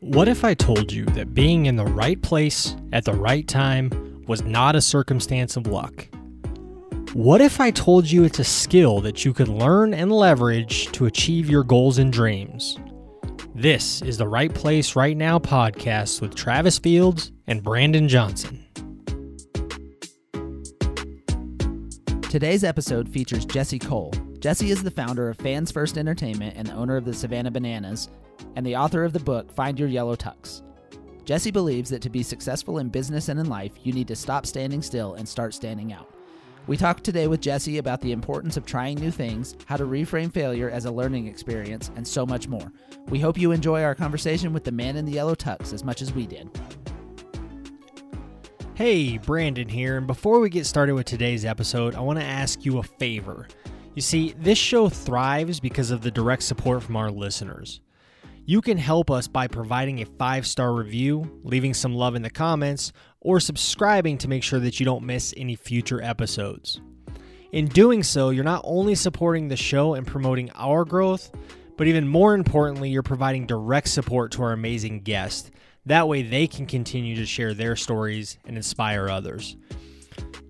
What 0.00 0.28
if 0.28 0.44
I 0.44 0.54
told 0.54 0.92
you 0.92 1.04
that 1.06 1.34
being 1.34 1.66
in 1.66 1.76
the 1.76 1.84
right 1.84 2.20
place 2.22 2.74
at 2.92 3.04
the 3.04 3.12
right 3.12 3.46
time 3.46 4.24
was 4.26 4.42
not 4.44 4.76
a 4.76 4.80
circumstance 4.80 5.56
of 5.56 5.66
luck? 5.66 6.06
What 7.12 7.42
if 7.42 7.60
I 7.60 7.70
told 7.70 8.10
you 8.10 8.24
it's 8.24 8.38
a 8.38 8.44
skill 8.44 9.00
that 9.02 9.24
you 9.26 9.34
could 9.34 9.48
learn 9.48 9.92
and 9.92 10.10
leverage 10.10 10.90
to 10.92 11.04
achieve 11.04 11.50
your 11.50 11.64
goals 11.64 11.98
and 11.98 12.10
dreams? 12.10 12.78
This 13.54 14.00
is 14.00 14.16
the 14.16 14.26
Right 14.26 14.54
Place 14.54 14.96
Right 14.96 15.16
Now 15.16 15.38
podcast 15.38 16.22
with 16.22 16.34
Travis 16.34 16.78
Fields 16.78 17.30
and 17.46 17.62
Brandon 17.62 18.08
Johnson. 18.08 18.64
Today's 22.22 22.64
episode 22.64 23.08
features 23.08 23.44
Jesse 23.44 23.78
Cole. 23.78 24.12
Jesse 24.44 24.70
is 24.70 24.82
the 24.82 24.90
founder 24.90 25.30
of 25.30 25.38
Fans 25.38 25.72
First 25.72 25.96
Entertainment 25.96 26.54
and 26.54 26.66
the 26.66 26.74
owner 26.74 26.98
of 26.98 27.06
the 27.06 27.14
Savannah 27.14 27.50
Bananas, 27.50 28.10
and 28.56 28.66
the 28.66 28.76
author 28.76 29.02
of 29.02 29.14
the 29.14 29.20
book 29.20 29.50
Find 29.50 29.78
Your 29.78 29.88
Yellow 29.88 30.16
Tux. 30.16 30.60
Jesse 31.24 31.50
believes 31.50 31.88
that 31.88 32.02
to 32.02 32.10
be 32.10 32.22
successful 32.22 32.76
in 32.76 32.90
business 32.90 33.30
and 33.30 33.40
in 33.40 33.48
life, 33.48 33.72
you 33.84 33.94
need 33.94 34.06
to 34.08 34.14
stop 34.14 34.44
standing 34.44 34.82
still 34.82 35.14
and 35.14 35.26
start 35.26 35.54
standing 35.54 35.94
out. 35.94 36.14
We 36.66 36.76
talked 36.76 37.04
today 37.04 37.26
with 37.26 37.40
Jesse 37.40 37.78
about 37.78 38.02
the 38.02 38.12
importance 38.12 38.58
of 38.58 38.66
trying 38.66 38.98
new 38.98 39.10
things, 39.10 39.56
how 39.64 39.78
to 39.78 39.86
reframe 39.86 40.30
failure 40.30 40.68
as 40.68 40.84
a 40.84 40.92
learning 40.92 41.26
experience, 41.26 41.90
and 41.96 42.06
so 42.06 42.26
much 42.26 42.46
more. 42.46 42.70
We 43.08 43.20
hope 43.20 43.38
you 43.38 43.50
enjoy 43.50 43.82
our 43.82 43.94
conversation 43.94 44.52
with 44.52 44.64
the 44.64 44.72
man 44.72 44.98
in 44.98 45.06
the 45.06 45.12
yellow 45.12 45.34
tux 45.34 45.72
as 45.72 45.84
much 45.84 46.02
as 46.02 46.12
we 46.12 46.26
did. 46.26 46.50
Hey, 48.74 49.16
Brandon 49.16 49.70
here, 49.70 49.96
and 49.96 50.06
before 50.06 50.38
we 50.38 50.50
get 50.50 50.66
started 50.66 50.92
with 50.96 51.06
today's 51.06 51.46
episode, 51.46 51.94
I 51.94 52.00
want 52.00 52.18
to 52.18 52.26
ask 52.26 52.66
you 52.66 52.76
a 52.76 52.82
favor. 52.82 53.48
You 53.94 54.02
see, 54.02 54.34
this 54.36 54.58
show 54.58 54.88
thrives 54.88 55.60
because 55.60 55.92
of 55.92 56.02
the 56.02 56.10
direct 56.10 56.42
support 56.42 56.82
from 56.82 56.96
our 56.96 57.12
listeners. 57.12 57.80
You 58.44 58.60
can 58.60 58.76
help 58.76 59.08
us 59.08 59.28
by 59.28 59.46
providing 59.46 60.02
a 60.02 60.06
five 60.06 60.46
star 60.46 60.74
review, 60.74 61.40
leaving 61.44 61.74
some 61.74 61.94
love 61.94 62.16
in 62.16 62.22
the 62.22 62.30
comments, 62.30 62.92
or 63.20 63.38
subscribing 63.38 64.18
to 64.18 64.28
make 64.28 64.42
sure 64.42 64.58
that 64.60 64.80
you 64.80 64.84
don't 64.84 65.04
miss 65.04 65.32
any 65.36 65.54
future 65.54 66.02
episodes. 66.02 66.80
In 67.52 67.68
doing 67.68 68.02
so, 68.02 68.30
you're 68.30 68.42
not 68.42 68.62
only 68.64 68.96
supporting 68.96 69.46
the 69.46 69.56
show 69.56 69.94
and 69.94 70.04
promoting 70.04 70.50
our 70.56 70.84
growth, 70.84 71.30
but 71.76 71.86
even 71.86 72.08
more 72.08 72.34
importantly, 72.34 72.90
you're 72.90 73.04
providing 73.04 73.46
direct 73.46 73.88
support 73.88 74.32
to 74.32 74.42
our 74.42 74.52
amazing 74.52 75.02
guests. 75.02 75.52
That 75.86 76.08
way, 76.08 76.22
they 76.22 76.48
can 76.48 76.66
continue 76.66 77.14
to 77.14 77.26
share 77.26 77.54
their 77.54 77.76
stories 77.76 78.38
and 78.44 78.56
inspire 78.56 79.08
others. 79.08 79.56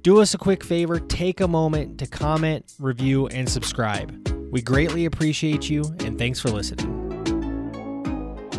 Do 0.02 0.20
us 0.20 0.34
a 0.34 0.38
quick 0.38 0.62
favor 0.62 0.98
take 1.00 1.40
a 1.40 1.48
moment 1.48 1.98
to 1.98 2.06
comment, 2.06 2.74
review, 2.78 3.26
and 3.28 3.48
subscribe. 3.48 4.28
We 4.50 4.62
greatly 4.62 5.04
appreciate 5.06 5.68
you, 5.70 5.82
and 6.00 6.18
thanks 6.18 6.38
for 6.40 6.50
listening. 6.50 6.90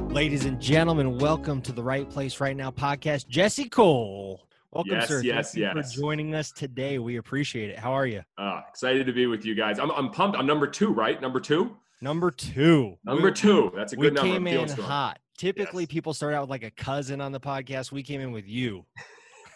Ladies 0.10 0.46
and 0.46 0.60
gentlemen, 0.62 1.18
welcome 1.20 1.62
to 1.64 1.72
the 1.72 1.84
Right 1.84 2.10
Place 2.10 2.40
Right 2.40 2.56
Now 2.56 2.72
podcast. 2.72 3.28
Jesse 3.28 3.70
Cole. 3.70 4.48
Welcome, 4.72 4.94
yes, 4.94 5.08
sir. 5.08 5.22
Yes, 5.22 5.52
Thank 5.54 5.58
you 5.58 5.72
yes. 5.82 5.94
for 5.94 6.00
joining 6.02 6.36
us 6.36 6.52
today. 6.52 7.00
We 7.00 7.18
appreciate 7.18 7.70
it. 7.70 7.80
How 7.80 7.92
are 7.94 8.06
you? 8.08 8.22
Uh, 8.38 8.62
excited 8.70 9.06
to 9.08 9.14
be 9.14 9.26
with 9.26 9.46
you 9.46 9.56
guys. 9.56 9.80
I'm, 9.80 9.92
I'm 9.92 10.10
pumped. 10.12 10.38
I'm 10.38 10.46
number 10.46 10.68
two, 10.68 10.90
right? 10.92 11.22
Number 11.22 11.40
two. 11.40 11.78
Number 12.02 12.30
two. 12.32 12.98
Number 13.06 13.28
We- 13.28 13.34
two. 13.34 13.72
That's 13.76 13.94
a 13.94 13.96
We 13.96 14.08
good 14.08 14.16
number. 14.16 14.30
We 14.32 14.34
came 14.36 14.48
in 14.48 14.68
strong. 14.68 14.88
hot. 14.88 15.20
Typically, 15.38 15.84
Yes. 15.84 15.92
people 15.92 16.14
start 16.14 16.34
out 16.34 16.42
with 16.42 16.50
like 16.50 16.64
a 16.64 16.72
cousin 16.72 17.20
on 17.22 17.32
the 17.32 17.40
podcast. 17.40 17.92
We 17.92 18.04
came 18.04 18.22
in 18.22 18.32
with 18.32 18.48
you. 18.48 18.86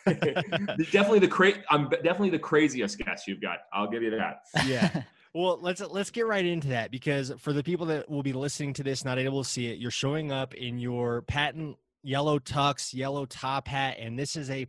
definitely 0.91 1.19
the 1.19 1.27
cra- 1.27 1.63
I'm 1.69 1.89
definitely 1.89 2.31
the 2.31 2.39
craziest 2.39 2.97
guest 2.97 3.27
you've 3.27 3.41
got. 3.41 3.59
I'll 3.73 3.89
give 3.89 4.03
you 4.03 4.11
that. 4.11 4.41
Yeah. 4.65 5.03
Well, 5.33 5.59
let's 5.61 5.79
let's 5.79 6.09
get 6.09 6.25
right 6.25 6.43
into 6.43 6.69
that 6.69 6.89
because 6.89 7.31
for 7.37 7.53
the 7.53 7.61
people 7.61 7.85
that 7.87 8.09
will 8.09 8.23
be 8.23 8.33
listening 8.33 8.73
to 8.73 8.83
this, 8.83 9.05
not 9.05 9.19
able 9.19 9.43
to 9.43 9.49
see 9.49 9.67
it, 9.67 9.77
you're 9.77 9.91
showing 9.91 10.31
up 10.31 10.55
in 10.55 10.79
your 10.79 11.21
patent 11.23 11.77
yellow 12.01 12.39
tux, 12.39 12.93
yellow 12.93 13.25
top 13.25 13.67
hat, 13.67 13.97
and 13.99 14.17
this 14.17 14.35
is 14.35 14.49
a 14.49 14.65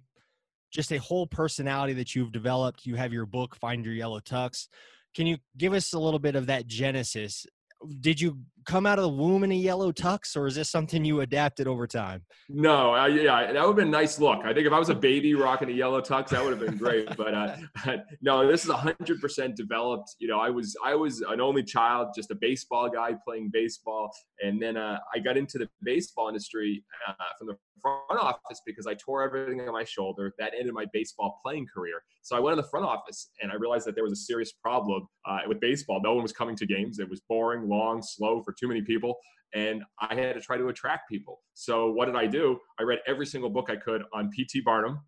just 0.70 0.92
a 0.92 0.98
whole 0.98 1.26
personality 1.26 1.94
that 1.94 2.14
you've 2.14 2.32
developed. 2.32 2.86
You 2.86 2.94
have 2.96 3.12
your 3.12 3.26
book, 3.26 3.56
Find 3.56 3.84
Your 3.84 3.94
Yellow 3.94 4.20
Tux. 4.20 4.68
Can 5.14 5.26
you 5.26 5.38
give 5.56 5.72
us 5.72 5.92
a 5.92 5.98
little 5.98 6.20
bit 6.20 6.36
of 6.36 6.46
that 6.46 6.66
genesis? 6.66 7.46
Did 8.00 8.20
you 8.20 8.38
come 8.64 8.86
out 8.86 8.98
of 8.98 9.02
the 9.02 9.08
womb 9.08 9.44
in 9.44 9.52
a 9.52 9.56
yellow 9.56 9.92
tux, 9.92 10.36
or 10.36 10.46
is 10.46 10.54
this 10.54 10.70
something 10.70 11.04
you 11.04 11.20
adapted 11.20 11.66
over 11.66 11.86
time? 11.86 12.24
No, 12.48 12.92
I, 12.92 13.08
yeah, 13.08 13.52
that 13.52 13.54
would 13.54 13.68
have 13.68 13.76
been 13.76 13.88
a 13.88 13.90
nice 13.90 14.18
look. 14.18 14.40
I 14.44 14.52
think 14.52 14.66
if 14.66 14.72
I 14.72 14.78
was 14.78 14.88
a 14.88 14.94
baby 14.94 15.34
rocking 15.34 15.68
a 15.68 15.72
yellow 15.72 16.00
tux, 16.00 16.28
that 16.28 16.42
would 16.42 16.50
have 16.50 16.60
been 16.60 16.76
great. 16.76 17.16
But 17.16 17.34
uh, 17.34 17.56
no, 18.22 18.46
this 18.46 18.64
is 18.64 18.70
hundred 18.70 19.20
percent 19.20 19.56
developed. 19.56 20.14
You 20.18 20.28
know, 20.28 20.40
I 20.40 20.50
was 20.50 20.76
I 20.84 20.94
was 20.94 21.20
an 21.22 21.40
only 21.40 21.62
child, 21.62 22.08
just 22.14 22.30
a 22.30 22.34
baseball 22.34 22.88
guy 22.88 23.14
playing 23.24 23.50
baseball, 23.52 24.10
and 24.42 24.60
then 24.60 24.76
uh, 24.76 24.98
I 25.14 25.18
got 25.18 25.36
into 25.36 25.58
the 25.58 25.68
baseball 25.82 26.28
industry 26.28 26.84
uh, 27.08 27.12
from 27.38 27.48
the 27.48 27.56
front 27.80 28.20
office 28.20 28.60
because 28.64 28.86
I 28.86 28.94
tore 28.94 29.22
everything 29.22 29.60
on 29.60 29.72
my 29.72 29.84
shoulder. 29.84 30.34
That 30.38 30.52
ended 30.58 30.74
my 30.74 30.86
baseball 30.92 31.40
playing 31.44 31.66
career. 31.72 32.02
So 32.22 32.36
I 32.36 32.40
went 32.40 32.52
in 32.52 32.62
the 32.62 32.68
front 32.68 32.86
office, 32.86 33.30
and 33.42 33.50
I 33.50 33.56
realized 33.56 33.86
that 33.86 33.94
there 33.94 34.04
was 34.04 34.12
a 34.12 34.22
serious 34.22 34.52
problem 34.52 35.06
uh, 35.28 35.40
with 35.46 35.60
baseball. 35.60 36.00
No 36.02 36.14
one 36.14 36.22
was 36.22 36.32
coming 36.32 36.56
to 36.56 36.66
games. 36.66 36.98
It 36.98 37.08
was 37.08 37.20
boring, 37.28 37.68
long, 37.68 38.02
slow 38.02 38.42
for 38.42 38.54
too 38.58 38.68
many 38.68 38.82
people 38.82 39.16
and 39.54 39.82
I 39.98 40.14
had 40.14 40.34
to 40.34 40.40
try 40.40 40.56
to 40.56 40.68
attract 40.68 41.08
people. 41.08 41.40
So 41.54 41.90
what 41.90 42.06
did 42.06 42.16
I 42.16 42.26
do? 42.26 42.58
I 42.78 42.84
read 42.84 43.00
every 43.06 43.26
single 43.26 43.50
book 43.50 43.68
I 43.70 43.76
could 43.76 44.02
on 44.12 44.30
P.T. 44.30 44.60
Barnum 44.60 45.00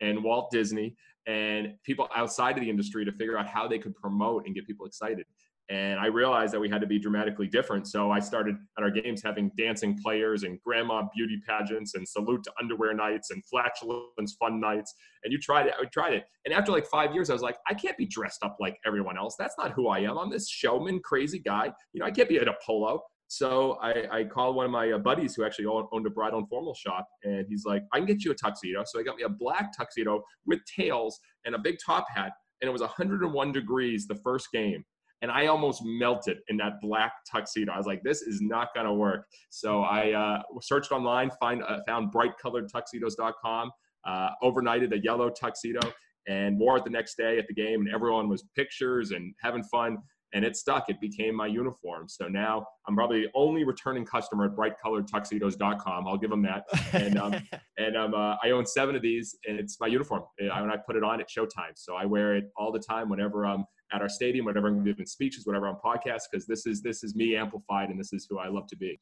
and 0.00 0.24
Walt 0.24 0.50
Disney 0.50 0.96
and 1.26 1.74
people 1.84 2.08
outside 2.16 2.56
of 2.56 2.62
the 2.62 2.70
industry 2.70 3.04
to 3.04 3.12
figure 3.12 3.38
out 3.38 3.46
how 3.46 3.68
they 3.68 3.78
could 3.78 3.94
promote 3.94 4.46
and 4.46 4.54
get 4.54 4.66
people 4.66 4.86
excited. 4.86 5.26
And 5.70 6.00
I 6.00 6.06
realized 6.06 6.52
that 6.52 6.58
we 6.58 6.68
had 6.68 6.80
to 6.80 6.86
be 6.86 6.98
dramatically 6.98 7.46
different. 7.46 7.86
So 7.86 8.10
I 8.10 8.18
started 8.18 8.56
at 8.76 8.82
our 8.82 8.90
games 8.90 9.22
having 9.22 9.52
dancing 9.56 9.96
players 10.02 10.42
and 10.42 10.60
grandma 10.60 11.04
beauty 11.14 11.40
pageants 11.48 11.94
and 11.94 12.06
salute 12.06 12.42
to 12.42 12.52
underwear 12.60 12.92
nights 12.92 13.30
and 13.30 13.40
flatulence 13.46 14.36
fun 14.40 14.58
nights. 14.58 14.92
And 15.22 15.32
you 15.32 15.38
tried 15.38 15.68
it. 15.68 15.74
I 15.80 15.84
tried 15.84 16.14
it. 16.14 16.24
And 16.44 16.52
after 16.52 16.72
like 16.72 16.86
five 16.86 17.14
years, 17.14 17.30
I 17.30 17.34
was 17.34 17.42
like, 17.42 17.56
I 17.68 17.74
can't 17.74 17.96
be 17.96 18.04
dressed 18.04 18.42
up 18.42 18.56
like 18.58 18.78
everyone 18.84 19.16
else. 19.16 19.36
That's 19.38 19.54
not 19.58 19.70
who 19.70 19.86
I 19.86 20.00
am. 20.00 20.18
I'm 20.18 20.28
this 20.28 20.48
showman, 20.48 21.00
crazy 21.04 21.38
guy. 21.38 21.70
You 21.92 22.00
know, 22.00 22.06
I 22.06 22.10
can't 22.10 22.28
be 22.28 22.38
at 22.38 22.48
a 22.48 22.54
polo. 22.66 23.00
So 23.28 23.78
I, 23.80 24.06
I 24.10 24.24
called 24.24 24.56
one 24.56 24.66
of 24.66 24.72
my 24.72 24.90
uh, 24.90 24.98
buddies 24.98 25.36
who 25.36 25.44
actually 25.44 25.66
owned, 25.66 26.04
a 26.04 26.10
bridal 26.10 26.40
and 26.40 26.48
formal 26.48 26.74
shop, 26.74 27.06
and 27.22 27.46
he's 27.48 27.64
like, 27.64 27.84
"I 27.92 27.98
can 27.98 28.06
get 28.06 28.24
you 28.24 28.32
a 28.32 28.34
tuxedo." 28.34 28.82
So 28.84 28.98
he 28.98 29.04
got 29.04 29.14
me 29.14 29.22
a 29.22 29.28
black 29.28 29.70
tuxedo 29.76 30.20
with 30.46 30.58
tails 30.64 31.20
and 31.44 31.54
a 31.54 31.58
big 31.58 31.76
top 31.86 32.06
hat, 32.12 32.32
and 32.60 32.68
it 32.68 32.72
was 32.72 32.80
101 32.80 33.52
degrees 33.52 34.08
the 34.08 34.16
first 34.16 34.48
game, 34.52 34.84
and 35.22 35.30
I 35.30 35.46
almost 35.46 35.82
melted 35.84 36.38
in 36.48 36.56
that 36.58 36.80
black 36.80 37.12
tuxedo. 37.30 37.72
I 37.72 37.76
was 37.76 37.86
like, 37.86 38.02
"This 38.02 38.22
is 38.22 38.40
not 38.40 38.68
gonna 38.74 38.94
work." 38.94 39.26
So 39.50 39.82
I 39.82 40.12
uh, 40.12 40.42
searched 40.60 40.92
online, 40.92 41.30
find 41.38 41.62
uh, 41.62 41.80
found 41.86 42.12
brightcoloredtuxedos.com, 42.12 43.70
uh, 44.06 44.30
overnighted 44.42 44.92
a 44.92 44.98
yellow 44.98 45.30
tuxedo, 45.30 45.80
and 46.28 46.58
wore 46.58 46.78
it 46.78 46.84
the 46.84 46.90
next 46.90 47.16
day 47.16 47.38
at 47.38 47.46
the 47.46 47.54
game, 47.54 47.80
and 47.80 47.94
everyone 47.94 48.28
was 48.28 48.44
pictures 48.54 49.10
and 49.10 49.34
having 49.40 49.62
fun 49.64 49.98
and 50.32 50.44
it 50.44 50.56
stuck. 50.56 50.88
It 50.88 51.00
became 51.00 51.34
my 51.34 51.46
uniform. 51.46 52.08
So 52.08 52.28
now 52.28 52.66
I'm 52.86 52.94
probably 52.94 53.22
the 53.22 53.28
only 53.34 53.64
returning 53.64 54.04
customer 54.04 54.46
at 54.46 54.52
brightcoloredtuxedos.com. 54.52 56.06
I'll 56.06 56.18
give 56.18 56.30
them 56.30 56.42
that. 56.42 56.64
And 56.92 57.18
um, 57.18 57.34
and 57.78 57.96
um, 57.96 58.14
uh, 58.14 58.36
I 58.42 58.50
own 58.50 58.66
seven 58.66 58.94
of 58.94 59.02
these, 59.02 59.36
and 59.46 59.58
it's 59.58 59.78
my 59.80 59.86
uniform. 59.86 60.22
And 60.38 60.50
I, 60.50 60.60
when 60.60 60.70
I 60.70 60.76
put 60.76 60.96
it 60.96 61.02
on 61.02 61.20
at 61.20 61.28
showtime, 61.28 61.74
so 61.74 61.94
I 61.94 62.04
wear 62.04 62.36
it 62.36 62.50
all 62.56 62.72
the 62.72 62.78
time 62.78 63.08
whenever 63.08 63.46
I'm 63.46 63.64
at 63.92 64.00
our 64.00 64.08
stadium, 64.08 64.46
whenever 64.46 64.68
I'm 64.68 64.84
giving 64.84 65.06
speeches, 65.06 65.46
whatever 65.46 65.66
I'm 65.66 65.76
podcasts, 65.84 66.22
because 66.30 66.46
this 66.46 66.66
is 66.66 66.82
this 66.82 67.02
is 67.02 67.14
me 67.14 67.36
amplified, 67.36 67.90
and 67.90 67.98
this 67.98 68.12
is 68.12 68.26
who 68.28 68.38
I 68.38 68.48
love 68.48 68.66
to 68.68 68.76
be. 68.76 68.98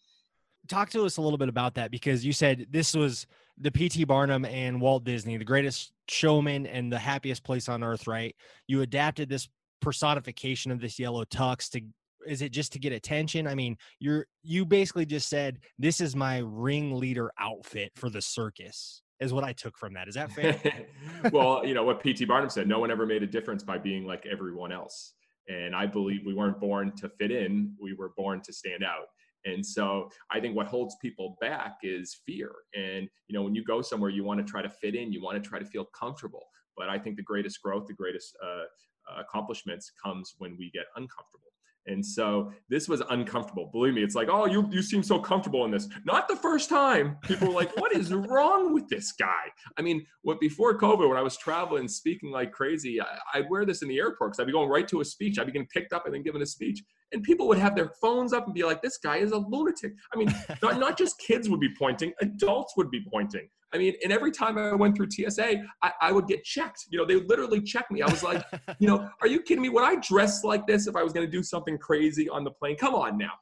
talk 0.67 0.91
to 0.91 1.05
us 1.05 1.19
a 1.19 1.23
little 1.23 1.39
bit 1.39 1.49
about 1.49 1.75
that 1.75 1.91
because 1.91 2.25
you 2.25 2.33
said 2.33 2.67
this 2.71 2.95
was 2.95 3.27
the 3.61 3.71
PT 3.71 4.07
Barnum 4.07 4.45
and 4.45 4.81
Walt 4.81 5.05
Disney, 5.05 5.37
the 5.37 5.45
greatest 5.45 5.93
showman 6.09 6.67
and 6.67 6.93
the 6.93 6.99
happiest 6.99 7.43
place 7.43 7.69
on 7.69 7.83
earth, 7.83 8.07
right? 8.07 8.35
You 8.67 8.83
adapted 8.83 9.29
this 9.29 9.49
personification 9.81 10.71
of 10.71 10.81
this 10.81 10.99
yellow 10.99 11.25
tux 11.25 11.71
to 11.71 11.81
is 12.27 12.43
it 12.43 12.53
just 12.53 12.73
to 12.73 12.79
get 12.79 12.93
attention? 12.93 13.47
I 13.47 13.55
mean, 13.55 13.77
you're 14.01 14.27
you 14.43 14.65
basically 14.65 15.07
just 15.07 15.29
said 15.29 15.59
this 15.79 16.01
is 16.01 16.15
my 16.15 16.39
ringleader 16.45 17.33
outfit 17.39 17.93
for 17.97 18.11
the 18.11 18.21
circus. 18.21 19.03
Is 19.21 19.33
what 19.33 19.43
I 19.43 19.53
took 19.53 19.77
from 19.77 19.95
that. 19.95 20.07
Is 20.07 20.15
that 20.15 20.31
fair? 20.31 20.61
well, 21.33 21.67
you 21.67 21.75
know 21.75 21.83
what 21.83 22.01
P.T. 22.01 22.25
Barnum 22.25 22.51
said: 22.51 22.69
no 22.69 22.79
one 22.79 22.91
ever 22.91 23.05
made 23.05 23.23
a 23.23 23.27
difference 23.27 23.65
by 23.65 23.77
being 23.79 24.07
like 24.07 24.27
everyone 24.27 24.71
else. 24.71 25.15
And 25.49 25.75
I 25.75 25.87
believe 25.87 26.21
we 26.25 26.35
weren't 26.35 26.61
born 26.61 26.93
to 26.97 27.09
fit 27.09 27.33
in; 27.33 27.75
we 27.81 27.95
were 27.95 28.13
born 28.17 28.43
to 28.43 28.53
stand 28.53 28.85
out. 28.85 29.07
And 29.45 29.65
so 29.65 30.11
I 30.31 30.41
think 30.41 30.55
what 30.55 30.67
holds 30.67 30.97
people 31.01 31.37
back 31.41 31.79
is 31.83 32.21
fear. 32.27 32.53
And 32.77 33.09
you 33.27 33.35
know, 33.35 33.43
when 33.43 33.55
you 33.55 33.65
go 33.65 33.83
somewhere, 33.83 34.11
you 34.11 34.23
want 34.23 34.45
to 34.45 34.49
try 34.49 34.63
to 34.63 34.71
fit 34.71 34.95
in, 34.95 35.13
you 35.13 35.23
want 35.23 35.43
to 35.43 35.49
try 35.49 35.59
to 35.59 35.65
feel 35.65 35.87
comfortable. 35.87 36.45
But 36.79 36.89
I 36.89 36.99
think 36.99 37.17
the 37.17 37.23
greatest 37.23 37.61
growth, 37.63 37.87
the 37.87 37.95
greatest 37.95 38.37
uh, 38.43 39.21
accomplishments 39.21 39.93
comes 40.03 40.35
when 40.39 40.57
we 40.57 40.71
get 40.71 40.85
uncomfortable. 40.97 41.49
And 41.89 42.05
so 42.05 42.53
this 42.69 42.89
was 42.89 43.03
uncomfortable. 43.09 43.71
Believe 43.73 43.95
me, 43.95 44.03
it's 44.03 44.15
like, 44.15 44.29
oh, 44.31 44.45
you 44.47 44.69
you 44.71 44.83
seem 44.83 45.03
so 45.03 45.19
comfortable 45.19 45.65
in 45.65 45.71
this. 45.71 45.89
Not 46.05 46.29
the 46.29 46.37
first 46.37 46.69
time. 46.69 47.17
People 47.23 47.49
were 47.49 47.55
like, 47.55 47.75
what 47.79 47.93
is 47.93 48.13
wrong 48.31 48.75
with 48.75 48.89
this 48.89 49.13
guy? 49.13 49.47
I 49.77 49.83
mean, 49.83 50.07
what 50.23 50.39
before 50.39 50.79
COVID, 50.79 51.09
when 51.09 51.17
I 51.17 51.23
was 51.23 51.37
traveling, 51.37 51.89
speaking 51.89 52.31
like 52.31 52.53
crazy, 52.53 53.01
I, 53.01 53.19
I'd 53.35 53.51
wear 53.51 53.65
this 53.65 53.83
in 53.83 53.89
the 53.89 53.99
airport 53.99 54.33
because 54.33 54.41
I'd 54.41 54.47
be 54.47 54.53
going 54.53 54.69
right 54.69 54.87
to 54.89 55.01
a 55.01 55.05
speech. 55.05 55.39
I'd 55.39 55.47
be 55.47 55.53
getting 55.53 55.69
picked 55.69 55.93
up 55.93 56.05
and 56.05 56.15
then 56.15 56.23
given 56.23 56.43
a 56.43 56.47
speech. 56.47 56.83
And 57.13 57.23
people 57.23 57.49
would 57.49 57.59
have 57.59 57.75
their 57.75 57.91
phones 58.01 58.33
up 58.33 58.47
and 58.47 58.55
be 58.55 58.65
like, 58.65 58.83
"This 58.83 58.99
guy 58.99 59.17
is 59.17 59.33
a 59.33 59.39
lunatic." 59.39 59.93
I 60.13 60.17
mean, 60.17 60.35
not, 60.63 60.79
not 60.79 60.99
just 60.99 61.19
kids 61.19 61.49
would 61.49 61.61
be 61.61 61.75
pointing; 61.79 62.13
adults 62.21 62.75
would 62.77 62.91
be 62.91 63.05
pointing. 63.11 63.49
I 63.73 63.79
mean, 63.79 63.95
and 64.03 64.13
every 64.13 64.31
time 64.31 64.57
I 64.57 64.75
went 64.75 64.97
through 64.97 65.11
TSA, 65.11 65.63
I, 65.83 65.93
I 66.01 66.13
would 66.13 66.27
get 66.27 66.43
checked. 66.43 66.87
You 66.91 66.99
know, 66.99 67.05
they 67.05 67.17
literally 67.17 67.61
checked 67.61 67.91
me. 67.91 68.01
I 68.01 68.11
was 68.11 68.23
like, 68.23 68.43
you 68.79 68.89
know, 68.89 69.09
are 69.21 69.27
you 69.27 69.43
kidding 69.43 69.63
me? 69.63 69.69
Would 69.69 69.85
I 69.85 69.97
dress 69.97 70.43
like 70.43 70.67
this 70.67 70.87
if 70.87 70.97
I 70.97 71.03
was 71.03 71.13
going 71.13 71.27
to 71.27 71.31
do 71.31 71.43
something 71.43 71.77
crazy 71.77 72.29
on 72.29 72.45
the 72.45 72.51
plane? 72.51 72.77
Come 72.77 72.95
on 72.95 73.19
now. 73.19 73.33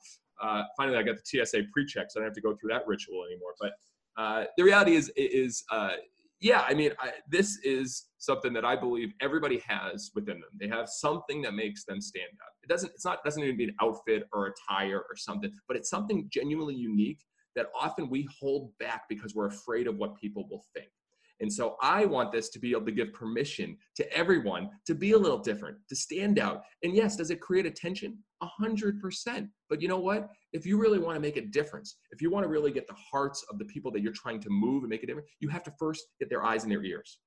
Uh, 0.42 0.64
finally, 0.76 0.98
I 0.98 1.02
got 1.02 1.16
the 1.16 1.44
TSA 1.44 1.62
pre-check, 1.72 2.06
so 2.10 2.18
I 2.18 2.22
don't 2.22 2.28
have 2.28 2.34
to 2.34 2.40
go 2.40 2.56
through 2.56 2.70
that 2.70 2.86
ritual 2.86 3.24
anymore. 3.24 3.54
But 3.60 3.72
uh, 4.16 4.44
the 4.56 4.64
reality 4.64 4.96
is, 4.96 5.10
is 5.16 5.64
uh, 5.70 5.90
yeah, 6.40 6.64
I 6.68 6.74
mean, 6.74 6.90
I, 7.00 7.12
this 7.30 7.58
is 7.64 8.06
something 8.18 8.52
that 8.52 8.64
I 8.64 8.76
believe 8.76 9.12
everybody 9.20 9.62
has 9.66 10.10
within 10.14 10.40
them. 10.40 10.50
They 10.60 10.68
have 10.68 10.88
something 10.88 11.40
that 11.42 11.54
makes 11.54 11.84
them 11.84 12.00
stand 12.00 12.28
out. 12.42 12.52
It 12.62 12.68
doesn't. 12.68 12.92
It's 12.94 13.04
not. 13.04 13.24
Doesn't 13.24 13.42
even 13.42 13.56
be 13.56 13.64
an 13.64 13.74
outfit 13.80 14.24
or 14.32 14.48
a 14.48 14.52
tire 14.68 14.98
or 15.08 15.16
something, 15.16 15.50
but 15.66 15.76
it's 15.76 15.88
something 15.88 16.28
genuinely 16.30 16.74
unique 16.74 17.20
that 17.54 17.68
often 17.78 18.10
we 18.10 18.28
hold 18.38 18.70
back 18.78 19.04
because 19.08 19.34
we're 19.34 19.46
afraid 19.46 19.86
of 19.86 19.96
what 19.96 20.14
people 20.20 20.46
will 20.50 20.64
think. 20.74 20.88
And 21.40 21.52
so 21.52 21.76
I 21.82 22.06
want 22.06 22.32
this 22.32 22.48
to 22.50 22.58
be 22.58 22.70
able 22.70 22.86
to 22.86 22.92
give 22.92 23.12
permission 23.12 23.76
to 23.96 24.12
everyone 24.12 24.70
to 24.86 24.94
be 24.94 25.12
a 25.12 25.18
little 25.18 25.38
different, 25.38 25.76
to 25.88 25.96
stand 25.96 26.38
out. 26.38 26.62
And 26.82 26.94
yes, 26.94 27.16
does 27.16 27.30
it 27.30 27.40
create 27.40 27.66
attention? 27.66 28.18
A 28.42 28.46
hundred 28.46 29.00
percent. 29.00 29.48
But 29.68 29.82
you 29.82 29.88
know 29.88 29.98
what? 29.98 30.28
If 30.56 30.64
you 30.64 30.78
really 30.78 30.98
want 30.98 31.16
to 31.16 31.20
make 31.20 31.36
a 31.36 31.42
difference, 31.42 31.96
if 32.10 32.22
you 32.22 32.30
want 32.30 32.44
to 32.44 32.48
really 32.48 32.72
get 32.72 32.86
the 32.86 32.94
hearts 32.94 33.44
of 33.50 33.58
the 33.58 33.64
people 33.66 33.90
that 33.92 34.00
you're 34.00 34.12
trying 34.12 34.40
to 34.40 34.50
move 34.50 34.82
and 34.82 34.90
make 34.90 35.02
a 35.02 35.06
difference, 35.06 35.28
you 35.38 35.48
have 35.50 35.62
to 35.64 35.72
first 35.78 36.06
get 36.18 36.30
their 36.30 36.44
eyes 36.44 36.62
and 36.62 36.72
their 36.72 36.82
ears. 36.82 37.18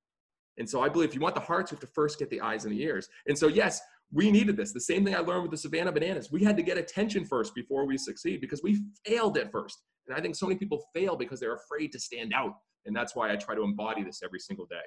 And 0.58 0.70
so 0.70 0.82
I 0.82 0.90
believe 0.90 1.10
if 1.10 1.16
you 1.16 1.22
want 1.22 1.36
the 1.36 1.42
hearts, 1.42 1.72
you 1.72 1.76
have 1.76 1.82
to 1.82 1.94
first 1.94 2.20
get 2.20 2.30
the 2.30 2.42
eyes 2.42 2.66
and 2.66 2.74
the 2.74 2.82
ears. 2.82 3.08
And 3.28 3.38
so 3.38 3.48
yes, 3.48 3.80
we 4.12 4.32
needed 4.32 4.58
this. 4.58 4.74
The 4.74 4.82
same 4.82 5.06
thing 5.06 5.16
I 5.16 5.20
learned 5.20 5.44
with 5.44 5.52
the 5.52 5.58
Savannah 5.58 5.92
Bananas. 5.92 6.32
We 6.32 6.44
had 6.44 6.58
to 6.58 6.64
get 6.64 6.78
attention 6.78 7.24
first 7.24 7.54
before 7.54 7.86
we 7.86 7.98
succeed 7.98 8.42
because 8.42 8.64
we 8.64 8.82
failed 9.06 9.38
at 9.38 9.52
first. 9.52 9.78
And 10.08 10.18
I 10.18 10.22
think 10.22 10.36
so 10.36 10.48
many 10.48 10.58
people 10.58 10.84
fail 10.94 11.16
because 11.16 11.40
they're 11.40 11.56
afraid 11.56 11.92
to 11.92 12.00
stand 12.00 12.34
out. 12.34 12.56
And 12.86 12.96
that's 12.96 13.16
why 13.16 13.32
I 13.32 13.36
try 13.36 13.54
to 13.54 13.62
embody 13.62 14.04
this 14.04 14.22
every 14.24 14.40
single 14.40 14.66
day. 14.66 14.78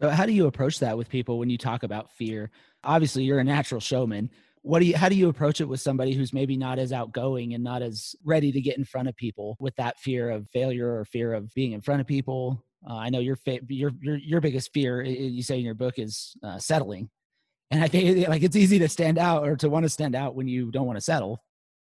So 0.00 0.10
how 0.10 0.26
do 0.26 0.32
you 0.32 0.46
approach 0.46 0.78
that 0.80 0.98
with 0.98 1.08
people 1.08 1.38
when 1.38 1.48
you 1.48 1.56
talk 1.56 1.82
about 1.82 2.10
fear? 2.10 2.50
Obviously, 2.84 3.24
you're 3.24 3.38
a 3.38 3.44
natural 3.44 3.80
showman. 3.80 4.30
What 4.62 4.78
do 4.78 4.86
you 4.86 4.96
how 4.96 5.08
do 5.08 5.16
you 5.16 5.28
approach 5.28 5.60
it 5.60 5.68
with 5.68 5.80
somebody 5.80 6.14
who's 6.14 6.32
maybe 6.32 6.56
not 6.56 6.78
as 6.78 6.92
outgoing 6.92 7.54
and 7.54 7.64
not 7.64 7.82
as 7.82 8.14
ready 8.24 8.52
to 8.52 8.60
get 8.60 8.78
in 8.78 8.84
front 8.84 9.08
of 9.08 9.16
people 9.16 9.56
with 9.58 9.74
that 9.76 9.98
fear 9.98 10.30
of 10.30 10.48
failure 10.50 10.96
or 10.96 11.04
fear 11.04 11.34
of 11.34 11.52
being 11.54 11.72
in 11.72 11.80
front 11.80 12.00
of 12.00 12.06
people? 12.06 12.64
Uh, 12.88 12.94
I 12.94 13.10
know 13.10 13.18
your, 13.18 13.36
fa- 13.36 13.60
your 13.68 13.92
your 14.00 14.16
your 14.16 14.40
biggest 14.40 14.72
fear 14.72 15.02
you 15.02 15.42
say 15.42 15.58
in 15.58 15.64
your 15.64 15.74
book 15.74 15.98
is 15.98 16.36
uh, 16.44 16.58
settling, 16.58 17.10
and 17.70 17.82
I 17.82 17.88
think 17.88 18.28
like 18.28 18.42
it's 18.42 18.56
easy 18.56 18.78
to 18.80 18.88
stand 18.88 19.18
out 19.18 19.46
or 19.46 19.56
to 19.56 19.68
want 19.68 19.84
to 19.84 19.88
stand 19.88 20.14
out 20.14 20.34
when 20.36 20.46
you 20.46 20.70
don't 20.70 20.86
want 20.86 20.96
to 20.96 21.04
settle. 21.04 21.42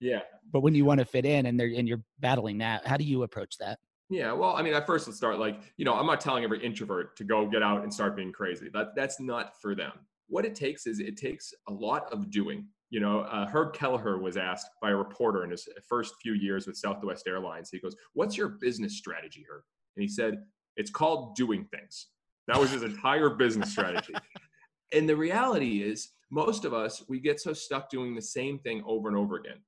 Yeah. 0.00 0.20
But 0.52 0.61
when 0.61 0.75
you 0.75 0.84
want 0.84 0.99
to 0.99 1.05
fit 1.05 1.25
in 1.25 1.46
and 1.46 1.58
they're 1.58 1.72
and 1.76 1.88
you're 1.88 2.02
battling 2.20 2.58
that, 2.58 2.87
how 2.87 2.96
do 2.96 3.05
you 3.05 3.25
approach 3.25 3.58
that? 3.58 3.78
Yeah, 4.11 4.32
well, 4.32 4.56
I 4.56 4.62
mean, 4.62 4.75
at 4.75 4.87
first, 4.87 5.06
let's 5.06 5.17
start 5.17 5.38
like, 5.38 5.61
you 5.76 5.84
know, 5.84 5.94
I'm 5.94 6.06
not 6.06 6.20
telling 6.20 6.43
every 6.43 6.62
introvert 6.64 7.17
to 7.19 7.25
go 7.25 7.46
get 7.46 7.62
out 7.62 7.84
and 7.84 7.94
start 7.94 8.17
being 8.17 8.32
crazy. 8.32 8.69
That 8.72 8.96
that's 8.96 9.20
not 9.20 9.61
for 9.61 9.76
them. 9.76 9.93
What 10.31 10.47
it 10.47 10.55
takes 10.55 10.87
is 10.87 11.00
it 11.00 11.17
takes 11.17 11.53
a 11.69 11.73
lot 11.73 12.11
of 12.12 12.31
doing. 12.31 12.67
You 12.88 13.00
know, 13.00 13.21
uh, 13.21 13.47
Herb 13.47 13.75
Kelleher 13.75 14.19
was 14.19 14.37
asked 14.37 14.71
by 14.81 14.91
a 14.91 14.97
reporter 14.97 15.44
in 15.44 15.50
his 15.50 15.69
first 15.88 16.15
few 16.23 16.32
years 16.32 16.67
with 16.67 16.77
Southwest 16.77 17.27
Airlines. 17.29 17.69
He 17.71 17.81
goes, 17.81 17.94
"What's 18.15 18.37
your 18.37 18.49
business 18.61 18.97
strategy, 18.97 19.44
Herb?" 19.49 19.62
And 19.97 20.03
he 20.03 20.09
said, 20.09 20.44
"It's 20.77 20.91
called 20.91 21.37
doing 21.37 21.67
things." 21.67 22.09
That 22.47 22.59
was 22.59 22.71
his 22.71 22.82
entire 22.82 23.31
business 23.31 23.71
strategy. 23.71 24.15
and 24.93 25.09
the 25.09 25.17
reality 25.17 25.82
is, 25.82 26.12
most 26.31 26.65
of 26.65 26.73
us 26.73 27.03
we 27.09 27.21
get 27.21 27.41
so 27.41 27.53
stuck 27.53 27.91
doing 27.91 28.15
the 28.15 28.23
same 28.23 28.59
thing 28.61 28.82
over 28.87 29.09
and 29.09 29.17
over 29.17 29.37
again 29.37 29.61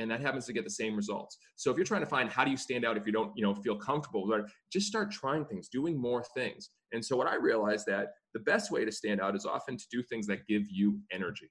and 0.00 0.10
that 0.10 0.20
happens 0.20 0.46
to 0.46 0.52
get 0.52 0.64
the 0.64 0.70
same 0.70 0.96
results. 0.96 1.36
So 1.56 1.70
if 1.70 1.76
you're 1.76 1.84
trying 1.84 2.00
to 2.00 2.06
find 2.06 2.30
how 2.30 2.44
do 2.44 2.50
you 2.50 2.56
stand 2.56 2.84
out 2.84 2.96
if 2.96 3.06
you 3.06 3.12
don't, 3.12 3.32
you 3.36 3.42
know, 3.42 3.54
feel 3.54 3.76
comfortable, 3.76 4.28
just 4.72 4.86
start 4.86 5.10
trying 5.10 5.44
things, 5.44 5.68
doing 5.68 6.00
more 6.00 6.24
things. 6.34 6.70
And 6.92 7.04
so 7.04 7.16
what 7.16 7.26
I 7.26 7.36
realized 7.36 7.86
that 7.86 8.08
the 8.32 8.40
best 8.40 8.70
way 8.70 8.84
to 8.84 8.92
stand 8.92 9.20
out 9.20 9.36
is 9.36 9.44
often 9.44 9.76
to 9.76 9.84
do 9.92 10.02
things 10.02 10.26
that 10.28 10.46
give 10.46 10.62
you 10.70 10.98
energy. 11.12 11.50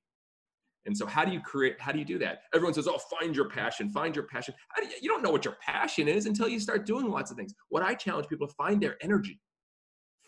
And 0.86 0.98
so 0.98 1.06
how 1.06 1.24
do 1.26 1.32
you 1.32 1.42
create 1.42 1.80
how 1.80 1.92
do 1.92 2.00
you 2.00 2.06
do 2.06 2.18
that? 2.20 2.44
Everyone 2.54 2.74
says, 2.74 2.88
"Oh, 2.88 2.98
find 3.20 3.36
your 3.36 3.50
passion, 3.50 3.90
find 3.90 4.16
your 4.16 4.26
passion." 4.26 4.56
Do 4.78 4.86
you, 4.86 4.92
you 5.02 5.10
don't 5.10 5.22
know 5.22 5.30
what 5.30 5.46
your 5.46 5.58
passion 5.62 6.08
is 6.08 6.26
until 6.26 6.48
you 6.48 6.60
start 6.60 6.86
doing 6.86 7.10
lots 7.10 7.32
of 7.32 7.38
things. 7.38 7.54
What 7.68 7.84
I 7.84 7.94
challenge 7.94 8.28
people 8.28 8.48
to 8.48 8.54
find 8.54 8.82
their 8.82 8.98
energy. 9.02 9.40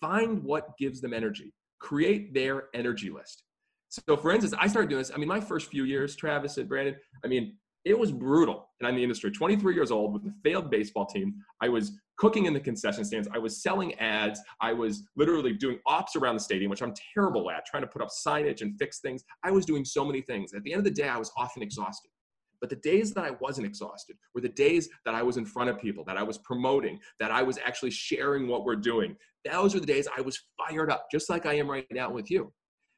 Find 0.02 0.44
what 0.44 0.78
gives 0.78 1.00
them 1.00 1.14
energy. 1.14 1.54
Create 1.80 2.34
their 2.34 2.66
energy 2.74 3.10
list. 3.10 3.44
So, 3.92 4.16
for 4.16 4.32
instance, 4.32 4.54
I 4.58 4.68
started 4.68 4.90
doing 4.90 5.02
this. 5.02 5.12
I 5.14 5.18
mean, 5.18 5.28
my 5.28 5.42
first 5.42 5.70
few 5.70 5.84
years, 5.84 6.16
Travis 6.16 6.58
and 6.58 6.68
Brandon, 6.68 6.96
I 7.26 7.28
mean, 7.28 7.58
it 7.84 7.98
was 7.98 8.12
brutal. 8.12 8.70
And 8.80 8.88
I'm 8.88 8.94
in 8.94 8.98
the 8.98 9.04
industry, 9.04 9.32
23 9.32 9.74
years 9.74 9.92
old 9.92 10.14
with 10.14 10.24
a 10.24 10.34
failed 10.44 10.70
baseball 10.70 11.06
team. 11.06 11.36
I 11.62 11.70
was 11.70 12.00
cooking 12.18 12.46
in 12.46 12.54
the 12.54 12.60
concession 12.60 13.04
stands. 13.04 13.28
I 13.34 13.40
was 13.40 13.64
selling 13.64 13.96
ads. 13.96 14.40
I 14.60 14.74
was 14.74 15.04
literally 15.16 15.54
doing 15.54 15.80
ops 15.88 16.16
around 16.16 16.36
the 16.36 16.42
stadium, 16.42 16.70
which 16.70 16.84
I'm 16.84 16.94
terrible 17.14 17.50
at, 17.50 17.66
trying 17.66 17.82
to 17.82 17.88
put 17.88 18.02
up 18.02 18.10
signage 18.10 18.62
and 18.62 18.78
fix 18.78 19.00
things. 19.00 19.24
I 19.44 19.52
was 19.52 19.66
doing 19.66 19.84
so 19.84 20.06
many 20.06 20.22
things. 20.22 20.54
At 20.54 20.64
the 20.64 20.74
end 20.74 20.80
of 20.80 20.86
the 20.86 20.92
day, 20.92 21.10
I 21.10 21.18
was 21.18 21.32
often 21.38 21.64
exhausted. 21.64 22.12
But 22.60 22.70
the 22.70 22.76
days 22.76 23.12
that 23.14 23.26
I 23.26 23.32
wasn't 23.42 23.66
exhausted 23.66 24.18
were 24.36 24.42
the 24.42 24.50
days 24.50 24.88
that 25.06 25.16
I 25.16 25.24
was 25.24 25.38
in 25.38 25.46
front 25.46 25.72
of 25.72 25.80
people, 25.80 26.04
that 26.06 26.18
I 26.18 26.22
was 26.22 26.38
promoting, 26.38 27.00
that 27.20 27.32
I 27.32 27.42
was 27.42 27.58
actually 27.58 27.90
sharing 27.90 28.48
what 28.48 28.66
we're 28.66 28.76
doing. 28.76 29.16
Those 29.52 29.74
are 29.74 29.80
the 29.80 29.88
days 29.88 30.08
I 30.16 30.22
was 30.22 30.40
fired 30.60 30.92
up, 30.92 31.08
just 31.12 31.28
like 31.28 31.48
I 31.48 31.56
am 31.56 31.68
right 31.68 31.88
now 31.90 32.12
with 32.12 32.30
you. 32.30 32.54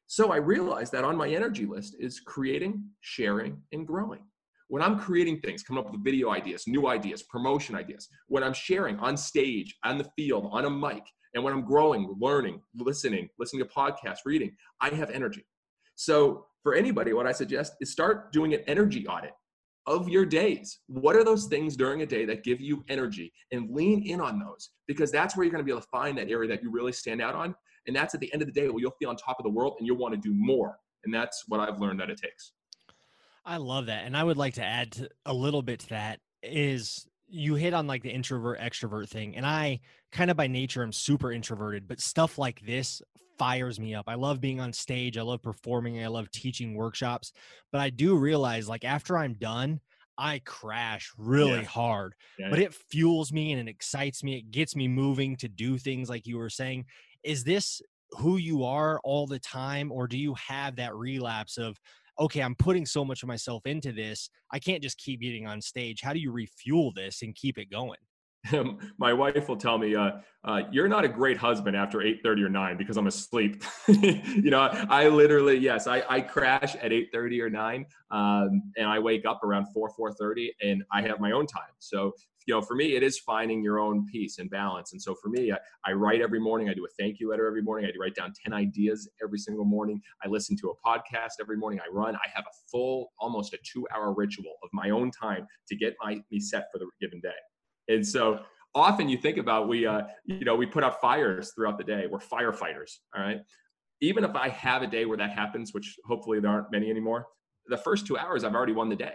So 0.06 0.32
I 0.32 0.36
realized 0.36 0.92
that 0.92 1.04
on 1.04 1.16
my 1.16 1.30
energy 1.30 1.64
list 1.64 1.96
is 1.98 2.20
creating, 2.20 2.84
sharing, 3.00 3.62
and 3.72 3.86
growing 3.86 4.20
when 4.68 4.82
I'm 4.82 4.98
creating 4.98 5.40
things, 5.40 5.62
coming 5.62 5.84
up 5.84 5.92
with 5.92 6.02
video 6.02 6.30
ideas, 6.30 6.64
new 6.66 6.88
ideas, 6.88 7.22
promotion 7.22 7.74
ideas, 7.74 8.08
when 8.28 8.42
I'm 8.42 8.54
sharing 8.54 8.98
on 8.98 9.16
stage, 9.16 9.76
on 9.84 9.98
the 9.98 10.08
field, 10.16 10.48
on 10.50 10.64
a 10.64 10.70
mic, 10.70 11.02
and 11.34 11.42
when 11.42 11.52
I'm 11.52 11.64
growing, 11.64 12.14
learning, 12.20 12.60
listening, 12.74 13.28
listening 13.38 13.64
to 13.64 13.68
podcasts, 13.68 14.20
reading, 14.24 14.54
I 14.80 14.90
have 14.90 15.10
energy. 15.10 15.44
So 15.96 16.46
for 16.62 16.74
anybody, 16.74 17.12
what 17.12 17.26
I 17.26 17.32
suggest 17.32 17.74
is 17.80 17.92
start 17.92 18.32
doing 18.32 18.54
an 18.54 18.60
energy 18.66 19.06
audit 19.06 19.32
of 19.86 20.08
your 20.08 20.24
days. 20.24 20.80
What 20.86 21.14
are 21.14 21.24
those 21.24 21.46
things 21.46 21.76
during 21.76 22.02
a 22.02 22.06
day 22.06 22.24
that 22.24 22.42
give 22.42 22.60
you 22.60 22.84
energy 22.88 23.32
and 23.52 23.70
lean 23.70 24.06
in 24.06 24.20
on 24.20 24.38
those 24.38 24.70
because 24.86 25.10
that's 25.10 25.36
where 25.36 25.44
you're 25.44 25.52
going 25.52 25.62
to 25.62 25.64
be 25.64 25.72
able 25.72 25.82
to 25.82 25.88
find 25.88 26.16
that 26.18 26.30
area 26.30 26.48
that 26.48 26.62
you 26.62 26.70
really 26.70 26.92
stand 26.92 27.20
out 27.20 27.34
on. 27.34 27.54
And 27.86 27.94
that's 27.94 28.14
at 28.14 28.20
the 28.20 28.32
end 28.32 28.40
of 28.40 28.46
the 28.46 28.52
day 28.52 28.68
where 28.68 28.80
you'll 28.80 28.96
feel 28.98 29.10
on 29.10 29.16
top 29.16 29.36
of 29.38 29.44
the 29.44 29.50
world 29.50 29.76
and 29.78 29.86
you'll 29.86 29.98
want 29.98 30.14
to 30.14 30.20
do 30.20 30.32
more. 30.34 30.78
And 31.04 31.12
that's 31.12 31.44
what 31.48 31.60
I've 31.60 31.80
learned 31.80 32.00
that 32.00 32.08
it 32.08 32.18
takes. 32.18 32.52
I 33.44 33.58
love 33.58 33.86
that. 33.86 34.04
And 34.04 34.16
I 34.16 34.24
would 34.24 34.36
like 34.36 34.54
to 34.54 34.64
add 34.64 34.92
to, 34.92 35.08
a 35.26 35.34
little 35.34 35.62
bit 35.62 35.80
to 35.80 35.88
that 35.90 36.20
is 36.42 37.06
you 37.28 37.54
hit 37.54 37.74
on 37.74 37.86
like 37.86 38.02
the 38.02 38.10
introvert 38.10 38.58
extrovert 38.60 39.08
thing. 39.08 39.36
And 39.36 39.46
I 39.46 39.80
kind 40.12 40.30
of 40.30 40.36
by 40.36 40.46
nature 40.46 40.82
am 40.82 40.92
super 40.92 41.32
introverted, 41.32 41.86
but 41.86 42.00
stuff 42.00 42.38
like 42.38 42.60
this 42.64 43.02
fires 43.38 43.80
me 43.80 43.94
up. 43.94 44.04
I 44.08 44.14
love 44.14 44.40
being 44.40 44.60
on 44.60 44.72
stage. 44.72 45.18
I 45.18 45.22
love 45.22 45.42
performing. 45.42 46.02
I 46.02 46.06
love 46.06 46.30
teaching 46.30 46.74
workshops. 46.74 47.32
But 47.72 47.80
I 47.80 47.90
do 47.90 48.16
realize 48.16 48.68
like 48.68 48.84
after 48.84 49.18
I'm 49.18 49.34
done, 49.34 49.80
I 50.16 50.40
crash 50.44 51.12
really 51.18 51.58
yeah. 51.58 51.64
hard. 51.64 52.14
Yeah, 52.38 52.50
but 52.50 52.60
yeah. 52.60 52.66
it 52.66 52.74
fuels 52.74 53.32
me 53.32 53.52
and 53.52 53.68
it 53.68 53.70
excites 53.70 54.22
me. 54.22 54.36
It 54.36 54.52
gets 54.52 54.76
me 54.76 54.86
moving 54.86 55.36
to 55.38 55.48
do 55.48 55.76
things 55.76 56.08
like 56.08 56.26
you 56.26 56.38
were 56.38 56.50
saying. 56.50 56.84
Is 57.24 57.42
this 57.42 57.82
who 58.12 58.36
you 58.36 58.64
are 58.64 59.00
all 59.02 59.26
the 59.26 59.40
time? 59.40 59.90
Or 59.90 60.06
do 60.06 60.16
you 60.16 60.34
have 60.34 60.76
that 60.76 60.94
relapse 60.94 61.58
of, 61.58 61.80
okay, 62.18 62.40
I'm 62.40 62.54
putting 62.54 62.86
so 62.86 63.04
much 63.04 63.22
of 63.22 63.28
myself 63.28 63.66
into 63.66 63.92
this. 63.92 64.28
I 64.52 64.58
can't 64.58 64.82
just 64.82 64.98
keep 64.98 65.20
getting 65.20 65.46
on 65.46 65.60
stage. 65.60 66.00
How 66.02 66.12
do 66.12 66.18
you 66.18 66.32
refuel 66.32 66.92
this 66.94 67.22
and 67.22 67.34
keep 67.34 67.58
it 67.58 67.70
going? 67.70 67.98
my 68.98 69.12
wife 69.12 69.48
will 69.48 69.56
tell 69.56 69.78
me, 69.78 69.94
uh, 69.94 70.10
uh, 70.44 70.62
"You're 70.70 70.88
not 70.88 71.04
a 71.04 71.08
great 71.08 71.36
husband 71.36 71.76
after 71.76 72.02
8:30 72.02 72.42
or 72.42 72.48
9 72.48 72.76
because 72.76 72.96
I'm 72.96 73.06
asleep." 73.06 73.62
you 73.88 74.50
know, 74.50 74.60
I 74.60 75.08
literally, 75.08 75.56
yes, 75.56 75.86
I, 75.86 76.02
I 76.08 76.20
crash 76.20 76.76
at 76.76 76.92
8:30 76.92 77.40
or 77.40 77.50
9, 77.50 77.86
um, 78.10 78.62
and 78.76 78.86
I 78.86 78.98
wake 78.98 79.24
up 79.24 79.42
around 79.42 79.66
4 79.72 79.90
4:30, 79.98 80.50
and 80.62 80.82
I 80.92 81.02
have 81.02 81.20
my 81.20 81.32
own 81.32 81.46
time. 81.46 81.62
So 81.78 82.12
you 82.46 82.54
know, 82.54 82.60
for 82.60 82.74
me, 82.74 82.94
it 82.94 83.02
is 83.02 83.18
finding 83.18 83.62
your 83.62 83.78
own 83.78 84.06
peace 84.06 84.38
and 84.38 84.50
balance. 84.50 84.92
And 84.92 85.00
so 85.00 85.14
for 85.14 85.28
me, 85.28 85.52
I, 85.52 85.58
I, 85.86 85.92
write 85.92 86.20
every 86.20 86.40
morning. 86.40 86.68
I 86.68 86.74
do 86.74 86.84
a 86.84 86.88
thank 86.98 87.18
you 87.18 87.30
letter 87.30 87.46
every 87.46 87.62
morning. 87.62 87.88
I 87.88 87.98
write 87.98 88.14
down 88.14 88.32
10 88.44 88.52
ideas 88.52 89.08
every 89.22 89.38
single 89.38 89.64
morning. 89.64 90.00
I 90.22 90.28
listen 90.28 90.56
to 90.58 90.70
a 90.70 90.88
podcast 90.88 91.40
every 91.40 91.56
morning. 91.56 91.80
I 91.80 91.90
run. 91.90 92.14
I 92.16 92.28
have 92.34 92.44
a 92.44 92.54
full, 92.70 93.12
almost 93.18 93.54
a 93.54 93.58
two 93.64 93.86
hour 93.94 94.12
ritual 94.12 94.54
of 94.62 94.68
my 94.72 94.90
own 94.90 95.10
time 95.10 95.46
to 95.68 95.76
get 95.76 95.94
my, 96.02 96.20
me 96.30 96.38
set 96.38 96.66
for 96.70 96.78
the 96.78 96.86
given 97.00 97.20
day. 97.20 97.30
And 97.88 98.06
so 98.06 98.40
often 98.74 99.08
you 99.08 99.16
think 99.16 99.38
about 99.38 99.68
we, 99.68 99.86
uh, 99.86 100.02
you 100.26 100.44
know, 100.44 100.54
we 100.54 100.66
put 100.66 100.84
out 100.84 101.00
fires 101.00 101.52
throughout 101.54 101.78
the 101.78 101.84
day. 101.84 102.06
We're 102.10 102.18
firefighters. 102.18 102.98
All 103.16 103.22
right. 103.22 103.40
Even 104.00 104.24
if 104.24 104.36
I 104.36 104.50
have 104.50 104.82
a 104.82 104.86
day 104.86 105.06
where 105.06 105.16
that 105.16 105.30
happens, 105.30 105.72
which 105.72 105.96
hopefully 106.04 106.40
there 106.40 106.50
aren't 106.50 106.70
many 106.70 106.90
anymore, 106.90 107.26
the 107.68 107.78
first 107.78 108.06
two 108.06 108.18
hours 108.18 108.44
I've 108.44 108.54
already 108.54 108.72
won 108.74 108.90
the 108.90 108.96
day. 108.96 109.14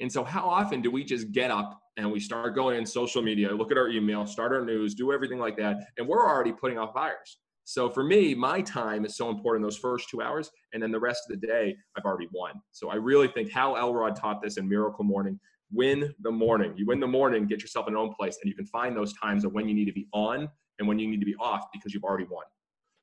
And 0.00 0.10
so, 0.12 0.24
how 0.24 0.48
often 0.48 0.80
do 0.80 0.90
we 0.90 1.04
just 1.04 1.32
get 1.32 1.50
up 1.50 1.78
and 1.96 2.10
we 2.10 2.20
start 2.20 2.54
going 2.54 2.78
in 2.78 2.86
social 2.86 3.22
media, 3.22 3.52
look 3.52 3.72
at 3.72 3.78
our 3.78 3.88
email, 3.88 4.26
start 4.26 4.52
our 4.52 4.64
news, 4.64 4.94
do 4.94 5.12
everything 5.12 5.38
like 5.38 5.56
that, 5.56 5.78
and 5.96 6.06
we're 6.06 6.26
already 6.26 6.52
putting 6.52 6.78
off 6.78 6.92
fires? 6.94 7.38
So 7.68 7.90
for 7.90 8.02
me, 8.02 8.34
my 8.34 8.62
time 8.62 9.04
is 9.04 9.18
so 9.18 9.28
important 9.28 9.62
those 9.62 9.76
first 9.76 10.08
two 10.08 10.22
hours, 10.22 10.50
and 10.72 10.82
then 10.82 10.90
the 10.90 10.98
rest 10.98 11.24
of 11.28 11.38
the 11.38 11.46
day, 11.46 11.76
I've 11.98 12.04
already 12.06 12.26
won. 12.32 12.54
So 12.72 12.88
I 12.88 12.94
really 12.94 13.28
think 13.28 13.52
Hal 13.52 13.76
Elrod 13.76 14.16
taught 14.16 14.40
this 14.40 14.56
in 14.56 14.66
Miracle 14.66 15.04
Morning. 15.04 15.38
Win 15.70 16.14
the 16.22 16.30
morning. 16.30 16.72
You 16.78 16.86
win 16.86 16.98
the 16.98 17.06
morning, 17.06 17.46
get 17.46 17.60
yourself 17.60 17.86
in 17.86 17.92
your 17.92 18.00
own 18.00 18.14
place, 18.14 18.38
and 18.42 18.48
you 18.48 18.56
can 18.56 18.64
find 18.64 18.96
those 18.96 19.12
times 19.22 19.44
of 19.44 19.52
when 19.52 19.68
you 19.68 19.74
need 19.74 19.84
to 19.84 19.92
be 19.92 20.08
on 20.14 20.48
and 20.78 20.88
when 20.88 20.98
you 20.98 21.06
need 21.06 21.20
to 21.20 21.26
be 21.26 21.34
off 21.34 21.66
because 21.70 21.92
you've 21.92 22.04
already 22.04 22.24
won. 22.24 22.44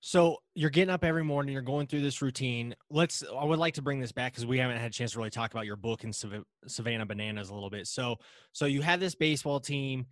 So 0.08 0.38
you're 0.54 0.70
getting 0.70 0.92
up 0.92 1.04
every 1.04 1.24
morning, 1.24 1.52
you're 1.52 1.64
going 1.64 1.88
through 1.88 2.02
this 2.02 2.22
routine. 2.22 2.76
Let's 2.92 3.24
I 3.24 3.44
would 3.44 3.58
like 3.58 3.74
to 3.74 3.82
bring 3.82 4.00
this 4.00 4.12
back 4.12 4.34
because 4.34 4.46
we 4.46 4.60
haven't 4.60 4.78
had 4.78 4.92
a 4.92 4.94
chance 4.94 5.14
to 5.14 5.18
really 5.18 5.32
talk 5.32 5.52
about 5.52 5.66
your 5.66 5.78
book 5.78 6.04
and 6.04 6.16
Savannah 6.68 7.08
Bananas 7.08 7.50
a 7.50 7.56
little 7.56 7.72
bit. 7.72 7.88
So 7.88 8.18
so 8.52 8.68
you 8.68 8.84
have 8.84 9.00
this 9.00 9.16
baseball 9.16 9.60
team 9.60 10.06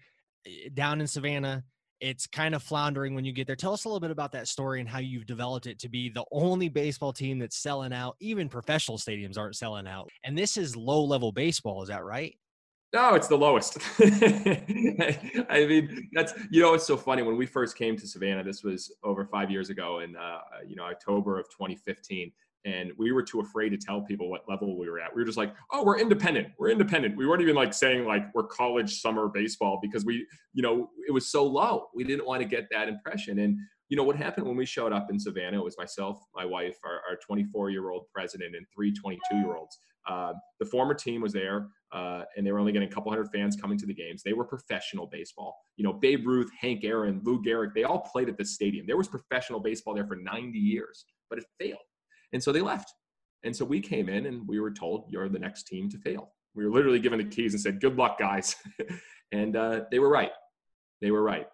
eh, 0.47 0.69
down 0.73 1.00
in 1.00 1.05
Savannah. 1.05 1.63
It's 2.00 2.25
kind 2.25 2.55
of 2.55 2.63
floundering 2.63 3.13
when 3.13 3.23
you 3.23 3.33
get 3.33 3.45
there. 3.45 3.55
Tell 3.55 3.71
us 3.71 3.85
a 3.85 3.88
little 3.88 4.00
bit 4.00 4.09
about 4.09 4.31
that 4.31 4.47
story 4.47 4.79
and 4.79 4.89
how 4.89 4.97
you've 4.97 5.27
developed 5.27 5.67
it 5.67 5.77
to 5.81 5.89
be 5.89 6.09
the 6.09 6.25
only 6.31 6.69
baseball 6.69 7.13
team 7.13 7.38
that's 7.38 7.62
selling 7.62 7.93
out. 7.93 8.15
Even 8.19 8.50
professional 8.50 8.97
stadiums 8.97 9.38
aren't 9.38 9.57
selling 9.57 9.85
out. 9.85 10.09
And 10.23 10.35
this 10.35 10.57
is 10.57 10.75
low 10.75 11.03
level 11.03 11.31
baseball, 11.31 11.83
is 11.83 11.89
that 11.89 12.03
right? 12.03 12.35
No, 12.93 13.15
it's 13.15 13.27
the 13.27 13.38
lowest. 13.38 13.79
I 14.00 15.65
mean, 15.67 16.09
that's 16.13 16.33
you 16.51 16.62
know, 16.62 16.75
it's 16.75 16.85
so 16.85 16.95
funny. 16.95 17.23
When 17.23 17.38
we 17.38 17.47
first 17.47 17.75
came 17.75 17.97
to 17.97 18.07
Savannah, 18.07 18.43
this 18.43 18.63
was 18.63 18.93
over 19.03 19.25
five 19.25 19.50
years 19.50 19.71
ago, 19.71 20.00
in 20.00 20.15
uh, 20.15 20.39
you 20.67 20.75
know 20.75 20.83
October 20.83 21.39
of 21.39 21.50
2015, 21.50 22.31
and 22.65 22.91
we 22.95 23.12
were 23.12 23.23
too 23.23 23.39
afraid 23.39 23.69
to 23.69 23.77
tell 23.77 24.01
people 24.01 24.29
what 24.29 24.47
level 24.47 24.77
we 24.77 24.88
were 24.88 25.00
at. 25.00 25.13
We 25.13 25.21
were 25.21 25.25
just 25.25 25.39
like, 25.39 25.55
"Oh, 25.71 25.83
we're 25.83 25.97
independent. 25.97 26.50
We're 26.59 26.69
independent." 26.69 27.17
We 27.17 27.25
weren't 27.25 27.41
even 27.41 27.55
like 27.55 27.73
saying 27.73 28.05
like 28.05 28.33
we're 28.35 28.43
college 28.43 29.01
summer 29.01 29.27
baseball 29.27 29.79
because 29.81 30.05
we, 30.05 30.27
you 30.53 30.62
know, 30.62 30.91
it 31.07 31.12
was 31.12 31.31
so 31.31 31.43
low. 31.43 31.88
We 31.95 32.03
didn't 32.03 32.27
want 32.27 32.43
to 32.43 32.47
get 32.47 32.67
that 32.69 32.88
impression. 32.88 33.39
And 33.39 33.57
you 33.89 33.97
know 33.97 34.03
what 34.03 34.17
happened 34.17 34.45
when 34.45 34.55
we 34.55 34.67
showed 34.67 34.93
up 34.93 35.07
in 35.09 35.19
Savannah? 35.19 35.57
It 35.57 35.63
was 35.63 35.77
myself, 35.79 36.23
my 36.35 36.45
wife, 36.45 36.77
our, 36.85 37.01
our 37.09 37.17
24 37.25 37.71
year 37.71 37.89
old 37.89 38.05
president, 38.13 38.55
and 38.55 38.67
three 38.73 38.93
22 38.93 39.35
year 39.38 39.55
olds. 39.55 39.79
Uh, 40.07 40.33
the 40.60 40.65
former 40.65 40.93
team 40.93 41.22
was 41.22 41.33
there 41.33 41.69
uh, 41.93 42.24
and 42.36 42.45
they 42.45 42.51
were 42.51 42.60
only 42.60 42.72
getting 42.72 42.88
a 42.88 42.91
couple 42.91 43.12
hundred 43.12 43.29
fans 43.31 43.55
coming 43.55 43.77
to 43.77 43.86
the 43.86 43.93
games. 43.93 44.24
They 44.24 44.33
were 44.33 44.45
professional 44.45 45.05
baseball. 45.05 45.55
You 45.77 45.83
know, 45.83 45.93
Babe 45.93 46.25
Ruth, 46.25 46.50
Hank 46.60 46.83
Aaron, 46.83 47.22
Lou 47.24 47.41
Gehrig, 47.43 47.74
they 47.75 47.83
all 47.83 48.00
played 48.00 48.29
at 48.29 48.38
this 48.38 48.53
stadium. 48.55 48.88
There 48.88 48.98
was 48.98 49.07
professional 49.07 49.60
baseball 49.60 49.93
there 49.93 50.07
for 50.07 50.15
90 50.15 50.57
years, 50.57 51.05
but 51.29 51.38
it 51.38 51.45
failed. 51.60 51.77
And 52.33 52.41
so 52.43 52.51
they 52.51 52.62
left. 52.62 52.91
And 53.43 53.55
so 53.55 53.63
we 53.63 53.79
came 53.79 54.10
in 54.10 54.25
and 54.25 54.48
we 54.48 54.60
were 54.60 54.72
told, 54.72 55.05
you're 55.10 55.29
the 55.29 55.38
next 55.38 55.67
team 55.67 55.88
to 55.89 55.98
fail. 56.00 56.31
We 56.55 56.65
were 56.65 56.72
literally 56.72 57.00
given 57.00 57.19
the 57.19 57.25
keys 57.25 57.53
and 57.53 57.62
said, 57.62 57.79
good 57.79 57.95
luck, 57.95 58.17
guys. 58.17 58.55
and 59.31 59.55
uh, 59.55 59.81
they 59.91 60.00
were 60.00 60.10
right. 60.10 60.31
They 61.01 61.12
were 61.12 61.24
right. 61.24 61.48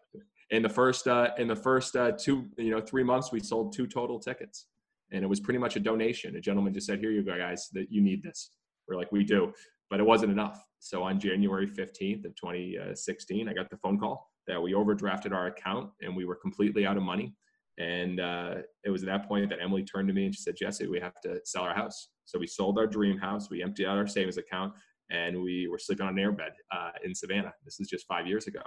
In 0.52 0.64
the 0.64 0.70
first, 0.70 1.08
uh, 1.08 1.32
in 1.38 1.48
the 1.48 1.56
first 1.56 1.96
uh, 1.96 2.14
two, 2.14 2.48
you 2.58 2.72
know, 2.72 2.80
three 2.80 3.04
months, 3.04 3.32
we 3.32 3.40
sold 3.40 3.74
two 3.74 3.88
total 3.88 4.20
tickets. 4.20 4.68
And 5.12 5.24
it 5.24 5.28
was 5.28 5.40
pretty 5.40 5.60
much 5.60 5.76
a 5.76 5.80
donation. 5.80 6.36
A 6.36 6.42
gentleman 6.42 6.74
just 6.74 6.88
said, 6.88 7.00
here 7.00 7.12
you 7.12 7.24
go, 7.24 7.38
guys, 7.38 7.70
that 7.74 7.92
you 7.92 8.02
need 8.02 8.22
this. 8.22 8.52
We're 8.88 8.96
like, 8.96 9.12
we 9.12 9.24
do 9.24 9.54
but 9.90 10.00
it 10.00 10.06
wasn't 10.06 10.32
enough. 10.32 10.64
So 10.80 11.04
on 11.04 11.20
January 11.20 11.68
15th 11.68 12.26
of 12.26 12.36
2016, 12.36 13.50
I 13.50 13.54
got 13.54 13.70
the 13.70 13.78
phone 13.78 14.00
call 14.00 14.30
that 14.48 14.62
we 14.62 14.74
overdrafted 14.74 15.34
our 15.34 15.48
account 15.48 15.90
and 16.02 16.16
we 16.16 16.26
were 16.26 16.36
completely 16.36 16.86
out 16.86 16.98
of 16.98 17.04
money. 17.04 17.34
And 17.78 18.20
uh, 18.20 18.56
it 18.84 18.90
was 18.90 19.04
at 19.04 19.08
that 19.08 19.28
point 19.28 19.50
that 19.50 19.60
Emily 19.62 19.84
turned 19.84 20.08
to 20.10 20.14
me 20.14 20.26
and 20.26 20.36
she 20.36 20.42
said, 20.42 20.56
Jesse, 20.56 20.88
we 20.88 21.00
have 21.00 21.20
to 21.22 21.40
sell 21.46 21.64
our 21.64 21.74
house. 21.74 22.10
So 22.26 22.38
we 22.38 22.48
sold 22.48 22.78
our 22.78 22.88
dream 22.88 23.18
house, 23.18 23.50
we 23.50 23.64
emptied 23.64 23.86
out 23.86 23.98
our 23.98 24.08
savings 24.08 24.38
account, 24.38 24.74
and 25.10 25.42
we 25.42 25.68
were 25.68 25.80
sleeping 25.80 26.06
on 26.06 26.18
an 26.18 26.24
airbed 26.24 26.52
uh, 26.72 26.92
in 27.04 27.16
Savannah. 27.16 27.54
This 27.66 27.80
is 27.80 27.88
just 27.88 28.06
five 28.06 28.28
years 28.28 28.48
ago. 28.48 28.62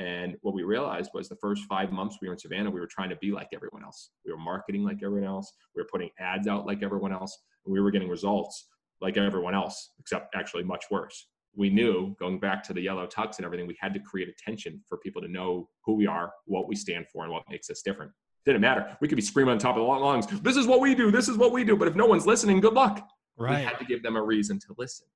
And 0.00 0.38
what 0.40 0.54
we 0.54 0.62
realized 0.62 1.10
was 1.12 1.28
the 1.28 1.36
first 1.36 1.64
five 1.64 1.92
months 1.92 2.18
we 2.22 2.28
were 2.28 2.32
in 2.32 2.38
Savannah, 2.38 2.70
we 2.70 2.80
were 2.80 2.86
trying 2.86 3.10
to 3.10 3.16
be 3.16 3.32
like 3.32 3.48
everyone 3.52 3.84
else. 3.84 4.12
We 4.24 4.32
were 4.32 4.38
marketing 4.38 4.82
like 4.82 5.02
everyone 5.04 5.28
else. 5.28 5.52
We 5.76 5.82
were 5.82 5.88
putting 5.92 6.08
ads 6.18 6.48
out 6.48 6.66
like 6.66 6.82
everyone 6.82 7.12
else. 7.12 7.38
And 7.66 7.72
we 7.72 7.80
were 7.80 7.90
getting 7.90 8.08
results 8.08 8.66
like 9.02 9.18
everyone 9.18 9.54
else, 9.54 9.90
except 9.98 10.34
actually 10.34 10.62
much 10.62 10.86
worse. 10.90 11.26
We 11.54 11.68
knew 11.68 12.16
going 12.18 12.40
back 12.40 12.62
to 12.64 12.72
the 12.72 12.80
yellow 12.80 13.06
tux 13.06 13.36
and 13.36 13.44
everything, 13.44 13.66
we 13.66 13.76
had 13.78 13.92
to 13.92 14.00
create 14.00 14.28
attention 14.30 14.80
for 14.88 14.96
people 14.98 15.20
to 15.20 15.28
know 15.28 15.68
who 15.84 15.96
we 15.96 16.06
are, 16.06 16.32
what 16.46 16.66
we 16.66 16.76
stand 16.76 17.06
for, 17.12 17.24
and 17.24 17.32
what 17.32 17.42
makes 17.50 17.68
us 17.68 17.82
different. 17.82 18.10
Didn't 18.46 18.62
matter. 18.62 18.96
We 19.02 19.08
could 19.08 19.16
be 19.16 19.22
screaming 19.22 19.52
on 19.52 19.58
top 19.58 19.76
of 19.76 19.82
the 19.82 19.86
lungs, 19.86 20.26
this 20.40 20.56
is 20.56 20.66
what 20.66 20.80
we 20.80 20.94
do, 20.94 21.10
this 21.10 21.28
is 21.28 21.36
what 21.36 21.52
we 21.52 21.62
do. 21.62 21.76
But 21.76 21.88
if 21.88 21.94
no 21.94 22.06
one's 22.06 22.24
listening, 22.26 22.60
good 22.60 22.72
luck. 22.72 23.06
Right. 23.36 23.58
We 23.58 23.64
had 23.64 23.78
to 23.78 23.84
give 23.84 24.02
them 24.02 24.16
a 24.16 24.22
reason 24.22 24.58
to 24.60 24.74
listen. 24.78 25.06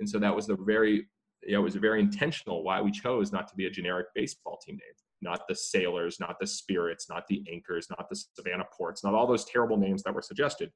And 0.00 0.08
so 0.08 0.18
that 0.18 0.34
was 0.34 0.48
the 0.48 0.56
very, 0.56 1.06
you 1.44 1.52
know, 1.54 1.60
it 1.60 1.64
was 1.64 1.74
very 1.76 2.00
intentional 2.00 2.62
why 2.62 2.80
we 2.80 2.90
chose 2.90 3.32
not 3.32 3.48
to 3.48 3.54
be 3.54 3.66
a 3.66 3.70
generic 3.70 4.06
baseball 4.14 4.58
team 4.64 4.76
name. 4.76 4.94
Not 5.20 5.46
the 5.48 5.54
Sailors, 5.54 6.18
not 6.18 6.36
the 6.40 6.46
Spirits, 6.46 7.08
not 7.08 7.26
the 7.28 7.44
Anchors, 7.50 7.86
not 7.90 8.08
the 8.08 8.16
Savannah 8.34 8.66
Ports, 8.76 9.04
not 9.04 9.14
all 9.14 9.26
those 9.26 9.44
terrible 9.44 9.76
names 9.76 10.02
that 10.02 10.14
were 10.14 10.22
suggested. 10.22 10.70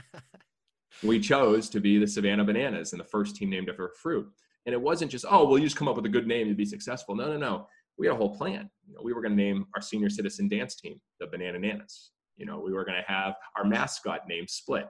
we 1.02 1.20
chose 1.20 1.68
to 1.70 1.80
be 1.80 1.98
the 1.98 2.06
Savannah 2.06 2.44
Bananas 2.44 2.92
and 2.92 3.00
the 3.00 3.06
first 3.06 3.36
team 3.36 3.50
named 3.50 3.68
after 3.68 3.86
a 3.86 3.94
fruit. 4.02 4.28
And 4.66 4.72
it 4.72 4.80
wasn't 4.80 5.10
just, 5.10 5.24
oh, 5.28 5.46
well, 5.46 5.58
you 5.58 5.64
just 5.64 5.76
come 5.76 5.88
up 5.88 5.96
with 5.96 6.06
a 6.06 6.10
good 6.10 6.26
name 6.26 6.48
to 6.48 6.54
be 6.54 6.64
successful. 6.64 7.14
No, 7.14 7.28
no, 7.28 7.38
no. 7.38 7.66
We 7.96 8.06
had 8.06 8.14
a 8.14 8.18
whole 8.18 8.36
plan. 8.36 8.68
You 8.86 8.94
know, 8.94 9.00
we 9.02 9.12
were 9.12 9.22
going 9.22 9.36
to 9.36 9.42
name 9.42 9.66
our 9.74 9.80
senior 9.80 10.10
citizen 10.10 10.48
dance 10.48 10.74
team 10.74 11.00
the 11.20 11.26
Banana 11.26 11.58
Nanas. 11.58 12.10
You 12.36 12.46
know, 12.46 12.60
we 12.60 12.72
were 12.72 12.84
going 12.84 12.98
to 12.98 13.12
have 13.12 13.34
our 13.56 13.64
mascot 13.64 14.22
named 14.28 14.50
Split 14.50 14.86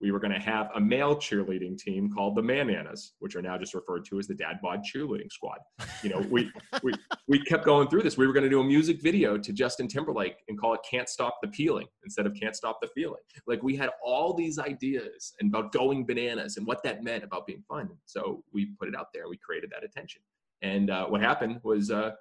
we 0.00 0.10
were 0.10 0.20
going 0.20 0.32
to 0.32 0.40
have 0.40 0.70
a 0.74 0.80
male 0.80 1.16
cheerleading 1.16 1.78
team 1.78 2.10
called 2.10 2.36
the 2.36 2.42
Mananas, 2.42 3.14
which 3.20 3.36
are 3.36 3.42
now 3.42 3.56
just 3.56 3.74
referred 3.74 4.04
to 4.06 4.18
as 4.18 4.26
the 4.26 4.34
Dad 4.34 4.58
Bod 4.62 4.80
Cheerleading 4.82 5.30
Squad. 5.30 5.58
You 6.02 6.10
know, 6.10 6.20
we 6.30 6.50
we 6.82 6.92
we 7.28 7.38
kept 7.40 7.64
going 7.64 7.88
through 7.88 8.02
this. 8.02 8.16
We 8.16 8.26
were 8.26 8.32
going 8.32 8.44
to 8.44 8.50
do 8.50 8.60
a 8.60 8.64
music 8.64 9.00
video 9.02 9.38
to 9.38 9.52
Justin 9.52 9.88
Timberlake 9.88 10.36
and 10.48 10.58
call 10.58 10.74
it 10.74 10.80
"Can't 10.88 11.08
Stop 11.08 11.38
the 11.42 11.48
Peeling" 11.48 11.86
instead 12.04 12.26
of 12.26 12.34
"Can't 12.34 12.56
Stop 12.56 12.78
the 12.82 12.88
Feeling." 12.94 13.22
Like 13.46 13.62
we 13.62 13.76
had 13.76 13.90
all 14.04 14.34
these 14.34 14.58
ideas 14.58 15.34
and 15.40 15.54
about 15.54 15.72
going 15.72 16.04
bananas 16.04 16.56
and 16.56 16.66
what 16.66 16.82
that 16.82 17.02
meant 17.02 17.24
about 17.24 17.46
being 17.46 17.62
fun. 17.68 17.88
So 18.04 18.42
we 18.52 18.74
put 18.78 18.88
it 18.88 18.94
out 18.96 19.06
there. 19.14 19.28
We 19.28 19.38
created 19.38 19.70
that 19.74 19.84
attention. 19.84 20.22
And 20.62 20.90
uh, 20.90 21.06
what 21.06 21.20
happened 21.20 21.60
was 21.62 21.90
uh, 21.90 22.12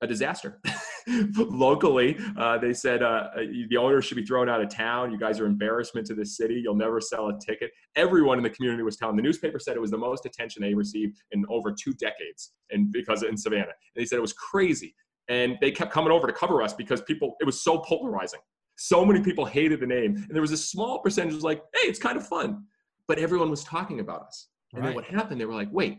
a 0.00 0.06
disaster. 0.06 0.60
Locally, 1.36 2.16
uh, 2.36 2.58
they 2.58 2.72
said 2.72 3.02
uh, 3.02 3.28
uh 3.36 3.42
the 3.68 3.76
owner 3.76 4.02
should 4.02 4.16
be 4.16 4.24
thrown 4.24 4.48
out 4.48 4.60
of 4.60 4.68
town. 4.68 5.10
You 5.10 5.18
guys 5.18 5.40
are 5.40 5.46
embarrassment 5.46 6.06
to 6.08 6.14
the 6.14 6.24
city. 6.24 6.60
You'll 6.62 6.74
never 6.74 7.00
sell 7.00 7.28
a 7.28 7.38
ticket. 7.38 7.70
Everyone 7.96 8.38
in 8.38 8.44
the 8.44 8.50
community 8.50 8.82
was 8.82 8.96
telling. 8.96 9.16
The 9.16 9.22
newspaper 9.22 9.58
said 9.58 9.76
it 9.76 9.80
was 9.80 9.90
the 9.90 9.98
most 9.98 10.26
attention 10.26 10.62
they 10.62 10.74
received 10.74 11.18
in 11.32 11.44
over 11.48 11.72
two 11.72 11.92
decades, 11.94 12.52
and 12.70 12.92
because 12.92 13.22
in 13.22 13.36
Savannah, 13.36 13.64
and 13.64 13.72
they 13.96 14.04
said 14.04 14.18
it 14.18 14.22
was 14.22 14.32
crazy. 14.34 14.94
And 15.28 15.56
they 15.60 15.70
kept 15.70 15.92
coming 15.92 16.10
over 16.10 16.26
to 16.26 16.32
cover 16.32 16.62
us 16.62 16.72
because 16.72 17.00
people. 17.02 17.36
It 17.40 17.44
was 17.44 17.62
so 17.62 17.78
polarizing. 17.78 18.40
So 18.76 19.04
many 19.04 19.20
people 19.20 19.44
hated 19.44 19.80
the 19.80 19.86
name, 19.86 20.16
and 20.16 20.30
there 20.30 20.42
was 20.42 20.52
a 20.52 20.56
small 20.56 21.00
percentage 21.00 21.34
was 21.34 21.44
like, 21.44 21.62
"Hey, 21.74 21.88
it's 21.88 21.98
kind 21.98 22.16
of 22.16 22.26
fun," 22.26 22.64
but 23.06 23.18
everyone 23.18 23.50
was 23.50 23.62
talking 23.62 24.00
about 24.00 24.22
us. 24.22 24.48
And 24.72 24.80
right. 24.82 24.88
then 24.88 24.94
what 24.94 25.04
happened? 25.04 25.40
They 25.40 25.44
were 25.44 25.54
like, 25.54 25.68
"Wait, 25.70 25.98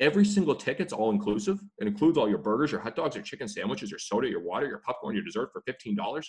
every 0.00 0.24
single 0.24 0.54
ticket's 0.54 0.92
all 0.92 1.10
inclusive. 1.10 1.60
It 1.78 1.86
includes 1.86 2.18
all 2.18 2.28
your 2.28 2.38
burgers, 2.38 2.72
your 2.72 2.80
hot 2.80 2.96
dogs, 2.96 3.14
your 3.14 3.24
chicken 3.24 3.48
sandwiches, 3.48 3.90
your 3.90 3.98
soda, 3.98 4.28
your 4.28 4.42
water, 4.42 4.66
your 4.66 4.78
popcorn, 4.78 5.14
your 5.14 5.24
dessert 5.24 5.50
for 5.52 5.62
$15. 5.62 6.26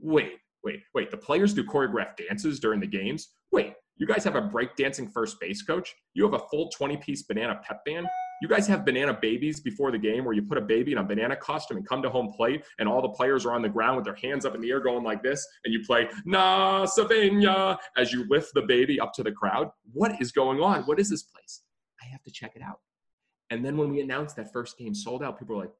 Wait, 0.00 0.32
wait, 0.64 0.80
wait. 0.94 1.10
The 1.10 1.16
players 1.16 1.54
do 1.54 1.64
choreographed 1.64 2.16
dances 2.28 2.58
during 2.58 2.80
the 2.80 2.86
games? 2.86 3.28
Wait, 3.52 3.74
you 3.96 4.06
guys 4.06 4.24
have 4.24 4.34
a 4.34 4.42
breakdancing 4.42 5.12
first 5.12 5.38
base 5.40 5.62
coach? 5.62 5.94
You 6.14 6.24
have 6.24 6.34
a 6.34 6.44
full 6.50 6.68
20 6.70 6.96
piece 6.96 7.22
banana 7.22 7.60
pep 7.62 7.84
band? 7.84 8.06
You 8.42 8.48
guys 8.48 8.66
have 8.66 8.84
banana 8.84 9.16
babies 9.20 9.60
before 9.60 9.92
the 9.92 9.98
game 9.98 10.24
where 10.24 10.34
you 10.34 10.42
put 10.42 10.58
a 10.58 10.60
baby 10.60 10.92
in 10.92 10.98
a 10.98 11.04
banana 11.04 11.36
costume 11.36 11.76
and 11.76 11.88
come 11.88 12.02
to 12.02 12.10
home 12.10 12.32
plate 12.36 12.64
and 12.78 12.88
all 12.88 13.00
the 13.00 13.08
players 13.08 13.46
are 13.46 13.52
on 13.52 13.62
the 13.62 13.68
ground 13.68 13.96
with 13.96 14.04
their 14.04 14.16
hands 14.16 14.44
up 14.44 14.54
in 14.56 14.60
the 14.60 14.70
air 14.70 14.80
going 14.80 15.04
like 15.04 15.22
this 15.22 15.46
and 15.64 15.72
you 15.72 15.84
play 15.86 16.08
Na 16.24 16.84
Savannah 16.84 17.78
as 17.96 18.12
you 18.12 18.26
lift 18.28 18.52
the 18.54 18.62
baby 18.62 18.98
up 18.98 19.12
to 19.14 19.22
the 19.22 19.32
crowd? 19.32 19.70
What 19.92 20.20
is 20.20 20.32
going 20.32 20.60
on? 20.60 20.82
What 20.82 20.98
is 20.98 21.08
this 21.08 21.22
place? 21.22 21.62
I 22.02 22.06
have 22.06 22.22
to 22.24 22.30
check 22.32 22.52
it 22.56 22.62
out. 22.62 22.80
And 23.54 23.64
then 23.64 23.76
when 23.76 23.88
we 23.88 24.00
announced 24.00 24.34
that 24.34 24.52
first 24.52 24.76
game 24.76 24.92
sold 24.94 25.22
out, 25.22 25.38
people 25.38 25.54
were 25.54 25.62
like, 25.62 25.72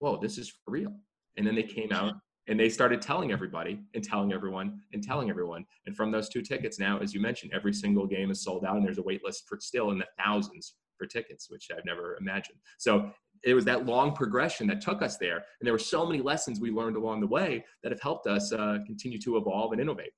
whoa, 0.00 0.18
this 0.20 0.38
is 0.38 0.48
for 0.48 0.72
real. 0.72 0.92
And 1.36 1.46
then 1.46 1.54
they 1.54 1.62
came 1.62 1.92
out 1.92 2.14
and 2.48 2.58
they 2.58 2.68
started 2.68 3.00
telling 3.00 3.30
everybody 3.30 3.78
and 3.94 4.02
telling 4.02 4.32
everyone 4.32 4.80
and 4.92 5.04
telling 5.04 5.30
everyone. 5.30 5.64
And 5.86 5.96
from 5.96 6.10
those 6.10 6.28
two 6.28 6.42
tickets 6.42 6.80
now, 6.80 6.98
as 6.98 7.14
you 7.14 7.20
mentioned, 7.20 7.52
every 7.54 7.72
single 7.72 8.08
game 8.08 8.32
is 8.32 8.42
sold 8.42 8.64
out 8.64 8.74
and 8.74 8.84
there's 8.84 8.98
a 8.98 9.02
wait 9.02 9.24
list 9.24 9.44
for 9.48 9.56
still 9.60 9.92
in 9.92 9.98
the 9.98 10.06
thousands 10.18 10.74
for 10.98 11.06
tickets, 11.06 11.48
which 11.48 11.68
I've 11.70 11.84
never 11.84 12.16
imagined. 12.20 12.58
So 12.78 13.12
it 13.44 13.54
was 13.54 13.64
that 13.66 13.86
long 13.86 14.16
progression 14.16 14.66
that 14.66 14.80
took 14.80 15.00
us 15.00 15.16
there. 15.16 15.36
And 15.36 15.64
there 15.64 15.72
were 15.72 15.78
so 15.78 16.04
many 16.04 16.20
lessons 16.20 16.58
we 16.58 16.72
learned 16.72 16.96
along 16.96 17.20
the 17.20 17.28
way 17.28 17.64
that 17.84 17.92
have 17.92 18.02
helped 18.02 18.26
us 18.26 18.52
uh, 18.52 18.78
continue 18.84 19.20
to 19.20 19.36
evolve 19.36 19.70
and 19.70 19.80
innovate. 19.80 20.10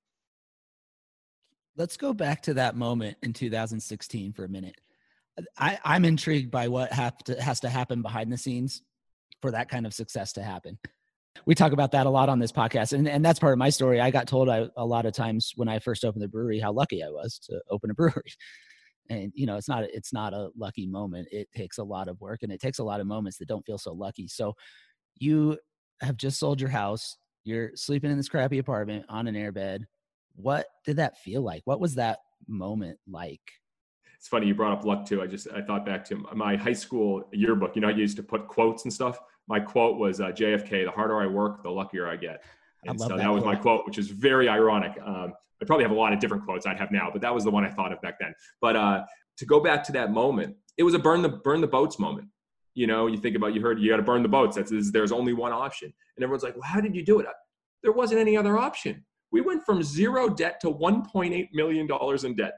Let's 1.76 1.98
go 1.98 2.14
back 2.14 2.40
to 2.44 2.54
that 2.54 2.76
moment 2.76 3.18
in 3.22 3.34
2016 3.34 4.32
for 4.32 4.44
a 4.44 4.48
minute. 4.48 4.80
I, 5.58 5.78
I'm 5.84 6.04
intrigued 6.04 6.50
by 6.50 6.68
what 6.68 6.92
have 6.92 7.16
to, 7.24 7.40
has 7.40 7.60
to 7.60 7.68
happen 7.68 8.02
behind 8.02 8.32
the 8.32 8.38
scenes 8.38 8.82
for 9.42 9.50
that 9.50 9.68
kind 9.68 9.86
of 9.86 9.94
success 9.94 10.32
to 10.34 10.42
happen. 10.42 10.78
We 11.46 11.54
talk 11.54 11.72
about 11.72 11.92
that 11.92 12.06
a 12.06 12.10
lot 12.10 12.28
on 12.28 12.38
this 12.38 12.52
podcast, 12.52 12.92
and, 12.92 13.08
and 13.08 13.24
that's 13.24 13.40
part 13.40 13.52
of 13.52 13.58
my 13.58 13.70
story. 13.70 14.00
I 14.00 14.10
got 14.10 14.28
told 14.28 14.48
I, 14.48 14.68
a 14.76 14.86
lot 14.86 15.04
of 15.04 15.12
times 15.12 15.52
when 15.56 15.68
I 15.68 15.80
first 15.80 16.04
opened 16.04 16.22
the 16.22 16.28
brewery 16.28 16.60
how 16.60 16.72
lucky 16.72 17.02
I 17.02 17.08
was 17.08 17.40
to 17.50 17.60
open 17.68 17.90
a 17.90 17.94
brewery, 17.94 18.32
and 19.10 19.32
you 19.34 19.46
know 19.46 19.56
it's 19.56 19.68
not 19.68 19.84
it's 19.84 20.12
not 20.12 20.32
a 20.32 20.50
lucky 20.56 20.86
moment. 20.86 21.28
It 21.32 21.48
takes 21.54 21.78
a 21.78 21.84
lot 21.84 22.08
of 22.08 22.20
work, 22.20 22.42
and 22.42 22.52
it 22.52 22.60
takes 22.60 22.78
a 22.78 22.84
lot 22.84 23.00
of 23.00 23.06
moments 23.06 23.38
that 23.38 23.48
don't 23.48 23.66
feel 23.66 23.78
so 23.78 23.92
lucky. 23.92 24.28
So, 24.28 24.54
you 25.16 25.58
have 26.00 26.16
just 26.16 26.38
sold 26.38 26.60
your 26.60 26.70
house. 26.70 27.16
You're 27.42 27.72
sleeping 27.74 28.10
in 28.10 28.16
this 28.16 28.28
crappy 28.28 28.58
apartment 28.58 29.04
on 29.08 29.26
an 29.26 29.34
airbed. 29.34 29.80
What 30.36 30.66
did 30.86 30.96
that 30.96 31.18
feel 31.18 31.42
like? 31.42 31.62
What 31.64 31.80
was 31.80 31.96
that 31.96 32.20
moment 32.46 32.98
like? 33.08 33.42
It's 34.24 34.30
funny 34.30 34.46
you 34.46 34.54
brought 34.54 34.72
up 34.72 34.86
luck 34.86 35.04
too. 35.04 35.20
I 35.20 35.26
just 35.26 35.48
I 35.54 35.60
thought 35.60 35.84
back 35.84 36.02
to 36.06 36.16
my 36.34 36.56
high 36.56 36.72
school 36.72 37.28
yearbook. 37.30 37.76
You 37.76 37.82
know, 37.82 37.88
I 37.88 37.90
used 37.90 38.16
to 38.16 38.22
put 38.22 38.48
quotes 38.48 38.84
and 38.84 38.90
stuff. 38.90 39.18
My 39.48 39.60
quote 39.60 39.98
was 39.98 40.18
uh, 40.18 40.28
JFK: 40.28 40.86
"The 40.86 40.90
harder 40.90 41.20
I 41.20 41.26
work, 41.26 41.62
the 41.62 41.68
luckier 41.68 42.08
I 42.08 42.16
get." 42.16 42.42
And 42.86 42.98
so 42.98 43.08
that, 43.08 43.18
that 43.18 43.30
was 43.30 43.42
quote. 43.42 43.54
my 43.54 43.60
quote, 43.60 43.84
which 43.84 43.98
is 43.98 44.08
very 44.08 44.48
ironic. 44.48 44.92
Um, 45.04 45.34
I 45.60 45.66
probably 45.66 45.84
have 45.84 45.90
a 45.92 45.94
lot 45.94 46.14
of 46.14 46.20
different 46.20 46.42
quotes 46.46 46.64
I'd 46.64 46.78
have 46.78 46.90
now, 46.90 47.10
but 47.12 47.20
that 47.20 47.34
was 47.34 47.44
the 47.44 47.50
one 47.50 47.66
I 47.66 47.68
thought 47.68 47.92
of 47.92 48.00
back 48.00 48.18
then. 48.18 48.32
But 48.62 48.76
uh, 48.76 49.04
to 49.36 49.44
go 49.44 49.60
back 49.60 49.84
to 49.84 49.92
that 49.92 50.10
moment, 50.10 50.56
it 50.78 50.84
was 50.84 50.94
a 50.94 50.98
burn 50.98 51.20
the 51.20 51.28
burn 51.28 51.60
the 51.60 51.66
boats 51.66 51.98
moment. 51.98 52.28
You 52.72 52.86
know, 52.86 53.08
you 53.08 53.18
think 53.18 53.36
about 53.36 53.52
you 53.52 53.60
heard 53.60 53.78
you 53.78 53.90
got 53.90 53.98
to 53.98 54.02
burn 54.02 54.22
the 54.22 54.28
boats. 54.30 54.56
That's 54.56 54.90
there's 54.90 55.12
only 55.12 55.34
one 55.34 55.52
option, 55.52 55.92
and 56.16 56.24
everyone's 56.24 56.44
like, 56.44 56.54
"Well, 56.54 56.62
how 56.62 56.80
did 56.80 56.96
you 56.96 57.04
do 57.04 57.20
it?" 57.20 57.26
There 57.82 57.92
wasn't 57.92 58.22
any 58.22 58.38
other 58.38 58.56
option. 58.56 59.04
We 59.32 59.42
went 59.42 59.66
from 59.66 59.82
zero 59.82 60.30
debt 60.30 60.60
to 60.60 60.70
1.8 60.70 61.48
million 61.52 61.86
dollars 61.86 62.24
in 62.24 62.36
debt. 62.36 62.54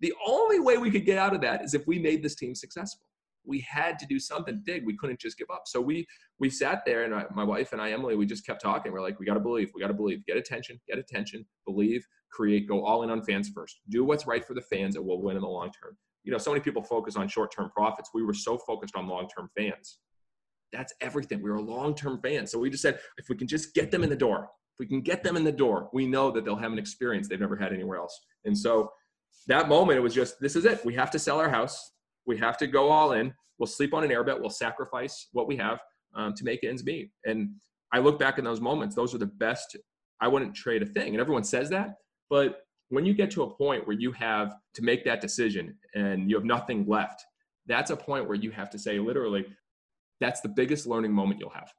The 0.00 0.12
only 0.26 0.60
way 0.60 0.78
we 0.78 0.90
could 0.90 1.06
get 1.06 1.18
out 1.18 1.34
of 1.34 1.40
that 1.42 1.64
is 1.64 1.74
if 1.74 1.86
we 1.86 1.98
made 1.98 2.22
this 2.22 2.34
team 2.34 2.54
successful. 2.54 3.06
We 3.48 3.60
had 3.60 3.98
to 4.00 4.06
do 4.06 4.18
something 4.18 4.60
big. 4.64 4.84
We 4.84 4.96
couldn't 4.96 5.20
just 5.20 5.38
give 5.38 5.48
up. 5.52 5.62
So 5.66 5.80
we 5.80 6.04
we 6.40 6.50
sat 6.50 6.82
there, 6.84 7.04
and 7.04 7.14
I, 7.14 7.26
my 7.32 7.44
wife 7.44 7.72
and 7.72 7.80
I, 7.80 7.92
Emily, 7.92 8.16
we 8.16 8.26
just 8.26 8.44
kept 8.44 8.60
talking. 8.60 8.90
We're 8.90 9.00
like, 9.00 9.20
we 9.20 9.26
got 9.26 9.34
to 9.34 9.40
believe. 9.40 9.70
We 9.72 9.80
got 9.80 9.86
to 9.88 9.94
believe. 9.94 10.26
Get 10.26 10.36
attention. 10.36 10.80
Get 10.88 10.98
attention. 10.98 11.46
Believe. 11.64 12.04
Create. 12.32 12.66
Go 12.66 12.84
all 12.84 13.04
in 13.04 13.10
on 13.10 13.22
fans 13.22 13.48
first. 13.54 13.78
Do 13.88 14.04
what's 14.04 14.26
right 14.26 14.44
for 14.44 14.54
the 14.54 14.62
fans, 14.62 14.96
and 14.96 15.06
we'll 15.06 15.22
win 15.22 15.36
in 15.36 15.42
the 15.42 15.48
long 15.48 15.70
term 15.70 15.96
you 16.26 16.32
know, 16.32 16.38
so 16.38 16.50
many 16.50 16.60
people 16.60 16.82
focus 16.82 17.16
on 17.16 17.28
short-term 17.28 17.70
profits. 17.70 18.10
We 18.12 18.24
were 18.24 18.34
so 18.34 18.58
focused 18.58 18.96
on 18.96 19.06
long-term 19.06 19.48
fans. 19.56 19.98
That's 20.72 20.92
everything. 21.00 21.40
We 21.40 21.50
were 21.50 21.60
long-term 21.60 22.20
fans. 22.20 22.50
So 22.50 22.58
we 22.58 22.68
just 22.68 22.82
said, 22.82 22.98
if 23.16 23.28
we 23.28 23.36
can 23.36 23.46
just 23.46 23.74
get 23.74 23.92
them 23.92 24.02
in 24.02 24.10
the 24.10 24.16
door, 24.16 24.50
if 24.74 24.80
we 24.80 24.86
can 24.86 25.00
get 25.00 25.22
them 25.22 25.36
in 25.36 25.44
the 25.44 25.52
door, 25.52 25.88
we 25.92 26.04
know 26.04 26.32
that 26.32 26.44
they'll 26.44 26.56
have 26.56 26.72
an 26.72 26.80
experience 26.80 27.28
they've 27.28 27.40
never 27.40 27.56
had 27.56 27.72
anywhere 27.72 27.98
else. 27.98 28.20
And 28.44 28.58
so 28.58 28.90
that 29.46 29.68
moment, 29.68 29.98
it 29.98 30.02
was 30.02 30.14
just, 30.14 30.40
this 30.40 30.56
is 30.56 30.64
it. 30.64 30.84
We 30.84 30.94
have 30.94 31.10
to 31.12 31.18
sell 31.18 31.38
our 31.38 31.48
house. 31.48 31.92
We 32.26 32.36
have 32.38 32.56
to 32.58 32.66
go 32.66 32.90
all 32.90 33.12
in. 33.12 33.32
We'll 33.58 33.66
sleep 33.66 33.94
on 33.94 34.04
an 34.04 34.10
airbed. 34.10 34.40
We'll 34.40 34.50
sacrifice 34.50 35.28
what 35.32 35.46
we 35.46 35.56
have 35.56 35.80
um, 36.14 36.34
to 36.34 36.44
make 36.44 36.64
ends 36.64 36.84
meet. 36.84 37.10
And 37.24 37.50
I 37.92 38.00
look 38.00 38.18
back 38.18 38.38
in 38.38 38.44
those 38.44 38.60
moments. 38.60 38.94
Those 38.94 39.14
are 39.14 39.18
the 39.18 39.26
best. 39.26 39.76
I 40.20 40.28
wouldn't 40.28 40.54
trade 40.54 40.82
a 40.82 40.86
thing. 40.86 41.08
And 41.08 41.20
everyone 41.20 41.44
says 41.44 41.70
that, 41.70 41.96
but 42.28 42.62
when 42.88 43.04
you 43.04 43.14
get 43.14 43.30
to 43.32 43.42
a 43.42 43.50
point 43.50 43.86
where 43.86 43.96
you 43.96 44.12
have 44.12 44.54
to 44.74 44.82
make 44.82 45.04
that 45.04 45.20
decision 45.20 45.76
and 45.94 46.30
you 46.30 46.36
have 46.36 46.44
nothing 46.44 46.86
left, 46.86 47.24
that's 47.66 47.90
a 47.90 47.96
point 47.96 48.28
where 48.28 48.36
you 48.36 48.50
have 48.50 48.70
to 48.70 48.78
say, 48.78 48.98
literally, 48.98 49.44
that's 50.20 50.40
the 50.40 50.48
biggest 50.48 50.86
learning 50.86 51.12
moment 51.12 51.40
you'll 51.40 51.50
have. 51.50 51.72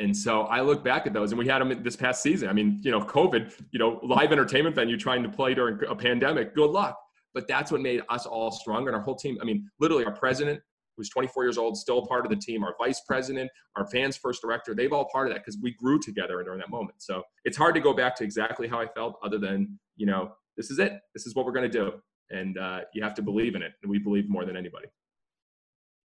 And 0.00 0.16
so 0.16 0.42
I 0.42 0.60
look 0.60 0.84
back 0.84 1.06
at 1.06 1.12
those, 1.12 1.32
and 1.32 1.38
we 1.38 1.48
had 1.48 1.60
them 1.60 1.82
this 1.82 1.96
past 1.96 2.22
season. 2.22 2.48
I 2.48 2.52
mean, 2.52 2.80
you 2.82 2.90
know, 2.90 3.00
COVID, 3.00 3.52
you 3.72 3.78
know, 3.78 4.00
live 4.02 4.30
entertainment 4.30 4.76
venue 4.76 4.96
trying 4.96 5.22
to 5.24 5.28
play 5.28 5.54
during 5.54 5.78
a 5.88 5.94
pandemic. 5.94 6.54
Good 6.54 6.70
luck. 6.70 6.98
But 7.34 7.46
that's 7.46 7.70
what 7.70 7.80
made 7.80 8.02
us 8.08 8.26
all 8.26 8.50
stronger 8.50 8.90
and 8.90 8.96
our 8.96 9.02
whole 9.02 9.14
team. 9.14 9.38
I 9.40 9.44
mean, 9.44 9.70
literally, 9.80 10.04
our 10.04 10.14
president, 10.14 10.60
who's 10.96 11.08
24 11.10 11.44
years 11.44 11.58
old, 11.58 11.76
still 11.76 12.04
part 12.06 12.26
of 12.26 12.30
the 12.30 12.36
team, 12.36 12.64
our 12.64 12.74
vice 12.78 13.00
president, 13.06 13.50
our 13.76 13.86
fans 13.88 14.16
first 14.16 14.42
director, 14.42 14.74
they've 14.74 14.92
all 14.92 15.08
part 15.12 15.28
of 15.28 15.32
that 15.32 15.40
because 15.40 15.58
we 15.62 15.72
grew 15.74 15.98
together 15.98 16.42
during 16.42 16.58
that 16.58 16.70
moment. 16.70 16.96
So 16.98 17.22
it's 17.44 17.56
hard 17.56 17.74
to 17.76 17.80
go 17.80 17.94
back 17.94 18.16
to 18.16 18.24
exactly 18.24 18.66
how 18.66 18.80
I 18.80 18.86
felt, 18.88 19.18
other 19.22 19.38
than, 19.38 19.78
you 19.96 20.06
know, 20.06 20.32
this 20.56 20.70
is 20.70 20.78
it. 20.78 20.98
This 21.14 21.26
is 21.26 21.34
what 21.34 21.46
we're 21.46 21.52
going 21.52 21.70
to 21.70 21.78
do. 21.78 21.92
And 22.30 22.58
uh, 22.58 22.80
you 22.92 23.02
have 23.02 23.14
to 23.14 23.22
believe 23.22 23.54
in 23.54 23.62
it. 23.62 23.72
And 23.82 23.90
we 23.90 23.98
believe 23.98 24.28
more 24.28 24.44
than 24.44 24.56
anybody. 24.56 24.88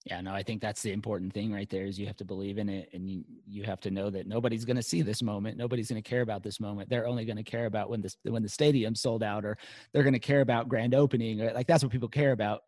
Yeah, 0.05 0.19
no, 0.19 0.33
I 0.33 0.43
think 0.43 0.62
that's 0.62 0.81
the 0.81 0.91
important 0.91 1.31
thing 1.31 1.53
right 1.53 1.69
there 1.69 1.86
is 1.86 1.98
you 1.98 2.07
have 2.07 2.17
to 2.17 2.25
believe 2.25 2.57
in 2.57 2.67
it 2.67 2.89
and 2.93 3.10
you, 3.10 3.24
you 3.48 3.63
have 3.63 3.79
to 3.81 3.91
know 3.91 4.10
that 4.10 4.27
nobody's 4.27 4.65
going 4.65 4.75
to 4.75 4.83
see 4.83 5.01
this 5.01 5.22
moment. 5.22 5.57
Nobody's 5.57 5.89
going 5.89 6.01
to 6.01 6.07
care 6.07 6.22
about 6.22 6.43
this 6.43 6.60
moment. 6.60 6.89
They're 6.89 7.07
only 7.07 7.24
going 7.24 7.38
to 7.38 7.43
care 7.43 7.67
about 7.67 7.89
when 7.89 8.01
this 8.01 8.17
when 8.24 8.43
the 8.43 8.50
stadium 8.50 8.95
sold 8.95 9.24
out 9.24 9.45
or 9.45 9.57
they're 9.93 10.03
going 10.03 10.13
to 10.13 10.19
care 10.19 10.41
about 10.41 10.67
grand 10.67 10.93
opening 10.93 11.41
or 11.41 11.53
like 11.53 11.67
that's 11.67 11.83
what 11.83 11.91
people 11.91 12.10
care 12.10 12.33
about. 12.33 12.63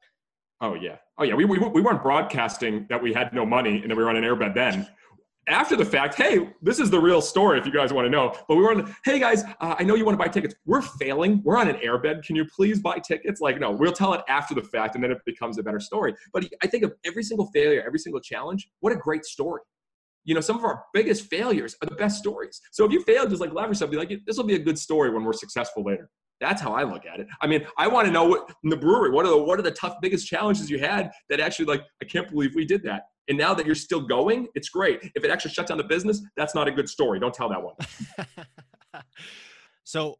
Oh 0.61 0.75
yeah. 0.75 0.95
Oh 1.17 1.23
yeah. 1.25 1.35
We, 1.35 1.43
we, 1.43 1.57
we 1.57 1.81
weren't 1.81 2.01
broadcasting 2.01 2.85
that 2.89 3.01
we 3.01 3.11
had 3.11 3.33
no 3.33 3.45
money 3.45 3.81
and 3.81 3.91
that 3.91 3.97
we 3.97 4.03
were 4.03 4.09
on 4.09 4.15
an 4.15 4.23
airbed 4.23 4.55
then 4.55 4.87
after 5.47 5.75
the 5.75 5.85
fact, 5.85 6.15
hey, 6.15 6.49
this 6.61 6.79
is 6.79 6.89
the 6.89 6.99
real 6.99 7.21
story 7.21 7.59
if 7.59 7.65
you 7.65 7.71
guys 7.71 7.93
want 7.93 8.05
to 8.05 8.09
know. 8.09 8.35
But 8.47 8.55
we 8.55 8.63
were 8.63 8.71
on, 8.71 8.95
hey 9.03 9.19
guys, 9.19 9.43
uh, 9.61 9.75
I 9.77 9.83
know 9.83 9.95
you 9.95 10.05
want 10.05 10.17
to 10.17 10.23
buy 10.23 10.29
tickets. 10.29 10.55
We're 10.65 10.81
failing. 10.81 11.41
We're 11.43 11.57
on 11.57 11.67
an 11.67 11.77
airbed. 11.77 12.23
Can 12.23 12.35
you 12.35 12.45
please 12.45 12.79
buy 12.79 12.99
tickets? 12.99 13.41
Like, 13.41 13.59
no, 13.59 13.71
we'll 13.71 13.91
tell 13.91 14.13
it 14.13 14.21
after 14.27 14.55
the 14.55 14.63
fact 14.63 14.95
and 14.95 15.03
then 15.03 15.11
it 15.11 15.19
becomes 15.25 15.57
a 15.57 15.63
better 15.63 15.79
story. 15.79 16.13
But 16.33 16.45
I 16.63 16.67
think 16.67 16.83
of 16.83 16.93
every 17.05 17.23
single 17.23 17.47
failure, 17.53 17.83
every 17.85 17.99
single 17.99 18.21
challenge, 18.21 18.69
what 18.79 18.93
a 18.93 18.97
great 18.97 19.25
story. 19.25 19.61
You 20.23 20.33
know, 20.33 20.41
some 20.41 20.57
of 20.57 20.63
our 20.63 20.83
biggest 20.93 21.29
failures 21.29 21.75
are 21.81 21.87
the 21.87 21.95
best 21.95 22.17
stories. 22.17 22.59
So 22.71 22.83
if 22.85 22.91
you 22.91 23.03
fail, 23.03 23.27
just 23.27 23.41
like 23.41 23.53
laugh 23.53 23.67
yourself, 23.67 23.91
be 23.91 23.97
like, 23.97 24.11
this 24.25 24.37
will 24.37 24.45
be 24.45 24.55
a 24.55 24.59
good 24.59 24.79
story 24.79 25.11
when 25.11 25.23
we're 25.23 25.33
successful 25.33 25.83
later. 25.83 26.09
That's 26.41 26.61
how 26.61 26.73
I 26.73 26.83
look 26.83 27.05
at 27.05 27.19
it. 27.19 27.27
I 27.41 27.47
mean, 27.47 27.65
I 27.77 27.87
want 27.87 28.07
to 28.07 28.11
know 28.11 28.25
what 28.25 28.51
in 28.63 28.69
the 28.69 28.77
brewery, 28.77 29.11
what 29.11 29.25
are 29.25 29.29
the 29.29 29.37
what 29.37 29.57
are 29.59 29.63
the 29.63 29.71
tough 29.71 29.95
biggest 30.01 30.27
challenges 30.27 30.69
you 30.69 30.79
had 30.79 31.11
that 31.29 31.39
actually 31.39 31.65
like 31.65 31.83
I 32.01 32.05
can't 32.05 32.29
believe 32.29 32.55
we 32.55 32.65
did 32.65 32.83
that. 32.83 33.03
And 33.27 33.37
now 33.37 33.53
that 33.53 33.65
you're 33.65 33.75
still 33.75 34.01
going, 34.01 34.47
it's 34.53 34.69
great. 34.69 34.99
If 35.15 35.23
it 35.23 35.31
actually 35.31 35.51
shuts 35.51 35.69
down 35.69 35.77
the 35.77 35.83
business, 35.83 36.21
that's 36.37 36.53
not 36.53 36.67
a 36.67 36.71
good 36.71 36.87
story. 36.87 37.19
Don't 37.19 37.33
tell 37.33 37.49
that 37.49 37.61
one. 37.61 37.75
so 39.83 40.17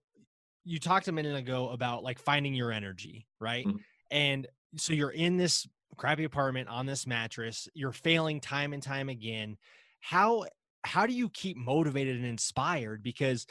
you 0.64 0.80
talked 0.80 1.08
a 1.08 1.12
minute 1.12 1.36
ago 1.36 1.70
about 1.70 2.04
like 2.04 2.18
finding 2.18 2.56
your 2.56 2.72
energy, 2.72 3.28
right? 3.40 3.66
Mm-hmm. 3.66 3.78
And 4.10 4.48
so 4.78 4.94
you're 4.94 5.12
in 5.12 5.38
this 5.38 5.68
crappy 5.98 6.24
apartment 6.24 6.68
on 6.68 6.86
this 6.86 7.06
mattress, 7.06 7.68
you're 7.74 7.92
failing 7.92 8.42
time 8.42 8.74
and 8.74 8.82
time 8.82 9.10
again. 9.10 9.58
How 10.02 10.46
how 10.86 11.06
do 11.06 11.14
you 11.14 11.30
keep 11.30 11.58
motivated 11.58 12.16
and 12.16 12.26
inspired 12.26 13.02
because 13.04 13.46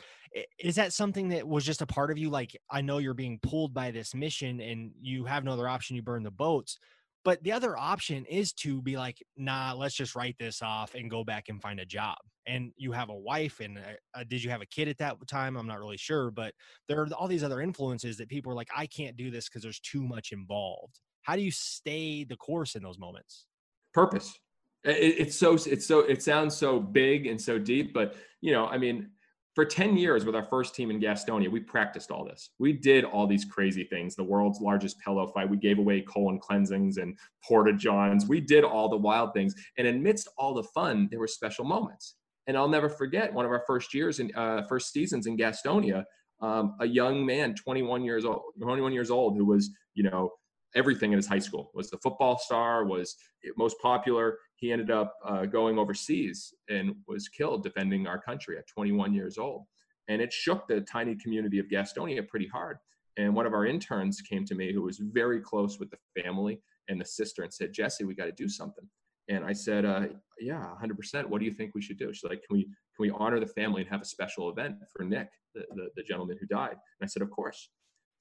is 0.58 0.74
that 0.74 0.92
something 0.92 1.28
that 1.28 1.46
was 1.46 1.64
just 1.64 1.82
a 1.82 1.86
part 1.86 2.10
of 2.10 2.18
you 2.18 2.30
like 2.30 2.56
i 2.70 2.80
know 2.80 2.98
you're 2.98 3.14
being 3.14 3.38
pulled 3.42 3.72
by 3.72 3.90
this 3.90 4.14
mission 4.14 4.60
and 4.60 4.92
you 5.00 5.24
have 5.24 5.44
no 5.44 5.52
other 5.52 5.68
option 5.68 5.96
you 5.96 6.02
burn 6.02 6.22
the 6.22 6.30
boats 6.30 6.78
but 7.24 7.42
the 7.42 7.52
other 7.52 7.76
option 7.76 8.26
is 8.26 8.52
to 8.52 8.82
be 8.82 8.96
like, 8.98 9.22
nah, 9.36 9.72
let's 9.72 9.94
just 9.94 10.14
write 10.14 10.36
this 10.38 10.60
off 10.60 10.94
and 10.94 11.10
go 11.10 11.24
back 11.24 11.48
and 11.48 11.60
find 11.60 11.80
a 11.80 11.86
job. 11.86 12.18
And 12.46 12.72
you 12.76 12.92
have 12.92 13.08
a 13.08 13.14
wife, 13.14 13.60
and 13.60 13.78
uh, 13.78 14.20
uh, 14.20 14.24
did 14.28 14.44
you 14.44 14.50
have 14.50 14.60
a 14.60 14.66
kid 14.66 14.88
at 14.88 14.98
that 14.98 15.16
time? 15.26 15.56
I'm 15.56 15.66
not 15.66 15.80
really 15.80 15.96
sure, 15.96 16.30
but 16.30 16.52
there 16.86 17.00
are 17.00 17.08
all 17.16 17.26
these 17.26 17.42
other 17.42 17.62
influences 17.62 18.18
that 18.18 18.28
people 18.28 18.52
are 18.52 18.54
like, 18.54 18.68
I 18.76 18.86
can't 18.86 19.16
do 19.16 19.30
this 19.30 19.48
because 19.48 19.62
there's 19.62 19.80
too 19.80 20.02
much 20.02 20.32
involved. 20.32 21.00
How 21.22 21.36
do 21.36 21.42
you 21.42 21.50
stay 21.50 22.24
the 22.24 22.36
course 22.36 22.74
in 22.74 22.82
those 22.82 22.98
moments? 22.98 23.46
Purpose. 23.94 24.38
It, 24.84 25.16
it's 25.18 25.36
so 25.36 25.54
it's 25.54 25.86
so 25.86 26.00
it 26.00 26.22
sounds 26.22 26.56
so 26.56 26.80
big 26.80 27.26
and 27.26 27.40
so 27.40 27.58
deep, 27.58 27.92
but 27.94 28.16
you 28.40 28.52
know, 28.52 28.66
I 28.66 28.78
mean, 28.78 29.10
for 29.54 29.64
10 29.64 29.96
years 29.96 30.24
with 30.24 30.34
our 30.34 30.42
first 30.42 30.74
team 30.74 30.90
in 30.90 31.00
Gastonia, 31.00 31.48
we 31.48 31.60
practiced 31.60 32.10
all 32.10 32.24
this. 32.24 32.50
We 32.58 32.72
did 32.72 33.04
all 33.04 33.26
these 33.26 33.44
crazy 33.44 33.84
things. 33.84 34.16
The 34.16 34.24
world's 34.24 34.60
largest 34.60 34.98
pillow 34.98 35.28
fight. 35.28 35.48
We 35.48 35.56
gave 35.56 35.78
away 35.78 36.00
colon 36.02 36.40
cleansings 36.40 36.96
and 36.96 37.16
porta 37.46 37.72
johns. 37.72 38.26
We 38.26 38.40
did 38.40 38.64
all 38.64 38.88
the 38.88 38.96
wild 38.96 39.32
things. 39.32 39.54
And 39.78 39.86
amidst 39.86 40.28
all 40.36 40.54
the 40.54 40.64
fun, 40.64 41.08
there 41.10 41.20
were 41.20 41.28
special 41.28 41.64
moments. 41.64 42.16
And 42.48 42.56
I'll 42.56 42.68
never 42.68 42.88
forget 42.88 43.32
one 43.32 43.44
of 43.44 43.52
our 43.52 43.62
first 43.66 43.94
years 43.94 44.18
in 44.18 44.34
uh, 44.34 44.62
first 44.68 44.92
seasons 44.92 45.26
in 45.26 45.36
Gastonia. 45.36 46.04
Um, 46.40 46.74
a 46.80 46.86
young 46.86 47.24
man, 47.24 47.54
21 47.54 48.02
years 48.02 48.24
old, 48.24 48.42
21 48.60 48.92
years 48.92 49.10
old, 49.10 49.36
who 49.36 49.46
was, 49.46 49.70
you 49.94 50.02
know, 50.02 50.32
everything 50.74 51.12
in 51.12 51.16
his 51.16 51.26
high 51.26 51.38
school. 51.38 51.70
Was 51.74 51.90
the 51.90 51.98
football 51.98 52.38
star 52.38 52.84
was 52.84 53.16
most 53.56 53.76
popular. 53.80 54.38
He 54.56 54.72
ended 54.72 54.90
up 54.90 55.14
uh, 55.24 55.46
going 55.46 55.78
overseas 55.78 56.52
and 56.68 56.94
was 57.06 57.28
killed 57.28 57.62
defending 57.62 58.06
our 58.06 58.20
country 58.20 58.58
at 58.58 58.66
21 58.66 59.14
years 59.14 59.38
old. 59.38 59.64
And 60.08 60.20
it 60.20 60.32
shook 60.32 60.66
the 60.66 60.80
tiny 60.82 61.14
community 61.16 61.58
of 61.58 61.66
gastonia 61.66 62.26
pretty 62.26 62.48
hard. 62.48 62.78
And 63.16 63.34
one 63.34 63.46
of 63.46 63.54
our 63.54 63.66
interns 63.66 64.20
came 64.20 64.44
to 64.46 64.54
me 64.54 64.72
who 64.72 64.82
was 64.82 64.98
very 64.98 65.40
close 65.40 65.78
with 65.78 65.90
the 65.90 66.22
family 66.22 66.60
and 66.88 67.00
the 67.00 67.04
sister 67.04 67.42
and 67.42 67.52
said 67.52 67.72
jesse 67.72 68.04
we 68.04 68.14
got 68.14 68.26
to 68.26 68.32
do 68.32 68.48
something. 68.48 68.84
And 69.28 69.44
i 69.44 69.52
said 69.52 69.84
uh, 69.84 70.06
yeah 70.40 70.66
100% 70.82 71.26
what 71.26 71.38
do 71.38 71.44
you 71.44 71.52
think 71.52 71.74
we 71.74 71.82
should 71.82 71.98
do? 71.98 72.12
She's 72.12 72.24
like 72.24 72.42
can 72.46 72.56
we 72.56 72.64
can 72.64 73.00
we 73.00 73.10
honor 73.10 73.40
the 73.40 73.46
family 73.46 73.82
and 73.82 73.90
have 73.90 74.02
a 74.02 74.04
special 74.04 74.50
event 74.50 74.76
for 74.92 75.04
nick 75.04 75.28
the, 75.54 75.62
the, 75.74 75.88
the 75.96 76.02
gentleman 76.02 76.36
who 76.38 76.46
died? 76.46 76.72
And 76.72 77.04
i 77.04 77.06
said 77.06 77.22
of 77.22 77.30
course 77.30 77.70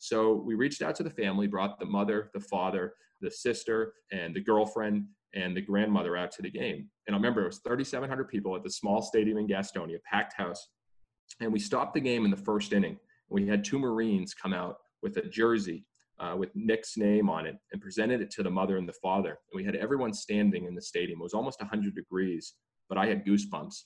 so 0.03 0.33
we 0.33 0.55
reached 0.55 0.81
out 0.81 0.95
to 0.95 1.03
the 1.03 1.09
family, 1.09 1.47
brought 1.47 1.79
the 1.79 1.85
mother, 1.85 2.29
the 2.33 2.39
father, 2.41 2.93
the 3.21 3.31
sister, 3.31 3.93
and 4.11 4.35
the 4.35 4.41
girlfriend 4.41 5.05
and 5.33 5.55
the 5.55 5.61
grandmother 5.61 6.17
out 6.17 6.29
to 6.33 6.41
the 6.41 6.51
game. 6.51 6.89
And 7.07 7.15
I 7.15 7.17
remember 7.17 7.43
it 7.43 7.47
was 7.47 7.61
3,700 7.65 8.27
people 8.27 8.53
at 8.53 8.63
the 8.63 8.69
small 8.69 9.01
stadium 9.01 9.37
in 9.37 9.47
Gastonia, 9.47 9.99
packed 10.03 10.33
house. 10.33 10.67
And 11.39 11.53
we 11.53 11.59
stopped 11.59 11.93
the 11.93 12.01
game 12.01 12.25
in 12.25 12.31
the 12.31 12.35
first 12.35 12.73
inning. 12.73 12.97
We 13.29 13.47
had 13.47 13.63
two 13.63 13.79
Marines 13.79 14.33
come 14.33 14.53
out 14.53 14.75
with 15.01 15.15
a 15.15 15.21
jersey 15.21 15.85
uh, 16.19 16.35
with 16.37 16.49
Nick's 16.53 16.97
name 16.97 17.29
on 17.29 17.45
it 17.45 17.55
and 17.71 17.81
presented 17.81 18.19
it 18.19 18.29
to 18.31 18.43
the 18.43 18.51
mother 18.51 18.75
and 18.75 18.89
the 18.89 18.99
father. 19.01 19.29
And 19.29 19.55
we 19.55 19.63
had 19.63 19.77
everyone 19.77 20.11
standing 20.11 20.65
in 20.65 20.75
the 20.75 20.81
stadium. 20.81 21.21
It 21.21 21.23
was 21.23 21.33
almost 21.33 21.61
100 21.61 21.95
degrees, 21.95 22.55
but 22.89 22.97
I 22.97 23.05
had 23.05 23.25
goosebumps. 23.25 23.83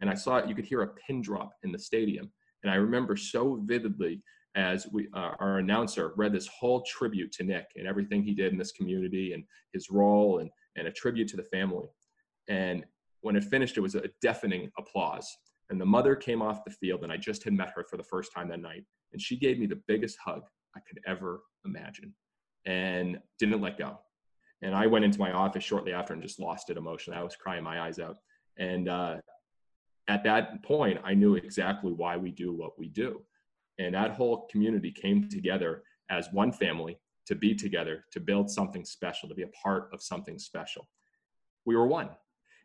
And 0.00 0.08
I 0.08 0.14
saw 0.14 0.36
it, 0.36 0.48
you 0.48 0.54
could 0.54 0.64
hear 0.64 0.82
a 0.82 0.94
pin 1.08 1.22
drop 1.22 1.50
in 1.64 1.72
the 1.72 1.78
stadium. 1.80 2.30
And 2.62 2.70
I 2.70 2.76
remember 2.76 3.16
so 3.16 3.60
vividly 3.64 4.22
as 4.56 4.86
we 4.90 5.08
uh, 5.14 5.32
our 5.38 5.58
announcer 5.58 6.12
read 6.16 6.32
this 6.32 6.48
whole 6.48 6.82
tribute 6.82 7.30
to 7.32 7.44
Nick 7.44 7.66
and 7.76 7.86
everything 7.86 8.22
he 8.22 8.34
did 8.34 8.52
in 8.52 8.58
this 8.58 8.72
community 8.72 9.34
and 9.34 9.44
his 9.72 9.90
role 9.90 10.38
and 10.38 10.50
and 10.76 10.88
a 10.88 10.92
tribute 10.92 11.28
to 11.28 11.36
the 11.36 11.44
family. 11.44 11.86
And 12.48 12.84
when 13.20 13.36
it 13.36 13.44
finished, 13.44 13.76
it 13.76 13.80
was 13.80 13.94
a 13.94 14.10
deafening 14.20 14.70
applause. 14.78 15.28
And 15.70 15.80
the 15.80 15.86
mother 15.86 16.14
came 16.14 16.42
off 16.42 16.64
the 16.64 16.70
field, 16.70 17.02
and 17.02 17.12
I 17.12 17.16
just 17.16 17.42
had 17.42 17.52
met 17.52 17.72
her 17.74 17.84
for 17.88 17.96
the 17.96 18.04
first 18.04 18.32
time 18.32 18.48
that 18.48 18.60
night. 18.60 18.84
And 19.12 19.20
she 19.20 19.36
gave 19.36 19.58
me 19.58 19.66
the 19.66 19.80
biggest 19.88 20.16
hug 20.24 20.42
I 20.76 20.80
could 20.86 21.00
ever 21.06 21.40
imagine 21.64 22.14
and 22.66 23.18
didn't 23.38 23.60
let 23.60 23.78
go. 23.78 23.98
And 24.62 24.74
I 24.74 24.86
went 24.86 25.04
into 25.04 25.18
my 25.18 25.32
office 25.32 25.64
shortly 25.64 25.92
after 25.92 26.12
and 26.12 26.22
just 26.22 26.38
lost 26.38 26.70
it 26.70 26.76
emotionally. 26.76 27.18
I 27.18 27.22
was 27.22 27.36
crying 27.36 27.64
my 27.64 27.80
eyes 27.80 27.98
out. 27.98 28.16
And 28.58 28.88
uh, 28.88 29.16
at 30.08 30.24
that 30.24 30.62
point, 30.62 31.00
I 31.04 31.14
knew 31.14 31.34
exactly 31.34 31.92
why 31.92 32.16
we 32.16 32.30
do 32.30 32.52
what 32.52 32.78
we 32.78 32.88
do. 32.88 33.22
And 33.78 33.94
that 33.94 34.12
whole 34.12 34.46
community 34.50 34.90
came 34.90 35.28
together 35.28 35.82
as 36.10 36.28
one 36.32 36.52
family 36.52 36.98
to 37.26 37.34
be 37.34 37.54
together, 37.54 38.04
to 38.12 38.20
build 38.20 38.50
something 38.50 38.84
special, 38.84 39.28
to 39.28 39.34
be 39.34 39.42
a 39.42 39.48
part 39.48 39.90
of 39.92 40.02
something 40.02 40.38
special. 40.38 40.88
We 41.64 41.76
were 41.76 41.86
one. 41.86 42.10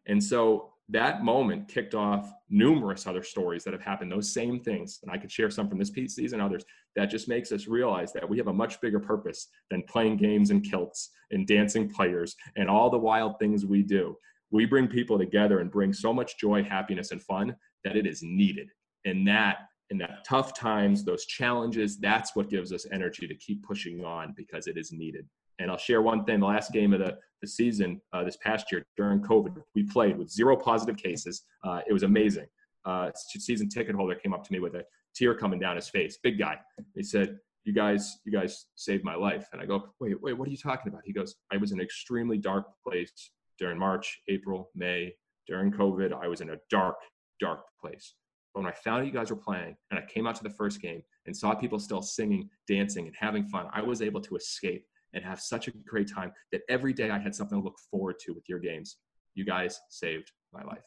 And 0.08 0.24
so 0.24 0.74
that 0.90 1.24
moment 1.24 1.68
kicked 1.68 1.96
off 1.96 2.32
numerous 2.50 3.08
other 3.08 3.24
stories 3.24 3.64
that 3.64 3.74
have 3.74 3.82
happened, 3.82 4.12
those 4.12 4.32
same 4.32 4.60
things. 4.60 5.00
And 5.02 5.12
I 5.12 5.18
could 5.18 5.32
share 5.32 5.50
some 5.50 5.70
from 5.70 5.80
this 5.80 5.90
piece, 5.90 6.16
these 6.16 6.34
and 6.34 6.42
others 6.42 6.64
that 6.96 7.06
just 7.06 7.28
makes 7.28 7.52
us 7.52 7.68
realize 7.68 8.12
that 8.14 8.28
we 8.28 8.38
have 8.38 8.48
a 8.48 8.54
much 8.54 8.82
bigger 8.82 9.00
purpose 9.00 9.48
than 9.70 9.84
playing 9.84 10.18
games 10.18 10.50
and 10.50 10.64
kilts 10.64 11.12
and 11.32 11.48
dancing 11.48 11.90
players 11.90 12.36
and 12.58 12.70
all 12.70 12.90
the 12.90 12.98
wild 12.98 13.40
things 13.40 13.66
we 13.66 13.82
do. 13.82 14.18
We 14.52 14.66
bring 14.66 14.88
people 14.88 15.18
together 15.18 15.60
and 15.60 15.72
bring 15.72 15.94
so 15.94 16.14
much 16.14 16.38
joy, 16.38 16.64
happiness, 16.64 17.12
and 17.12 17.22
fun 17.22 17.56
that 17.86 17.96
it 17.96 18.06
is 18.06 18.22
needed. 18.22 18.70
And 19.06 19.26
that 19.28 19.60
in 19.92 19.98
that 19.98 20.24
tough 20.26 20.58
times, 20.58 21.04
those 21.04 21.26
challenges, 21.26 22.00
that's 22.00 22.36
what 22.36 22.50
gives 22.50 22.72
us 22.72 22.88
energy 22.92 23.28
to 23.28 23.36
keep 23.36 23.62
pushing 23.62 24.04
on 24.04 24.34
because 24.36 24.66
it 24.68 24.78
is 24.78 24.92
needed. 24.94 25.28
And 25.60 25.70
I'll 25.70 25.78
share 25.78 26.02
one 26.02 26.24
thing: 26.24 26.40
the 26.40 26.46
last 26.48 26.72
game 26.72 26.94
of 26.94 27.00
the, 27.00 27.18
the 27.42 27.48
season 27.48 28.02
uh, 28.14 28.24
this 28.24 28.38
past 28.38 28.72
year 28.72 28.84
during 28.98 29.20
COVID, 29.20 29.62
we 29.76 29.84
played 29.84 30.18
with 30.18 30.32
zero 30.32 30.56
positive 30.56 30.98
cases. 30.98 31.44
Uh, 31.64 31.82
it 31.88 31.94
was 31.94 32.04
amazing. 32.04 32.48
Uh, 32.86 33.12
season 33.16 33.70
ticket 33.70 33.94
holder 33.94 34.16
came 34.16 34.34
up 34.34 34.44
to 34.46 34.54
me 34.54 34.60
with 34.60 34.74
a 34.76 34.84
tear 35.14 35.36
coming 35.36 35.60
down 35.60 35.76
his 35.76 35.90
face. 35.90 36.18
Big 36.24 36.40
guy. 36.40 36.58
He 36.96 37.04
said, 37.04 37.38
"You 37.66 37.74
guys, 37.74 38.18
you 38.26 38.32
guys 38.32 38.66
saved 38.76 39.04
my 39.04 39.16
life." 39.16 39.50
And 39.52 39.62
I 39.62 39.66
go, 39.66 39.94
"Wait, 40.00 40.20
wait, 40.22 40.34
what 40.34 40.48
are 40.48 40.52
you 40.52 40.58
talking 40.58 40.92
about?" 40.92 41.02
He 41.06 41.14
goes, 41.14 41.36
"I 41.52 41.58
was 41.58 41.74
in 41.74 41.80
an 41.80 41.86
extremely 41.86 42.38
dark 42.38 42.66
place 42.88 43.12
during 43.60 43.78
March, 43.78 44.22
April, 44.30 44.72
May 44.74 45.14
during 45.48 45.72
COVID. 45.72 46.14
I 46.14 46.28
was 46.30 46.40
in 46.40 46.52
a 46.52 46.58
dark, 46.70 46.96
dark 47.42 47.60
place." 47.80 48.16
But 48.54 48.64
when 48.64 48.72
I 48.72 48.76
found 48.76 49.02
out 49.02 49.06
you 49.06 49.14
guys 49.14 49.30
were 49.30 49.38
playing 49.38 49.76
and 49.90 50.00
I 50.00 50.04
came 50.06 50.28
out 50.28 50.36
to 50.36 50.44
the 50.44 50.50
first 50.50 50.82
game 50.82 51.02
and 51.26 51.36
saw 51.36 51.56
people 51.56 51.80
still 51.80 52.02
singing, 52.02 52.50
dancing, 52.68 53.08
and 53.08 53.16
having 53.18 53.46
fun, 53.46 53.68
I 53.74 53.82
was 53.82 54.02
able 54.02 54.22
to 54.22 54.36
escape 54.36 54.86
and 55.14 55.24
have 55.24 55.40
such 55.40 55.68
a 55.68 55.72
great 55.72 56.10
time 56.10 56.32
that 56.52 56.62
every 56.70 56.94
day 56.94 57.10
I 57.10 57.20
had 57.20 57.36
something 57.36 57.60
to 57.60 57.64
look 57.64 57.78
forward 57.90 58.16
to 58.26 58.34
with 58.34 58.48
your 58.48 58.60
games. 58.60 58.98
You 59.36 59.46
guys 59.46 59.80
saved 59.90 60.32
my 60.54 60.64
life. 60.64 60.84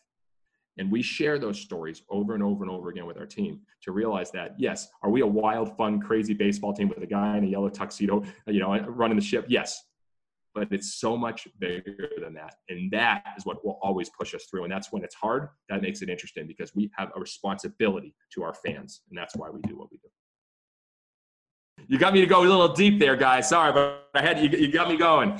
And 0.76 0.90
we 0.90 1.02
share 1.02 1.38
those 1.38 1.60
stories 1.60 2.02
over 2.10 2.34
and 2.34 2.42
over 2.42 2.64
and 2.64 2.72
over 2.72 2.88
again 2.88 3.06
with 3.06 3.16
our 3.16 3.26
team 3.26 3.60
to 3.82 3.92
realize 3.92 4.32
that, 4.32 4.54
yes, 4.58 4.88
are 5.02 5.10
we 5.10 5.20
a 5.20 5.26
wild, 5.26 5.76
fun, 5.76 6.00
crazy 6.00 6.34
baseball 6.34 6.72
team 6.72 6.88
with 6.88 6.98
a 6.98 7.06
guy 7.06 7.38
in 7.38 7.44
a 7.44 7.46
yellow 7.46 7.68
tuxedo, 7.68 8.24
you 8.46 8.60
know, 8.60 8.76
running 8.88 9.16
the 9.16 9.22
ship? 9.22 9.46
Yes. 9.48 9.80
But 10.54 10.68
it's 10.70 10.94
so 10.94 11.16
much 11.16 11.48
bigger 11.58 12.08
than 12.20 12.32
that. 12.34 12.54
And 12.68 12.90
that 12.92 13.24
is 13.36 13.44
what 13.44 13.64
will 13.64 13.78
always 13.82 14.08
push 14.10 14.34
us 14.34 14.44
through. 14.44 14.64
And 14.64 14.72
that's 14.72 14.92
when 14.92 15.02
it's 15.02 15.14
hard. 15.14 15.48
That 15.68 15.82
makes 15.82 16.00
it 16.00 16.08
interesting 16.08 16.46
because 16.46 16.74
we 16.74 16.90
have 16.96 17.10
a 17.16 17.20
responsibility 17.20 18.14
to 18.34 18.44
our 18.44 18.54
fans. 18.54 19.02
And 19.10 19.18
that's 19.18 19.34
why 19.34 19.50
we 19.50 19.60
do 19.62 19.76
what 19.76 19.90
we 19.90 19.98
do. 19.98 20.08
You 21.88 21.98
got 21.98 22.14
me 22.14 22.20
to 22.20 22.26
go 22.26 22.40
a 22.40 22.46
little 22.46 22.72
deep 22.72 23.00
there, 23.00 23.16
guys. 23.16 23.48
Sorry, 23.48 23.72
but 23.72 24.08
I 24.14 24.22
had 24.22 24.38
you, 24.38 24.48
you 24.58 24.70
got 24.70 24.88
me 24.88 24.96
going. 24.96 25.38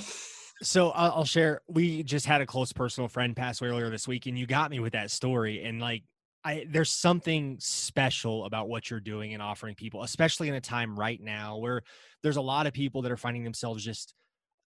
So 0.63 0.91
I'll 0.91 1.25
share. 1.25 1.61
We 1.69 2.03
just 2.03 2.27
had 2.27 2.41
a 2.41 2.47
close 2.47 2.73
personal 2.73 3.09
friend 3.09 3.37
pass 3.37 3.61
away 3.61 3.71
earlier 3.71 3.91
this 3.91 4.09
week, 4.09 4.27
and 4.27 4.39
you 4.39 4.47
got 4.47 4.71
me 4.71 4.81
with 4.81 4.93
that 4.93 5.11
story. 5.11 5.65
And 5.65 5.81
like, 5.81 6.03
I 6.45 6.67
there's 6.71 6.91
something 6.91 7.57
special 7.61 8.45
about 8.45 8.69
what 8.69 8.91
you're 8.91 9.01
doing 9.01 9.33
and 9.33 9.43
offering 9.43 9.75
people, 9.75 10.03
especially 10.03 10.49
in 10.49 10.55
a 10.55 10.61
time 10.61 10.99
right 10.99 11.21
now 11.21 11.59
where 11.59 11.83
there's 12.23 12.37
a 12.37 12.43
lot 12.43 12.67
of 12.67 12.73
people 12.73 13.03
that 13.03 13.13
are 13.13 13.17
finding 13.17 13.45
themselves 13.45 13.85
just 13.85 14.15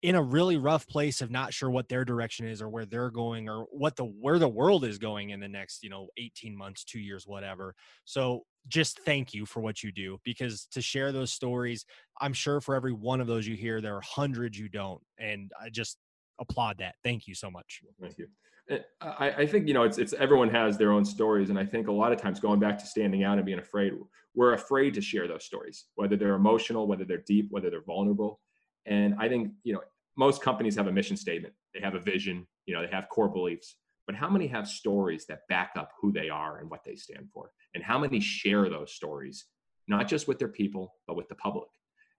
in 0.05 0.15
a 0.15 0.21
really 0.21 0.57
rough 0.57 0.87
place 0.87 1.21
of 1.21 1.31
not 1.31 1.53
sure 1.53 1.69
what 1.69 1.89
their 1.89 2.05
direction 2.05 2.47
is 2.47 2.61
or 2.61 2.69
where 2.69 2.85
they're 2.85 3.09
going 3.09 3.49
or 3.49 3.65
what 3.71 3.95
the 3.95 4.03
where 4.05 4.39
the 4.39 4.47
world 4.47 4.85
is 4.85 4.97
going 4.97 5.31
in 5.31 5.39
the 5.39 5.47
next 5.47 5.83
you 5.83 5.89
know 5.89 6.07
18 6.17 6.55
months 6.55 6.83
2 6.83 6.99
years 6.99 7.27
whatever. 7.27 7.75
So 8.05 8.43
just 8.67 8.99
thank 9.01 9.33
you 9.33 9.45
for 9.45 9.59
what 9.59 9.83
you 9.83 9.91
do 9.91 10.17
because 10.23 10.67
to 10.71 10.81
share 10.81 11.11
those 11.11 11.31
stories 11.31 11.85
i'm 12.19 12.33
sure 12.33 12.59
for 12.59 12.73
every 12.73 12.93
one 12.93 13.21
of 13.21 13.27
those 13.27 13.45
you 13.45 13.55
hear 13.55 13.79
there 13.79 13.95
are 13.95 14.01
hundreds 14.01 14.57
you 14.57 14.67
don't 14.67 14.99
and 15.19 15.51
i 15.61 15.69
just 15.69 15.99
applaud 16.39 16.77
that. 16.79 16.95
Thank 17.03 17.27
you 17.27 17.35
so 17.35 17.49
much. 17.49 17.81
Thank 18.01 18.17
you. 18.17 18.27
Eh, 18.69 18.79
I, 19.01 19.29
I 19.29 19.45
think 19.47 19.67
you 19.67 19.73
know 19.73 19.83
it's 19.83 19.97
it's 19.97 20.13
everyone 20.13 20.49
has 20.49 20.75
their 20.77 20.91
own 20.91 21.05
stories 21.05 21.51
and 21.51 21.59
i 21.59 21.63
think 21.63 21.87
a 21.87 21.91
lot 21.91 22.11
of 22.11 22.19
times 22.19 22.39
going 22.39 22.59
back 22.59 22.79
to 22.79 22.87
standing 22.87 23.23
out 23.23 23.37
and 23.37 23.45
being 23.45 23.59
afraid 23.59 23.93
we're 24.33 24.53
afraid 24.53 24.95
to 24.95 25.01
share 25.01 25.27
those 25.27 25.45
stories 25.45 25.85
whether 25.93 26.15
they're 26.15 26.33
emotional 26.33 26.87
whether 26.87 27.05
they're 27.05 27.23
deep 27.27 27.47
whether 27.51 27.69
they're 27.69 27.83
vulnerable. 27.83 28.39
And 28.87 29.15
i 29.19 29.29
think 29.29 29.51
you 29.63 29.73
know 29.73 29.81
most 30.17 30.41
companies 30.41 30.75
have 30.75 30.88
a 30.88 30.91
mission 30.91 31.17
statement. 31.17 31.54
They 31.73 31.82
have 31.82 31.95
a 31.95 31.99
vision 31.99 32.47
you 32.65 32.73
know 32.73 32.82
they 32.82 32.91
have 32.91 33.10
core 33.10 33.30
beliefs. 33.30 33.75
But 34.08 34.15
how 34.15 34.30
many 34.30 34.45
have 34.47 34.67
stories 34.67 35.25
that 35.28 35.47
back 35.49 35.71
up 35.75 35.91
who 35.99 36.12
they 36.12 36.30
are 36.30 36.60
and 36.60 36.69
what 36.69 36.84
they 36.86 36.95
stand 36.95 37.30
for? 37.34 37.51
And 37.73 37.84
how 37.84 37.97
many 37.97 38.19
share 38.19 38.69
those 38.69 38.93
stories 38.93 39.45
not 39.88 40.08
just 40.08 40.28
with 40.28 40.39
their 40.39 40.47
people 40.47 40.95
but 41.08 41.15
with 41.15 41.28
the 41.28 41.36
public? 41.36 41.69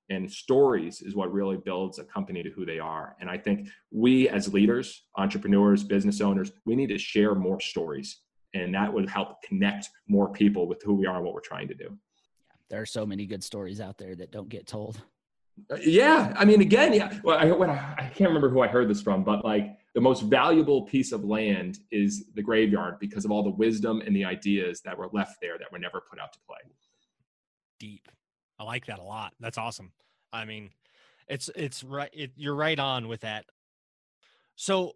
And 0.09 0.31
stories 0.31 1.03
is 1.03 1.17
what 1.17 1.33
really 1.33 1.57
builds 1.57 1.99
a 1.99 2.05
company 2.05 2.43
to 2.43 2.51
who 2.51 2.65
they 2.65 2.79
are. 2.79 3.17
And 3.21 3.29
i 3.29 3.37
think 3.37 3.69
we 3.91 4.29
as 4.29 4.53
leaders 4.53 5.05
entrepreneurs 5.17 5.85
business 5.85 6.21
owners 6.21 6.53
we 6.65 6.77
need 6.77 6.89
to 6.89 6.99
share 6.99 7.35
more 7.35 7.61
stories. 7.61 8.21
And 8.55 8.75
that 8.75 8.93
would 8.93 9.09
help 9.09 9.43
connect 9.43 9.89
more 10.09 10.33
people 10.33 10.67
with 10.67 10.83
who 10.83 10.95
we 10.95 11.07
are 11.07 11.17
and 11.17 11.25
what 11.25 11.35
we're 11.35 11.41
trying 11.41 11.69
to 11.69 11.75
do. 11.75 11.85
Yeah, 11.85 12.57
there 12.71 12.81
are 12.81 12.87
so 12.87 13.05
many 13.05 13.27
good 13.27 13.45
stories 13.45 13.81
out 13.81 13.99
there 13.99 14.15
that 14.15 14.31
don't 14.31 14.49
get 14.49 14.67
told 14.67 15.03
Uh, 15.71 15.77
yeah, 15.83 16.35
I 16.37 16.45
mean, 16.45 16.61
again, 16.61 16.93
yeah. 16.93 17.19
Well, 17.25 17.39
I, 17.39 17.49
I, 17.49 17.95
I 17.99 18.03
can't 18.15 18.29
remember 18.29 18.49
who 18.49 18.61
I 18.61 18.69
heard 18.69 18.89
this 18.89 19.03
from, 19.03 19.25
but 19.25 19.45
like 19.45 19.77
the 19.95 20.01
most 20.01 20.23
valuable 20.23 20.83
piece 20.83 21.13
of 21.13 21.25
land 21.25 21.79
is 21.91 22.27
the 22.35 22.43
graveyard 22.43 22.99
because 23.01 23.25
of 23.25 23.31
all 23.31 23.43
the 23.43 23.51
wisdom 23.51 24.03
and 24.05 24.15
the 24.15 24.25
ideas 24.25 24.83
that 24.83 24.97
were 24.97 25.09
left 25.13 25.39
there 25.41 25.59
that 25.59 25.73
were 25.73 25.79
never 25.79 26.03
put 26.09 26.21
out 26.21 26.33
to 26.35 26.39
play. 26.47 26.59
Deep. 27.81 28.09
I 28.59 28.65
like 28.65 28.87
that 28.87 28.99
a 28.99 29.03
lot. 29.03 29.33
That's 29.41 29.59
awesome. 29.59 29.93
I 30.33 30.45
mean, 30.45 30.71
it's 31.29 31.51
it's 31.57 31.83
right. 31.83 32.11
It, 32.13 32.33
you're 32.37 32.55
right 32.55 32.79
on 32.79 33.09
with 33.09 33.23
that. 33.23 33.47
So, 34.55 34.93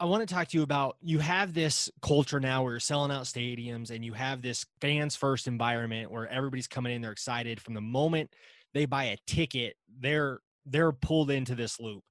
I 0.00 0.06
want 0.06 0.26
to 0.26 0.34
talk 0.34 0.48
to 0.48 0.56
you 0.56 0.62
about 0.62 0.96
you 1.00 1.20
have 1.20 1.54
this 1.54 1.90
culture 2.02 2.40
now 2.40 2.62
where 2.62 2.72
you're 2.72 2.80
selling 2.80 3.12
out 3.12 3.24
stadiums 3.24 3.90
and 3.90 4.04
you 4.04 4.14
have 4.14 4.42
this 4.42 4.66
fans 4.80 5.16
first 5.16 5.46
environment 5.46 6.10
where 6.10 6.26
everybody's 6.26 6.66
coming 6.66 6.92
in, 6.92 7.02
they're 7.02 7.12
excited 7.12 7.60
from 7.60 7.74
the 7.74 7.80
moment 7.80 8.30
they 8.74 8.86
buy 8.86 9.04
a 9.04 9.16
ticket, 9.26 9.76
they're 10.00 10.40
they're 10.66 10.92
pulled 10.92 11.30
into 11.30 11.54
this 11.54 11.80
loop. 11.80 12.02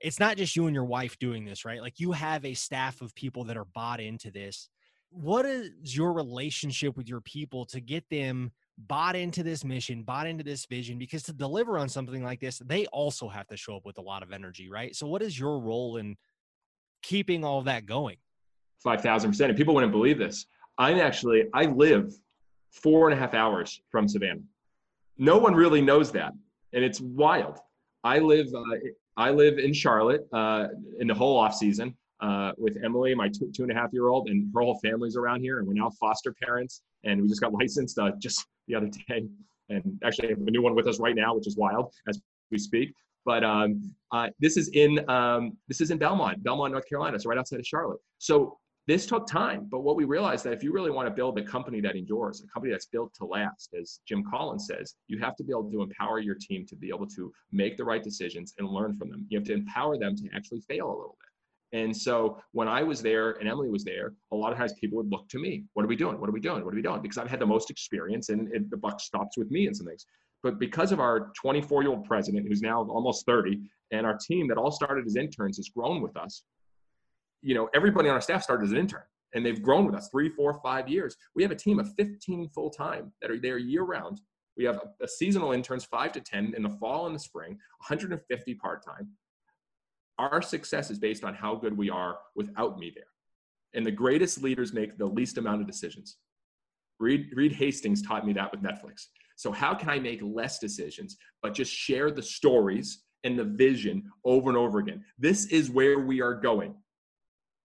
It's 0.00 0.20
not 0.20 0.36
just 0.36 0.56
you 0.56 0.66
and 0.66 0.74
your 0.74 0.84
wife 0.84 1.18
doing 1.18 1.44
this, 1.44 1.64
right? 1.64 1.80
Like 1.80 2.00
you 2.00 2.12
have 2.12 2.44
a 2.44 2.54
staff 2.54 3.00
of 3.00 3.14
people 3.14 3.44
that 3.44 3.56
are 3.56 3.66
bought 3.66 4.00
into 4.00 4.30
this. 4.30 4.68
What 5.10 5.44
is 5.44 5.96
your 5.96 6.12
relationship 6.12 6.96
with 6.96 7.08
your 7.08 7.20
people 7.20 7.64
to 7.66 7.80
get 7.80 8.08
them 8.10 8.50
bought 8.78 9.14
into 9.14 9.42
this 9.42 9.64
mission, 9.64 10.02
bought 10.02 10.26
into 10.26 10.42
this 10.42 10.64
vision? 10.66 10.98
Because 10.98 11.22
to 11.24 11.32
deliver 11.32 11.78
on 11.78 11.88
something 11.88 12.24
like 12.24 12.40
this, 12.40 12.60
they 12.64 12.86
also 12.86 13.28
have 13.28 13.46
to 13.48 13.56
show 13.56 13.76
up 13.76 13.84
with 13.84 13.98
a 13.98 14.02
lot 14.02 14.22
of 14.22 14.32
energy, 14.32 14.68
right? 14.70 14.96
So, 14.96 15.06
what 15.06 15.22
is 15.22 15.38
your 15.38 15.60
role 15.60 15.98
in 15.98 16.16
keeping 17.02 17.44
all 17.44 17.62
that 17.62 17.86
going? 17.86 18.16
5,000%. 18.84 19.40
And 19.48 19.56
people 19.56 19.74
wouldn't 19.74 19.92
believe 19.92 20.18
this. 20.18 20.46
I'm 20.78 20.98
actually, 20.98 21.44
I 21.54 21.66
live 21.66 22.12
four 22.72 23.08
and 23.08 23.16
a 23.16 23.20
half 23.20 23.34
hours 23.34 23.80
from 23.90 24.08
Savannah 24.08 24.40
no 25.22 25.38
one 25.38 25.54
really 25.54 25.80
knows 25.80 26.10
that, 26.10 26.32
and 26.72 26.82
it's 26.84 27.00
wild. 27.00 27.58
I 28.02 28.18
live 28.18 28.48
uh, 28.52 28.76
I 29.16 29.30
live 29.30 29.58
in 29.58 29.72
Charlotte 29.72 30.26
uh, 30.32 30.66
in 30.98 31.06
the 31.06 31.14
whole 31.14 31.38
off 31.38 31.54
season 31.54 31.96
uh, 32.20 32.50
with 32.58 32.76
Emily, 32.84 33.14
my 33.14 33.28
two, 33.28 33.50
two 33.54 33.62
and 33.62 33.70
a 33.70 33.74
half 33.74 33.90
year 33.92 34.08
old, 34.08 34.28
and 34.28 34.50
her 34.52 34.62
whole 34.62 34.80
family's 34.82 35.16
around 35.16 35.40
here, 35.40 35.60
and 35.60 35.68
we're 35.68 35.74
now 35.74 35.90
foster 36.00 36.34
parents, 36.44 36.82
and 37.04 37.22
we 37.22 37.28
just 37.28 37.40
got 37.40 37.52
licensed 37.60 37.98
uh, 38.00 38.10
just 38.18 38.44
the 38.66 38.74
other 38.74 38.90
day, 39.08 39.24
and 39.68 39.96
actually 40.04 40.28
have 40.28 40.38
a 40.38 40.50
new 40.50 40.60
one 40.60 40.74
with 40.74 40.88
us 40.88 40.98
right 40.98 41.14
now, 41.14 41.36
which 41.36 41.46
is 41.46 41.56
wild 41.56 41.92
as 42.08 42.20
we 42.50 42.58
speak. 42.58 42.92
But 43.24 43.44
um, 43.44 43.94
uh, 44.10 44.30
this 44.40 44.56
is 44.56 44.70
in 44.70 45.08
um, 45.08 45.56
this 45.68 45.80
is 45.80 45.92
in 45.92 45.98
Belmont, 45.98 46.42
Belmont, 46.42 46.72
North 46.72 46.88
Carolina, 46.88 47.20
so 47.20 47.28
right 47.28 47.38
outside 47.38 47.60
of 47.60 47.66
Charlotte. 47.66 48.00
So 48.18 48.58
this 48.88 49.06
took 49.06 49.28
time, 49.28 49.68
but 49.70 49.80
what 49.80 49.94
we 49.94 50.04
realized 50.04 50.44
that 50.44 50.52
if 50.52 50.64
you 50.64 50.72
really 50.72 50.90
want 50.90 51.06
to 51.06 51.14
build 51.14 51.38
a 51.38 51.44
company 51.44 51.80
that 51.80 51.94
endures, 51.94 52.42
a 52.42 52.46
company 52.48 52.72
that's 52.72 52.86
built 52.86 53.14
to 53.14 53.24
last, 53.24 53.74
as 53.80 54.00
Jim 54.06 54.24
Collins 54.28 54.66
says, 54.66 54.96
you 55.06 55.20
have 55.20 55.36
to 55.36 55.44
be 55.44 55.52
able 55.52 55.70
to 55.70 55.82
empower 55.82 56.18
your 56.18 56.34
team 56.34 56.66
to 56.66 56.74
be 56.74 56.88
able 56.88 57.06
to 57.06 57.32
make 57.52 57.76
the 57.76 57.84
right 57.84 58.02
decisions 58.02 58.54
and 58.58 58.68
learn 58.68 58.96
from 58.96 59.10
them. 59.10 59.24
You 59.28 59.38
have 59.38 59.46
to 59.46 59.52
empower 59.52 59.98
them 59.98 60.16
to 60.16 60.28
actually 60.34 60.60
fail 60.62 60.86
a 60.86 60.96
little 60.96 61.16
bit. 61.20 61.80
And 61.80 61.96
so 61.96 62.42
when 62.50 62.68
I 62.68 62.82
was 62.82 63.00
there 63.00 63.32
and 63.32 63.48
Emily 63.48 63.70
was 63.70 63.84
there, 63.84 64.14
a 64.32 64.36
lot 64.36 64.52
of 64.52 64.58
times 64.58 64.74
people 64.74 64.98
would 64.98 65.10
look 65.10 65.28
to 65.28 65.38
me. 65.38 65.64
What 65.74 65.84
are 65.84 65.88
we 65.88 65.96
doing? 65.96 66.20
What 66.20 66.28
are 66.28 66.32
we 66.32 66.40
doing? 66.40 66.64
What 66.64 66.74
are 66.74 66.76
we 66.76 66.82
doing? 66.82 67.00
Because 67.00 67.18
I've 67.18 67.30
had 67.30 67.40
the 67.40 67.46
most 67.46 67.70
experience 67.70 68.28
and, 68.28 68.48
and 68.48 68.68
the 68.68 68.76
buck 68.76 69.00
stops 69.00 69.38
with 69.38 69.50
me 69.50 69.68
in 69.68 69.74
some 69.74 69.86
things. 69.86 70.06
But 70.42 70.58
because 70.58 70.90
of 70.90 70.98
our 70.98 71.32
24 71.40 71.82
year 71.82 71.92
old 71.92 72.04
president, 72.04 72.48
who's 72.48 72.62
now 72.62 72.84
almost 72.90 73.24
30, 73.26 73.60
and 73.92 74.04
our 74.04 74.18
team 74.18 74.48
that 74.48 74.58
all 74.58 74.72
started 74.72 75.06
as 75.06 75.16
interns 75.16 75.56
has 75.56 75.68
grown 75.68 76.02
with 76.02 76.16
us, 76.16 76.42
you 77.42 77.54
know, 77.54 77.68
everybody 77.74 78.08
on 78.08 78.14
our 78.14 78.20
staff 78.20 78.42
started 78.42 78.64
as 78.64 78.72
an 78.72 78.78
intern. 78.78 79.02
and 79.34 79.44
they've 79.44 79.62
grown 79.62 79.86
with 79.86 79.94
us 79.94 80.08
three, 80.10 80.28
four, 80.28 80.60
five 80.62 80.88
years. 80.88 81.16
We 81.34 81.42
have 81.42 81.52
a 81.52 81.56
team 81.56 81.78
of 81.78 81.92
15 81.94 82.50
full 82.50 82.70
time 82.70 83.12
that 83.20 83.30
are 83.30 83.38
there 83.38 83.58
year 83.58 83.82
round. 83.82 84.20
We 84.56 84.64
have 84.64 84.76
a, 84.76 85.04
a 85.04 85.08
seasonal 85.08 85.52
interns, 85.52 85.84
five 85.84 86.12
to 86.12 86.20
10 86.20 86.54
in 86.54 86.62
the 86.62 86.68
fall 86.68 87.06
and 87.06 87.14
the 87.14 87.18
spring, 87.18 87.52
150 87.86 88.54
part 88.54 88.84
time. 88.84 89.08
Our 90.18 90.42
success 90.42 90.90
is 90.90 90.98
based 90.98 91.24
on 91.24 91.34
how 91.34 91.54
good 91.54 91.76
we 91.76 91.88
are 91.88 92.18
without 92.36 92.78
me 92.78 92.92
there. 92.94 93.04
And 93.74 93.86
the 93.86 93.90
greatest 93.90 94.42
leaders 94.42 94.74
make 94.74 94.98
the 94.98 95.06
least 95.06 95.38
amount 95.38 95.62
of 95.62 95.66
decisions. 95.66 96.18
Reed, 97.00 97.30
Reed 97.34 97.52
Hastings 97.52 98.02
taught 98.02 98.26
me 98.26 98.34
that 98.34 98.52
with 98.52 98.62
Netflix. 98.62 99.06
So, 99.36 99.50
how 99.50 99.74
can 99.74 99.88
I 99.88 99.98
make 99.98 100.20
less 100.22 100.58
decisions, 100.58 101.16
but 101.42 101.54
just 101.54 101.72
share 101.72 102.10
the 102.10 102.22
stories 102.22 103.02
and 103.24 103.38
the 103.38 103.44
vision 103.44 104.04
over 104.24 104.50
and 104.50 104.58
over 104.58 104.78
again? 104.78 105.02
This 105.18 105.46
is 105.46 105.70
where 105.70 106.00
we 106.00 106.20
are 106.20 106.34
going. 106.34 106.74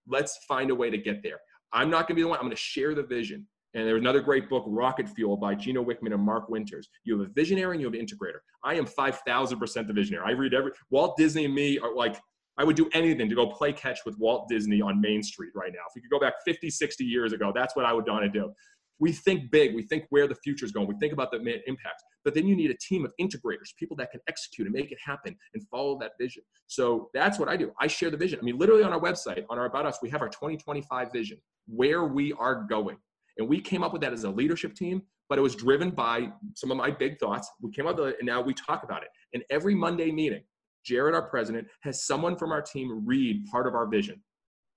Let's 0.08 0.40
find 0.48 0.72
a 0.72 0.76
way 0.76 0.90
to 0.90 0.98
get 0.98 1.24
there. 1.24 1.40
I'm 1.74 1.90
not 1.90 2.08
going 2.08 2.16
to 2.16 2.16
be 2.16 2.22
the 2.22 2.28
one, 2.28 2.38
I'm 2.38 2.46
going 2.46 2.56
to 2.56 2.62
share 2.62 2.96
the 2.96 3.04
vision. 3.04 3.46
And 3.74 3.86
there's 3.86 4.00
another 4.00 4.22
great 4.22 4.50
book, 4.50 4.64
Rocket 4.66 5.08
Fuel 5.10 5.38
by 5.38 5.54
Gino 5.54 5.84
Wickman 5.84 6.14
and 6.14 6.24
Mark 6.24 6.50
Winters. 6.50 6.90
You 7.04 7.20
have 7.20 7.30
a 7.30 7.32
visionary 7.34 7.74
and 7.74 7.82
you 7.82 7.88
have 7.88 7.94
an 7.94 8.06
integrator. 8.06 8.40
I 8.64 8.76
am 8.76 8.86
5,000% 8.86 9.88
the 9.88 9.94
visionary. 9.94 10.24
I 10.26 10.32
read 10.32 10.54
every, 10.54 10.72
Walt 10.90 11.18
Disney 11.18 11.46
and 11.46 11.54
me 11.54 11.78
are 11.78 11.94
like, 11.94 12.18
I 12.58 12.64
would 12.64 12.76
do 12.76 12.90
anything 12.94 13.30
to 13.30 13.36
go 13.36 13.48
play 13.48 13.72
catch 13.72 14.00
with 14.06 14.18
Walt 14.18 14.48
Disney 14.50 14.82
on 14.82 15.00
Main 15.00 15.22
Street 15.22 15.52
right 15.54 15.72
now. 15.72 15.82
If 15.88 15.96
we 15.96 16.02
could 16.02 16.10
go 16.10 16.20
back 16.20 16.34
50, 16.44 16.70
60 16.72 17.04
years 17.04 17.34
ago, 17.34 17.52
that's 17.54 17.76
what 17.76 17.86
I 17.86 17.94
would 17.94 18.08
want 18.08 18.24
to 18.24 18.30
do. 18.30 18.52
We 19.00 19.12
think 19.12 19.52
big. 19.52 19.76
We 19.76 19.84
think 19.84 20.06
where 20.10 20.28
the 20.28 20.36
future 20.36 20.66
is 20.66 20.72
going. 20.72 20.88
We 20.88 20.96
think 21.00 21.14
about 21.14 21.32
the 21.32 21.38
impact. 21.38 22.04
But 22.24 22.34
then 22.34 22.48
you 22.48 22.56
need 22.56 22.72
a 22.72 22.78
team 22.78 23.06
of 23.06 23.14
integrators, 23.22 23.76
people 23.78 23.96
that 23.98 24.12
can 24.12 24.20
execute 24.28 24.68
and 24.68 24.76
make 24.76 24.92
it 24.92 24.98
happen 25.04 25.36
and 25.54 25.64
follow 25.70 25.98
that 26.00 26.14
vision. 26.20 26.44
So 26.68 27.10
that's 27.14 27.40
what 27.40 27.48
I 27.48 27.58
do. 27.58 27.72
I 27.80 27.88
share 27.88 28.10
the 28.10 28.18
vision. 28.18 28.40
I 28.42 28.44
mean, 28.44 28.58
literally 28.58 28.84
on 28.84 28.92
our 28.92 29.00
website, 29.00 29.46
on 29.50 29.60
our 29.60 29.66
About 29.66 29.86
Us, 29.86 30.00
we 30.02 30.10
have 30.10 30.22
our 30.22 30.30
2025 30.30 31.12
vision, 31.12 31.38
where 31.68 32.06
we 32.06 32.34
are 32.34 32.66
going. 32.70 32.98
And 33.38 33.48
we 33.48 33.62
came 33.62 33.84
up 33.84 33.94
with 33.94 34.02
that 34.02 34.14
as 34.14 34.24
a 34.24 34.30
leadership 34.30 34.74
team, 34.74 35.04
but 35.30 35.38
it 35.38 35.42
was 35.42 35.56
driven 35.56 35.92
by 35.92 36.32
some 36.56 36.72
of 36.72 36.78
my 36.78 36.90
big 36.90 37.20
thoughts. 37.20 37.50
We 37.62 37.72
came 37.72 37.86
up 37.86 37.98
with 37.98 38.10
it, 38.10 38.16
and 38.20 38.26
now 38.26 38.42
we 38.42 38.54
talk 38.54 38.84
about 38.84 39.04
it. 39.04 39.10
And 39.34 39.44
every 39.50 39.76
Monday 39.76 40.12
meeting, 40.12 40.44
Jared, 40.84 41.14
our 41.14 41.30
president, 41.30 41.68
has 41.82 42.06
someone 42.06 42.36
from 42.36 42.52
our 42.52 42.62
team 42.62 43.04
read 43.06 43.46
part 43.52 43.68
of 43.68 43.76
our 43.76 43.86
vision, 43.88 44.24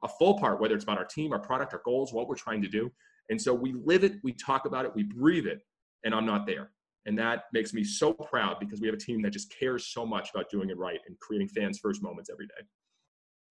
a 0.05 0.09
full 0.09 0.39
part, 0.39 0.61
whether 0.61 0.75
it's 0.75 0.85
about 0.85 0.99
our 0.99 1.05
team, 1.05 1.33
our 1.33 1.39
product, 1.39 1.73
our 1.73 1.81
goals, 1.85 2.13
what 2.13 2.29
we're 2.29 2.35
trying 2.35 2.61
to 2.63 2.69
do. 2.69 2.91
And 3.31 3.41
so 3.41 3.55
we 3.55 3.73
live 3.73 4.05
it, 4.05 4.15
we 4.23 4.33
talk 4.33 4.67
about 4.67 4.85
it, 4.85 4.93
we 4.95 5.05
breathe 5.05 5.47
it, 5.47 5.61
and 6.05 6.15
I'm 6.15 6.27
not 6.27 6.47
there. 6.47 6.71
And 7.07 7.19
that 7.19 7.45
makes 7.53 7.73
me 7.73 7.83
so 7.83 8.13
proud 8.13 8.59
because 8.61 8.81
we 8.81 8.87
have 8.89 8.95
a 8.95 8.99
team 8.99 9.23
that 9.23 9.31
just 9.31 9.55
cares 9.59 9.87
so 9.87 10.05
much 10.05 10.31
about 10.35 10.51
doing 10.51 10.69
it 10.69 10.77
right 10.77 10.99
and 11.07 11.19
creating 11.21 11.49
fans' 11.49 11.79
first 11.79 12.03
moments 12.03 12.29
every 12.31 12.47
day. 12.47 12.67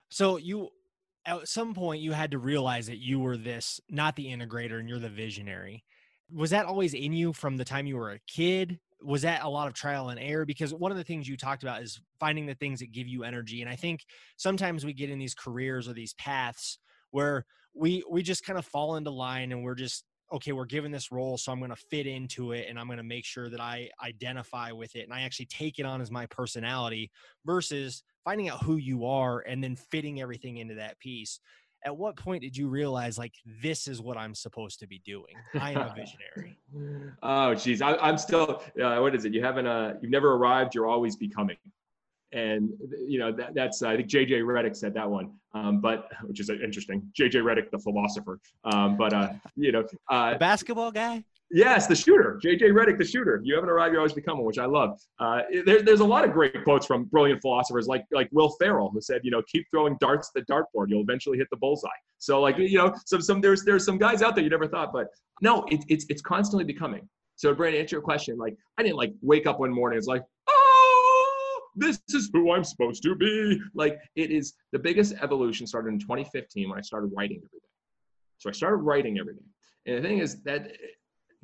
So 0.10 0.38
you 0.38 0.70
at 1.26 1.48
some 1.48 1.74
point 1.74 2.02
you 2.02 2.12
had 2.12 2.32
to 2.32 2.38
realize 2.38 2.88
that 2.88 3.00
you 3.00 3.20
were 3.20 3.38
this 3.38 3.80
not 3.90 4.16
the 4.16 4.28
integrator 4.28 4.80
and 4.80 4.88
you're 4.88 5.00
the 5.00 5.10
visionary 5.10 5.84
was 6.32 6.52
that 6.52 6.66
always 6.66 6.94
in 6.94 7.12
you 7.14 7.34
from 7.34 7.58
the 7.58 7.66
time 7.66 7.86
you 7.86 7.98
were 7.98 8.12
a 8.12 8.20
kid 8.28 8.80
was 9.02 9.22
that 9.22 9.44
a 9.44 9.50
lot 9.50 9.68
of 9.68 9.74
trial 9.74 10.10
and 10.10 10.20
error 10.20 10.46
because 10.46 10.74
one 10.74 10.92
of 10.92 10.98
the 10.98 11.04
things 11.04 11.28
you 11.28 11.38
talked 11.38 11.64
about 11.64 11.82
is 11.82 12.00
finding 12.20 12.46
the 12.46 12.56
things 12.56 12.80
that 12.80 12.92
give 12.92 13.08
you 13.08 13.24
energy 13.24 13.62
and 13.62 13.70
i 13.70 13.76
think 13.76 14.02
sometimes 14.38 14.86
we 14.86 14.94
get 14.94 15.10
in 15.10 15.20
these 15.20 15.36
careers 15.36 15.88
or 15.88 15.94
these 15.94 16.14
paths 16.14 16.80
where 17.12 17.46
we 17.80 18.04
we 18.10 18.22
just 18.22 18.44
kind 18.44 18.60
of 18.60 18.66
fall 18.66 18.98
into 18.98 19.10
line 19.10 19.52
and 19.52 19.64
we're 19.64 19.76
just 19.76 20.04
okay 20.32 20.52
we're 20.52 20.66
given 20.66 20.92
this 20.92 21.12
role 21.12 21.38
so 21.38 21.52
i'm 21.52 21.60
going 21.60 21.72
to 21.72 21.84
fit 21.90 22.06
into 22.06 22.52
it 22.52 22.68
and 22.70 22.78
i'm 22.78 22.86
going 22.86 22.98
to 22.98 23.04
make 23.04 23.26
sure 23.26 23.50
that 23.50 23.62
i 23.62 23.90
identify 24.04 24.72
with 24.72 24.96
it 24.96 25.04
and 25.04 25.14
i 25.14 25.22
actually 25.22 25.46
take 25.46 25.80
it 25.80 25.86
on 25.86 26.02
as 26.02 26.12
my 26.12 26.26
personality 26.28 27.10
versus 27.46 28.04
finding 28.24 28.50
out 28.50 28.62
who 28.64 28.78
you 28.78 29.06
are 29.06 29.40
and 29.48 29.64
then 29.64 29.76
fitting 29.76 30.22
everything 30.22 30.58
into 30.58 30.76
that 30.76 31.00
piece. 31.00 31.40
At 31.86 31.96
what 31.96 32.18
point 32.18 32.44
did 32.44 32.56
you 32.56 32.68
realize 32.68 33.18
like 33.18 33.34
this 33.62 33.88
is 33.88 34.02
what 34.02 34.18
i'm 34.18 34.36
supposed 34.36 34.80
to 34.82 34.88
be 34.88 35.02
doing? 35.06 35.34
I 35.60 35.72
am 35.72 35.78
a 35.78 35.96
visionary. 35.98 36.58
Oh 37.24 37.56
geez 37.56 37.82
I, 37.82 38.08
am 38.08 38.18
still 38.18 38.62
uh, 38.82 38.98
what 38.98 39.16
is 39.16 39.26
it? 39.26 39.34
You 39.34 39.44
haven't 39.44 39.66
uh 39.66 39.94
you've 40.02 40.12
never 40.12 40.34
arrived 40.34 40.76
you're 40.76 40.88
always 40.88 41.16
becoming 41.16 41.58
and 42.32 42.70
you 43.08 43.20
know 43.20 43.32
that, 43.32 43.54
that's 43.56 43.82
I 43.82 43.96
think 43.98 44.10
JJ 44.10 44.42
Redick 44.42 44.76
said 44.76 44.94
that 44.94 45.10
one, 45.10 45.32
um, 45.54 45.82
but 45.82 46.10
which 46.24 46.40
is 46.40 46.50
interesting. 46.50 47.02
JJ 47.20 47.36
Redick, 47.36 47.72
the 47.72 47.80
philosopher, 47.80 48.40
um, 48.66 48.98
but 48.98 49.14
uh, 49.14 49.34
you 49.56 49.72
know, 49.72 49.84
uh, 50.10 50.38
basketball 50.38 50.92
guy. 50.92 51.24
Yes, 51.52 51.88
the 51.88 51.96
shooter, 51.96 52.40
JJ 52.44 52.62
Redick, 52.62 53.00
the 53.00 53.06
shooter. 53.06 53.42
You 53.44 53.56
haven't 53.56 53.72
arrived, 53.72 53.94
you're 53.94 54.02
always 54.02 54.14
become 54.14 54.38
one, 54.38 54.46
which 54.46 54.60
I 54.60 54.66
love. 54.66 55.00
Uh, 55.18 55.42
there, 55.66 55.82
there's 55.82 56.02
a 56.02 56.06
lot 56.06 56.24
of 56.24 56.32
great 56.32 56.64
quotes 56.64 56.86
from 56.86 57.06
brilliant 57.06 57.42
philosophers 57.42 57.88
like 57.88 58.06
like 58.12 58.30
Will 58.32 58.56
Ferrell, 58.60 58.92
who 58.92 59.02
said, 59.02 59.22
you 59.24 59.32
know, 59.32 59.42
keep 59.48 59.66
throwing 59.72 59.98
darts 60.00 60.32
at 60.36 60.46
the 60.46 60.54
dartboard, 60.54 60.90
you'll 60.90 61.02
eventually 61.02 61.40
hit 61.40 61.48
the 61.50 61.58
bullseye. 61.58 61.90
So 62.20 62.40
like 62.40 62.58
you 62.60 62.78
know, 62.78 62.94
some 63.06 63.22
some 63.22 63.42
there's 63.42 63.64
there's 63.64 63.84
some 63.84 63.98
guys 63.98 64.22
out 64.22 64.36
there 64.36 64.44
you 64.44 64.50
never 64.52 64.68
thought, 64.68 64.94
but 64.94 65.08
no, 65.42 65.64
it, 65.70 65.84
it's 65.88 66.06
it's 66.10 66.22
constantly 66.22 66.64
becoming. 66.64 67.08
So 67.40 67.54
Brandon, 67.54 67.80
answer 67.80 67.96
your 67.96 68.04
question. 68.04 68.38
Like 68.38 68.58
I 68.78 68.84
didn't 68.84 68.98
like 68.98 69.14
wake 69.22 69.48
up 69.48 69.62
one 69.62 69.72
morning. 69.72 69.98
It's 69.98 70.08
like 70.08 70.24
this 71.76 72.02
is 72.10 72.30
who 72.34 72.52
I'm 72.52 72.64
supposed 72.64 73.04
to 73.04 73.16
be. 73.16 73.60
Like 73.74 74.00
it 74.16 74.32
is 74.32 74.54
the 74.72 74.80
biggest 74.80 75.14
evolution 75.22 75.68
started 75.68 75.94
in 75.94 76.00
2015 76.00 76.70
when 76.70 76.78
I 76.78 76.82
started 76.82 77.12
writing 77.16 77.38
every 77.38 77.60
day. 77.60 77.68
So 78.38 78.50
I 78.50 78.54
started 78.54 78.78
writing 78.78 79.20
every 79.20 79.34
day. 79.34 79.42
And 79.86 79.98
the 79.98 80.08
thing 80.08 80.20
is 80.20 80.42
that 80.44 80.72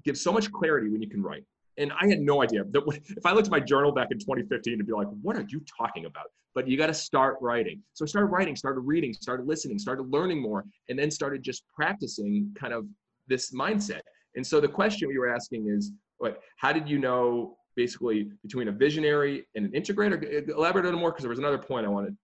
gives 0.03 0.21
so 0.21 0.31
much 0.31 0.51
clarity 0.51 0.89
when 0.89 1.01
you 1.01 1.09
can 1.09 1.21
write. 1.21 1.43
And 1.77 1.91
I 1.99 2.07
had 2.07 2.19
no 2.19 2.41
idea 2.41 2.63
that 2.63 3.01
if 3.17 3.25
I 3.25 3.33
looked 3.33 3.47
at 3.47 3.51
my 3.51 3.59
journal 3.59 3.91
back 3.91 4.07
in 4.11 4.19
2015 4.19 4.77
to 4.77 4.83
be 4.83 4.93
like, 4.93 5.07
what 5.21 5.35
are 5.35 5.45
you 5.49 5.61
talking 5.77 6.05
about? 6.05 6.25
But 6.53 6.69
you 6.69 6.77
got 6.77 6.87
to 6.87 6.93
start 6.93 7.35
writing. 7.41 7.81
So 7.93 8.05
I 8.05 8.07
started 8.07 8.27
writing, 8.27 8.55
started 8.55 8.79
reading, 8.81 9.13
started 9.13 9.45
listening, 9.45 9.77
started 9.77 10.03
learning 10.03 10.41
more, 10.41 10.63
and 10.87 10.97
then 10.97 11.11
started 11.11 11.43
just 11.43 11.63
practicing 11.75 12.55
kind 12.57 12.73
of 12.73 12.85
this 13.27 13.51
mindset. 13.51 14.01
And 14.35 14.45
so 14.45 14.61
the 14.61 14.69
question 14.69 15.09
we 15.09 15.17
were 15.17 15.27
asking 15.27 15.67
is, 15.67 15.91
what? 16.17 16.39
How 16.57 16.71
did 16.71 16.87
you 16.87 16.97
know 16.97 17.57
basically 17.75 18.31
between 18.43 18.67
a 18.67 18.71
visionary 18.71 19.45
and 19.55 19.65
an 19.65 19.71
integrator? 19.71 20.49
Elaborate 20.49 20.85
a 20.85 20.87
little 20.87 20.99
more 20.99 21.11
because 21.11 21.23
there 21.23 21.29
was 21.29 21.39
another 21.39 21.57
point 21.57 21.85
I 21.85 21.89
wanted. 21.89 22.15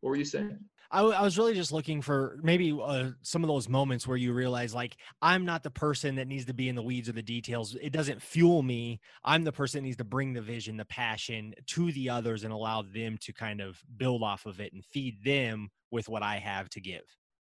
What 0.00 0.10
were 0.10 0.16
you 0.16 0.24
saying? 0.24 0.58
I, 0.92 0.98
w- 0.98 1.14
I 1.16 1.22
was 1.22 1.38
really 1.38 1.54
just 1.54 1.72
looking 1.72 2.02
for 2.02 2.38
maybe 2.42 2.78
uh, 2.78 3.10
some 3.22 3.42
of 3.42 3.48
those 3.48 3.68
moments 3.68 4.06
where 4.06 4.16
you 4.16 4.32
realize 4.32 4.74
like 4.74 4.96
i'm 5.22 5.44
not 5.44 5.62
the 5.62 5.70
person 5.70 6.16
that 6.16 6.28
needs 6.28 6.44
to 6.44 6.54
be 6.54 6.68
in 6.68 6.74
the 6.74 6.82
weeds 6.82 7.08
or 7.08 7.12
the 7.12 7.22
details 7.22 7.74
it 7.80 7.92
doesn't 7.92 8.20
fuel 8.20 8.62
me 8.62 9.00
i'm 9.24 9.42
the 9.42 9.52
person 9.52 9.78
that 9.78 9.84
needs 9.84 9.96
to 9.96 10.04
bring 10.04 10.34
the 10.34 10.42
vision 10.42 10.76
the 10.76 10.84
passion 10.84 11.54
to 11.66 11.90
the 11.92 12.10
others 12.10 12.44
and 12.44 12.52
allow 12.52 12.82
them 12.82 13.16
to 13.22 13.32
kind 13.32 13.60
of 13.60 13.80
build 13.96 14.22
off 14.22 14.44
of 14.44 14.60
it 14.60 14.72
and 14.74 14.84
feed 14.84 15.16
them 15.24 15.70
with 15.90 16.08
what 16.08 16.22
i 16.22 16.36
have 16.36 16.68
to 16.68 16.80
give 16.80 17.02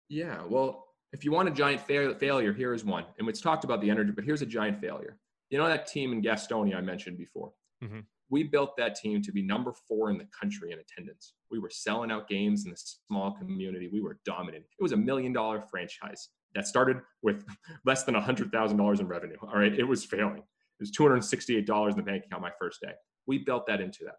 yeah 0.10 0.42
well 0.50 0.86
if 1.14 1.24
you 1.24 1.32
want 1.32 1.48
a 1.48 1.52
giant 1.52 1.82
fail- 1.82 2.16
failure 2.16 2.54
here 2.54 2.74
is 2.74 2.84
one 2.84 3.06
and 3.20 3.30
it's 3.30 3.42
talked 3.42 3.64
about 3.64 3.82
the 3.82 3.90
energy 3.90 4.12
but 4.12 4.24
here's 4.24 4.42
a 4.42 4.48
giant 4.48 4.82
failure 4.82 5.18
you 5.50 5.58
know 5.58 5.68
that 5.68 5.88
team 5.88 6.12
in 6.12 6.22
Gastonia 6.22 6.76
I 6.76 6.82
mentioned 6.82 7.18
before? 7.18 7.52
Mm-hmm. 7.84 8.00
We 8.30 8.44
built 8.44 8.76
that 8.78 8.96
team 8.96 9.22
to 9.22 9.32
be 9.32 9.42
number 9.42 9.74
four 9.88 10.10
in 10.10 10.18
the 10.18 10.28
country 10.38 10.72
in 10.72 10.80
attendance. 10.80 11.34
We 11.50 11.60
were 11.60 11.70
selling 11.70 12.12
out 12.12 12.28
games 12.28 12.66
in 12.66 12.72
the 12.72 12.78
small 13.08 13.32
community. 13.32 13.90
We 13.92 14.02
were 14.02 14.20
dominant. 14.26 14.66
It 14.78 14.84
was 14.84 14.92
a 14.92 14.98
million 14.98 15.32
dollar 15.32 15.62
franchise 15.62 16.30
that 16.54 16.68
started 16.68 16.98
with 17.24 17.46
less 17.86 18.04
than 18.04 18.16
$100,000 18.16 19.00
in 19.00 19.08
revenue. 19.08 19.38
All 19.42 19.58
right. 19.58 19.74
It 19.74 19.86
was 19.86 20.04
failing. 20.04 20.40
It 20.40 20.82
was 20.82 20.92
$268 20.92 21.92
in 21.92 21.96
the 21.96 22.04
bank 22.04 22.26
account 22.26 22.42
my 22.42 22.52
first 22.60 22.82
day. 22.82 22.92
We 23.28 23.40
built 23.40 23.66
that 23.68 23.80
into 23.80 24.00
that. 24.04 24.16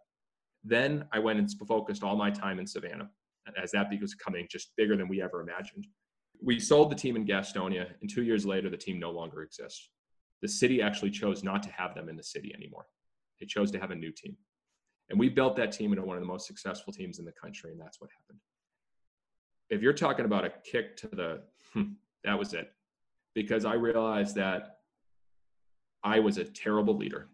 Then 0.64 1.04
I 1.12 1.18
went 1.18 1.38
and 1.38 1.48
focused 1.66 2.02
all 2.02 2.16
my 2.16 2.30
time 2.30 2.58
in 2.58 2.66
Savannah 2.66 3.10
as 3.62 3.70
that 3.72 3.88
was 4.00 4.14
becoming 4.14 4.46
just 4.50 4.70
bigger 4.76 4.96
than 4.96 5.08
we 5.08 5.22
ever 5.22 5.40
imagined. 5.40 5.86
We 6.42 6.60
sold 6.60 6.90
the 6.90 6.96
team 6.96 7.16
in 7.16 7.26
Gastonia, 7.26 7.86
and 8.00 8.10
two 8.10 8.22
years 8.22 8.46
later, 8.46 8.70
the 8.70 8.76
team 8.76 9.00
no 9.00 9.10
longer 9.10 9.42
exists 9.42 9.90
the 10.42 10.48
city 10.48 10.80
actually 10.80 11.10
chose 11.10 11.42
not 11.42 11.62
to 11.64 11.70
have 11.70 11.94
them 11.94 12.08
in 12.08 12.16
the 12.16 12.22
city 12.22 12.52
anymore. 12.54 12.86
They 13.40 13.46
chose 13.46 13.70
to 13.72 13.78
have 13.78 13.90
a 13.90 13.94
new 13.94 14.12
team. 14.12 14.36
And 15.10 15.18
we 15.18 15.28
built 15.28 15.56
that 15.56 15.72
team 15.72 15.92
into 15.92 16.04
one 16.04 16.16
of 16.16 16.22
the 16.22 16.28
most 16.28 16.46
successful 16.46 16.92
teams 16.92 17.18
in 17.18 17.24
the 17.24 17.32
country, 17.32 17.72
and 17.72 17.80
that's 17.80 18.00
what 18.00 18.10
happened. 18.10 18.40
If 19.70 19.82
you're 19.82 19.92
talking 19.92 20.24
about 20.24 20.44
a 20.44 20.52
kick 20.64 20.96
to 20.98 21.08
the, 21.08 21.42
hmm, 21.72 21.92
that 22.24 22.38
was 22.38 22.54
it. 22.54 22.72
Because 23.34 23.64
I 23.64 23.74
realized 23.74 24.34
that 24.36 24.78
I 26.02 26.18
was 26.18 26.38
a 26.38 26.44
terrible 26.44 26.96
leader 26.96 27.28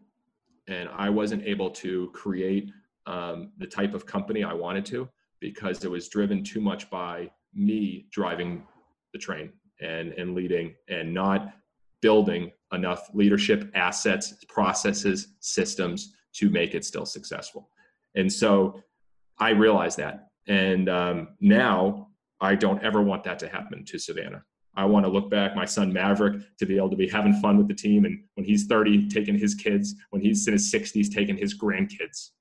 and 0.67 0.89
I 0.95 1.11
wasn't 1.11 1.45
able 1.45 1.71
to 1.71 2.11
create 2.13 2.71
um, 3.07 3.53
the 3.59 3.67
type 3.67 3.95
of 3.95 4.07
company 4.07 4.43
I 4.43 4.53
wanted 4.53 4.85
to 4.87 5.09
because 5.41 5.85
it 5.85 5.91
was 5.91 6.09
driven 6.09 6.43
too 6.43 6.61
much 6.61 6.91
by 6.91 7.31
me 7.55 8.07
driving 8.11 8.67
the 9.13 9.19
train 9.19 9.53
and, 9.81 10.13
and 10.13 10.35
leading 10.35 10.75
and 10.89 11.13
not 11.13 11.55
building 12.05 12.53
enough 12.75 13.09
leadership 13.15 13.71
assets, 13.75 14.35
processes, 14.47 15.29
systems 15.41 16.13
to 16.35 16.51
make 16.51 16.75
it 16.75 16.85
still 16.85 17.07
successful. 17.07 17.71
And 18.15 18.31
so 18.31 18.83
I 19.39 19.51
realize 19.53 19.97
that. 19.97 20.29
And 20.47 20.91
um, 20.91 21.29
now 21.41 22.09
I 22.43 22.57
don't 22.57 22.83
ever 22.83 23.01
want 23.01 23.25
that 23.25 23.39
to 23.39 23.49
happen 23.49 23.87
to 23.87 23.99
Savannah. 23.99 24.45
I 24.77 24.85
want 24.85 25.07
to 25.07 25.11
look 25.11 25.31
back, 25.31 25.57
my 25.57 25.65
son 25.65 25.95
Maverick, 25.95 26.43
to 26.59 26.67
be 26.67 26.77
able 26.77 26.91
to 26.91 26.97
be 26.97 27.09
having 27.09 27.41
fun 27.41 27.57
with 27.57 27.69
the 27.69 27.75
team. 27.75 28.05
And 28.05 28.23
when 28.35 28.45
he's 28.45 28.67
30, 28.67 29.09
taking 29.09 29.39
his 29.39 29.55
kids, 29.55 29.95
when 30.11 30.21
he's 30.21 30.47
in 30.47 30.53
his 30.53 30.71
60s, 30.71 31.11
taking 31.11 31.39
his 31.39 31.59
grandkids. 31.59 32.33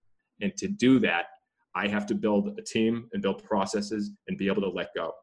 And 0.42 0.52
to 0.58 0.68
do 0.68 1.00
that, 1.00 1.28
I 1.74 1.88
have 1.88 2.06
to 2.08 2.16
build 2.16 2.60
a 2.60 2.62
team 2.62 3.08
and 3.14 3.22
build 3.22 3.46
processes 3.46 4.12
and 4.28 4.38
be 4.38 4.48
able 4.48 4.64
to 4.64 4.70
let 4.70 4.94
go. 4.94 5.14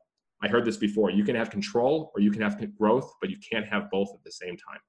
I 0.43 0.49
heard 0.49 0.65
this 0.65 0.77
before. 0.77 1.11
You 1.11 1.25
can 1.25 1.37
have 1.37 1.51
control 1.51 2.13
or 2.15 2.21
you 2.21 2.31
can 2.31 2.41
have 2.43 2.59
growth, 2.79 3.13
but 3.21 3.31
you 3.31 3.37
can't 3.39 3.67
have 3.67 3.91
both 3.91 4.11
at 4.15 4.25
the 4.25 4.33
same 4.33 4.57
time. 4.57 4.81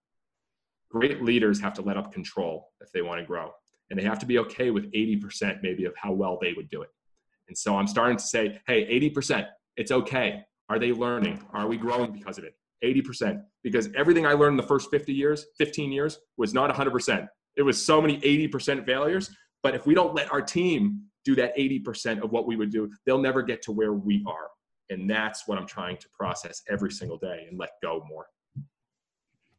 Great 0.90 1.24
leaders 1.24 1.60
have 1.60 1.74
to 1.74 1.82
let 1.82 1.98
up 1.98 2.12
control 2.14 2.70
if 2.82 2.92
they 2.92 3.02
want 3.02 3.20
to 3.20 3.26
grow. 3.26 3.52
And 3.90 4.00
they 4.00 4.04
have 4.04 4.20
to 4.20 4.26
be 4.26 4.40
okay 4.40 4.72
with 4.72 4.92
80% 4.94 5.60
maybe 5.62 5.86
of 5.86 5.94
how 5.98 6.14
well 6.14 6.38
they 6.42 6.54
would 6.54 6.70
do 6.70 6.82
it. 6.82 6.90
And 7.48 7.58
so 7.58 7.76
I'm 7.76 7.88
starting 7.88 8.18
to 8.18 8.24
say, 8.24 8.60
hey, 8.68 8.86
80%, 9.12 9.46
it's 9.76 9.92
okay. 9.92 10.42
Are 10.70 10.80
they 10.80 10.94
learning? 10.94 11.44
Are 11.54 11.68
we 11.68 11.78
growing 11.78 12.12
because 12.12 12.38
of 12.38 12.46
it? 12.46 12.56
80%. 12.84 13.42
Because 13.64 13.90
everything 13.96 14.26
I 14.26 14.34
learned 14.34 14.54
in 14.54 14.58
the 14.58 14.68
first 14.68 14.90
50 14.90 15.14
years, 15.14 15.46
15 15.58 15.92
years, 15.92 16.20
was 16.38 16.54
not 16.54 16.74
100%. 16.74 17.28
It 17.58 17.64
was 17.64 17.84
so 17.84 18.02
many 18.02 18.20
80% 18.22 18.86
failures. 18.86 19.30
But 19.64 19.76
if 19.76 19.86
we 19.86 19.94
don't 19.94 20.16
let 20.16 20.32
our 20.32 20.42
team 20.42 21.02
do 21.26 21.36
that 21.36 21.56
80% 21.58 22.24
of 22.24 22.32
what 22.32 22.48
we 22.48 22.56
would 22.56 22.72
do, 22.72 22.90
they'll 23.06 23.22
never 23.22 23.42
get 23.44 23.62
to 23.64 23.72
where 23.72 23.94
we 23.94 24.24
are. 24.26 24.48
And 24.92 25.10
that's 25.10 25.48
what 25.48 25.58
I'm 25.58 25.66
trying 25.66 25.98
to 25.98 26.08
process 26.10 26.62
every 26.70 26.92
single 26.92 27.18
day 27.18 27.48
and 27.50 27.58
let 27.58 27.72
go 27.82 28.06
more. 28.08 28.28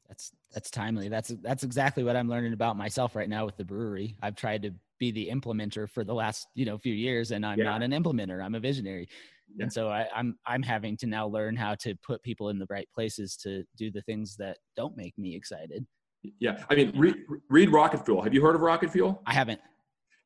That's 0.07 0.31
that's 0.53 0.71
timely. 0.71 1.09
That's 1.09 1.33
that's 1.43 1.63
exactly 1.63 2.05
what 2.05 2.17
I'm 2.17 2.29
learning 2.29 2.53
about 2.53 2.77
myself 2.77 3.17
right 3.17 3.31
now 3.31 3.47
with 3.47 3.57
the 3.57 3.65
brewery. 3.65 4.15
I've 4.23 4.37
tried 4.37 4.61
to 4.63 4.75
be 4.99 5.11
the 5.11 5.31
implementer 5.33 5.89
for 5.89 6.05
the 6.05 6.13
last 6.13 6.47
you 6.55 6.67
know 6.67 6.77
few 6.77 6.93
years, 6.93 7.31
and 7.31 7.47
I'm 7.47 7.59
yeah. 7.59 7.65
not 7.65 7.83
an 7.83 7.93
implementer. 7.93 8.45
I'm 8.45 8.55
a 8.55 8.61
visionary, 8.61 9.09
yeah. 9.57 9.63
and 9.63 9.73
so 9.73 9.89
I, 9.89 10.07
I'm 10.15 10.37
I'm 10.47 10.63
having 10.63 10.99
to 10.99 11.07
now 11.07 11.27
learn 11.27 11.57
how 11.57 11.77
to 11.77 11.95
put 12.07 12.23
people 12.23 12.51
in 12.51 12.59
the 12.59 12.67
right 12.69 12.87
places 12.95 13.39
to 13.39 13.65
do 13.79 13.91
the 13.91 14.03
things 14.03 14.37
that 14.37 14.59
don't 14.77 14.95
make 14.99 15.17
me 15.17 15.35
excited. 15.35 15.87
Yeah, 16.39 16.63
I 16.69 16.75
mean, 16.75 16.93
read, 16.95 17.17
read 17.49 17.71
Rocket 17.71 18.05
Fuel. 18.05 18.23
Have 18.23 18.35
you 18.35 18.43
heard 18.43 18.55
of 18.55 18.61
Rocket 18.61 18.93
Fuel? 18.93 19.23
I 19.27 19.33
haven't 19.33 19.61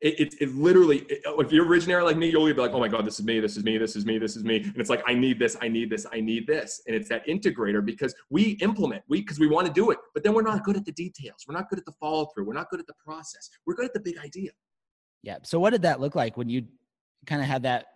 it, 0.07 0.21
it, 0.21 0.35
it 0.41 0.55
literally, 0.55 0.99
it, 1.09 1.23
oh, 1.27 1.41
if 1.41 1.51
you're 1.51 1.67
a 1.67 1.69
visionary 1.69 2.05
like 2.05 2.17
me, 2.17 2.31
you'll 2.31 2.47
be 2.47 2.53
like, 2.53 2.73
oh 2.73 2.79
my 2.79 2.87
God, 2.87 3.05
this 3.05 3.19
is 3.19 3.27
me, 3.27 3.41
this 3.41 3.57
is 3.57 3.65
me, 3.65 3.77
this 3.77 3.97
is 3.97 4.07
me, 4.07 4.19
this 4.19 4.37
is 4.37 4.45
me. 4.45 4.63
And 4.63 4.77
it's 4.77 4.89
like, 4.89 5.03
I 5.05 5.15
need 5.15 5.41
this, 5.41 5.57
I 5.61 5.67
need 5.67 5.91
this, 5.91 6.07
I 6.13 6.21
need 6.21 6.47
this. 6.47 6.81
And 6.87 6.95
it's 6.95 7.09
that 7.09 7.27
integrator 7.27 7.85
because 7.85 8.15
we 8.31 8.51
implement, 8.63 9.03
we, 9.09 9.21
because 9.21 9.41
we 9.41 9.49
want 9.49 9.67
to 9.67 9.73
do 9.73 9.91
it, 9.91 9.99
but 10.15 10.23
then 10.23 10.33
we're 10.33 10.43
not 10.43 10.63
good 10.63 10.77
at 10.77 10.85
the 10.85 10.93
details. 10.93 11.45
We're 11.49 11.55
not 11.55 11.69
good 11.69 11.81
at 11.81 11.85
the 11.85 11.93
follow 11.99 12.27
through. 12.27 12.47
We're 12.47 12.55
not 12.55 12.71
good 12.71 12.79
at 12.79 12.87
the 12.87 12.95
process. 13.05 13.51
We're 13.67 13.75
good 13.75 13.87
at 13.87 13.95
the 13.95 14.01
big 14.01 14.19
idea. 14.19 14.53
Yeah. 15.25 15.39
So 15.43 15.59
what 15.59 15.71
did 15.71 15.83
that 15.83 15.99
look 15.99 16.15
like 16.15 16.37
when 16.37 16.49
you 16.49 16.67
kind 17.27 17.43
of 17.43 17.49
had 17.49 17.65
that 17.65 17.87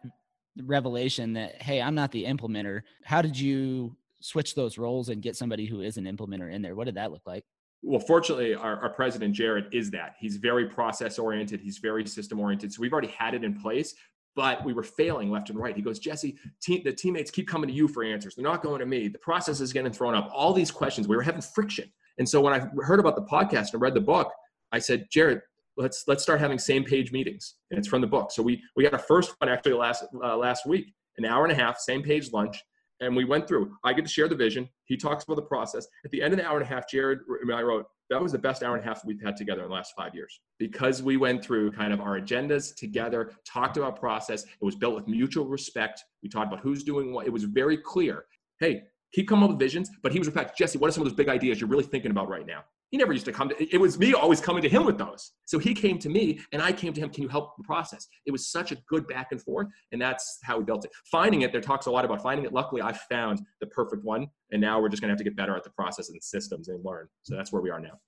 revelation 0.64 1.34
that, 1.34 1.62
hey, 1.62 1.80
I'm 1.80 1.94
not 1.94 2.10
the 2.10 2.24
implementer? 2.24 2.82
How 3.04 3.22
did 3.22 3.38
you 3.38 3.96
switch 4.18 4.56
those 4.56 4.78
roles 4.78 5.10
and 5.10 5.22
get 5.22 5.36
somebody 5.36 5.66
who 5.66 5.80
is 5.80 5.96
an 5.96 6.06
implementer 6.06 6.52
in 6.52 6.60
there? 6.60 6.74
What 6.74 6.86
did 6.86 6.96
that 6.96 7.12
look 7.12 7.22
like? 7.24 7.44
Well, 7.82 8.00
fortunately, 8.00 8.54
our, 8.54 8.80
our 8.80 8.90
president, 8.90 9.34
Jared, 9.34 9.66
is 9.72 9.90
that. 9.92 10.14
He's 10.18 10.36
very 10.36 10.66
process 10.66 11.18
oriented, 11.18 11.60
he's 11.60 11.78
very 11.78 12.06
system 12.06 12.38
oriented. 12.38 12.72
So 12.72 12.80
we've 12.80 12.92
already 12.92 13.08
had 13.08 13.34
it 13.34 13.44
in 13.44 13.58
place, 13.58 13.94
but 14.36 14.64
we 14.64 14.72
were 14.72 14.82
failing 14.82 15.30
left 15.30 15.50
and 15.50 15.58
right. 15.58 15.74
He 15.74 15.82
goes, 15.82 15.98
Jesse, 15.98 16.36
team, 16.60 16.82
the 16.84 16.92
teammates 16.92 17.30
keep 17.30 17.48
coming 17.48 17.68
to 17.68 17.74
you 17.74 17.88
for 17.88 18.04
answers. 18.04 18.34
They're 18.34 18.44
not 18.44 18.62
going 18.62 18.80
to 18.80 18.86
me. 18.86 19.08
The 19.08 19.18
process 19.18 19.60
is 19.60 19.72
getting 19.72 19.92
thrown 19.92 20.14
up. 20.14 20.30
All 20.32 20.52
these 20.52 20.70
questions, 20.70 21.08
we 21.08 21.16
were 21.16 21.22
having 21.22 21.40
friction. 21.40 21.90
And 22.18 22.28
so 22.28 22.40
when 22.40 22.52
I 22.52 22.66
heard 22.82 23.00
about 23.00 23.16
the 23.16 23.22
podcast 23.22 23.72
and 23.72 23.80
read 23.80 23.94
the 23.94 24.00
book, 24.00 24.30
I 24.72 24.78
said, 24.78 25.06
Jared, 25.10 25.40
let's 25.76 26.04
let's 26.06 26.22
start 26.22 26.38
having 26.38 26.58
same 26.58 26.84
page 26.84 27.12
meetings. 27.12 27.54
And 27.70 27.78
it's 27.78 27.88
from 27.88 28.02
the 28.02 28.06
book. 28.06 28.30
So 28.30 28.42
we 28.42 28.62
we 28.76 28.84
had 28.84 28.92
a 28.92 28.98
first 28.98 29.34
one 29.38 29.48
actually 29.48 29.72
last 29.72 30.04
uh, 30.22 30.36
last 30.36 30.66
week, 30.66 30.92
an 31.16 31.24
hour 31.24 31.44
and 31.44 31.52
a 31.52 31.54
half, 31.54 31.78
same 31.78 32.02
page 32.02 32.30
lunch 32.32 32.62
and 33.00 33.16
we 33.16 33.24
went 33.24 33.48
through. 33.48 33.76
I 33.84 33.92
get 33.92 34.04
to 34.04 34.10
share 34.10 34.28
the 34.28 34.34
vision. 34.34 34.68
He 34.84 34.96
talks 34.96 35.24
about 35.24 35.36
the 35.36 35.42
process. 35.42 35.86
At 36.04 36.10
the 36.10 36.22
end 36.22 36.32
of 36.34 36.38
the 36.38 36.46
hour 36.46 36.58
and 36.58 36.66
a 36.66 36.68
half, 36.68 36.88
Jared, 36.88 37.20
and 37.42 37.52
I 37.52 37.62
wrote, 37.62 37.86
that 38.10 38.20
was 38.20 38.32
the 38.32 38.38
best 38.38 38.62
hour 38.62 38.74
and 38.74 38.84
a 38.84 38.86
half 38.86 39.04
we've 39.04 39.22
had 39.22 39.36
together 39.36 39.62
in 39.62 39.68
the 39.68 39.74
last 39.74 39.94
five 39.96 40.14
years 40.14 40.40
because 40.58 41.02
we 41.02 41.16
went 41.16 41.44
through 41.44 41.70
kind 41.72 41.92
of 41.92 42.00
our 42.00 42.20
agendas 42.20 42.74
together, 42.74 43.32
talked 43.46 43.76
about 43.76 43.98
process. 43.98 44.42
It 44.42 44.64
was 44.64 44.74
built 44.74 44.96
with 44.96 45.06
mutual 45.06 45.46
respect. 45.46 46.04
We 46.22 46.28
talked 46.28 46.52
about 46.52 46.60
who's 46.62 46.82
doing 46.82 47.12
what. 47.12 47.26
It 47.26 47.32
was 47.32 47.44
very 47.44 47.76
clear. 47.76 48.24
Hey, 48.58 48.82
keep 49.12 49.28
coming 49.28 49.44
up 49.44 49.50
with 49.50 49.58
visions, 49.58 49.90
but 50.02 50.12
he 50.12 50.18
was 50.18 50.28
in 50.28 50.34
fact, 50.34 50.58
Jesse, 50.58 50.78
what 50.78 50.88
are 50.88 50.92
some 50.92 51.02
of 51.02 51.08
those 51.08 51.16
big 51.16 51.28
ideas 51.28 51.60
you're 51.60 51.70
really 51.70 51.84
thinking 51.84 52.10
about 52.10 52.28
right 52.28 52.46
now? 52.46 52.64
He 52.90 52.98
never 52.98 53.12
used 53.12 53.24
to 53.26 53.32
come 53.32 53.48
to, 53.48 53.74
it 53.74 53.80
was 53.80 53.98
me 53.98 54.14
always 54.14 54.40
coming 54.40 54.62
to 54.62 54.68
him 54.68 54.84
with 54.84 54.98
those. 54.98 55.32
So 55.46 55.58
he 55.58 55.74
came 55.74 55.98
to 56.00 56.08
me 56.08 56.40
and 56.52 56.60
I 56.60 56.72
came 56.72 56.92
to 56.92 57.00
him, 57.00 57.10
can 57.10 57.22
you 57.22 57.28
help 57.28 57.56
the 57.56 57.62
process? 57.62 58.06
It 58.26 58.32
was 58.32 58.48
such 58.48 58.72
a 58.72 58.76
good 58.88 59.06
back 59.06 59.28
and 59.30 59.40
forth. 59.40 59.68
And 59.92 60.02
that's 60.02 60.38
how 60.42 60.58
we 60.58 60.64
built 60.64 60.84
it. 60.84 60.90
Finding 61.10 61.42
it, 61.42 61.52
there 61.52 61.60
talks 61.60 61.86
a 61.86 61.90
lot 61.90 62.04
about 62.04 62.22
finding 62.22 62.44
it. 62.44 62.52
Luckily, 62.52 62.82
I 62.82 62.92
found 62.92 63.40
the 63.60 63.66
perfect 63.68 64.04
one. 64.04 64.28
And 64.50 64.60
now 64.60 64.80
we're 64.80 64.88
just 64.88 65.00
gonna 65.00 65.12
have 65.12 65.18
to 65.18 65.24
get 65.24 65.36
better 65.36 65.56
at 65.56 65.62
the 65.62 65.70
process 65.70 66.10
and 66.10 66.22
systems 66.22 66.68
and 66.68 66.84
learn. 66.84 67.06
So 67.22 67.36
that's 67.36 67.52
where 67.52 67.62
we 67.62 67.70
are 67.70 67.80
now. 67.80 68.00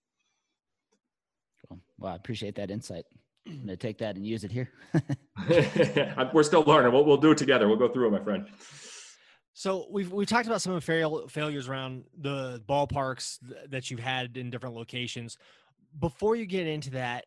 Cool. 1.68 1.80
Well, 1.98 2.12
I 2.12 2.16
appreciate 2.16 2.56
that 2.56 2.70
insight. 2.70 3.04
I'm 3.46 3.60
gonna 3.60 3.76
take 3.76 3.98
that 3.98 4.16
and 4.16 4.26
use 4.26 4.42
it 4.42 4.50
here. 4.50 4.72
we're 6.32 6.42
still 6.42 6.62
learning. 6.62 6.92
We'll, 6.92 7.04
we'll 7.04 7.16
do 7.16 7.30
it 7.30 7.38
together. 7.38 7.68
We'll 7.68 7.76
go 7.76 7.88
through 7.88 8.08
it, 8.08 8.10
my 8.10 8.24
friend. 8.24 8.46
So 9.54 9.86
we've 9.90 10.10
we 10.10 10.24
talked 10.24 10.46
about 10.46 10.62
some 10.62 10.72
of 10.72 10.82
fail, 10.82 11.28
failures 11.28 11.68
around 11.68 12.04
the 12.18 12.62
ballparks 12.68 13.38
that 13.68 13.90
you've 13.90 14.00
had 14.00 14.36
in 14.36 14.50
different 14.50 14.74
locations. 14.74 15.36
Before 15.98 16.36
you 16.36 16.46
get 16.46 16.66
into 16.66 16.90
that, 16.90 17.26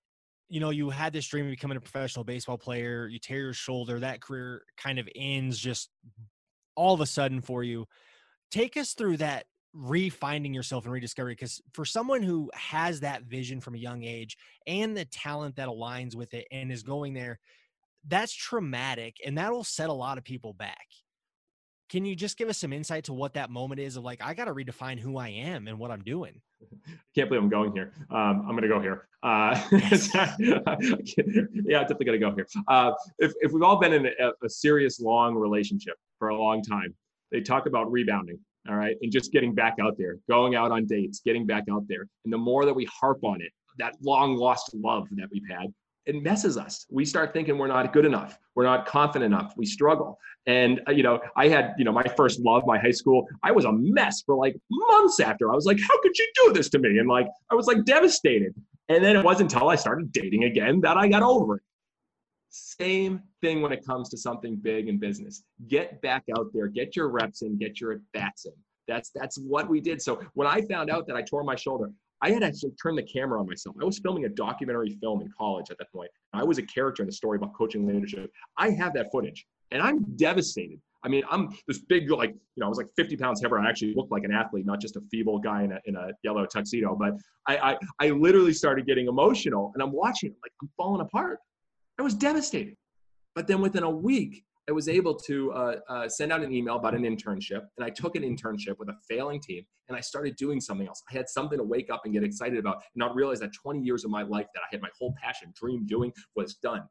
you 0.49 0.59
know, 0.59 0.71
you 0.71 0.89
had 0.89 1.13
this 1.13 1.27
dream 1.27 1.45
of 1.45 1.51
becoming 1.51 1.77
a 1.77 1.81
professional 1.81 2.25
baseball 2.25 2.57
player. 2.57 3.07
You 3.07 3.19
tear 3.19 3.39
your 3.39 3.53
shoulder. 3.53 3.99
That 3.99 4.21
career 4.21 4.63
kind 4.77 4.97
of 4.97 5.07
ends 5.15 5.59
just 5.59 5.89
all 6.75 6.93
of 6.93 7.01
a 7.01 7.05
sudden 7.05 7.41
for 7.41 7.63
you. 7.63 7.85
Take 8.51 8.75
us 8.75 8.93
through 8.93 9.17
that 9.17 9.45
refinding 9.75 10.53
yourself 10.55 10.85
and 10.85 10.93
rediscovery 10.93 11.33
because 11.33 11.61
for 11.73 11.83
someone 11.83 12.23
who 12.23 12.49
has 12.53 13.01
that 13.01 13.23
vision 13.23 13.59
from 13.59 13.75
a 13.75 13.79
young 13.79 14.03
age 14.03 14.37
and 14.67 14.95
the 14.95 15.05
talent 15.05 15.57
that 15.57 15.67
aligns 15.67 16.15
with 16.15 16.33
it 16.33 16.47
and 16.49 16.71
is 16.71 16.81
going 16.81 17.13
there 17.13 17.39
that's 18.07 18.33
traumatic 18.33 19.17
and 19.25 19.37
that'll 19.37 19.65
set 19.65 19.89
a 19.89 19.93
lot 19.93 20.17
of 20.17 20.23
people 20.23 20.53
back 20.53 20.87
can 21.89 22.05
you 22.05 22.15
just 22.15 22.37
give 22.37 22.49
us 22.49 22.57
some 22.57 22.73
insight 22.73 23.05
to 23.05 23.13
what 23.13 23.33
that 23.33 23.49
moment 23.49 23.79
is 23.79 23.97
of 23.97 24.03
like, 24.03 24.21
I 24.23 24.33
got 24.33 24.45
to 24.45 24.53
redefine 24.53 24.99
who 24.99 25.17
I 25.17 25.29
am 25.29 25.67
and 25.67 25.77
what 25.77 25.91
I'm 25.91 26.01
doing? 26.01 26.41
Can't 27.15 27.29
believe 27.29 27.43
I'm 27.43 27.49
going 27.49 27.73
here. 27.73 27.91
Um, 28.09 28.45
I'm 28.47 28.51
going 28.51 28.63
to 28.63 28.67
go 28.67 28.79
here. 28.79 29.07
Uh, 29.23 29.59
yeah, 29.71 30.59
I'm 30.65 31.87
definitely 31.87 32.05
going 32.05 32.19
to 32.19 32.25
go 32.25 32.35
here. 32.35 32.47
Uh, 32.67 32.91
if, 33.19 33.33
if 33.41 33.51
we've 33.51 33.63
all 33.63 33.79
been 33.79 33.93
in 33.93 34.07
a, 34.07 34.31
a 34.43 34.49
serious, 34.49 34.99
long 34.99 35.35
relationship 35.35 35.95
for 36.19 36.29
a 36.29 36.37
long 36.37 36.61
time, 36.61 36.93
they 37.31 37.41
talk 37.41 37.65
about 37.65 37.91
rebounding 37.91 38.39
all 38.67 38.75
right 38.75 38.97
and 39.01 39.11
just 39.11 39.31
getting 39.31 39.53
back 39.53 39.75
out 39.81 39.97
there 39.97 40.17
going 40.29 40.55
out 40.55 40.71
on 40.71 40.85
dates 40.85 41.21
getting 41.23 41.45
back 41.45 41.65
out 41.71 41.87
there 41.87 42.07
and 42.23 42.33
the 42.33 42.37
more 42.37 42.65
that 42.65 42.73
we 42.73 42.85
harp 42.85 43.23
on 43.23 43.41
it 43.41 43.51
that 43.77 43.95
long 44.01 44.35
lost 44.35 44.73
love 44.73 45.07
that 45.11 45.27
we've 45.31 45.47
had 45.49 45.67
it 46.05 46.21
messes 46.21 46.57
us. 46.57 46.85
We 46.89 47.05
start 47.05 47.33
thinking 47.33 47.57
we're 47.57 47.67
not 47.67 47.91
good 47.91 48.05
enough. 48.05 48.37
We're 48.53 48.65
not 48.65 48.85
confident 48.85 49.33
enough. 49.33 49.53
We 49.57 49.65
struggle. 49.65 50.19
And, 50.45 50.81
uh, 50.87 50.91
you 50.91 51.01
know, 51.01 51.19
I 51.35 51.47
had, 51.47 51.73
you 51.77 51.85
know, 51.85 51.91
my 51.91 52.03
first 52.15 52.39
love, 52.39 52.63
my 52.67 52.77
high 52.77 52.91
school, 52.91 53.27
I 53.43 53.51
was 53.51 53.65
a 53.65 53.71
mess 53.71 54.21
for 54.23 54.35
like 54.35 54.55
months 54.69 55.19
after. 55.19 55.51
I 55.51 55.55
was 55.55 55.65
like, 55.65 55.79
how 55.79 55.99
could 56.01 56.15
you 56.17 56.31
do 56.45 56.53
this 56.53 56.69
to 56.69 56.79
me? 56.79 56.99
And 56.99 57.09
like, 57.09 57.27
I 57.51 57.55
was 57.55 57.65
like 57.65 57.83
devastated. 57.85 58.53
And 58.89 59.03
then 59.03 59.15
it 59.15 59.25
wasn't 59.25 59.51
until 59.51 59.69
I 59.69 59.75
started 59.75 60.11
dating 60.11 60.43
again 60.43 60.79
that 60.81 60.97
I 60.97 61.07
got 61.07 61.23
over 61.23 61.55
it. 61.55 61.63
Same 62.49 63.21
thing 63.41 63.61
when 63.61 63.71
it 63.71 63.85
comes 63.85 64.07
to 64.09 64.17
something 64.17 64.55
big 64.55 64.87
in 64.87 64.99
business. 64.99 65.43
Get 65.67 66.01
back 66.01 66.23
out 66.37 66.47
there, 66.53 66.67
get 66.67 66.95
your 66.95 67.09
reps 67.09 67.41
in, 67.41 67.57
get 67.57 67.81
your 67.81 67.93
at 67.93 67.99
bats 68.13 68.45
in. 68.45 68.53
That's 68.87 69.09
that's 69.09 69.37
what 69.37 69.67
we 69.67 69.81
did. 69.81 70.01
So 70.01 70.21
when 70.35 70.47
I 70.47 70.61
found 70.61 70.91
out 70.91 71.07
that 71.07 71.15
I 71.15 71.23
tore 71.23 71.43
my 71.43 71.55
shoulder, 71.55 71.89
I 72.21 72.31
had 72.31 72.43
actually 72.43 72.71
turned 72.81 72.97
the 72.97 73.03
camera 73.03 73.39
on 73.39 73.47
myself. 73.47 73.75
I 73.81 73.85
was 73.85 73.99
filming 73.99 74.25
a 74.25 74.29
documentary 74.29 74.97
film 75.01 75.21
in 75.21 75.29
college 75.37 75.67
at 75.69 75.77
that 75.77 75.91
point. 75.91 76.09
I 76.33 76.43
was 76.43 76.57
a 76.57 76.63
character 76.63 77.03
in 77.03 77.07
the 77.07 77.13
story 77.13 77.37
about 77.37 77.53
coaching 77.53 77.85
leadership. 77.85 78.31
I 78.57 78.71
have 78.71 78.93
that 78.93 79.11
footage 79.11 79.45
and 79.71 79.81
I'm 79.81 80.03
devastated. 80.15 80.79
I 81.03 81.07
mean, 81.07 81.23
I'm 81.29 81.55
this 81.67 81.79
big, 81.79 82.09
like, 82.09 82.31
you 82.31 82.61
know, 82.61 82.65
I 82.65 82.69
was 82.69 82.79
like 82.79 82.87
50 82.95 83.15
pounds 83.17 83.41
heavier. 83.41 83.59
I 83.59 83.69
actually 83.69 83.93
looked 83.93 84.11
like 84.11 84.23
an 84.23 84.33
athlete, 84.33 84.65
not 84.65 84.81
just 84.81 84.95
a 84.95 85.01
feeble 85.11 85.37
guy 85.37 85.63
in 85.63 85.71
a, 85.71 85.79
in 85.85 85.95
a 85.95 86.09
yellow 86.23 86.45
tuxedo. 86.47 86.95
But 86.95 87.13
I, 87.47 87.57
I, 87.57 87.77
I 87.99 88.09
literally 88.09 88.53
started 88.53 88.87
getting 88.87 89.07
emotional 89.07 89.71
and 89.75 89.83
I'm 89.83 89.91
watching 89.91 90.31
it 90.31 90.37
like 90.43 90.51
I'm 90.61 90.69
falling 90.75 91.01
apart. 91.01 91.39
I 91.99 92.01
was 92.01 92.15
devastated. 92.15 92.75
But 93.35 93.45
then 93.47 93.61
within 93.61 93.83
a 93.83 93.89
week, 93.89 94.43
I 94.67 94.71
was 94.71 94.89
able 94.89 95.13
to 95.13 95.51
uh, 95.51 95.75
uh, 95.87 96.09
send 96.09 96.31
out 96.31 96.41
an 96.41 96.51
email 96.51 96.75
about 96.75 96.95
an 96.95 97.03
internship, 97.03 97.61
and 97.77 97.85
I 97.85 97.91
took 97.91 98.15
an 98.15 98.23
internship 98.23 98.79
with 98.79 98.89
a 98.89 98.95
failing 99.07 99.39
team, 99.39 99.63
and 99.87 99.95
I 99.95 100.01
started 100.01 100.35
doing 100.37 100.59
something 100.59 100.87
else. 100.87 101.03
I 101.09 101.13
had 101.13 101.29
something 101.29 101.59
to 101.59 101.63
wake 101.63 101.91
up 101.91 102.01
and 102.05 102.13
get 102.13 102.23
excited 102.23 102.57
about, 102.57 102.77
and 102.77 102.83
not 102.95 103.13
realize 103.15 103.39
that 103.41 103.53
20 103.53 103.81
years 103.81 104.03
of 104.03 104.09
my 104.09 104.23
life 104.23 104.47
that 104.55 104.61
I 104.61 104.67
had 104.71 104.81
my 104.81 104.89
whole 104.97 105.13
passion, 105.21 105.53
dream 105.55 105.85
doing 105.85 106.11
was 106.35 106.55
done. 106.55 106.81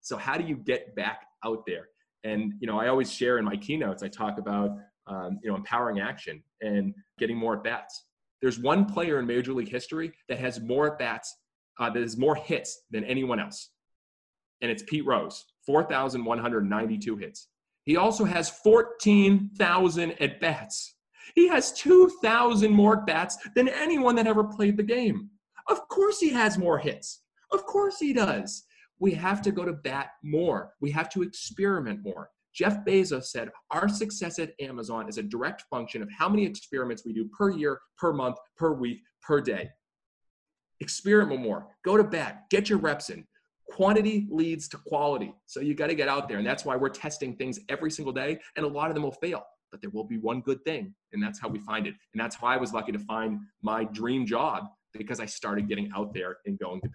So 0.00 0.16
how 0.16 0.36
do 0.36 0.44
you 0.44 0.56
get 0.56 0.94
back 0.94 1.22
out 1.44 1.64
there? 1.66 1.88
And 2.22 2.54
you 2.60 2.68
know, 2.68 2.78
I 2.78 2.86
always 2.88 3.12
share 3.12 3.38
in 3.38 3.44
my 3.44 3.56
keynotes. 3.56 4.02
I 4.02 4.08
talk 4.08 4.38
about 4.38 4.70
um, 5.08 5.40
you 5.42 5.50
know 5.50 5.56
empowering 5.56 5.98
action 5.98 6.42
and 6.60 6.94
getting 7.18 7.36
more 7.36 7.56
at 7.56 7.64
bats. 7.64 8.04
There's 8.42 8.60
one 8.60 8.84
player 8.84 9.18
in 9.18 9.26
Major 9.26 9.52
League 9.52 9.70
history 9.70 10.12
that 10.28 10.38
has 10.38 10.60
more 10.60 10.92
at 10.92 10.98
bats, 10.98 11.34
uh, 11.80 11.90
that 11.90 12.00
has 12.00 12.16
more 12.16 12.36
hits 12.36 12.82
than 12.90 13.02
anyone 13.04 13.40
else, 13.40 13.70
and 14.60 14.70
it's 14.70 14.84
Pete 14.84 15.04
Rose. 15.04 15.44
4,192 15.66 17.16
hits. 17.16 17.48
He 17.84 17.96
also 17.96 18.24
has 18.24 18.50
14,000 18.50 20.12
at 20.22 20.40
bats. 20.40 20.96
He 21.34 21.48
has 21.48 21.72
2,000 21.72 22.70
more 22.70 22.98
at 22.98 23.06
bats 23.06 23.36
than 23.54 23.68
anyone 23.68 24.16
that 24.16 24.26
ever 24.26 24.44
played 24.44 24.76
the 24.76 24.82
game. 24.82 25.30
Of 25.68 25.86
course, 25.88 26.20
he 26.20 26.30
has 26.30 26.58
more 26.58 26.78
hits. 26.78 27.22
Of 27.50 27.64
course, 27.66 27.98
he 27.98 28.12
does. 28.12 28.64
We 28.98 29.12
have 29.12 29.42
to 29.42 29.50
go 29.50 29.64
to 29.64 29.72
bat 29.72 30.10
more. 30.22 30.72
We 30.80 30.90
have 30.92 31.08
to 31.10 31.22
experiment 31.22 32.00
more. 32.02 32.30
Jeff 32.54 32.84
Bezos 32.84 33.24
said, 33.24 33.50
Our 33.70 33.88
success 33.88 34.38
at 34.38 34.52
Amazon 34.60 35.08
is 35.08 35.18
a 35.18 35.22
direct 35.22 35.64
function 35.70 36.02
of 36.02 36.08
how 36.16 36.28
many 36.28 36.46
experiments 36.46 37.04
we 37.04 37.12
do 37.12 37.28
per 37.36 37.50
year, 37.50 37.80
per 37.98 38.12
month, 38.12 38.36
per 38.56 38.72
week, 38.72 39.00
per 39.22 39.40
day. 39.40 39.70
Experiment 40.80 41.40
more. 41.40 41.66
Go 41.84 41.96
to 41.96 42.04
bat, 42.04 42.44
Get 42.50 42.68
your 42.68 42.78
reps 42.78 43.10
in. 43.10 43.26
Quantity 43.74 44.28
leads 44.30 44.68
to 44.68 44.78
quality. 44.78 45.34
So 45.46 45.58
you 45.58 45.74
got 45.74 45.88
to 45.88 45.96
get 45.96 46.08
out 46.08 46.28
there. 46.28 46.38
And 46.38 46.46
that's 46.46 46.64
why 46.64 46.76
we're 46.76 46.90
testing 46.90 47.34
things 47.34 47.58
every 47.68 47.90
single 47.90 48.12
day. 48.12 48.38
And 48.54 48.64
a 48.64 48.68
lot 48.68 48.88
of 48.88 48.94
them 48.94 49.02
will 49.02 49.10
fail, 49.10 49.42
but 49.72 49.80
there 49.80 49.90
will 49.90 50.04
be 50.04 50.16
one 50.16 50.42
good 50.42 50.64
thing. 50.64 50.94
And 51.12 51.20
that's 51.20 51.40
how 51.40 51.48
we 51.48 51.58
find 51.58 51.88
it. 51.88 51.94
And 52.12 52.20
that's 52.22 52.36
how 52.36 52.46
I 52.46 52.56
was 52.56 52.72
lucky 52.72 52.92
to 52.92 53.00
find 53.00 53.40
my 53.62 53.82
dream 53.82 54.26
job 54.26 54.68
because 54.92 55.18
I 55.18 55.26
started 55.26 55.68
getting 55.68 55.90
out 55.92 56.14
there 56.14 56.36
and 56.46 56.56
going 56.56 56.82
to 56.82 56.88
bed. 56.88 56.94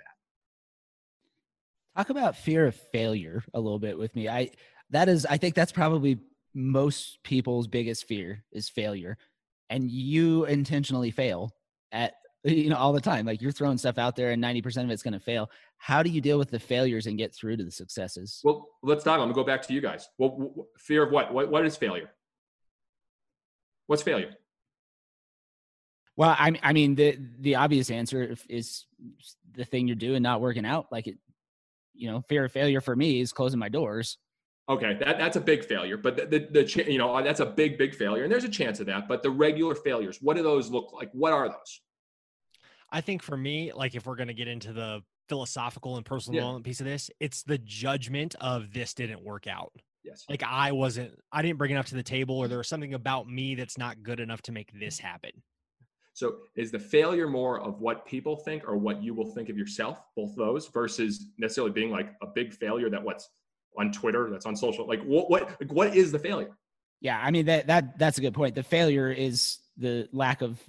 Talk 1.97 2.11
about 2.11 2.37
fear 2.37 2.65
of 2.65 2.75
failure 2.93 3.43
a 3.53 3.59
little 3.59 3.79
bit 3.79 3.97
with 3.97 4.15
me. 4.15 4.29
I 4.29 4.51
that 4.91 5.09
is 5.09 5.25
I 5.25 5.35
think 5.35 5.55
that's 5.55 5.73
probably 5.73 6.17
most 6.53 7.19
people's 7.25 7.67
biggest 7.67 8.07
fear 8.07 8.45
is 8.53 8.69
failure. 8.69 9.17
And 9.69 9.91
you 9.91 10.45
intentionally 10.45 11.11
fail 11.11 11.51
at 11.91 12.13
you 12.43 12.69
know 12.69 12.77
all 12.77 12.93
the 12.93 13.01
time 13.01 13.25
like 13.25 13.41
you're 13.41 13.51
throwing 13.51 13.77
stuff 13.77 13.97
out 13.97 14.15
there 14.15 14.31
and 14.31 14.43
90% 14.43 14.83
of 14.83 14.89
it's 14.89 15.03
going 15.03 15.13
to 15.13 15.19
fail. 15.19 15.49
How 15.77 16.03
do 16.03 16.09
you 16.09 16.21
deal 16.21 16.37
with 16.37 16.49
the 16.49 16.59
failures 16.59 17.07
and 17.07 17.17
get 17.17 17.33
through 17.33 17.57
to 17.57 17.63
the 17.63 17.71
successes? 17.71 18.41
Well 18.43 18.67
let's 18.81 19.03
talk 19.03 19.13
i'm 19.13 19.19
going 19.19 19.29
to 19.29 19.35
go 19.35 19.43
back 19.43 19.61
to 19.67 19.73
you 19.73 19.81
guys. 19.81 20.07
Well 20.17 20.67
fear 20.77 21.03
of 21.03 21.11
what? 21.11 21.33
What, 21.33 21.49
what 21.49 21.65
is 21.65 21.75
failure? 21.75 22.09
What's 23.87 24.03
failure? 24.03 24.31
Well 26.15 26.29
I, 26.29 26.57
I 26.63 26.73
mean 26.73 26.95
the 26.95 27.17
the 27.39 27.55
obvious 27.55 27.91
answer 27.91 28.35
is 28.47 28.85
the 29.53 29.65
thing 29.65 29.87
you're 29.87 29.95
doing 29.95 30.21
not 30.21 30.41
working 30.41 30.65
out 30.65 30.87
like 30.91 31.07
it 31.07 31.17
you 31.93 32.09
know 32.09 32.21
fear 32.29 32.45
of 32.45 32.51
failure 32.51 32.81
for 32.81 32.95
me 32.95 33.19
is 33.19 33.33
closing 33.33 33.59
my 33.59 33.69
doors. 33.69 34.17
Okay, 34.69 34.95
that, 34.99 35.17
that's 35.17 35.35
a 35.35 35.41
big 35.41 35.65
failure, 35.65 35.97
but 35.97 36.15
the, 36.15 36.25
the, 36.27 36.61
the, 36.61 36.91
you 36.91 36.99
know 36.99 37.21
that's 37.23 37.39
a 37.39 37.45
big 37.45 37.77
big 37.77 37.95
failure, 37.95 38.23
and 38.23 38.31
there's 38.31 38.43
a 38.43 38.49
chance 38.49 38.79
of 38.79 38.85
that. 38.85 39.07
But 39.07 39.23
the 39.23 39.31
regular 39.31 39.73
failures, 39.73 40.19
what 40.21 40.37
do 40.37 40.43
those 40.43 40.69
look 40.69 40.93
like? 40.93 41.09
What 41.11 41.33
are 41.33 41.49
those? 41.49 41.81
I 42.91 43.01
think 43.01 43.21
for 43.21 43.37
me, 43.37 43.71
like 43.73 43.95
if 43.95 44.05
we're 44.05 44.15
going 44.15 44.27
to 44.27 44.33
get 44.33 44.47
into 44.47 44.73
the 44.73 45.01
philosophical 45.27 45.97
and 45.97 46.05
personal 46.05 46.35
yeah. 46.35 46.41
development 46.41 46.65
piece 46.65 46.79
of 46.79 46.85
this, 46.85 47.09
it's 47.19 47.43
the 47.43 47.57
judgment 47.59 48.35
of 48.41 48.73
this 48.73 48.93
didn't 48.93 49.23
work 49.23 49.47
out. 49.47 49.71
Yes. 50.03 50.25
Like 50.29 50.43
I 50.43 50.71
wasn't, 50.71 51.11
I 51.31 51.41
didn't 51.41 51.57
bring 51.57 51.71
enough 51.71 51.87
to 51.87 51.95
the 51.95 52.03
table, 52.03 52.37
or 52.37 52.45
mm-hmm. 52.45 52.49
there 52.49 52.57
was 52.57 52.67
something 52.67 52.93
about 52.93 53.29
me 53.29 53.55
that's 53.55 53.77
not 53.77 54.01
good 54.01 54.19
enough 54.19 54.41
to 54.43 54.51
make 54.51 54.71
this 54.77 54.97
happen. 54.97 55.31
So 56.13 56.37
is 56.55 56.71
the 56.71 56.79
failure 56.79 57.27
more 57.27 57.61
of 57.61 57.79
what 57.79 58.05
people 58.05 58.35
think 58.35 58.67
or 58.67 58.75
what 58.75 59.01
you 59.01 59.13
will 59.13 59.31
think 59.33 59.47
of 59.49 59.57
yourself, 59.57 60.01
both 60.17 60.35
those, 60.35 60.67
versus 60.67 61.27
necessarily 61.37 61.71
being 61.71 61.91
like 61.91 62.13
a 62.21 62.27
big 62.27 62.53
failure 62.53 62.89
that 62.89 63.01
what's 63.01 63.29
on 63.77 63.91
Twitter, 63.91 64.29
that's 64.29 64.45
on 64.45 64.55
social, 64.55 64.85
like 64.85 65.01
what 65.03 65.29
what 65.29 65.61
like 65.61 65.71
what 65.71 65.95
is 65.95 66.11
the 66.11 66.19
failure? 66.19 66.57
Yeah, 66.99 67.17
I 67.23 67.31
mean 67.31 67.45
that 67.45 67.67
that 67.67 67.97
that's 67.97 68.17
a 68.17 68.21
good 68.21 68.33
point. 68.33 68.55
The 68.55 68.63
failure 68.63 69.09
is 69.09 69.59
the 69.77 70.09
lack 70.11 70.41
of 70.41 70.59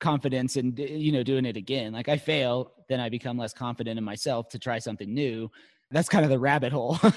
confidence 0.00 0.56
and 0.56 0.78
you 0.78 1.12
know 1.12 1.22
doing 1.22 1.44
it 1.44 1.56
again. 1.56 1.92
Like 1.92 2.08
i 2.08 2.16
fail 2.16 2.72
then 2.88 3.00
i 3.00 3.08
become 3.08 3.38
less 3.38 3.52
confident 3.52 3.98
in 3.98 4.04
myself 4.04 4.48
to 4.50 4.58
try 4.58 4.78
something 4.78 5.12
new. 5.12 5.50
That's 5.90 6.08
kind 6.08 6.24
of 6.24 6.30
the 6.30 6.38
rabbit 6.38 6.72
hole. 6.72 6.98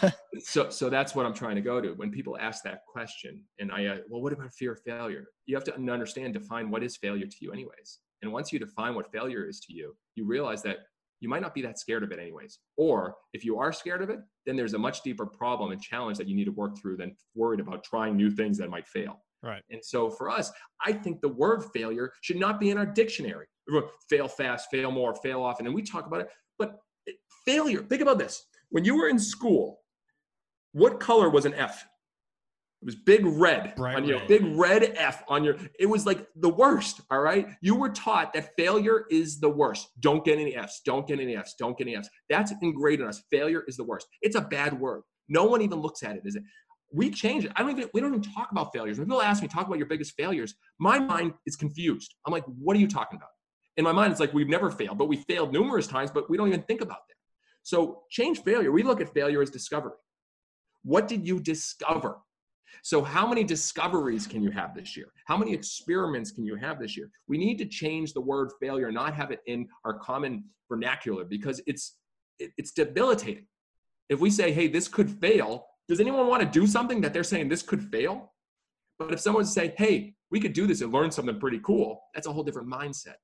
So 0.42 0.70
so 0.70 0.90
that's 0.90 1.16
what 1.16 1.26
i'm 1.26 1.34
trying 1.34 1.56
to 1.56 1.62
go 1.62 1.82
to. 1.82 1.90
When 1.90 2.12
people 2.12 2.38
ask 2.40 2.64
that 2.64 2.84
question 2.86 3.44
and 3.60 3.72
i 3.74 3.86
uh, 3.88 3.98
well 4.10 4.22
what 4.22 4.32
about 4.32 4.54
fear 4.54 4.72
of 4.72 4.80
failure? 4.82 5.26
You 5.48 5.56
have 5.56 5.66
to 5.66 5.76
understand 5.76 6.34
define 6.34 6.70
what 6.70 6.82
is 6.82 6.96
failure 6.96 7.26
to 7.26 7.36
you 7.42 7.52
anyways. 7.52 8.00
And 8.22 8.32
once 8.32 8.54
you 8.54 8.60
define 8.60 8.96
what 8.96 9.12
failure 9.12 9.46
is 9.46 9.60
to 9.62 9.74
you 9.74 9.96
you 10.16 10.26
realize 10.26 10.64
that 10.64 10.78
you 11.20 11.28
might 11.28 11.42
not 11.42 11.54
be 11.54 11.62
that 11.64 11.78
scared 11.78 12.04
of 12.04 12.14
it 12.14 12.20
anyways. 12.20 12.60
Or 12.78 13.16
if 13.34 13.44
you 13.44 13.60
are 13.60 13.74
scared 13.74 14.02
of 14.02 14.10
it 14.10 14.20
then 14.46 14.56
there's 14.56 14.76
a 14.76 14.80
much 14.80 15.02
deeper 15.02 15.26
problem 15.26 15.72
and 15.72 15.82
challenge 15.82 16.18
that 16.18 16.28
you 16.28 16.36
need 16.36 16.46
to 16.46 16.52
work 16.52 16.78
through 16.80 16.96
than 16.96 17.18
worried 17.36 17.60
about 17.60 17.84
trying 17.84 18.16
new 18.16 18.32
things 18.32 18.58
that 18.60 18.70
might 18.70 18.88
fail 18.88 19.20
Right. 19.42 19.64
And 19.70 19.84
so 19.84 20.10
for 20.10 20.30
us, 20.30 20.52
I 20.86 20.92
think 20.94 21.22
the 21.22 21.30
word 21.30 21.64
failure 21.74 22.12
should 22.22 22.38
not 22.38 22.60
be 22.60 22.72
in 22.72 22.78
our 22.78 22.86
dictionary. 22.86 23.48
Fail 24.10 24.28
fast, 24.28 24.70
fail 24.72 24.92
more, 24.92 25.16
fail 25.16 25.42
often. 25.42 25.66
And 25.66 25.76
we 25.76 25.82
talk 25.82 26.08
about 26.08 26.22
it. 26.22 26.30
But 26.58 26.78
failure, 27.46 27.84
think 27.84 28.02
about 28.02 28.20
this. 28.20 28.44
When 28.70 28.84
you 28.84 28.98
were 28.98 29.08
in 29.08 29.20
school, 29.20 29.80
what 30.74 31.00
color 31.00 31.30
was 31.30 31.46
an 31.46 31.54
F? 31.54 31.86
It 32.82 32.86
was 32.86 32.96
big 32.96 33.26
red 33.26 33.76
Bright 33.76 33.98
on 33.98 34.06
your 34.06 34.20
red. 34.20 34.28
big 34.30 34.44
red 34.56 34.94
F 34.96 35.24
on 35.28 35.44
your. 35.44 35.58
It 35.80 35.86
was 35.88 36.06
like 36.06 36.26
the 36.38 36.50
worst. 36.50 37.02
All 37.12 37.20
right, 37.20 37.50
you 37.62 37.76
were 37.76 37.90
taught 37.90 38.32
that 38.34 38.56
failure 38.58 39.04
is 39.12 39.40
the 39.40 39.50
worst. 39.50 39.90
Don't 40.00 40.24
get 40.24 40.40
any 40.40 40.56
Fs. 40.56 40.80
Don't 40.86 41.06
get 41.06 41.20
any 41.20 41.36
Fs. 41.36 41.56
Don't 41.60 41.78
get 41.78 41.88
any 41.88 41.98
Fs. 41.98 42.10
That's 42.30 42.54
ingrained 42.62 43.02
in 43.02 43.08
us. 43.08 43.22
Failure 43.30 43.64
is 43.68 43.76
the 43.76 43.84
worst. 43.84 44.08
It's 44.22 44.38
a 44.38 44.42
bad 44.42 44.80
word. 44.80 45.02
No 45.28 45.44
one 45.44 45.62
even 45.62 45.80
looks 45.80 46.04
at 46.04 46.16
it. 46.16 46.22
Is 46.24 46.36
it 46.38 46.44
we 46.92 47.10
change 47.10 47.46
it. 47.46 47.52
I 47.56 47.62
don't 47.62 47.72
even 47.72 47.90
we 47.94 48.02
don't 48.02 48.10
even 48.16 48.34
talk 48.34 48.52
about 48.52 48.74
failures. 48.74 48.98
When 48.98 49.08
people 49.08 49.22
ask 49.22 49.42
me, 49.42 49.48
talk 49.48 49.68
about 49.68 49.78
your 49.78 49.88
biggest 49.88 50.14
failures, 50.16 50.56
my 50.80 51.00
mind 51.00 51.34
is 51.46 51.56
confused. 51.56 52.16
I'm 52.26 52.34
like, 52.34 52.46
what 52.46 52.76
are 52.76 52.80
you 52.80 52.88
talking 52.88 53.18
about? 53.18 53.30
In 53.78 53.84
my 53.84 53.92
mind, 53.92 54.12
it's 54.12 54.20
like 54.20 54.34
we've 54.34 54.50
never 54.50 54.70
failed, 54.70 54.98
but 54.98 55.08
we 55.08 55.18
failed 55.18 55.54
numerous 55.54 55.88
times, 55.88 56.12
but 56.12 56.30
we 56.30 56.38
don't 56.38 56.48
even 56.48 56.64
think 56.64 56.82
about 56.82 57.08
that. 57.08 57.16
So 57.64 58.04
change 58.10 58.42
failure. 58.42 58.72
We 58.72 58.84
look 58.84 59.02
at 59.02 59.14
failure 59.14 59.42
as 59.42 59.50
discovery. 59.50 59.94
What 60.84 61.08
did 61.08 61.28
you 61.28 61.40
discover? 61.40 62.18
So, 62.84 63.04
how 63.04 63.28
many 63.28 63.44
discoveries 63.44 64.28
can 64.28 64.42
you 64.42 64.52
have 64.52 64.76
this 64.76 64.96
year? 64.96 65.08
How 65.26 65.38
many 65.38 65.54
experiments 65.54 66.32
can 66.32 66.46
you 66.46 66.56
have 66.56 66.80
this 66.80 66.96
year? 66.96 67.10
We 67.28 67.38
need 67.38 67.58
to 67.58 67.66
change 67.66 68.14
the 68.14 68.22
word 68.22 68.52
failure, 68.62 68.92
not 68.92 69.14
have 69.16 69.32
it 69.32 69.40
in 69.48 69.68
our 69.86 69.98
common 70.00 70.46
vernacular 70.70 71.26
because 71.26 71.62
it's 71.66 71.98
it's 72.40 72.72
debilitating. 72.72 73.48
If 74.08 74.20
we 74.20 74.30
say, 74.30 74.52
"Hey, 74.52 74.68
this 74.68 74.88
could 74.88 75.10
fail," 75.10 75.66
Does 75.90 76.00
anyone 76.00 76.28
want 76.28 76.42
to 76.44 76.48
do 76.48 76.68
something 76.68 77.02
that 77.02 77.14
they're 77.14 77.24
saying 77.24 77.50
this 77.50 77.64
could 77.64 77.82
fail? 77.82 78.32
But 79.00 79.12
if 79.12 79.20
someone's 79.20 79.52
saying, 79.52 79.74
hey, 79.76 80.14
we 80.30 80.40
could 80.40 80.54
do 80.54 80.68
this 80.68 80.82
and 80.82 80.94
learn 80.94 81.10
something 81.10 81.40
pretty 81.40 81.60
cool, 81.66 82.00
that's 82.14 82.28
a 82.28 82.32
whole 82.32 82.44
different 82.44 82.70
mindset. 82.70 83.16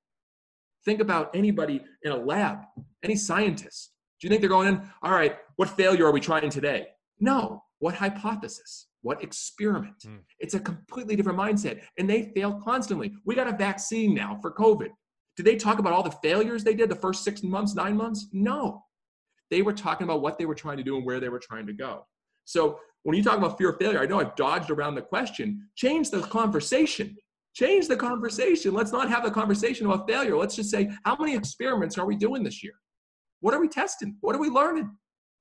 Think 0.84 1.00
about 1.00 1.30
anybody 1.36 1.84
in 2.02 2.12
a 2.12 2.18
lab, 2.18 2.60
any 3.04 3.16
scientist. 3.16 3.92
Do 4.20 4.26
you 4.26 4.30
think 4.30 4.42
they're 4.42 4.50
going 4.50 4.68
in, 4.68 4.82
all 5.04 5.12
right, 5.12 5.38
what 5.58 5.70
failure 5.70 6.08
are 6.08 6.12
we 6.12 6.20
trying 6.20 6.50
today? 6.50 6.88
No. 7.20 7.62
What 7.80 7.94
hypothesis? 7.94 8.88
What 9.02 9.24
experiment? 9.24 10.04
Mm. 10.08 10.22
It's 10.40 10.56
a 10.56 10.60
completely 10.60 11.16
different 11.16 11.38
mindset. 11.38 11.82
And 12.00 12.10
they 12.10 12.32
fail 12.34 12.60
constantly. 12.64 13.14
We 13.26 13.36
got 13.36 13.48
a 13.48 13.56
vaccine 13.56 14.16
now 14.16 14.40
for 14.42 14.52
COVID. 14.52 14.90
Did 15.38 15.46
they 15.46 15.58
talk 15.58 15.78
about 15.78 15.94
all 15.94 16.02
the 16.02 16.18
failures 16.24 16.64
they 16.64 16.74
did 16.74 16.90
the 16.90 16.96
first 16.96 17.24
six 17.24 17.44
months, 17.44 17.76
nine 17.76 17.96
months? 17.96 18.28
No. 18.32 18.86
They 19.52 19.62
were 19.62 19.74
talking 19.74 20.06
about 20.06 20.22
what 20.22 20.40
they 20.40 20.46
were 20.46 20.56
trying 20.56 20.78
to 20.78 20.84
do 20.84 20.96
and 20.96 21.06
where 21.06 21.20
they 21.20 21.30
were 21.30 21.40
trying 21.40 21.68
to 21.68 21.74
go. 21.74 22.08
So 22.46 22.80
when 23.04 23.18
you 23.18 23.24
talk 23.24 23.38
about 23.38 23.58
fear 23.58 23.70
of 23.70 23.78
failure, 23.78 24.00
I 24.00 24.06
know 24.06 24.20
I've 24.20 24.36
dodged 24.36 24.72
around 24.72 24.96
the 24.96 25.02
question. 25.02 25.68
Change 25.76 26.10
the 26.10 26.22
conversation. 26.22 27.16
Change 27.54 27.88
the 27.88 27.96
conversation. 27.96 28.74
Let's 28.74 28.92
not 28.92 29.10
have 29.10 29.24
the 29.24 29.32
conversation 29.32 29.86
about 29.86 30.08
failure. 30.08 30.36
Let's 30.38 30.56
just 30.56 30.70
say, 30.70 30.90
how 31.06 31.16
many 31.16 31.36
experiments 31.36 31.98
are 31.98 32.06
we 32.06 32.16
doing 32.16 32.44
this 32.44 32.64
year? 32.64 32.74
What 33.42 33.54
are 33.54 33.62
we 33.62 33.68
testing? 33.68 34.18
What 34.22 34.36
are 34.36 34.40
we 34.40 34.50
learning? 34.50 34.90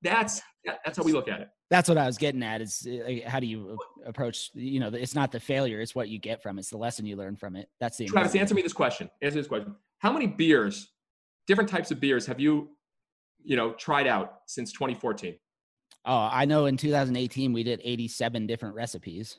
That's 0.02 0.42
that's 0.84 0.98
how 0.98 1.04
we 1.04 1.12
look 1.12 1.28
at 1.28 1.40
it. 1.40 1.48
That's 1.70 1.88
what 1.88 1.98
I 1.98 2.06
was 2.06 2.18
getting 2.18 2.42
at. 2.42 2.60
Is 2.60 2.86
uh, 2.86 3.28
how 3.28 3.40
do 3.40 3.46
you 3.46 3.78
approach? 4.04 4.50
You 4.54 4.78
know, 4.80 4.88
it's 4.88 5.14
not 5.14 5.32
the 5.32 5.40
failure; 5.40 5.80
it's 5.80 5.94
what 5.94 6.08
you 6.08 6.18
get 6.18 6.42
from 6.42 6.58
it. 6.58 6.60
It's 6.60 6.70
the 6.70 6.76
lesson 6.76 7.06
you 7.06 7.16
learn 7.16 7.36
from 7.36 7.56
it. 7.56 7.68
That's 7.80 7.96
the. 7.96 8.06
Travis, 8.06 8.34
answer 8.34 8.54
me 8.54 8.62
this 8.62 8.74
question. 8.74 9.10
Answer 9.22 9.38
this 9.38 9.48
question. 9.48 9.74
How 9.98 10.12
many 10.12 10.26
beers, 10.26 10.90
different 11.46 11.70
types 11.70 11.90
of 11.90 12.00
beers, 12.00 12.26
have 12.26 12.38
you, 12.38 12.68
you 13.42 13.56
know, 13.56 13.72
tried 13.72 14.06
out 14.06 14.40
since 14.46 14.72
2014? 14.72 15.36
Oh, 16.06 16.28
I 16.30 16.44
know 16.44 16.66
in 16.66 16.76
2018 16.76 17.52
we 17.52 17.62
did 17.62 17.80
87 17.82 18.46
different 18.46 18.74
recipes. 18.74 19.38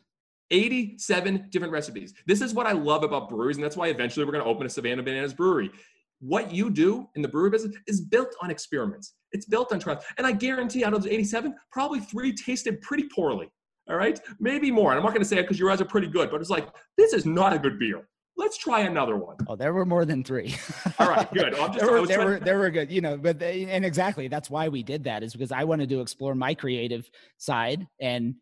87 0.52 1.48
different 1.50 1.72
recipes. 1.72 2.14
This 2.26 2.42
is 2.42 2.54
what 2.54 2.68
I 2.68 2.72
love 2.72 3.04
about 3.04 3.30
breweries, 3.30 3.58
and 3.58 3.64
that's 3.64 3.78
why 3.78 3.88
eventually 3.88 4.26
we're 4.26 4.32
going 4.32 4.44
to 4.44 4.50
open 4.50 4.66
a 4.66 4.70
Savannah 4.70 5.04
Bananas 5.04 5.34
brewery. 5.34 5.72
What 6.20 6.52
you 6.54 6.70
do 6.70 7.08
in 7.16 7.22
the 7.22 7.28
brewery 7.28 7.50
business 7.50 7.76
is 7.88 8.02
built 8.02 8.36
on 8.42 8.50
experiments. 8.50 9.14
It's 9.32 9.46
built 9.46 9.74
on 9.74 9.80
trials. 9.80 10.04
And 10.18 10.26
I 10.26 10.32
guarantee 10.32 10.84
out 10.84 10.94
of 10.94 11.04
those 11.04 11.12
87, 11.12 11.54
probably 11.72 12.00
three 12.00 12.34
tasted 12.34 12.82
pretty 12.82 13.04
poorly. 13.14 13.50
All 13.90 13.98
right. 13.98 14.20
Maybe 14.40 14.72
more. 14.72 14.92
And 14.92 14.98
I'm 14.98 15.04
not 15.04 15.12
going 15.12 15.22
to 15.22 15.28
say 15.28 15.38
it 15.38 15.44
because 15.44 15.60
your 15.60 15.70
eyes 15.70 15.82
are 15.82 15.86
pretty 15.86 16.08
good, 16.08 16.32
but 16.32 16.42
it's 16.42 16.50
like, 16.50 16.68
this 16.98 17.14
is 17.14 17.26
not 17.26 17.54
a 17.54 17.60
good 17.60 17.78
beer 17.78 18.08
let's 18.38 18.58
try 18.58 18.82
another 18.82 19.16
one. 19.16 19.38
Oh, 19.48 19.56
there 19.56 19.74
were 19.74 19.86
more 19.86 20.06
than 20.06 20.24
three. 20.24 20.56
All 21.00 21.10
right, 21.10 21.32
good. 21.34 21.54
Well, 21.54 21.68
just, 21.74 21.80
there 21.80 21.92
were, 21.92 22.08
there, 22.08 22.26
were, 22.26 22.40
there 22.40 22.58
were 22.58 22.70
good, 22.70 22.92
you 22.92 23.02
know, 23.02 23.18
but 23.18 23.40
they, 23.40 23.66
and 23.66 23.86
exactly 23.86 24.28
that's 24.28 24.50
why 24.50 24.70
we 24.70 24.84
did 24.84 25.04
that 25.06 25.24
is 25.24 25.34
because 25.34 25.52
I 25.52 25.64
wanted 25.64 25.90
to 25.90 26.02
explore 26.02 26.36
my 26.36 26.54
creative 26.54 27.10
side, 27.38 27.88
and 28.00 28.36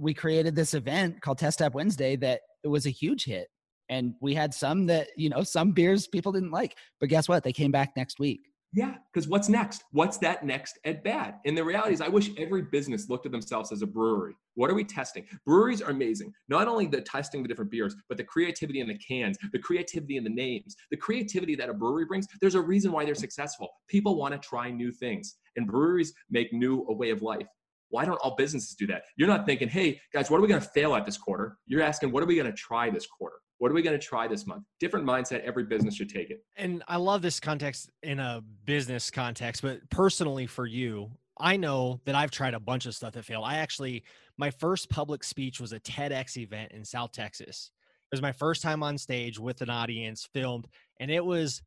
we 0.00 0.14
created 0.14 0.54
this 0.54 0.74
event 0.74 1.20
called 1.20 1.38
Test 1.38 1.58
Tap 1.58 1.74
Wednesday 1.74 2.16
that 2.16 2.40
it 2.64 2.68
was 2.68 2.86
a 2.86 2.90
huge 2.90 3.24
hit, 3.24 3.48
and 3.88 4.14
we 4.20 4.34
had 4.34 4.52
some 4.54 4.86
that 4.86 5.08
you 5.16 5.28
know 5.28 5.42
some 5.42 5.72
beers 5.72 6.06
people 6.06 6.32
didn't 6.32 6.50
like, 6.50 6.76
but 7.00 7.08
guess 7.08 7.28
what? 7.28 7.44
They 7.44 7.52
came 7.52 7.70
back 7.70 7.92
next 7.96 8.18
week. 8.18 8.40
Yeah, 8.74 8.96
because 9.12 9.28
what's 9.28 9.48
next? 9.48 9.84
What's 9.92 10.18
that 10.18 10.44
next 10.44 10.78
at 10.84 11.02
bad? 11.02 11.36
And 11.46 11.56
the 11.56 11.64
reality 11.64 11.94
is, 11.94 12.02
I 12.02 12.08
wish 12.08 12.30
every 12.36 12.62
business 12.62 13.08
looked 13.08 13.24
at 13.24 13.32
themselves 13.32 13.72
as 13.72 13.80
a 13.80 13.86
brewery. 13.86 14.34
What 14.56 14.70
are 14.70 14.74
we 14.74 14.84
testing? 14.84 15.24
Breweries 15.46 15.80
are 15.80 15.90
amazing. 15.90 16.34
Not 16.48 16.68
only 16.68 16.86
the 16.86 17.00
testing 17.00 17.42
the 17.42 17.48
different 17.48 17.70
beers, 17.70 17.96
but 18.08 18.18
the 18.18 18.24
creativity 18.24 18.80
in 18.80 18.88
the 18.88 18.98
cans, 18.98 19.38
the 19.52 19.58
creativity 19.58 20.18
in 20.18 20.24
the 20.24 20.30
names, 20.30 20.76
the 20.90 20.98
creativity 20.98 21.54
that 21.56 21.70
a 21.70 21.74
brewery 21.74 22.04
brings. 22.04 22.26
There's 22.42 22.56
a 22.56 22.60
reason 22.60 22.92
why 22.92 23.06
they're 23.06 23.14
successful. 23.14 23.68
People 23.88 24.16
want 24.16 24.34
to 24.34 24.38
try 24.46 24.70
new 24.70 24.92
things, 24.92 25.36
and 25.56 25.66
breweries 25.66 26.12
make 26.28 26.52
new 26.52 26.84
a 26.90 26.92
way 26.92 27.08
of 27.08 27.22
life. 27.22 27.46
Why 27.88 28.04
don't 28.04 28.20
all 28.22 28.36
businesses 28.36 28.74
do 28.74 28.86
that? 28.88 29.04
You're 29.16 29.28
not 29.28 29.46
thinking, 29.46 29.68
hey, 29.68 29.98
guys, 30.12 30.30
what 30.30 30.36
are 30.36 30.42
we 30.42 30.48
going 30.48 30.60
to 30.60 30.68
fail 30.68 30.94
at 30.94 31.06
this 31.06 31.16
quarter? 31.16 31.56
You're 31.66 31.82
asking, 31.82 32.12
what 32.12 32.22
are 32.22 32.26
we 32.26 32.36
going 32.36 32.50
to 32.50 32.52
try 32.52 32.90
this 32.90 33.06
quarter? 33.06 33.36
What 33.58 33.70
are 33.70 33.74
we 33.74 33.82
going 33.82 33.98
to 33.98 34.04
try 34.04 34.28
this 34.28 34.46
month? 34.46 34.64
Different 34.78 35.04
mindset. 35.04 35.42
Every 35.42 35.64
business 35.64 35.96
should 35.96 36.08
take 36.08 36.30
it. 36.30 36.44
And 36.56 36.82
I 36.86 36.96
love 36.96 37.22
this 37.22 37.40
context 37.40 37.90
in 38.02 38.20
a 38.20 38.42
business 38.64 39.10
context, 39.10 39.62
but 39.62 39.80
personally 39.90 40.46
for 40.46 40.66
you, 40.66 41.10
I 41.40 41.56
know 41.56 42.00
that 42.04 42.14
I've 42.14 42.30
tried 42.30 42.54
a 42.54 42.60
bunch 42.60 42.86
of 42.86 42.94
stuff 42.94 43.14
that 43.14 43.24
failed. 43.24 43.44
I 43.46 43.56
actually, 43.56 44.04
my 44.36 44.50
first 44.50 44.88
public 44.90 45.24
speech 45.24 45.60
was 45.60 45.72
a 45.72 45.80
TEDx 45.80 46.36
event 46.36 46.72
in 46.72 46.84
South 46.84 47.12
Texas. 47.12 47.70
It 48.10 48.14
was 48.14 48.22
my 48.22 48.32
first 48.32 48.62
time 48.62 48.82
on 48.82 48.96
stage 48.96 49.38
with 49.38 49.60
an 49.60 49.70
audience 49.70 50.28
filmed, 50.32 50.66
and 50.98 51.10
it 51.10 51.24
was 51.24 51.62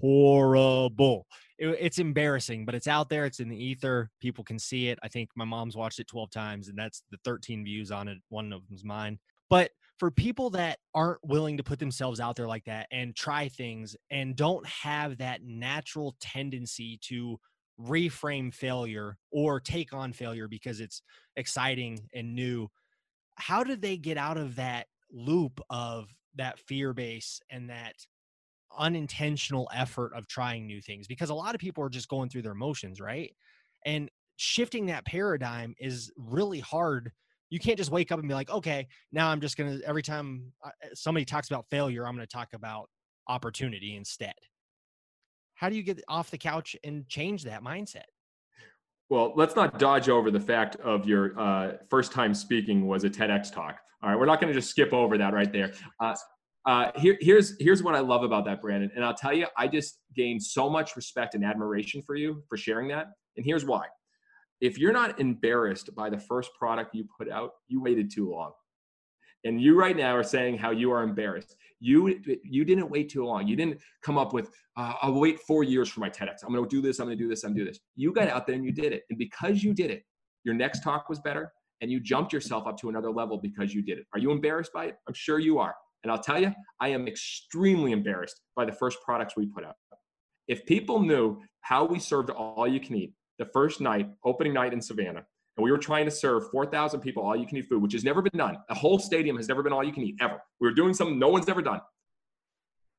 horrible. 0.00 1.26
It, 1.58 1.76
it's 1.78 1.98
embarrassing, 1.98 2.64
but 2.64 2.74
it's 2.74 2.88
out 2.88 3.08
there. 3.08 3.26
It's 3.26 3.40
in 3.40 3.48
the 3.48 3.62
ether. 3.62 4.10
People 4.20 4.42
can 4.42 4.58
see 4.58 4.88
it. 4.88 4.98
I 5.02 5.08
think 5.08 5.28
my 5.36 5.44
mom's 5.44 5.76
watched 5.76 6.00
it 6.00 6.08
12 6.08 6.30
times, 6.30 6.68
and 6.68 6.78
that's 6.78 7.02
the 7.10 7.18
13 7.24 7.64
views 7.64 7.90
on 7.90 8.08
it. 8.08 8.18
One 8.28 8.52
of 8.52 8.66
them's 8.68 8.84
mine. 8.84 9.18
But 9.50 9.70
for 10.02 10.10
people 10.10 10.50
that 10.50 10.80
aren't 10.96 11.20
willing 11.22 11.56
to 11.56 11.62
put 11.62 11.78
themselves 11.78 12.18
out 12.18 12.34
there 12.34 12.48
like 12.48 12.64
that 12.64 12.88
and 12.90 13.14
try 13.14 13.46
things 13.46 13.94
and 14.10 14.34
don't 14.34 14.66
have 14.66 15.18
that 15.18 15.44
natural 15.44 16.16
tendency 16.18 16.98
to 17.00 17.38
reframe 17.80 18.52
failure 18.52 19.16
or 19.30 19.60
take 19.60 19.92
on 19.92 20.12
failure 20.12 20.48
because 20.48 20.80
it's 20.80 21.02
exciting 21.36 22.00
and 22.12 22.34
new, 22.34 22.66
how 23.36 23.62
did 23.62 23.80
they 23.80 23.96
get 23.96 24.16
out 24.16 24.36
of 24.36 24.56
that 24.56 24.88
loop 25.12 25.60
of 25.70 26.08
that 26.34 26.58
fear 26.58 26.92
base 26.92 27.40
and 27.48 27.70
that 27.70 27.94
unintentional 28.76 29.70
effort 29.72 30.10
of 30.16 30.26
trying 30.26 30.66
new 30.66 30.82
things 30.82 31.06
because 31.06 31.30
a 31.30 31.34
lot 31.34 31.54
of 31.54 31.60
people 31.60 31.84
are 31.84 31.88
just 31.88 32.08
going 32.08 32.28
through 32.28 32.42
their 32.42 32.54
motions, 32.54 33.00
right? 33.00 33.36
And 33.86 34.10
shifting 34.36 34.86
that 34.86 35.06
paradigm 35.06 35.76
is 35.78 36.10
really 36.16 36.58
hard. 36.58 37.12
You 37.52 37.58
can't 37.58 37.76
just 37.76 37.90
wake 37.90 38.10
up 38.10 38.18
and 38.18 38.26
be 38.26 38.32
like, 38.32 38.48
okay, 38.48 38.88
now 39.12 39.28
I'm 39.28 39.38
just 39.38 39.58
going 39.58 39.78
to, 39.78 39.86
every 39.86 40.02
time 40.02 40.54
somebody 40.94 41.26
talks 41.26 41.50
about 41.50 41.66
failure, 41.70 42.06
I'm 42.06 42.16
going 42.16 42.26
to 42.26 42.32
talk 42.32 42.48
about 42.54 42.88
opportunity 43.28 43.94
instead. 43.94 44.32
How 45.54 45.68
do 45.68 45.76
you 45.76 45.82
get 45.82 46.02
off 46.08 46.30
the 46.30 46.38
couch 46.38 46.76
and 46.82 47.06
change 47.08 47.44
that 47.44 47.62
mindset? 47.62 48.04
Well, 49.10 49.34
let's 49.36 49.54
not 49.54 49.78
dodge 49.78 50.08
over 50.08 50.30
the 50.30 50.40
fact 50.40 50.76
of 50.76 51.06
your 51.06 51.38
uh, 51.38 51.72
first 51.90 52.10
time 52.10 52.32
speaking 52.32 52.86
was 52.86 53.04
a 53.04 53.10
TEDx 53.10 53.52
talk. 53.52 53.76
All 54.02 54.08
right, 54.08 54.18
we're 54.18 54.24
not 54.24 54.40
going 54.40 54.50
to 54.50 54.58
just 54.58 54.70
skip 54.70 54.94
over 54.94 55.18
that 55.18 55.34
right 55.34 55.52
there. 55.52 55.74
Uh, 56.00 56.14
uh, 56.64 56.90
here, 56.96 57.18
here's 57.20 57.54
here's 57.60 57.82
what 57.82 57.94
I 57.94 58.00
love 58.00 58.22
about 58.22 58.46
that, 58.46 58.62
Brandon, 58.62 58.90
and 58.96 59.04
I'll 59.04 59.12
tell 59.12 59.34
you, 59.34 59.46
I 59.58 59.68
just 59.68 59.98
gained 60.16 60.42
so 60.42 60.70
much 60.70 60.96
respect 60.96 61.34
and 61.34 61.44
admiration 61.44 62.00
for 62.00 62.14
you 62.14 62.42
for 62.48 62.56
sharing 62.56 62.88
that. 62.88 63.08
And 63.36 63.44
here's 63.44 63.66
why: 63.66 63.88
if 64.62 64.78
you're 64.78 64.92
not 64.92 65.18
embarrassed 65.18 65.92
by 65.94 66.08
the 66.08 66.18
first 66.18 66.50
product 66.54 66.94
you 66.94 67.04
put 67.18 67.28
out, 67.28 67.50
you 67.66 67.82
waited 67.82 68.10
too 68.10 68.30
long. 68.30 68.52
And 69.44 69.60
you 69.60 69.76
right 69.76 69.96
now 69.96 70.16
are 70.16 70.22
saying 70.22 70.56
how 70.56 70.70
you 70.70 70.92
are 70.92 71.02
embarrassed. 71.02 71.56
You 71.80 72.20
you 72.44 72.64
didn't 72.64 72.88
wait 72.88 73.08
too 73.10 73.24
long. 73.24 73.48
You 73.48 73.56
didn't 73.56 73.80
come 74.04 74.16
up 74.16 74.32
with 74.32 74.50
uh, 74.76 74.94
I'll 75.02 75.18
wait 75.18 75.40
four 75.40 75.64
years 75.64 75.88
for 75.88 75.98
my 75.98 76.08
TEDx. 76.08 76.44
I'm 76.44 76.54
going 76.54 76.62
to 76.62 76.70
do 76.70 76.80
this. 76.80 77.00
I'm 77.00 77.06
going 77.06 77.18
to 77.18 77.24
do 77.24 77.28
this. 77.28 77.42
I'm 77.42 77.50
going 77.50 77.58
to 77.58 77.64
do 77.64 77.70
this. 77.70 77.80
You 77.96 78.12
got 78.12 78.28
out 78.28 78.46
there 78.46 78.54
and 78.54 78.64
you 78.64 78.70
did 78.70 78.92
it. 78.92 79.02
And 79.10 79.18
because 79.18 79.64
you 79.64 79.74
did 79.74 79.90
it, 79.90 80.04
your 80.44 80.54
next 80.54 80.84
talk 80.84 81.08
was 81.08 81.18
better, 81.18 81.52
and 81.80 81.90
you 81.90 81.98
jumped 81.98 82.32
yourself 82.32 82.68
up 82.68 82.78
to 82.78 82.88
another 82.88 83.10
level 83.10 83.38
because 83.38 83.74
you 83.74 83.82
did 83.82 83.98
it. 83.98 84.06
Are 84.12 84.20
you 84.20 84.30
embarrassed 84.30 84.72
by 84.72 84.84
it? 84.86 84.96
I'm 85.08 85.14
sure 85.14 85.40
you 85.40 85.58
are. 85.58 85.74
And 86.04 86.12
I'll 86.12 86.22
tell 86.22 86.40
you, 86.40 86.52
I 86.80 86.88
am 86.88 87.08
extremely 87.08 87.90
embarrassed 87.90 88.40
by 88.54 88.64
the 88.64 88.72
first 88.72 88.98
products 89.04 89.34
we 89.36 89.46
put 89.46 89.64
out. 89.64 89.74
If 90.46 90.64
people 90.66 91.00
knew 91.00 91.40
how 91.62 91.84
we 91.84 91.98
served 91.98 92.30
all 92.30 92.68
you 92.68 92.78
can 92.78 92.94
eat 92.94 93.12
the 93.42 93.50
first 93.52 93.80
night, 93.80 94.08
opening 94.24 94.52
night 94.52 94.72
in 94.72 94.80
Savannah, 94.80 95.24
and 95.56 95.64
we 95.64 95.72
were 95.72 95.78
trying 95.78 96.04
to 96.04 96.12
serve 96.12 96.48
4,000 96.52 97.00
people 97.00 97.24
all 97.24 97.34
you 97.34 97.44
can 97.44 97.58
eat 97.58 97.66
food, 97.68 97.82
which 97.82 97.92
has 97.92 98.04
never 98.04 98.22
been 98.22 98.38
done. 98.38 98.56
A 98.70 98.74
whole 98.74 99.00
stadium 99.00 99.36
has 99.36 99.48
never 99.48 99.64
been 99.64 99.72
all 99.72 99.82
you 99.82 99.92
can 99.92 100.04
eat 100.04 100.14
ever. 100.20 100.40
We 100.60 100.68
were 100.68 100.74
doing 100.74 100.94
something 100.94 101.18
no 101.18 101.28
one's 101.28 101.48
ever 101.48 101.60
done. 101.60 101.80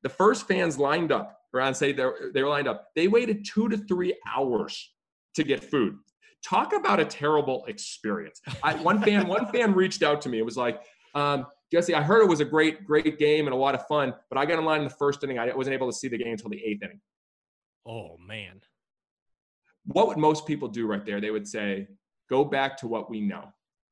The 0.02 0.10
first 0.10 0.46
fans 0.46 0.78
lined 0.78 1.12
up 1.12 1.38
around, 1.54 1.74
say 1.74 1.92
they 1.92 2.42
were 2.42 2.48
lined 2.48 2.68
up. 2.68 2.88
They 2.94 3.08
waited 3.08 3.46
two 3.50 3.70
to 3.70 3.78
three 3.78 4.14
hours 4.36 4.92
to 5.34 5.44
get 5.44 5.64
food. 5.64 5.96
Talk 6.44 6.74
about 6.74 7.00
a 7.00 7.06
terrible 7.06 7.64
experience. 7.66 8.42
I, 8.62 8.74
one 8.74 9.00
fan, 9.00 9.26
one 9.36 9.46
fan 9.46 9.72
reached 9.72 10.02
out 10.02 10.20
to 10.22 10.28
me. 10.28 10.38
It 10.38 10.44
was 10.44 10.58
like, 10.58 10.82
um, 11.14 11.46
Jesse, 11.72 11.94
I 11.94 12.02
heard 12.02 12.22
it 12.22 12.28
was 12.28 12.40
a 12.40 12.44
great, 12.44 12.84
great 12.84 13.18
game 13.18 13.46
and 13.46 13.54
a 13.54 13.58
lot 13.58 13.74
of 13.74 13.86
fun, 13.86 14.12
but 14.28 14.36
I 14.36 14.44
got 14.44 14.58
in 14.58 14.66
line 14.66 14.82
in 14.82 14.88
the 14.88 14.94
first 14.94 15.24
inning. 15.24 15.38
I 15.38 15.54
wasn't 15.54 15.72
able 15.72 15.90
to 15.90 15.96
see 15.96 16.08
the 16.08 16.18
game 16.18 16.32
until 16.32 16.50
the 16.50 16.62
eighth 16.62 16.82
inning. 16.82 17.00
Oh 17.86 18.18
man. 18.18 18.60
What 19.86 20.08
would 20.08 20.18
most 20.18 20.46
people 20.46 20.68
do 20.68 20.86
right 20.86 21.04
there? 21.04 21.20
They 21.20 21.30
would 21.30 21.46
say, 21.46 21.88
go 22.30 22.44
back 22.44 22.76
to 22.78 22.88
what 22.88 23.10
we 23.10 23.20
know. 23.20 23.44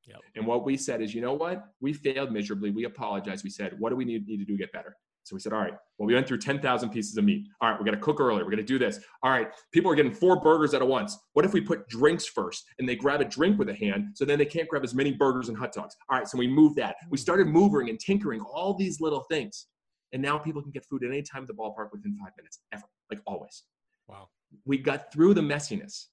Yep. 0.07 0.19
And 0.35 0.45
what 0.45 0.65
we 0.65 0.75
said 0.75 1.01
is, 1.01 1.13
you 1.13 1.21
know 1.21 1.33
what? 1.33 1.65
We 1.79 1.93
failed 1.93 2.31
miserably. 2.31 2.71
We 2.71 2.85
apologize. 2.85 3.43
We 3.43 3.49
said, 3.49 3.79
what 3.79 3.89
do 3.89 3.95
we 3.95 4.05
need, 4.05 4.27
need 4.27 4.37
to 4.37 4.45
do 4.45 4.53
to 4.53 4.57
get 4.57 4.71
better? 4.73 4.97
So 5.23 5.35
we 5.35 5.39
said, 5.39 5.53
all 5.53 5.59
right, 5.59 5.73
well, 5.97 6.05
we 6.05 6.13
went 6.13 6.27
through 6.27 6.39
10,000 6.39 6.89
pieces 6.89 7.15
of 7.15 7.23
meat. 7.23 7.47
All 7.61 7.69
right, 7.69 7.79
we're 7.79 7.85
going 7.85 7.97
to 7.97 8.03
cook 8.03 8.19
earlier. 8.19 8.43
We're 8.43 8.51
going 8.51 8.57
to 8.57 8.63
do 8.63 8.77
this. 8.77 8.99
All 9.23 9.31
right, 9.31 9.47
people 9.71 9.89
are 9.89 9.95
getting 9.95 10.13
four 10.13 10.41
burgers 10.41 10.73
at 10.73 10.81
a 10.81 10.85
once. 10.85 11.17
What 11.31 11.45
if 11.45 11.53
we 11.53 11.61
put 11.61 11.87
drinks 11.87 12.25
first 12.25 12.65
and 12.77 12.87
they 12.87 12.97
grab 12.97 13.21
a 13.21 13.25
drink 13.25 13.57
with 13.57 13.69
a 13.69 13.73
hand 13.73 14.09
so 14.15 14.25
then 14.25 14.37
they 14.37 14.45
can't 14.45 14.67
grab 14.67 14.83
as 14.83 14.93
many 14.93 15.13
burgers 15.13 15.47
and 15.47 15.57
hot 15.57 15.71
dogs? 15.71 15.95
All 16.09 16.17
right, 16.17 16.27
so 16.27 16.37
we 16.37 16.47
moved 16.47 16.75
that. 16.75 16.97
We 17.09 17.17
mm. 17.17 17.21
started 17.21 17.47
moving 17.47 17.89
and 17.89 17.97
tinkering 17.99 18.41
all 18.41 18.73
these 18.73 18.99
little 18.99 19.23
things. 19.31 19.67
And 20.11 20.21
now 20.21 20.37
people 20.37 20.61
can 20.61 20.71
get 20.71 20.85
food 20.85 21.03
at 21.03 21.09
any 21.09 21.23
time 21.23 21.43
at 21.43 21.47
the 21.47 21.53
ballpark 21.53 21.87
within 21.91 22.17
five 22.17 22.33
minutes, 22.37 22.59
ever, 22.73 22.83
like 23.09 23.21
always. 23.25 23.63
Wow. 24.07 24.27
We 24.65 24.77
got 24.77 25.11
through 25.11 25.33
the 25.33 25.41
messiness. 25.41 26.05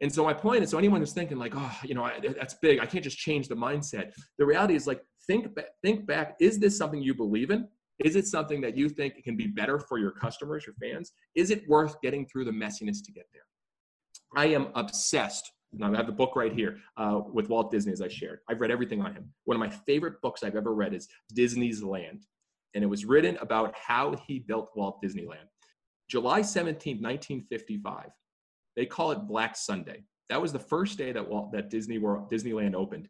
And 0.00 0.12
so 0.12 0.24
my 0.24 0.32
point 0.32 0.62
is, 0.62 0.70
so 0.70 0.78
anyone 0.78 1.00
who's 1.00 1.12
thinking 1.12 1.38
like, 1.38 1.52
oh, 1.54 1.78
you 1.84 1.94
know, 1.94 2.04
I, 2.04 2.20
that's 2.20 2.54
big. 2.54 2.80
I 2.80 2.86
can't 2.86 3.04
just 3.04 3.18
change 3.18 3.48
the 3.48 3.54
mindset. 3.54 4.12
The 4.38 4.46
reality 4.46 4.74
is 4.74 4.86
like, 4.86 5.02
think, 5.26 5.48
think 5.82 6.06
back. 6.06 6.36
Is 6.40 6.58
this 6.58 6.76
something 6.76 7.02
you 7.02 7.14
believe 7.14 7.50
in? 7.50 7.68
Is 7.98 8.16
it 8.16 8.26
something 8.26 8.62
that 8.62 8.78
you 8.78 8.88
think 8.88 9.22
can 9.22 9.36
be 9.36 9.46
better 9.46 9.78
for 9.78 9.98
your 9.98 10.12
customers, 10.12 10.64
your 10.66 10.74
fans? 10.76 11.12
Is 11.34 11.50
it 11.50 11.68
worth 11.68 12.00
getting 12.00 12.26
through 12.26 12.46
the 12.46 12.50
messiness 12.50 13.04
to 13.04 13.12
get 13.12 13.26
there? 13.32 13.42
I 14.34 14.46
am 14.46 14.68
obsessed. 14.74 15.52
I 15.82 15.96
have 15.96 16.06
the 16.06 16.12
book 16.12 16.34
right 16.34 16.52
here 16.52 16.78
uh, 16.96 17.20
with 17.32 17.48
Walt 17.48 17.70
Disney, 17.70 17.92
as 17.92 18.00
I 18.00 18.08
shared. 18.08 18.40
I've 18.48 18.60
read 18.60 18.70
everything 18.70 19.02
on 19.02 19.14
him. 19.14 19.30
One 19.44 19.54
of 19.54 19.60
my 19.60 19.70
favorite 19.86 20.20
books 20.22 20.42
I've 20.42 20.56
ever 20.56 20.74
read 20.74 20.94
is 20.94 21.08
Disney's 21.32 21.82
Land, 21.82 22.26
and 22.74 22.82
it 22.82 22.88
was 22.88 23.04
written 23.04 23.36
about 23.40 23.74
how 23.76 24.16
he 24.26 24.40
built 24.40 24.70
Walt 24.74 24.98
Disneyland. 25.04 25.46
July 26.10 26.42
17, 26.42 26.96
1955. 26.96 28.06
They 28.76 28.84
call 28.84 29.12
it 29.12 29.28
Black 29.28 29.56
Sunday. 29.56 30.02
That 30.28 30.42
was 30.42 30.52
the 30.52 30.58
first 30.58 30.98
day 30.98 31.12
that 31.12 31.28
Walt, 31.28 31.52
that 31.52 31.70
Disney 31.70 31.98
World, 31.98 32.30
Disneyland 32.30 32.74
opened. 32.74 33.08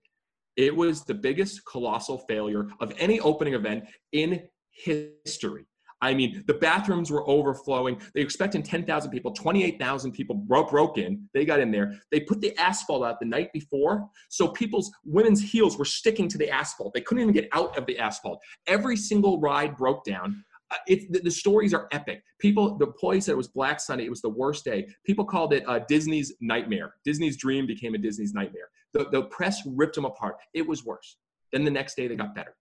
It 0.57 0.75
was 0.75 1.05
the 1.05 1.15
biggest 1.15 1.65
colossal 1.65 2.19
failure 2.29 2.69
of 2.81 2.93
any 2.99 3.19
opening 3.21 3.55
event 3.55 3.85
in 4.13 4.43
history. 4.71 5.65
I 6.03 6.15
mean, 6.15 6.45
the 6.47 6.55
bathrooms 6.55 7.11
were 7.11 7.29
overflowing. 7.29 8.01
They 8.15 8.23
expected 8.23 8.65
10,000 8.65 9.11
people, 9.11 9.33
28,000 9.33 10.13
people 10.13 10.35
broke, 10.37 10.71
broke 10.71 10.97
in. 10.97 11.29
They 11.35 11.45
got 11.45 11.61
in 11.61 11.71
there. 11.71 11.93
They 12.11 12.21
put 12.21 12.41
the 12.41 12.57
asphalt 12.59 13.05
out 13.05 13.21
the 13.21 13.27
night 13.27 13.53
before. 13.53 14.09
So 14.31 14.49
people's 14.49 14.91
women's 15.05 15.43
heels 15.43 15.79
were 15.79 15.85
sticking 15.85 16.27
to 16.29 16.39
the 16.39 16.51
asphalt. 16.51 16.95
They 16.95 17.03
couldn't 17.03 17.23
even 17.23 17.35
get 17.35 17.49
out 17.53 17.77
of 17.77 17.85
the 17.85 17.99
asphalt. 17.99 18.41
Every 18.67 18.97
single 18.97 19.41
ride 19.41 19.77
broke 19.77 20.05
down. 20.05 20.43
The, 20.87 21.21
the, 21.25 21.31
stories 21.31 21.75
are 21.75 21.89
epic. 21.91 22.23
People, 22.39 22.79
the 22.79 22.87
employee 22.87 23.21
said 23.21 23.33
it 23.33 23.37
was 23.37 23.49
Black 23.49 23.81
Sunday. 23.81 24.05
It 24.05 24.11
was 24.11 24.23
the 24.23 24.29
worst 24.29 24.65
day. 24.65 24.87
People 25.05 25.25
called 25.25 25.53
it 25.53 25.65
uh, 25.67 25.81
Disney's 25.89 26.33
nightmare. 26.41 26.95
Disney's 27.05 27.37
dream 27.37 27.67
became 27.67 27.95
a 27.95 27.99
Disney's 27.99 28.35
nightmare. 28.35 28.71
The, 28.93 29.09
the 29.11 29.23
press 29.25 29.63
ripped 29.67 29.97
them 29.97 30.05
apart. 30.05 30.37
It 30.55 30.67
was 30.67 30.85
worse. 30.85 31.17
Then 31.53 31.65
the 31.65 31.71
next 31.71 31.97
day 31.97 32.07
they 32.07 32.15
got 32.15 32.35
better 32.35 32.55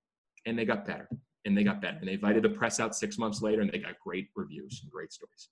and 0.45 0.57
they 0.57 0.65
got 0.65 0.85
better 0.85 1.07
and 1.45 1.55
they 1.57 1.63
got 1.63 1.81
better. 1.81 1.97
And 1.97 2.07
they 2.07 2.13
invited 2.13 2.43
the 2.43 2.49
press 2.49 2.79
out 2.79 2.95
six 2.95 3.17
months 3.17 3.41
later 3.41 3.61
and 3.61 3.71
they 3.71 3.77
got 3.77 3.99
great 3.99 4.29
reviews 4.35 4.79
and 4.81 4.91
great 4.91 5.13
stories. 5.13 5.49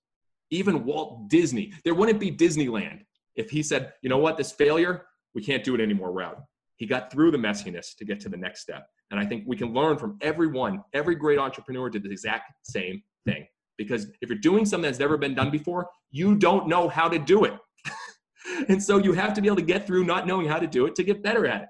Even 0.50 0.84
Walt 0.86 1.30
Disney, 1.30 1.74
there 1.84 1.94
wouldn't 1.94 2.20
be 2.20 2.32
Disneyland 2.32 3.02
if 3.36 3.50
he 3.50 3.62
said, 3.62 3.94
you 4.02 4.10
know 4.10 4.18
what, 4.18 4.38
this 4.38 4.52
failure, 4.52 5.06
we 5.36 5.44
can't 5.44 5.64
do 5.64 5.76
it 5.76 5.82
anymore 5.82 6.12
route. 6.12 6.42
He 6.78 6.86
got 6.86 7.12
through 7.12 7.32
the 7.32 7.38
messiness 7.38 7.96
to 7.98 8.06
get 8.06 8.20
to 8.22 8.30
the 8.30 8.38
next 8.38 8.62
step. 8.62 8.88
And 9.12 9.20
I 9.20 9.26
think 9.26 9.44
we 9.48 9.56
can 9.56 9.74
learn 9.74 9.98
from 9.98 10.18
everyone. 10.22 10.84
Every 10.94 11.16
great 11.16 11.40
entrepreneur 11.40 11.90
did 11.90 12.04
the 12.04 12.12
exact 12.12 12.52
same 12.64 13.02
thing. 13.26 13.48
Because 13.78 14.08
if 14.22 14.30
you're 14.30 14.40
doing 14.40 14.66
something 14.66 14.90
that's 14.90 15.00
never 15.00 15.18
been 15.18 15.36
done 15.36 15.50
before, 15.50 15.88
you 16.12 16.36
don't 16.36 16.68
know 16.68 16.90
how 16.90 17.08
to 17.08 17.20
do 17.20 17.46
it. 17.46 17.54
and 18.70 18.82
so 18.82 18.98
you 18.98 19.14
have 19.14 19.34
to 19.36 19.42
be 19.42 19.48
able 19.48 19.58
to 19.58 19.62
get 19.62 19.86
through 19.86 20.04
not 20.04 20.28
knowing 20.28 20.48
how 20.48 20.60
to 20.60 20.68
do 20.68 20.86
it 20.86 20.96
to 20.96 21.04
get 21.04 21.24
better 21.24 21.46
at 21.46 21.64
it. 21.64 21.70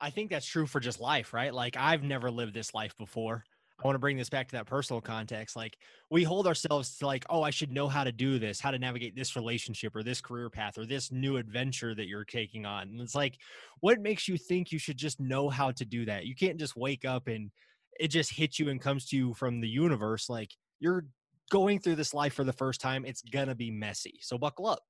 I 0.00 0.10
think 0.10 0.30
that's 0.30 0.46
true 0.46 0.66
for 0.66 0.80
just 0.80 1.00
life, 1.00 1.32
right? 1.32 1.52
Like 1.52 1.76
I've 1.76 2.02
never 2.02 2.30
lived 2.30 2.54
this 2.54 2.74
life 2.74 2.96
before. 2.96 3.44
I 3.82 3.86
want 3.86 3.94
to 3.94 4.00
bring 4.00 4.16
this 4.16 4.28
back 4.28 4.48
to 4.48 4.56
that 4.56 4.66
personal 4.66 5.00
context. 5.00 5.54
Like 5.54 5.78
we 6.10 6.24
hold 6.24 6.48
ourselves 6.48 6.96
to 6.98 7.06
like, 7.06 7.24
oh, 7.30 7.42
I 7.42 7.50
should 7.50 7.70
know 7.70 7.86
how 7.86 8.02
to 8.02 8.10
do 8.10 8.40
this, 8.40 8.58
how 8.58 8.72
to 8.72 8.78
navigate 8.78 9.14
this 9.14 9.36
relationship 9.36 9.94
or 9.94 10.02
this 10.02 10.20
career 10.20 10.50
path 10.50 10.78
or 10.78 10.84
this 10.84 11.12
new 11.12 11.36
adventure 11.36 11.94
that 11.94 12.08
you're 12.08 12.24
taking 12.24 12.66
on. 12.66 12.88
And 12.88 13.00
it's 13.00 13.14
like, 13.14 13.38
what 13.80 14.00
makes 14.00 14.26
you 14.26 14.36
think 14.36 14.72
you 14.72 14.80
should 14.80 14.96
just 14.96 15.20
know 15.20 15.48
how 15.48 15.70
to 15.70 15.84
do 15.84 16.04
that? 16.06 16.26
You 16.26 16.34
can't 16.34 16.58
just 16.58 16.76
wake 16.76 17.04
up 17.04 17.28
and 17.28 17.52
it 18.00 18.08
just 18.08 18.32
hits 18.32 18.58
you 18.58 18.68
and 18.68 18.80
comes 18.80 19.06
to 19.10 19.16
you 19.16 19.34
from 19.34 19.60
the 19.60 19.68
universe. 19.68 20.28
Like 20.28 20.50
you're 20.80 21.04
going 21.50 21.78
through 21.78 21.96
this 21.96 22.12
life 22.12 22.34
for 22.34 22.44
the 22.44 22.52
first 22.52 22.80
time. 22.80 23.04
It's 23.04 23.22
gonna 23.22 23.54
be 23.54 23.70
messy. 23.70 24.18
So 24.22 24.38
buckle 24.38 24.66
up. 24.66 24.80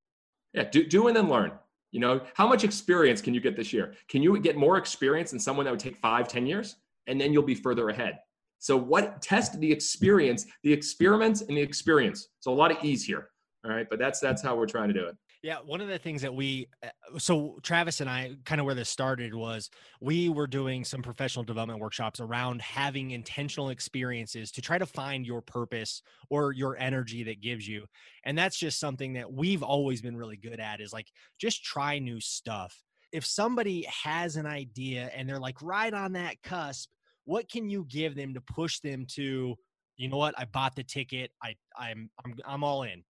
Yeah, 0.55 0.65
do, 0.65 0.87
do 0.87 1.09
and 1.09 1.17
then 1.17 1.29
learn 1.29 1.53
You 1.93 2.01
know, 2.01 2.23
how 2.35 2.49
much 2.49 2.65
experience 2.65 3.21
can 3.21 3.35
you 3.35 3.41
get 3.41 3.55
this 3.55 3.71
year? 3.71 3.95
Can 4.09 4.23
you 4.23 4.39
get 4.41 4.57
more 4.57 4.79
experience 4.79 5.31
than 5.31 5.41
someone 5.41 5.67
that 5.67 5.71
would 5.71 5.81
take 5.81 5.97
five, 5.97 6.27
ten 6.27 6.47
years? 6.47 6.77
And 7.07 7.21
then 7.21 7.35
you'll 7.35 7.43
be 7.43 7.55
further 7.55 7.91
ahead. 7.91 8.19
So 8.59 8.77
what 8.77 9.23
test 9.23 9.59
the 9.61 9.71
experience, 9.71 10.47
the 10.63 10.73
experiments 10.73 11.43
and 11.43 11.57
the 11.57 11.63
experience. 11.63 12.29
So 12.41 12.53
a 12.53 12.55
lot 12.55 12.71
of 12.71 12.83
ease 12.83 13.05
here. 13.05 13.31
All 13.65 13.71
right. 13.73 13.87
But 13.89 13.99
that's 13.99 14.21
that's 14.21 14.43
how 14.43 14.57
we're 14.57 14.67
trying 14.67 14.89
to 14.89 14.95
do 14.95 15.07
it. 15.07 15.17
Yeah, 15.43 15.59
one 15.65 15.81
of 15.81 15.87
the 15.87 15.99
things 15.99 16.23
that 16.23 16.35
we, 16.35 16.67
uh, 16.83 16.89
so 17.17 17.61
Travis 17.63 18.01
and 18.01 18.11
I, 18.11 18.33
kind 18.45 18.61
of 18.61 18.65
where 18.65 18.75
this 18.75 18.89
started 18.89 19.33
was 19.33 19.71
we 20.01 20.29
were 20.29 20.49
doing 20.49 20.85
some 20.85 21.01
professional 21.01 21.45
development 21.45 21.79
workshops 21.79 22.19
around 22.19 22.61
having 22.61 23.13
intentional 23.13 23.71
experiences 23.71 24.51
to 24.53 24.61
try 24.61 24.79
to 24.79 24.87
find 24.87 25.25
your 25.25 25.41
purpose 25.41 26.03
or 26.29 26.53
your 26.53 26.77
energy 26.77 27.23
that 27.23 27.41
gives 27.41 27.69
you. 27.69 27.85
And 28.25 28.37
that's 28.37 28.59
just 28.59 28.81
something 28.81 29.13
that 29.13 29.33
we've 29.33 29.63
always 29.63 30.03
been 30.03 30.17
really 30.17 30.37
good 30.37 30.59
at 30.59 30.81
is 30.81 30.93
like 30.93 31.07
just 31.41 31.65
try 31.65 32.01
new 32.01 32.19
stuff. 32.21 32.77
If 33.13 33.25
somebody 33.25 33.87
has 34.03 34.35
an 34.35 34.47
idea 34.47 35.09
and 35.15 35.29
they're 35.29 35.39
like 35.39 35.63
right 35.63 35.95
on 35.95 36.15
that 36.15 36.43
cusp, 36.43 36.91
what 37.29 37.51
can 37.51 37.69
you 37.69 37.85
give 37.91 38.17
them 38.17 38.33
to 38.33 38.41
push 38.41 38.81
them 38.81 39.05
to, 39.07 39.55
you 39.99 40.09
know 40.09 40.17
what, 40.17 40.35
I 40.39 40.47
bought 40.47 40.75
the 40.75 40.83
ticket, 40.83 41.31
I 41.43 41.55
I'm 41.77 42.09
I'm 42.25 42.35
I'm 42.47 42.65
all 42.65 42.85
in. 42.85 43.05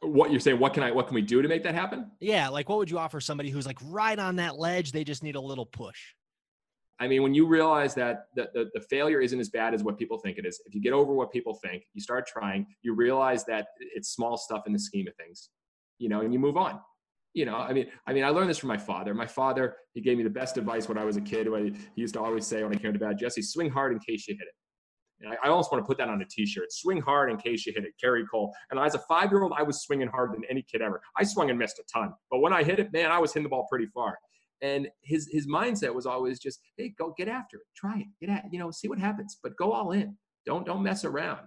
What 0.00 0.30
you're 0.30 0.40
saying 0.40 0.60
what 0.60 0.72
can 0.72 0.82
i 0.82 0.90
what 0.92 1.08
can 1.08 1.14
we 1.16 1.22
do 1.22 1.42
to 1.42 1.48
make 1.48 1.64
that 1.64 1.74
happen? 1.74 2.10
Yeah 2.20 2.48
like 2.48 2.68
what 2.68 2.78
would 2.78 2.90
you 2.90 2.98
offer 2.98 3.20
somebody 3.20 3.50
who's 3.50 3.66
like 3.66 3.78
right 3.84 4.18
on 4.18 4.36
that 4.36 4.56
ledge? 4.58 4.92
They 4.92 5.02
just 5.02 5.24
need 5.24 5.34
a 5.34 5.40
little 5.40 5.66
push. 5.66 5.98
I 7.00 7.08
mean 7.08 7.24
when 7.24 7.34
you 7.34 7.48
realize 7.48 7.94
that 7.96 8.26
the, 8.36 8.48
the, 8.54 8.70
the, 8.74 8.80
failure 8.80 9.20
isn't 9.20 9.40
as 9.40 9.48
bad 9.48 9.74
as 9.74 9.82
what 9.82 9.98
people 9.98 10.18
think 10.18 10.38
it 10.38 10.46
is 10.46 10.60
if 10.66 10.74
you 10.74 10.80
get 10.80 10.92
over 10.92 11.12
what 11.12 11.32
people 11.32 11.54
think 11.64 11.82
you 11.94 12.00
start 12.00 12.28
trying 12.28 12.64
you 12.82 12.94
realize 12.94 13.44
that 13.46 13.66
it's 13.80 14.10
small 14.10 14.36
stuff 14.36 14.62
in 14.68 14.72
the 14.72 14.78
scheme 14.78 15.06
of 15.08 15.14
things 15.16 15.50
you 15.98 16.08
know 16.08 16.20
and 16.20 16.32
you 16.32 16.38
move 16.38 16.56
on 16.56 16.80
you 17.36 17.44
know 17.44 17.56
i 17.56 17.72
mean 17.72 17.86
i 18.06 18.12
mean 18.12 18.24
i 18.24 18.30
learned 18.30 18.48
this 18.48 18.58
from 18.58 18.68
my 18.68 18.78
father 18.78 19.12
my 19.12 19.26
father 19.26 19.76
he 19.92 20.00
gave 20.00 20.16
me 20.16 20.24
the 20.24 20.30
best 20.30 20.56
advice 20.56 20.88
when 20.88 20.96
i 20.96 21.04
was 21.04 21.16
a 21.16 21.20
kid 21.20 21.48
when 21.48 21.74
he 21.94 22.00
used 22.00 22.14
to 22.14 22.20
always 22.20 22.46
say 22.46 22.62
when 22.64 22.74
i 22.74 22.78
came 22.78 22.92
to 22.92 22.98
bat 22.98 23.18
jesse 23.18 23.42
swing 23.42 23.70
hard 23.70 23.92
in 23.92 23.98
case 23.98 24.26
you 24.26 24.34
hit 24.34 24.46
it 24.48 24.54
I, 25.26 25.46
I 25.46 25.48
almost 25.48 25.72
want 25.72 25.82
to 25.82 25.86
put 25.86 25.96
that 25.96 26.10
on 26.10 26.20
a 26.20 26.26
T-shirt. 26.26 26.70
Swing 26.70 27.00
hard 27.00 27.30
in 27.30 27.38
case 27.38 27.64
you 27.64 27.72
hit 27.74 27.84
it. 27.84 27.92
Kerry 27.98 28.26
Cole. 28.30 28.54
And 28.70 28.78
as 28.78 28.94
a 28.94 28.98
five-year-old, 29.08 29.54
I 29.56 29.62
was 29.62 29.82
swinging 29.82 30.08
harder 30.08 30.34
than 30.34 30.42
any 30.50 30.62
kid 30.70 30.82
ever. 30.82 31.00
I 31.18 31.24
swung 31.24 31.48
and 31.48 31.58
missed 31.58 31.78
a 31.78 31.84
ton, 31.90 32.12
but 32.30 32.40
when 32.40 32.52
I 32.52 32.62
hit 32.62 32.78
it, 32.78 32.92
man, 32.92 33.10
I 33.10 33.18
was 33.18 33.32
hitting 33.32 33.44
the 33.44 33.48
ball 33.48 33.66
pretty 33.70 33.86
far. 33.94 34.18
And 34.60 34.88
his 35.02 35.26
his 35.32 35.46
mindset 35.46 35.94
was 35.94 36.04
always 36.04 36.38
just, 36.38 36.60
hey, 36.76 36.92
go 36.98 37.14
get 37.16 37.28
after 37.28 37.56
it, 37.56 37.62
try 37.74 38.00
it, 38.00 38.06
get 38.20 38.28
at, 38.28 38.44
you 38.52 38.58
know, 38.58 38.70
see 38.70 38.88
what 38.88 38.98
happens, 38.98 39.38
but 39.42 39.56
go 39.56 39.72
all 39.72 39.92
in. 39.92 40.18
Don't 40.44 40.66
don't 40.66 40.82
mess 40.82 41.02
around. 41.06 41.46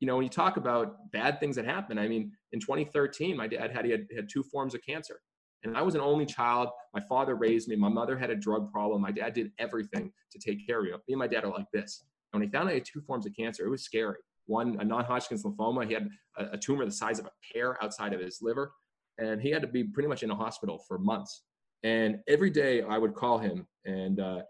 You 0.00 0.06
know, 0.06 0.16
when 0.16 0.24
you 0.24 0.30
talk 0.30 0.56
about 0.56 1.10
bad 1.12 1.40
things 1.40 1.56
that 1.56 1.64
happen, 1.64 1.98
I 1.98 2.08
mean, 2.08 2.32
in 2.52 2.60
2013, 2.60 3.36
my 3.36 3.46
dad 3.46 3.70
had 3.70 3.84
he 3.84 3.90
had, 3.90 4.06
had 4.14 4.28
two 4.28 4.42
forms 4.42 4.74
of 4.74 4.80
cancer. 4.86 5.20
And 5.62 5.76
I 5.76 5.82
was 5.82 5.94
an 5.94 6.02
only 6.02 6.26
child. 6.26 6.68
My 6.92 7.00
father 7.08 7.36
raised 7.36 7.68
me. 7.68 7.76
My 7.76 7.88
mother 7.88 8.18
had 8.18 8.30
a 8.30 8.36
drug 8.36 8.70
problem. 8.70 9.00
My 9.00 9.12
dad 9.12 9.32
did 9.32 9.50
everything 9.58 10.12
to 10.30 10.38
take 10.38 10.66
care 10.66 10.80
of 10.80 10.84
me. 10.84 10.90
Me 10.90 10.98
and 11.08 11.18
my 11.18 11.26
dad 11.26 11.44
are 11.44 11.50
like 11.50 11.70
this. 11.72 12.04
And 12.32 12.40
when 12.40 12.48
he 12.48 12.52
found 12.52 12.68
out 12.68 12.72
he 12.72 12.80
had 12.80 12.84
two 12.84 13.00
forms 13.00 13.24
of 13.24 13.32
cancer, 13.34 13.64
it 13.64 13.70
was 13.70 13.82
scary. 13.82 14.18
One, 14.46 14.76
a 14.78 14.84
non-Hodgkin's 14.84 15.42
lymphoma. 15.42 15.86
He 15.86 15.94
had 15.94 16.10
a, 16.36 16.50
a 16.52 16.58
tumor 16.58 16.84
the 16.84 16.90
size 16.90 17.18
of 17.18 17.24
a 17.24 17.30
pear 17.52 17.82
outside 17.82 18.12
of 18.12 18.20
his 18.20 18.38
liver, 18.42 18.72
and 19.16 19.40
he 19.40 19.50
had 19.50 19.62
to 19.62 19.68
be 19.68 19.84
pretty 19.84 20.08
much 20.08 20.22
in 20.22 20.30
a 20.30 20.34
hospital 20.34 20.84
for 20.86 20.98
months. 20.98 21.44
And 21.82 22.18
every 22.28 22.50
day 22.50 22.82
I 22.82 22.98
would 22.98 23.14
call 23.14 23.38
him 23.38 23.66
and 23.84 24.18
uh, 24.20 24.42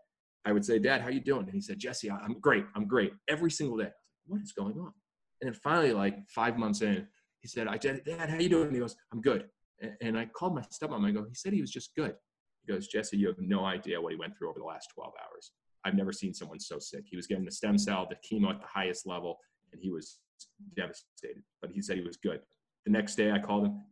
I 0.44 0.52
would 0.52 0.64
say, 0.64 0.78
Dad, 0.78 1.00
how 1.00 1.08
you 1.08 1.20
doing? 1.20 1.44
And 1.46 1.54
he 1.54 1.60
said, 1.60 1.78
Jesse, 1.78 2.10
I'm 2.10 2.38
great. 2.40 2.64
I'm 2.74 2.86
great. 2.86 3.12
Every 3.28 3.50
single 3.50 3.76
day. 3.76 3.90
What 4.26 4.40
is 4.40 4.52
going 4.52 4.78
on? 4.78 4.92
And 5.44 5.52
then 5.52 5.60
finally, 5.62 5.92
like 5.92 6.26
five 6.30 6.56
months 6.56 6.80
in, 6.80 7.06
he 7.42 7.48
said, 7.48 7.68
I 7.68 7.76
did, 7.76 8.02
Dad, 8.02 8.30
how 8.30 8.38
you 8.38 8.48
doing? 8.48 8.72
He 8.72 8.80
goes, 8.80 8.96
I'm 9.12 9.20
good. 9.20 9.44
And 10.00 10.18
I 10.18 10.24
called 10.24 10.54
my 10.54 10.62
stepmom. 10.62 11.04
I 11.06 11.10
go, 11.10 11.26
he 11.28 11.34
said 11.34 11.52
he 11.52 11.60
was 11.60 11.70
just 11.70 11.94
good. 11.94 12.14
He 12.64 12.72
goes, 12.72 12.86
Jesse, 12.86 13.18
you 13.18 13.26
have 13.26 13.38
no 13.38 13.66
idea 13.66 14.00
what 14.00 14.12
he 14.12 14.18
went 14.18 14.38
through 14.38 14.48
over 14.48 14.58
the 14.58 14.64
last 14.64 14.88
12 14.94 15.12
hours. 15.22 15.52
I've 15.84 15.96
never 15.96 16.14
seen 16.14 16.32
someone 16.32 16.58
so 16.60 16.78
sick. 16.78 17.04
He 17.04 17.14
was 17.14 17.26
getting 17.26 17.44
the 17.44 17.50
stem 17.50 17.76
cell, 17.76 18.08
the 18.08 18.16
chemo 18.26 18.48
at 18.54 18.60
the 18.62 18.66
highest 18.66 19.06
level, 19.06 19.36
and 19.74 19.82
he 19.82 19.90
was 19.90 20.18
devastated. 20.74 21.42
But 21.60 21.72
he 21.72 21.82
said 21.82 21.98
he 21.98 22.02
was 22.02 22.16
good. 22.16 22.40
The 22.86 22.92
next 22.92 23.16
day, 23.16 23.30
I 23.30 23.38
called 23.38 23.66
him, 23.66 23.82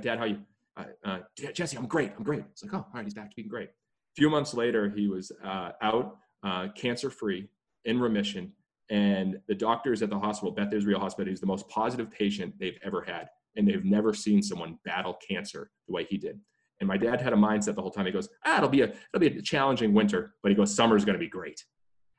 Dad, 0.00 0.16
how 0.16 0.26
you? 0.26 0.38
Uh, 0.76 0.84
uh, 1.04 1.18
Jesse, 1.52 1.76
I'm 1.76 1.86
great. 1.86 2.12
I'm 2.16 2.22
great. 2.22 2.44
It's 2.52 2.62
like, 2.62 2.72
oh, 2.74 2.76
all 2.76 2.86
right, 2.94 3.02
he's 3.02 3.14
back 3.14 3.30
to 3.30 3.34
being 3.34 3.48
great. 3.48 3.70
A 3.70 4.14
few 4.16 4.30
months 4.30 4.54
later, 4.54 4.88
he 4.94 5.08
was 5.08 5.32
uh, 5.44 5.72
out, 5.82 6.18
uh, 6.44 6.68
cancer 6.76 7.10
free, 7.10 7.48
in 7.84 7.98
remission. 7.98 8.52
And 8.90 9.38
the 9.46 9.54
doctors 9.54 10.02
at 10.02 10.10
the 10.10 10.18
hospital, 10.18 10.50
Beth 10.52 10.72
Israel 10.72 11.00
Hospital, 11.00 11.30
he's 11.30 11.40
the 11.40 11.46
most 11.46 11.68
positive 11.68 12.10
patient 12.10 12.54
they've 12.58 12.78
ever 12.84 13.02
had. 13.02 13.28
And 13.56 13.66
they've 13.66 13.84
never 13.84 14.12
seen 14.12 14.42
someone 14.42 14.78
battle 14.84 15.16
cancer 15.26 15.70
the 15.86 15.94
way 15.94 16.04
he 16.04 16.18
did. 16.18 16.40
And 16.80 16.88
my 16.88 16.96
dad 16.96 17.20
had 17.20 17.32
a 17.32 17.36
mindset 17.36 17.74
the 17.74 17.82
whole 17.82 17.90
time. 17.90 18.06
He 18.06 18.12
goes, 18.12 18.28
ah, 18.46 18.58
it'll 18.58 18.68
be 18.68 18.80
a 18.80 18.86
it'll 18.86 19.20
be 19.20 19.26
a 19.26 19.42
challenging 19.42 19.92
winter, 19.92 20.34
but 20.42 20.50
he 20.50 20.56
goes, 20.56 20.74
summer's 20.74 21.04
going 21.04 21.14
to 21.14 21.24
be 21.24 21.28
great. 21.28 21.62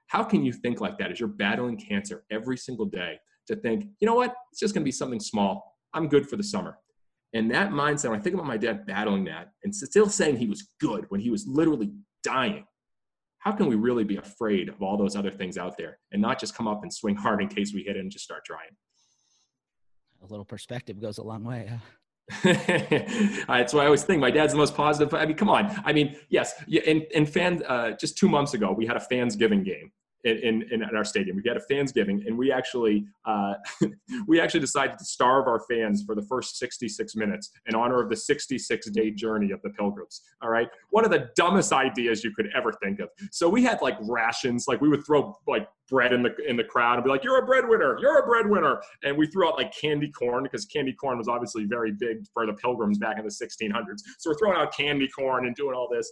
How 0.08 0.24
can 0.24 0.44
you 0.46 0.54
think 0.54 0.82
like 0.82 0.98
that 1.00 1.12
as 1.12 1.20
you're 1.20 1.30
battling 1.30 1.78
cancer 1.78 2.24
every 2.30 2.58
single 2.58 2.86
day 2.86 3.18
to 3.48 3.56
think, 3.56 3.86
you 4.00 4.06
know 4.06 4.16
what, 4.16 4.36
it's 4.52 4.60
just 4.60 4.74
going 4.74 4.84
to 4.84 4.88
be 4.88 4.92
something 4.92 5.20
small. 5.20 5.78
I'm 5.94 6.08
good 6.08 6.30
for 6.30 6.36
the 6.36 6.44
summer. 6.44 6.78
And 7.34 7.50
that 7.52 7.72
mindset, 7.72 8.10
when 8.10 8.20
I 8.20 8.22
think 8.22 8.36
about 8.36 8.46
my 8.46 8.58
dad 8.58 8.86
battling 8.86 9.24
that 9.26 9.52
and 9.64 9.74
still 9.74 10.10
saying 10.10 10.38
he 10.38 10.48
was 10.48 10.68
good 10.80 11.06
when 11.10 11.22
he 11.22 11.30
was 11.30 11.48
literally 11.48 11.92
dying, 12.24 12.66
how 13.42 13.52
can 13.52 13.68
we 13.68 13.76
really 13.76 14.04
be 14.04 14.18
afraid 14.18 14.70
of 14.70 14.82
all 14.82 14.98
those 14.98 15.16
other 15.16 15.32
things 15.32 15.58
out 15.58 15.76
there 15.78 15.98
and 16.12 16.22
not 16.22 16.40
just 16.40 16.56
come 16.56 16.68
up 16.68 16.84
and 16.84 16.94
swing 16.94 17.16
hard 17.26 17.42
in 17.42 17.48
case 17.48 17.74
we 17.74 17.84
hit 17.84 17.98
it 17.98 18.00
and 18.00 18.12
just 18.12 18.24
start 18.24 18.44
trying? 18.46 18.70
A 20.24 20.28
little 20.28 20.46
perspective 20.46 21.02
goes 21.02 21.18
a 21.18 21.24
long 21.24 21.44
way. 21.44 21.72
That's 22.44 23.74
why 23.74 23.82
I 23.82 23.86
always 23.86 24.04
think 24.04 24.22
my 24.22 24.30
dad's 24.30 24.54
the 24.54 24.58
most 24.58 24.76
positive. 24.76 25.14
I 25.16 25.26
mean, 25.26 25.36
come 25.36 25.50
on. 25.50 25.82
I 25.84 25.92
mean, 25.92 26.16
yes. 26.30 26.54
In, 26.68 27.02
in 27.12 27.26
fan, 27.26 27.64
uh, 27.68 27.92
just 27.92 28.18
two 28.18 28.30
months 28.30 28.54
ago, 28.54 28.72
we 28.72 28.86
had 28.86 28.96
a 28.96 29.00
fans 29.00 29.36
giving 29.36 29.64
game 29.64 29.92
in, 30.24 30.64
in, 30.72 30.84
in 30.84 30.96
our 30.96 31.04
stadium. 31.04 31.38
We 31.38 31.44
had 31.48 31.58
a 31.58 31.62
fans 31.62 31.92
giving, 31.92 32.24
and 32.28 32.38
we 32.38 32.52
actually 32.52 33.06
uh, 33.26 33.54
we 34.28 34.40
actually 34.40 34.60
decided 34.60 34.98
to 35.00 35.06
starve 35.06 35.48
our 35.48 35.62
fans 35.70 36.04
for 36.04 36.16
the 36.16 36.22
first 36.22 36.58
66 36.58 37.16
minutes 37.16 37.50
in 37.68 37.76
honor 37.76 38.02
of 38.02 38.10
the 38.10 38.16
66 38.16 38.90
day 38.92 39.12
journey 39.12 39.52
of 39.52 39.62
the 39.64 39.70
Pilgrims. 39.72 40.22
All 40.42 40.50
right, 40.50 40.68
one 40.90 41.06
of 41.06 41.12
the 41.12 41.30
dumbest 41.36 41.74
ideas 41.74 42.24
you 42.24 42.34
could 42.36 42.48
ever 42.56 42.74
think 42.84 43.00
of. 43.00 43.10
So 43.32 43.50
we 43.50 43.64
had 43.64 43.82
like 43.82 43.98
rations, 44.02 44.66
like 44.68 44.82
we 44.82 44.90
would 44.90 45.06
throw 45.06 45.38
like 45.48 45.68
bread 45.90 46.14
in 46.14 46.24
the 46.24 46.36
in 46.48 46.56
the 46.56 46.64
crowd 46.64 46.96
and 46.96 47.04
be 47.04 47.10
like, 47.10 47.24
"You're 47.24 47.40
a 47.40 47.46
breadwinner, 47.46 47.98
you're 48.00 48.20
a 48.20 48.26
breadwinner," 48.26 48.82
and 49.04 49.18
we 49.18 49.28
threw 49.28 49.48
out 49.48 49.58
like 49.58 49.74
candy 49.76 50.12
corn 50.12 50.44
because 50.44 50.66
candy 50.66 50.94
corn 50.94 51.18
was 51.18 51.28
obviously 51.28 51.66
very 51.66 51.92
big 51.92 52.26
for 52.34 52.46
the 52.46 52.54
Pilgrims 52.54 52.98
back 52.98 53.18
in 53.18 53.26
the 53.26 53.32
1600s. 53.32 54.02
So 54.20 54.30
we're 54.30 54.38
throwing 54.38 54.58
out 54.58 54.76
candy 54.76 55.08
corn 55.08 55.46
and 55.46 55.56
doing 55.56 55.76
all 55.76 55.90
this, 55.92 56.12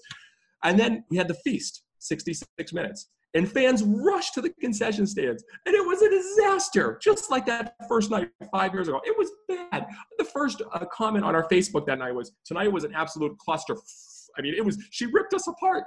and 0.64 0.80
then 0.80 1.04
we 1.10 1.18
had 1.18 1.28
the 1.28 1.36
feast, 1.36 1.84
66 2.00 2.74
minutes 2.74 3.08
and 3.34 3.52
fans 3.52 3.84
rushed 3.84 4.34
to 4.34 4.42
the 4.42 4.50
concession 4.62 5.06
stands. 5.06 5.44
And 5.66 5.76
it 5.76 5.86
was 5.86 6.02
a 6.02 6.10
disaster 6.10 7.00
just 7.02 7.30
like 7.30 7.46
that 7.46 7.76
first 7.88 8.10
night 8.12 8.30
five 8.52 8.74
years 8.74 8.88
ago. 8.88 9.02
It 9.04 9.16
was 9.18 9.32
bad. 9.48 9.88
The 10.18 10.24
first 10.26 10.62
uh, 10.74 10.86
comment 10.92 11.26
on 11.26 11.36
our 11.36 11.48
facebook 11.48 11.86
that 11.88 12.00
night 12.00 12.14
was 12.14 12.32
tonight 12.46 12.72
was 12.72 12.84
an 12.84 12.94
absolute 12.94 13.38
cluster 13.38 13.76
i 14.38 14.42
mean 14.42 14.54
it 14.56 14.64
was 14.64 14.78
she 14.92 15.06
ripped 15.08 15.34
us 15.34 15.48
apart. 15.48 15.84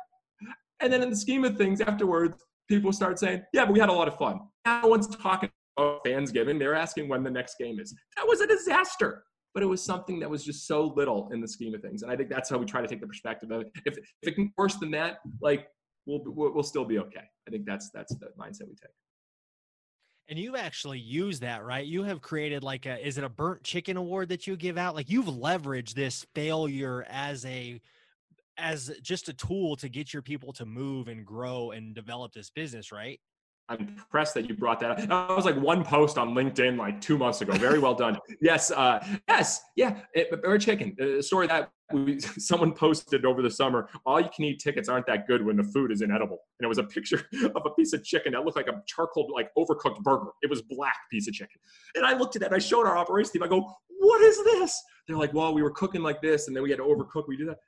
And 0.80 0.92
then 0.92 1.02
in 1.02 1.10
the 1.10 1.16
scheme 1.16 1.44
of 1.44 1.56
things 1.56 1.80
afterwards 1.80 2.36
people 2.68 2.92
start 2.92 3.18
saying 3.18 3.42
yeah 3.52 3.64
but 3.64 3.72
we 3.72 3.80
had 3.80 3.88
a 3.88 3.92
lot 3.92 4.08
of 4.08 4.16
fun. 4.16 4.40
No 4.66 4.82
one's 4.84 5.08
talking 5.08 5.50
about 5.76 6.00
fans 6.04 6.30
giving 6.30 6.58
they're 6.58 6.74
asking 6.74 7.08
when 7.08 7.22
the 7.22 7.30
next 7.30 7.56
game 7.58 7.80
is. 7.80 7.94
That 8.16 8.26
was 8.26 8.40
a 8.40 8.46
disaster. 8.46 9.24
But 9.54 9.62
it 9.62 9.66
was 9.66 9.82
something 9.82 10.18
that 10.20 10.30
was 10.30 10.46
just 10.46 10.66
so 10.66 10.94
little 10.96 11.28
in 11.30 11.42
the 11.42 11.48
scheme 11.48 11.74
of 11.74 11.82
things. 11.82 12.02
And 12.02 12.10
i 12.10 12.16
think 12.16 12.30
that's 12.30 12.48
how 12.48 12.58
we 12.58 12.66
try 12.66 12.80
to 12.80 12.88
take 12.88 13.00
the 13.00 13.06
perspective 13.06 13.50
of 13.50 13.62
it. 13.62 13.72
If, 13.84 13.98
if 13.98 14.04
it 14.22 14.34
can 14.34 14.52
worse 14.56 14.76
than 14.76 14.90
that 14.92 15.18
like 15.42 15.66
we'll 16.06 16.22
we'll 16.24 16.62
still 16.62 16.84
be 16.84 16.98
okay. 16.98 17.24
I 17.46 17.50
think 17.50 17.64
that's 17.66 17.90
that's 17.90 18.14
the 18.16 18.26
mindset 18.38 18.68
we 18.68 18.74
take. 18.74 18.90
And 20.28 20.38
you 20.38 20.56
actually 20.56 21.00
use 21.00 21.40
that, 21.40 21.64
right? 21.64 21.84
You 21.84 22.04
have 22.04 22.20
created 22.22 22.62
like 22.62 22.86
a 22.86 23.04
is 23.04 23.18
it 23.18 23.24
a 23.24 23.28
burnt 23.28 23.62
chicken 23.62 23.96
award 23.96 24.28
that 24.30 24.46
you 24.46 24.56
give 24.56 24.78
out? 24.78 24.94
Like 24.94 25.10
you've 25.10 25.26
leveraged 25.26 25.94
this 25.94 26.26
failure 26.34 27.06
as 27.08 27.44
a 27.44 27.80
as 28.58 28.90
just 29.02 29.28
a 29.28 29.32
tool 29.32 29.76
to 29.76 29.88
get 29.88 30.12
your 30.12 30.22
people 30.22 30.52
to 30.52 30.66
move 30.66 31.08
and 31.08 31.26
grow 31.26 31.72
and 31.72 31.94
develop 31.94 32.32
this 32.32 32.50
business, 32.50 32.92
right? 32.92 33.18
I'm 33.68 33.78
impressed 33.78 34.34
that 34.34 34.48
you 34.48 34.54
brought 34.54 34.80
that 34.80 34.90
up. 34.90 34.98
That 34.98 35.36
was 35.36 35.44
like 35.44 35.56
one 35.56 35.84
post 35.84 36.18
on 36.18 36.34
LinkedIn 36.34 36.76
like 36.76 37.00
two 37.00 37.16
months 37.16 37.40
ago. 37.40 37.52
Very 37.54 37.78
well 37.78 37.94
done. 37.94 38.18
yes, 38.40 38.70
uh, 38.70 39.04
yes, 39.28 39.60
yeah. 39.76 40.00
It, 40.14 40.42
burnt 40.42 40.62
chicken. 40.62 40.94
A 41.00 41.22
story 41.22 41.46
that 41.46 41.70
we, 41.92 42.20
someone 42.38 42.72
posted 42.72 43.24
over 43.24 43.42
the 43.42 43.50
summer. 43.50 43.88
All 44.06 44.20
you 44.20 44.28
can 44.34 44.44
eat 44.44 44.60
tickets 44.60 44.88
aren't 44.88 45.06
that 45.06 45.26
good 45.26 45.44
when 45.44 45.56
the 45.56 45.64
food 45.64 45.92
is 45.92 46.02
inedible. 46.02 46.38
And 46.58 46.64
it 46.64 46.68
was 46.68 46.78
a 46.78 46.84
picture 46.84 47.26
of 47.54 47.62
a 47.64 47.70
piece 47.70 47.92
of 47.92 48.04
chicken 48.04 48.32
that 48.32 48.44
looked 48.44 48.56
like 48.56 48.68
a 48.68 48.82
charcoal, 48.86 49.30
like 49.32 49.50
overcooked 49.56 50.02
burger. 50.02 50.30
It 50.42 50.50
was 50.50 50.62
black 50.62 50.96
piece 51.10 51.28
of 51.28 51.34
chicken. 51.34 51.60
And 51.94 52.04
I 52.04 52.14
looked 52.14 52.36
at 52.36 52.40
that. 52.40 52.46
And 52.46 52.56
I 52.56 52.58
showed 52.58 52.86
our 52.86 52.96
operations 52.96 53.32
team. 53.32 53.42
I 53.42 53.48
go, 53.48 53.74
"What 53.98 54.20
is 54.22 54.42
this?" 54.44 54.80
They're 55.06 55.16
like, 55.16 55.34
"Well, 55.34 55.54
we 55.54 55.62
were 55.62 55.70
cooking 55.70 56.02
like 56.02 56.20
this, 56.22 56.46
and 56.46 56.56
then 56.56 56.62
we 56.62 56.70
had 56.70 56.78
to 56.78 56.84
overcook. 56.84 57.24
We 57.28 57.36
do 57.36 57.46
that." 57.46 57.58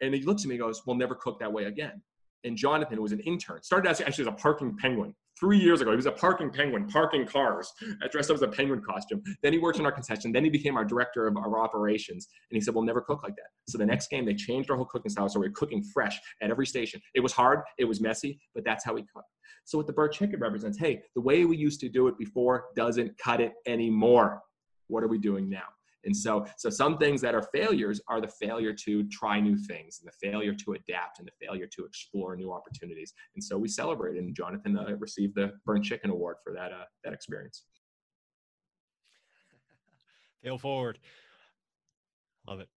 And 0.00 0.14
he 0.14 0.22
looks 0.22 0.44
at 0.44 0.48
me 0.48 0.56
and 0.56 0.62
goes, 0.62 0.82
"We'll 0.86 0.96
never 0.96 1.14
cook 1.14 1.38
that 1.40 1.52
way 1.52 1.64
again." 1.64 2.02
and 2.44 2.56
Jonathan, 2.56 2.96
who 2.96 3.02
was 3.02 3.12
an 3.12 3.20
intern, 3.20 3.62
started 3.62 3.88
actually 3.88 4.24
as 4.24 4.28
a 4.28 4.32
parking 4.32 4.76
penguin 4.76 5.14
three 5.42 5.58
years 5.58 5.80
ago. 5.80 5.90
He 5.90 5.96
was 5.96 6.06
a 6.06 6.12
parking 6.12 6.50
penguin, 6.50 6.86
parking 6.86 7.26
cars, 7.26 7.72
uh, 7.82 8.06
dressed 8.12 8.30
up 8.30 8.36
as 8.36 8.42
a 8.42 8.48
penguin 8.48 8.80
costume. 8.80 9.20
Then 9.42 9.52
he 9.52 9.58
worked 9.58 9.80
in 9.80 9.84
our 9.84 9.90
concession. 9.90 10.30
Then 10.30 10.44
he 10.44 10.50
became 10.50 10.76
our 10.76 10.84
director 10.84 11.26
of 11.26 11.36
our 11.36 11.58
operations. 11.58 12.28
And 12.48 12.56
he 12.56 12.60
said, 12.60 12.76
we'll 12.76 12.84
never 12.84 13.00
cook 13.00 13.24
like 13.24 13.34
that. 13.34 13.48
So 13.68 13.76
the 13.76 13.84
next 13.84 14.08
game, 14.08 14.24
they 14.24 14.34
changed 14.34 14.70
our 14.70 14.76
whole 14.76 14.86
cooking 14.86 15.10
style. 15.10 15.28
So 15.28 15.40
we 15.40 15.48
we're 15.48 15.52
cooking 15.54 15.82
fresh 15.82 16.16
at 16.40 16.50
every 16.50 16.66
station. 16.66 17.00
It 17.14 17.20
was 17.20 17.32
hard, 17.32 17.62
it 17.76 17.86
was 17.86 18.00
messy, 18.00 18.40
but 18.54 18.64
that's 18.64 18.84
how 18.84 18.94
we 18.94 19.04
cook. 19.12 19.24
So 19.64 19.78
what 19.78 19.88
the 19.88 19.92
burnt 19.92 20.12
chicken 20.12 20.38
represents, 20.38 20.78
hey, 20.78 21.02
the 21.16 21.20
way 21.20 21.44
we 21.44 21.56
used 21.56 21.80
to 21.80 21.88
do 21.88 22.06
it 22.06 22.16
before 22.18 22.66
doesn't 22.76 23.18
cut 23.18 23.40
it 23.40 23.52
anymore. 23.66 24.40
What 24.86 25.02
are 25.02 25.08
we 25.08 25.18
doing 25.18 25.48
now? 25.48 25.66
And 26.04 26.16
so, 26.16 26.46
so 26.56 26.70
some 26.70 26.98
things 26.98 27.20
that 27.20 27.34
are 27.34 27.42
failures 27.54 28.00
are 28.08 28.20
the 28.20 28.28
failure 28.28 28.72
to 28.72 29.04
try 29.08 29.40
new 29.40 29.56
things 29.56 30.00
and 30.00 30.08
the 30.08 30.30
failure 30.30 30.54
to 30.54 30.72
adapt 30.72 31.18
and 31.18 31.28
the 31.28 31.32
failure 31.44 31.66
to 31.66 31.84
explore 31.84 32.36
new 32.36 32.52
opportunities. 32.52 33.14
And 33.34 33.42
so 33.42 33.56
we 33.56 33.68
celebrate. 33.68 34.16
and 34.16 34.34
Jonathan 34.34 34.76
uh, 34.78 34.96
received 34.98 35.34
the 35.34 35.52
Burnt 35.64 35.84
Chicken 35.84 36.10
Award 36.10 36.36
for 36.42 36.52
that 36.54 36.72
uh, 36.72 36.84
that 37.04 37.12
experience. 37.12 37.64
Fail 40.42 40.58
forward. 40.58 40.98
Love 42.46 42.60
it. 42.60 42.68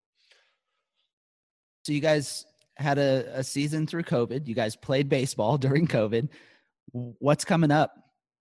So 1.83 1.93
you 1.93 2.01
guys 2.01 2.45
had 2.77 2.97
a, 2.97 3.25
a 3.33 3.43
season 3.43 3.87
through 3.87 4.03
COVID. 4.03 4.47
You 4.47 4.55
guys 4.55 4.75
played 4.75 5.09
baseball 5.09 5.57
during 5.59 5.87
COVID. 5.87 6.29
What's 6.91 7.45
coming 7.45 7.71
up? 7.71 7.93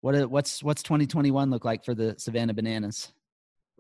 What 0.03 0.31
what's 0.31 0.62
what's 0.62 0.83
2021 0.83 1.51
look 1.51 1.64
like 1.64 1.85
for 1.85 1.95
the 1.95 2.14
Savannah 2.18 2.55
Bananas? 2.55 3.12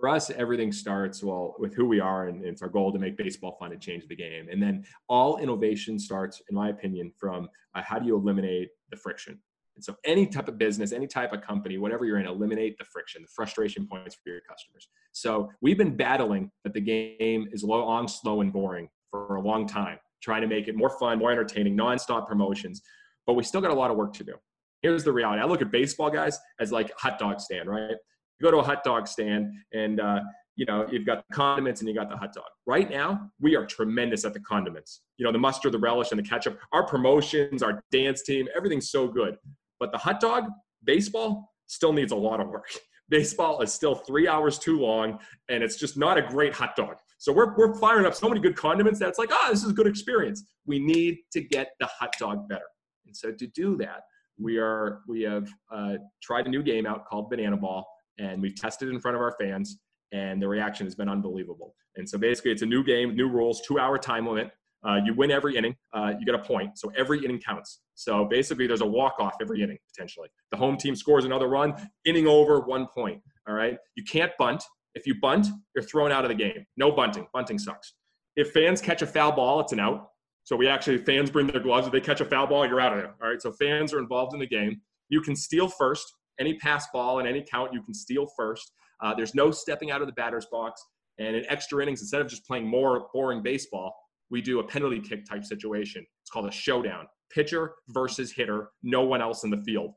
For 0.00 0.08
us, 0.08 0.30
everything 0.30 0.72
starts 0.72 1.22
well 1.22 1.54
with 1.58 1.74
who 1.74 1.84
we 1.84 2.00
are, 2.00 2.28
and 2.28 2.44
it's 2.44 2.62
our 2.62 2.68
goal 2.68 2.92
to 2.92 2.98
make 2.98 3.16
baseball 3.16 3.56
fun 3.60 3.72
and 3.72 3.80
change 3.80 4.08
the 4.08 4.16
game. 4.16 4.48
And 4.50 4.60
then 4.60 4.84
all 5.08 5.36
innovation 5.36 5.98
starts, 5.98 6.40
in 6.48 6.56
my 6.56 6.70
opinion, 6.70 7.12
from 7.18 7.48
uh, 7.74 7.82
how 7.82 7.98
do 7.98 8.06
you 8.06 8.16
eliminate 8.16 8.70
the 8.90 8.96
friction. 8.96 9.38
And 9.76 9.84
so, 9.84 9.94
any 10.04 10.26
type 10.26 10.48
of 10.48 10.58
business, 10.58 10.92
any 10.92 11.06
type 11.06 11.32
of 11.32 11.42
company, 11.42 11.78
whatever 11.78 12.04
you're 12.04 12.18
in, 12.18 12.26
eliminate 12.26 12.76
the 12.78 12.84
friction, 12.84 13.22
the 13.22 13.28
frustration 13.28 13.86
points 13.86 14.16
for 14.16 14.30
your 14.30 14.40
customers. 14.40 14.88
So, 15.12 15.50
we've 15.60 15.78
been 15.78 15.96
battling 15.96 16.50
that 16.64 16.74
the 16.74 16.80
game 16.80 17.48
is 17.52 17.62
long, 17.62 18.08
slow, 18.08 18.40
and 18.40 18.52
boring 18.52 18.88
for 19.10 19.36
a 19.36 19.40
long 19.40 19.66
time, 19.66 19.98
trying 20.22 20.42
to 20.42 20.48
make 20.48 20.66
it 20.66 20.76
more 20.76 20.90
fun, 20.98 21.18
more 21.18 21.30
entertaining, 21.30 21.76
nonstop 21.76 22.26
promotions. 22.26 22.82
But 23.26 23.34
we 23.34 23.44
still 23.44 23.60
got 23.60 23.70
a 23.70 23.74
lot 23.74 23.90
of 23.90 23.96
work 23.96 24.12
to 24.14 24.24
do. 24.24 24.34
Here's 24.82 25.04
the 25.04 25.12
reality 25.12 25.42
I 25.42 25.44
look 25.44 25.60
at 25.60 25.70
baseball 25.70 26.10
guys 26.10 26.38
as 26.58 26.72
like 26.72 26.90
a 26.90 26.94
hot 26.96 27.18
dog 27.18 27.38
stand, 27.38 27.68
right? 27.68 27.96
You 28.40 28.46
go 28.46 28.50
to 28.50 28.58
a 28.58 28.62
hot 28.62 28.82
dog 28.84 29.06
stand 29.06 29.52
and 29.72 30.00
uh, 30.00 30.20
you 30.56 30.64
know 30.64 30.86
you've 30.90 31.06
got 31.06 31.24
the 31.28 31.34
condiments 31.34 31.80
and 31.80 31.88
you 31.88 31.94
got 31.94 32.08
the 32.08 32.16
hot 32.16 32.32
dog. 32.32 32.46
Right 32.66 32.90
now, 32.90 33.30
we 33.40 33.54
are 33.54 33.66
tremendous 33.66 34.24
at 34.24 34.32
the 34.32 34.40
condiments. 34.40 35.02
You 35.18 35.26
know 35.26 35.32
the 35.32 35.38
mustard, 35.38 35.72
the 35.72 35.78
relish, 35.78 36.10
and 36.10 36.18
the 36.18 36.28
ketchup. 36.28 36.58
Our 36.72 36.86
promotions, 36.86 37.62
our 37.62 37.82
dance 37.92 38.22
team, 38.22 38.48
everything's 38.56 38.90
so 38.90 39.08
good. 39.08 39.36
But 39.78 39.92
the 39.92 39.98
hot 39.98 40.20
dog, 40.20 40.44
baseball, 40.84 41.50
still 41.66 41.92
needs 41.92 42.12
a 42.12 42.16
lot 42.16 42.40
of 42.40 42.48
work. 42.48 42.68
Baseball 43.08 43.60
is 43.60 43.72
still 43.72 43.96
three 43.96 44.28
hours 44.28 44.56
too 44.56 44.78
long, 44.78 45.18
and 45.48 45.64
it's 45.64 45.76
just 45.76 45.98
not 45.98 46.16
a 46.16 46.22
great 46.22 46.54
hot 46.54 46.76
dog. 46.76 46.94
So 47.18 47.32
we're, 47.32 47.56
we're 47.56 47.74
firing 47.74 48.06
up 48.06 48.14
so 48.14 48.28
many 48.28 48.40
good 48.40 48.54
condiments 48.54 49.00
that 49.00 49.08
it's 49.08 49.18
like, 49.18 49.30
ah, 49.32 49.46
oh, 49.46 49.50
this 49.50 49.64
is 49.64 49.70
a 49.70 49.74
good 49.74 49.88
experience. 49.88 50.44
We 50.64 50.78
need 50.78 51.18
to 51.32 51.40
get 51.40 51.72
the 51.80 51.86
hot 51.86 52.14
dog 52.20 52.48
better. 52.48 52.62
And 53.06 53.16
so 53.16 53.32
to 53.32 53.46
do 53.48 53.76
that, 53.78 54.02
we 54.38 54.58
are 54.58 55.00
we 55.08 55.22
have 55.22 55.48
uh, 55.72 55.94
tried 56.22 56.46
a 56.46 56.50
new 56.50 56.62
game 56.62 56.86
out 56.86 57.04
called 57.04 57.30
Banana 57.30 57.56
Ball 57.56 57.84
and 58.20 58.40
we've 58.40 58.54
tested 58.54 58.88
in 58.88 59.00
front 59.00 59.16
of 59.16 59.22
our 59.22 59.34
fans 59.40 59.78
and 60.12 60.40
the 60.42 60.48
reaction 60.48 60.86
has 60.86 60.94
been 60.94 61.08
unbelievable. 61.08 61.74
And 61.96 62.08
so 62.08 62.18
basically, 62.18 62.50
it's 62.52 62.62
a 62.62 62.66
new 62.66 62.84
game, 62.84 63.14
new 63.14 63.28
rules, 63.28 63.62
two 63.66 63.78
hour 63.78 63.98
time 63.98 64.26
limit. 64.26 64.50
Uh, 64.86 64.98
you 65.04 65.12
win 65.12 65.30
every 65.30 65.56
inning, 65.56 65.76
uh, 65.92 66.14
you 66.18 66.24
get 66.24 66.34
a 66.34 66.38
point. 66.38 66.78
So 66.78 66.90
every 66.96 67.22
inning 67.22 67.40
counts. 67.40 67.80
So 67.94 68.24
basically, 68.24 68.66
there's 68.66 68.80
a 68.80 68.86
walk 68.86 69.16
off 69.18 69.34
every 69.40 69.62
inning 69.62 69.78
potentially. 69.94 70.28
The 70.52 70.56
home 70.56 70.76
team 70.76 70.96
scores 70.96 71.24
another 71.24 71.48
run, 71.48 71.74
inning 72.06 72.26
over, 72.26 72.60
one 72.60 72.86
point. 72.86 73.20
All 73.46 73.54
right. 73.54 73.76
You 73.96 74.04
can't 74.04 74.32
bunt. 74.38 74.62
If 74.94 75.06
you 75.06 75.14
bunt, 75.20 75.48
you're 75.74 75.84
thrown 75.84 76.10
out 76.10 76.24
of 76.24 76.30
the 76.30 76.34
game. 76.34 76.64
No 76.76 76.90
bunting. 76.90 77.26
Bunting 77.32 77.58
sucks. 77.58 77.94
If 78.36 78.52
fans 78.52 78.80
catch 78.80 79.02
a 79.02 79.06
foul 79.06 79.32
ball, 79.32 79.60
it's 79.60 79.72
an 79.72 79.80
out. 79.80 80.08
So 80.44 80.56
we 80.56 80.66
actually, 80.66 80.98
fans 80.98 81.30
bring 81.30 81.46
their 81.46 81.60
gloves. 81.60 81.86
If 81.86 81.92
they 81.92 82.00
catch 82.00 82.20
a 82.20 82.24
foul 82.24 82.46
ball, 82.46 82.66
you're 82.66 82.80
out 82.80 82.92
of 82.92 82.98
there. 82.98 83.14
All 83.22 83.28
right. 83.28 83.40
So 83.40 83.52
fans 83.52 83.92
are 83.92 83.98
involved 83.98 84.32
in 84.32 84.40
the 84.40 84.46
game. 84.46 84.80
You 85.10 85.20
can 85.20 85.36
steal 85.36 85.68
first 85.68 86.14
any 86.40 86.54
pass 86.54 86.86
ball 86.92 87.20
and 87.20 87.28
any 87.28 87.44
count 87.48 87.72
you 87.72 87.82
can 87.82 87.94
steal 87.94 88.26
first. 88.36 88.72
Uh, 89.02 89.14
there's 89.14 89.34
no 89.34 89.50
stepping 89.50 89.90
out 89.90 90.00
of 90.00 90.06
the 90.06 90.12
batter's 90.12 90.46
box. 90.50 90.82
And 91.18 91.36
in 91.36 91.44
extra 91.48 91.82
innings, 91.82 92.00
instead 92.00 92.20
of 92.20 92.28
just 92.28 92.46
playing 92.46 92.66
more 92.66 93.08
boring 93.12 93.42
baseball, 93.42 93.94
we 94.30 94.40
do 94.40 94.60
a 94.60 94.64
penalty 94.64 95.00
kick 95.00 95.24
type 95.28 95.44
situation. 95.44 96.04
It's 96.22 96.30
called 96.30 96.46
a 96.46 96.52
showdown. 96.52 97.06
Pitcher 97.32 97.74
versus 97.88 98.32
hitter, 98.32 98.70
no 98.82 99.02
one 99.02 99.20
else 99.20 99.44
in 99.44 99.50
the 99.50 99.62
field. 99.64 99.92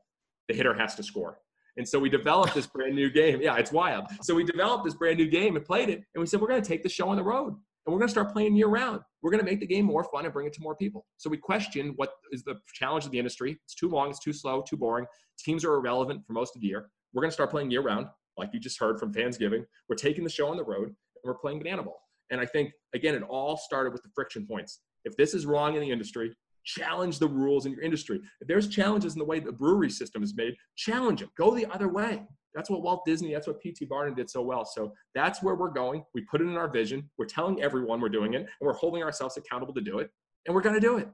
The 0.48 0.54
hitter 0.54 0.74
has 0.74 0.94
to 0.96 1.02
score. 1.02 1.38
And 1.76 1.88
so 1.88 1.98
we 1.98 2.08
developed 2.08 2.54
this 2.54 2.66
brand 2.74 2.94
new 2.94 3.10
game. 3.10 3.40
Yeah, 3.40 3.56
it's 3.56 3.72
wild. 3.72 4.06
So 4.22 4.34
we 4.34 4.44
developed 4.44 4.84
this 4.84 4.94
brand 4.94 5.18
new 5.18 5.28
game 5.28 5.56
and 5.56 5.64
played 5.64 5.88
it. 5.88 6.02
And 6.14 6.20
we 6.20 6.26
said, 6.26 6.40
we're 6.40 6.48
going 6.48 6.62
to 6.62 6.68
take 6.68 6.82
the 6.82 6.88
show 6.88 7.08
on 7.08 7.16
the 7.16 7.24
road 7.24 7.54
and 7.86 7.92
we're 7.92 7.98
going 7.98 8.08
to 8.08 8.12
start 8.12 8.32
playing 8.32 8.56
year 8.56 8.68
round. 8.68 9.00
We're 9.22 9.30
going 9.30 9.44
to 9.44 9.50
make 9.50 9.60
the 9.60 9.66
game 9.66 9.84
more 9.84 10.04
fun 10.04 10.24
and 10.24 10.32
bring 10.32 10.46
it 10.46 10.52
to 10.54 10.62
more 10.62 10.74
people. 10.74 11.06
So 11.16 11.28
we 11.28 11.36
question 11.36 11.92
what 11.96 12.12
is 12.32 12.42
the 12.42 12.56
challenge 12.72 13.04
of 13.04 13.10
the 13.10 13.18
industry. 13.18 13.58
It's 13.64 13.74
too 13.74 13.88
long, 13.88 14.10
it's 14.10 14.20
too 14.20 14.32
slow, 14.32 14.62
too 14.62 14.76
boring. 14.76 15.06
Teams 15.38 15.64
are 15.64 15.74
irrelevant 15.74 16.26
for 16.26 16.32
most 16.32 16.56
of 16.56 16.62
the 16.62 16.68
year. 16.68 16.88
We're 17.12 17.22
going 17.22 17.30
to 17.30 17.34
start 17.34 17.50
playing 17.50 17.70
year 17.70 17.82
round, 17.82 18.06
like 18.36 18.50
you 18.52 18.60
just 18.60 18.78
heard 18.78 18.98
from 18.98 19.12
Fansgiving. 19.12 19.64
We're 19.88 19.96
taking 19.96 20.24
the 20.24 20.30
show 20.30 20.48
on 20.48 20.56
the 20.56 20.64
road 20.64 20.88
and 20.88 20.96
we're 21.24 21.34
playing 21.34 21.58
Banana 21.58 21.82
Ball. 21.82 21.98
And 22.30 22.40
I 22.40 22.46
think, 22.46 22.72
again, 22.94 23.14
it 23.14 23.22
all 23.22 23.56
started 23.56 23.92
with 23.92 24.02
the 24.02 24.08
friction 24.14 24.46
points. 24.46 24.80
If 25.04 25.16
this 25.16 25.34
is 25.34 25.44
wrong 25.44 25.74
in 25.74 25.80
the 25.80 25.90
industry, 25.90 26.34
challenge 26.64 27.18
the 27.18 27.28
rules 27.28 27.66
in 27.66 27.72
your 27.72 27.82
industry. 27.82 28.20
If 28.40 28.48
there's 28.48 28.68
challenges 28.68 29.14
in 29.14 29.18
the 29.18 29.24
way 29.24 29.40
the 29.40 29.52
brewery 29.52 29.90
system 29.90 30.22
is 30.22 30.34
made, 30.36 30.54
challenge 30.76 31.20
them. 31.20 31.30
Go 31.36 31.54
the 31.54 31.66
other 31.72 31.88
way. 31.88 32.22
That's 32.54 32.70
what 32.70 32.82
Walt 32.82 33.04
Disney, 33.04 33.32
that's 33.32 33.46
what 33.46 33.60
P.T. 33.60 33.84
Barnum 33.86 34.14
did 34.14 34.30
so 34.30 34.40
well. 34.40 34.64
So 34.64 34.92
that's 35.14 35.42
where 35.42 35.56
we're 35.56 35.70
going. 35.70 36.04
We 36.14 36.22
put 36.22 36.40
it 36.40 36.44
in 36.44 36.56
our 36.56 36.68
vision. 36.68 37.10
We're 37.18 37.26
telling 37.26 37.60
everyone 37.60 38.00
we're 38.00 38.08
doing 38.08 38.34
it, 38.34 38.42
and 38.42 38.48
we're 38.60 38.74
holding 38.74 39.02
ourselves 39.02 39.36
accountable 39.36 39.74
to 39.74 39.80
do 39.80 39.98
it, 39.98 40.10
and 40.46 40.54
we're 40.54 40.62
going 40.62 40.76
to 40.76 40.80
do 40.80 40.98
it. 40.98 41.08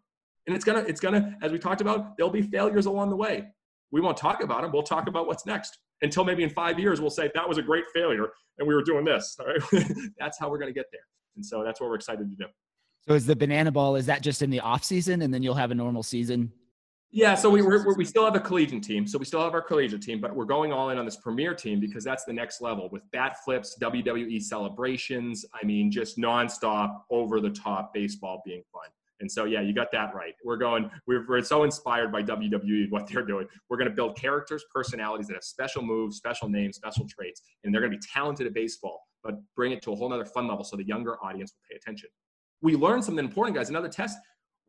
And 0.47 0.55
it's 0.55 0.65
gonna, 0.65 0.81
it's 0.81 1.01
gonna, 1.01 1.37
as 1.43 1.53
we 1.53 1.59
talked 1.59 1.81
about, 1.81 2.17
there'll 2.17 2.33
be 2.33 2.43
failures 2.43 2.87
along 2.87 3.11
the 3.11 3.17
way. 3.17 3.47
We 3.91 4.01
won't 4.01 4.17
talk 4.17 4.43
about 4.43 4.63
them. 4.63 4.73
We'll 4.73 4.83
talk 4.83 5.09
about 5.09 5.27
what's 5.27 5.47
next. 5.47 5.79
Until 6.03 6.25
maybe 6.25 6.43
in 6.43 6.51
five 6.51 6.79
years, 6.79 7.01
we'll 7.01 7.11
say 7.11 7.31
that 7.35 7.49
was 7.49 7.59
a 7.59 7.63
great 7.63 7.85
failure, 7.95 8.29
and 8.59 8.69
we 8.69 8.75
were 8.75 8.83
doing 8.83 9.05
this. 9.05 9.37
All 9.41 9.47
right, 9.47 9.93
that's 10.19 10.39
how 10.39 10.51
we're 10.51 10.59
going 10.59 10.73
to 10.73 10.79
get 10.79 10.87
there. 10.93 11.03
And 11.37 11.45
so 11.45 11.63
that's 11.65 11.81
what 11.81 11.89
we're 11.89 11.97
excited 11.97 12.29
to 12.31 12.37
do. 12.37 12.47
So 13.09 13.15
is 13.15 13.27
the 13.27 13.37
banana 13.37 13.73
ball? 13.73 13.97
Is 13.97 14.07
that 14.07 14.23
just 14.23 14.43
in 14.43 14.51
the 14.51 14.61
off 14.61 14.85
season, 14.85 15.23
and 15.23 15.33
then 15.33 15.43
you'll 15.43 15.55
have 15.55 15.71
a 15.71 15.75
normal 15.75 16.03
season 16.03 16.53
yeah, 17.13 17.35
so 17.35 17.51
we 17.51 17.61
we're, 17.61 17.93
we 17.97 18.05
still 18.05 18.25
have 18.25 18.37
a 18.37 18.41
collegiate 18.41 18.85
team, 18.85 19.05
so 19.05 19.19
we 19.19 19.25
still 19.25 19.43
have 19.43 19.53
our 19.53 19.63
collegiate 19.63 20.01
team, 20.01 20.21
but 20.21 20.35
we're 20.35 20.45
going 20.45 20.73
all 20.73 20.91
in 20.91 20.99
on 20.99 21.05
this 21.05 21.17
premier 21.17 21.55
team 21.55 21.81
because 21.81 22.05
that's 22.05 22.25
the 22.25 22.33
next 22.33 22.61
level 22.61 22.89
with 22.93 23.03
bat 23.11 23.39
flips, 23.45 23.77
WWE 23.81 24.41
celebrations. 24.41 25.45
I 25.61 25.67
mean, 25.67 25.91
just 25.91 26.19
nonstop, 26.19 27.01
over 27.11 27.41
the 27.41 27.51
top 27.51 27.93
baseball 27.93 28.43
being 28.45 28.63
fun. 28.73 28.89
And 29.19 29.31
so, 29.31 29.45
yeah, 29.45 29.61
you 29.61 29.75
got 29.75 29.91
that 29.91 30.15
right. 30.15 30.35
We're 30.45 30.57
going. 30.57 30.89
We're, 31.09 31.27
we're 31.27 31.43
so 31.43 31.65
inspired 31.65 32.13
by 32.13 32.23
WWE 32.23 32.91
what 32.91 33.09
they're 33.09 33.27
doing. 33.27 33.49
We're 33.69 33.77
going 33.77 33.91
to 33.91 33.95
build 33.95 34.17
characters, 34.17 34.65
personalities 34.73 35.27
that 35.27 35.35
have 35.35 35.45
special 35.45 35.83
moves, 35.83 36.17
special 36.17 36.49
names, 36.49 36.77
special 36.77 37.07
traits, 37.09 37.43
and 37.65 37.75
they're 37.75 37.83
going 37.83 37.93
to 37.93 37.99
be 37.99 38.05
talented 38.15 38.47
at 38.47 38.55
baseball, 38.55 39.03
but 39.25 39.35
bring 39.57 39.73
it 39.73 39.83
to 39.83 39.93
a 39.93 39.97
whole 39.97 40.13
other 40.13 40.25
fun 40.25 40.47
level 40.47 40.63
so 40.63 40.77
the 40.77 40.87
younger 40.87 41.17
audience 41.25 41.53
will 41.53 41.75
pay 41.75 41.77
attention. 41.77 42.09
We 42.63 42.77
learned 42.77 43.05
something 43.05 43.25
important, 43.25 43.57
guys. 43.57 43.71
Another 43.71 43.89
test 43.89 44.19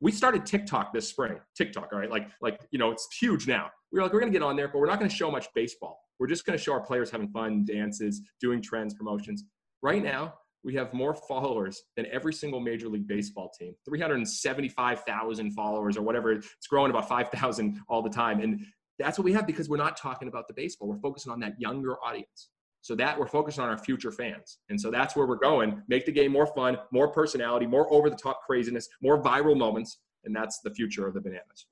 we 0.01 0.11
started 0.11 0.45
TikTok 0.45 0.93
this 0.93 1.07
spring. 1.07 1.39
TikTok, 1.55 1.89
all 1.93 1.99
right, 1.99 2.09
like 2.09 2.27
like 2.41 2.59
you 2.71 2.79
know, 2.79 2.91
it's 2.91 3.07
huge 3.17 3.47
now. 3.47 3.69
We 3.91 3.99
were 3.99 4.03
like, 4.03 4.13
we're 4.13 4.19
gonna 4.19 4.31
get 4.31 4.41
on 4.41 4.55
there, 4.55 4.67
but 4.67 4.79
we're 4.79 4.87
not 4.87 4.99
gonna 4.99 5.09
show 5.09 5.31
much 5.31 5.47
baseball. 5.55 5.99
We're 6.19 6.27
just 6.27 6.45
gonna 6.45 6.57
show 6.57 6.73
our 6.73 6.81
players 6.81 7.11
having 7.11 7.29
fun, 7.29 7.65
dances, 7.65 8.21
doing 8.41 8.61
trends, 8.61 8.95
promotions. 8.95 9.43
Right 9.81 10.03
now, 10.03 10.33
we 10.63 10.75
have 10.75 10.93
more 10.93 11.13
followers 11.13 11.81
than 11.95 12.07
every 12.07 12.33
single 12.33 12.59
Major 12.59 12.89
League 12.89 13.07
Baseball 13.07 13.51
team. 13.57 13.73
375,000 13.87 15.51
followers 15.51 15.97
or 15.97 16.01
whatever. 16.01 16.33
It's 16.33 16.67
growing 16.69 16.91
about 16.91 17.07
5,000 17.07 17.79
all 17.87 18.01
the 18.01 18.09
time, 18.09 18.41
and 18.41 18.65
that's 18.99 19.17
what 19.17 19.25
we 19.25 19.33
have 19.33 19.47
because 19.47 19.69
we're 19.69 19.77
not 19.77 19.97
talking 19.97 20.27
about 20.27 20.47
the 20.47 20.53
baseball. 20.53 20.87
We're 20.87 20.99
focusing 20.99 21.31
on 21.31 21.39
that 21.41 21.59
younger 21.59 21.95
audience. 22.03 22.49
So 22.81 22.95
that 22.95 23.17
we're 23.17 23.27
focused 23.27 23.59
on 23.59 23.69
our 23.69 23.77
future 23.77 24.11
fans. 24.11 24.57
And 24.69 24.79
so 24.79 24.89
that's 24.89 25.15
where 25.15 25.27
we're 25.27 25.35
going. 25.35 25.81
Make 25.87 26.05
the 26.05 26.11
game 26.11 26.31
more 26.31 26.47
fun, 26.47 26.77
more 26.91 27.07
personality, 27.07 27.67
more 27.67 27.91
over 27.93 28.09
the 28.09 28.15
top 28.15 28.41
craziness, 28.45 28.89
more 29.01 29.21
viral 29.21 29.55
moments. 29.55 29.99
And 30.23 30.35
that's 30.35 30.59
the 30.59 30.71
future 30.71 31.07
of 31.07 31.13
the 31.13 31.21
bananas. 31.21 31.67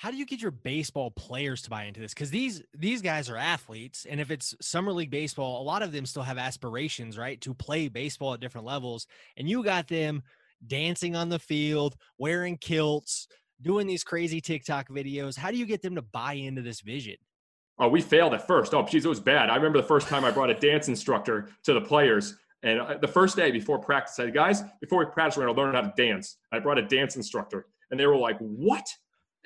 How 0.00 0.10
do 0.10 0.16
you 0.16 0.24
get 0.24 0.40
your 0.40 0.50
baseball 0.50 1.10
players 1.10 1.60
to 1.62 1.70
buy 1.70 1.84
into 1.84 2.00
this? 2.00 2.14
Because 2.14 2.30
these 2.30 2.62
these 2.74 3.02
guys 3.02 3.28
are 3.28 3.36
athletes, 3.36 4.06
and 4.08 4.18
if 4.18 4.30
it's 4.30 4.54
summer 4.62 4.94
league 4.94 5.10
baseball, 5.10 5.60
a 5.60 5.62
lot 5.62 5.82
of 5.82 5.92
them 5.92 6.06
still 6.06 6.22
have 6.22 6.38
aspirations, 6.38 7.18
right, 7.18 7.38
to 7.42 7.52
play 7.52 7.88
baseball 7.88 8.32
at 8.32 8.40
different 8.40 8.66
levels. 8.66 9.06
And 9.36 9.46
you 9.46 9.62
got 9.62 9.88
them 9.88 10.22
dancing 10.66 11.16
on 11.16 11.28
the 11.28 11.38
field, 11.38 11.96
wearing 12.16 12.56
kilts, 12.56 13.28
doing 13.60 13.86
these 13.86 14.02
crazy 14.02 14.40
TikTok 14.40 14.88
videos. 14.88 15.36
How 15.36 15.50
do 15.50 15.58
you 15.58 15.66
get 15.66 15.82
them 15.82 15.96
to 15.96 16.02
buy 16.02 16.32
into 16.32 16.62
this 16.62 16.80
vision? 16.80 17.16
Oh, 17.80 17.88
we 17.88 18.00
failed 18.00 18.34
at 18.34 18.46
first. 18.46 18.74
Oh, 18.74 18.86
geez, 18.86 19.04
it 19.04 19.08
was 19.08 19.20
bad. 19.20 19.50
I 19.50 19.56
remember 19.56 19.80
the 19.80 19.86
first 19.86 20.06
time 20.06 20.24
I 20.24 20.30
brought 20.30 20.50
a 20.50 20.54
dance 20.54 20.88
instructor 20.88 21.48
to 21.64 21.72
the 21.72 21.80
players. 21.80 22.36
And 22.62 22.80
uh, 22.80 22.98
the 23.00 23.08
first 23.08 23.36
day 23.36 23.50
before 23.50 23.78
practice, 23.78 24.18
I 24.18 24.26
said, 24.26 24.34
guys, 24.34 24.62
before 24.80 24.98
we 24.98 25.06
practice, 25.10 25.38
we're 25.38 25.44
going 25.44 25.56
to 25.56 25.62
learn 25.62 25.74
how 25.74 25.80
to 25.80 25.92
dance. 25.96 26.36
I 26.52 26.58
brought 26.58 26.78
a 26.78 26.86
dance 26.86 27.16
instructor. 27.16 27.66
And 27.90 27.98
they 27.98 28.06
were 28.06 28.16
like, 28.16 28.38
what? 28.38 28.86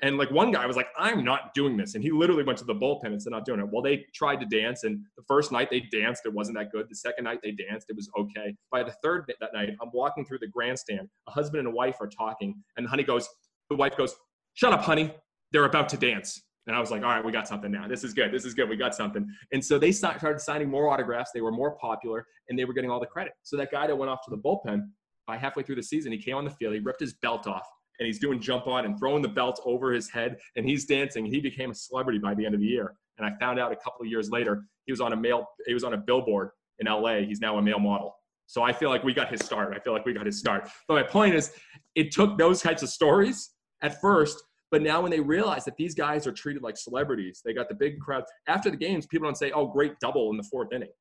And 0.01 0.17
like 0.17 0.29
one 0.29 0.51
guy 0.51 0.65
was 0.65 0.75
like, 0.75 0.89
I'm 0.97 1.23
not 1.23 1.53
doing 1.53 1.77
this. 1.77 1.95
And 1.95 2.03
he 2.03 2.11
literally 2.11 2.43
went 2.43 2.59
to 2.59 2.65
the 2.65 2.75
bullpen 2.75 3.05
and 3.05 3.21
said, 3.21 3.31
not 3.31 3.45
doing 3.45 3.61
it. 3.61 3.67
Well, 3.71 3.81
they 3.81 4.05
tried 4.13 4.41
to 4.41 4.45
dance. 4.45 4.83
And 4.83 4.99
the 5.15 5.23
first 5.25 5.53
night 5.53 5.69
they 5.71 5.79
danced, 5.79 6.23
it 6.25 6.33
wasn't 6.33 6.57
that 6.57 6.71
good. 6.73 6.87
The 6.89 6.95
second 6.95 7.23
night 7.23 7.39
they 7.41 7.51
danced, 7.51 7.87
it 7.89 7.95
was 7.95 8.09
okay. 8.17 8.53
By 8.71 8.83
the 8.83 8.93
third 9.01 9.31
that 9.39 9.53
night, 9.53 9.69
I'm 9.81 9.89
walking 9.93 10.25
through 10.25 10.39
the 10.39 10.47
grandstand. 10.47 11.07
A 11.27 11.31
husband 11.31 11.59
and 11.59 11.69
a 11.69 11.71
wife 11.71 11.95
are 12.01 12.07
talking. 12.07 12.61
And 12.75 12.85
the 12.85 12.89
honey 12.89 13.03
goes, 13.03 13.29
the 13.69 13.77
wife 13.77 13.95
goes, 13.95 14.15
Shut 14.53 14.73
up, 14.73 14.81
honey. 14.81 15.13
They're 15.51 15.65
about 15.65 15.89
to 15.89 15.97
dance. 15.97 16.41
And 16.67 16.75
I 16.75 16.79
was 16.79 16.89
like, 16.89 17.03
all 17.03 17.09
right, 17.09 17.23
we 17.23 17.31
got 17.31 17.47
something 17.47 17.71
now. 17.71 17.87
This 17.87 18.03
is 18.03 18.13
good. 18.13 18.31
This 18.31 18.43
is 18.43 18.53
good. 18.53 18.67
We 18.67 18.75
got 18.75 18.95
something. 18.95 19.27
And 19.51 19.63
so 19.63 19.77
they 19.77 19.91
started 19.91 20.39
signing 20.39 20.69
more 20.69 20.89
autographs. 20.89 21.31
They 21.33 21.41
were 21.41 21.51
more 21.51 21.71
popular 21.77 22.25
and 22.49 22.57
they 22.57 22.65
were 22.65 22.73
getting 22.73 22.89
all 22.89 22.99
the 22.99 23.05
credit. 23.05 23.33
So 23.43 23.55
that 23.57 23.71
guy 23.71 23.85
that 23.85 23.95
went 23.95 24.09
off 24.09 24.23
to 24.25 24.31
the 24.31 24.37
bullpen, 24.37 24.87
by 25.27 25.37
halfway 25.37 25.63
through 25.63 25.75
the 25.75 25.83
season, 25.83 26.11
he 26.11 26.17
came 26.17 26.35
on 26.35 26.45
the 26.45 26.51
field, 26.51 26.73
he 26.73 26.79
ripped 26.79 26.99
his 26.99 27.13
belt 27.13 27.47
off, 27.47 27.67
and 27.99 28.05
he's 28.05 28.19
doing 28.19 28.39
jump 28.39 28.67
on 28.67 28.85
and 28.85 28.97
throwing 28.97 29.21
the 29.21 29.29
belt 29.29 29.59
over 29.65 29.91
his 29.91 30.09
head, 30.09 30.37
and 30.55 30.67
he's 30.67 30.85
dancing. 30.85 31.25
He 31.25 31.39
became 31.39 31.71
a 31.71 31.75
celebrity 31.75 32.19
by 32.19 32.33
the 32.33 32.45
end 32.45 32.53
of 32.53 32.61
the 32.61 32.67
year. 32.67 32.95
And 33.17 33.25
I 33.25 33.35
found 33.39 33.59
out 33.59 33.71
a 33.71 33.75
couple 33.75 34.01
of 34.01 34.07
years 34.07 34.29
later, 34.29 34.65
he 34.85 34.91
was 34.91 35.01
on 35.01 35.13
a 35.13 35.15
male, 35.15 35.47
he 35.65 35.73
was 35.73 35.83
on 35.83 35.93
a 35.93 35.97
billboard 35.97 36.49
in 36.79 36.87
LA. 36.87 37.19
He's 37.19 37.39
now 37.39 37.57
a 37.57 37.61
male 37.61 37.79
model. 37.79 38.15
So 38.47 38.61
I 38.61 38.73
feel 38.73 38.89
like 38.89 39.03
we 39.03 39.13
got 39.13 39.29
his 39.29 39.41
start. 39.41 39.73
I 39.75 39.79
feel 39.79 39.93
like 39.93 40.05
we 40.05 40.13
got 40.13 40.25
his 40.25 40.37
start. 40.37 40.69
But 40.87 40.95
my 40.95 41.03
point 41.03 41.33
is, 41.33 41.53
it 41.95 42.11
took 42.11 42.37
those 42.37 42.61
types 42.61 42.83
of 42.83 42.89
stories 42.89 43.51
at 43.81 43.99
first 43.99 44.43
but 44.71 44.81
now 44.81 45.01
when 45.01 45.11
they 45.11 45.19
realize 45.19 45.65
that 45.65 45.77
these 45.77 45.93
guys 45.93 46.25
are 46.27 46.31
treated 46.31 46.63
like 46.63 46.77
celebrities, 46.77 47.41
they 47.45 47.53
got 47.53 47.69
the 47.69 47.75
big 47.75 47.99
crowd. 47.99 48.23
After 48.47 48.69
the 48.69 48.77
games, 48.77 49.05
people 49.05 49.27
don't 49.27 49.37
say, 49.37 49.51
"Oh, 49.51 49.67
great 49.67 49.99
double 49.99 50.31
in 50.31 50.37
the 50.37 50.43
fourth 50.43 50.73
inning." 50.73 50.91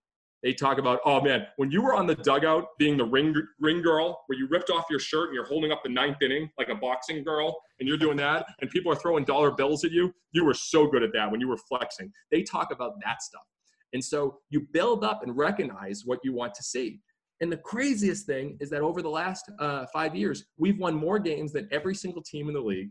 They 0.43 0.53
talk 0.53 0.79
about, 0.79 1.01
"Oh 1.07 1.23
man, 1.23 1.47
when 1.57 1.71
you 1.71 1.81
were 1.81 1.95
on 1.95 2.07
the 2.07 2.17
dugout 2.17 2.69
being 2.79 2.99
the 2.99 3.05
ring 3.05 3.35
ring 3.59 3.81
girl, 3.81 4.23
where 4.27 4.39
you 4.39 4.47
ripped 4.51 4.71
off 4.71 4.85
your 4.91 4.99
shirt 4.99 5.29
and 5.29 5.35
you're 5.35 5.47
holding 5.47 5.73
up 5.73 5.83
the 5.83 5.89
ninth 5.89 6.19
inning 6.21 6.51
like 6.59 6.69
a 6.69 6.75
boxing 6.75 7.25
girl, 7.25 7.59
and 7.81 7.89
you're 7.89 7.97
doing 7.99 8.19
that, 8.19 8.47
and 8.61 8.71
people 8.71 8.93
are 8.93 8.97
throwing 8.97 9.25
dollar 9.25 9.51
bills 9.51 9.85
at 9.85 9.91
you. 9.91 10.15
You 10.33 10.45
were 10.45 10.55
so 10.55 10.87
good 10.87 11.03
at 11.03 11.13
that 11.15 11.31
when 11.31 11.41
you 11.41 11.49
were 11.49 11.57
flexing." 11.57 12.13
They 12.31 12.43
talk 12.43 12.71
about 12.73 13.01
that 13.03 13.23
stuff, 13.23 13.47
and 13.95 14.05
so 14.05 14.41
you 14.51 14.69
build 14.73 15.03
up 15.03 15.23
and 15.23 15.35
recognize 15.37 16.03
what 16.05 16.19
you 16.23 16.35
want 16.35 16.55
to 16.55 16.63
see. 16.63 17.01
And 17.41 17.51
the 17.51 17.57
craziest 17.57 18.27
thing 18.27 18.57
is 18.61 18.71
that 18.71 18.83
over 18.83 19.03
the 19.03 19.09
last 19.09 19.51
uh, 19.59 19.87
five 19.93 20.15
years, 20.15 20.45
we've 20.57 20.79
won 20.79 20.95
more 20.95 21.19
games 21.19 21.53
than 21.53 21.69
every 21.73 21.95
single 21.95 22.23
team 22.23 22.49
in 22.49 22.55
the 22.55 22.61
league. 22.61 22.91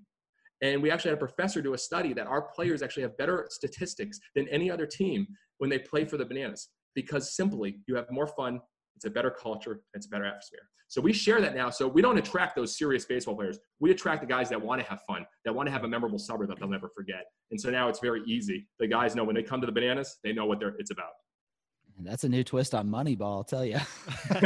And 0.64 0.82
we 0.82 0.90
actually 0.90 1.10
had 1.10 1.18
a 1.18 1.26
professor 1.28 1.62
do 1.62 1.74
a 1.74 1.78
study 1.78 2.14
that 2.14 2.26
our 2.26 2.42
players 2.42 2.82
actually 2.82 3.04
have 3.04 3.18
better 3.18 3.48
statistics 3.52 4.18
than 4.34 4.48
any 4.48 4.72
other 4.72 4.86
team 4.86 5.28
when 5.58 5.70
they 5.70 5.78
play 5.78 6.06
for 6.06 6.18
the 6.18 6.26
Bananas 6.26 6.70
because 6.96 7.36
simply 7.36 7.80
you 7.86 7.96
have 7.96 8.06
more 8.10 8.28
fun, 8.28 8.62
it's 8.96 9.06
a 9.06 9.10
better 9.10 9.30
culture, 9.30 9.82
it's 9.94 10.06
a 10.06 10.10
better 10.10 10.26
atmosphere. 10.26 10.62
So 10.88 11.02
we 11.02 11.12
share 11.12 11.42
that 11.42 11.54
now. 11.54 11.70
So 11.70 11.88
we 11.88 12.02
don't 12.02 12.18
attract 12.18 12.56
those 12.56 12.78
serious 12.78 13.04
baseball 13.04 13.36
players. 13.36 13.60
We 13.82 13.92
attract 13.92 14.22
the 14.22 14.28
guys 14.28 14.48
that 14.50 14.62
want 14.62 14.80
to 14.80 14.88
have 14.88 15.02
fun, 15.08 15.26
that 15.44 15.54
want 15.54 15.68
to 15.68 15.72
have 15.72 15.84
a 15.84 15.88
memorable 15.88 16.20
summer 16.20 16.48
that 16.48 16.60
they'll 16.60 16.70
never 16.70 16.90
forget. 16.96 17.26
And 17.52 17.60
so 17.60 17.70
now 17.70 17.90
it's 17.90 18.00
very 18.00 18.22
easy. 18.26 18.68
The 18.80 18.88
guys 18.88 19.16
know 19.16 19.24
when 19.26 19.36
they 19.36 19.44
come 19.44 19.60
to 19.60 19.66
the 19.66 19.72
Bananas, 19.72 20.20
they 20.24 20.32
know 20.32 20.46
what 20.46 20.60
they're, 20.60 20.76
it's 20.78 20.92
about. 20.92 21.12
That's 22.00 22.24
a 22.24 22.30
new 22.30 22.44
twist 22.44 22.74
on 22.74 22.88
Moneyball, 22.90 23.38
I'll 23.38 23.44
tell 23.44 23.66
you. 23.66 23.80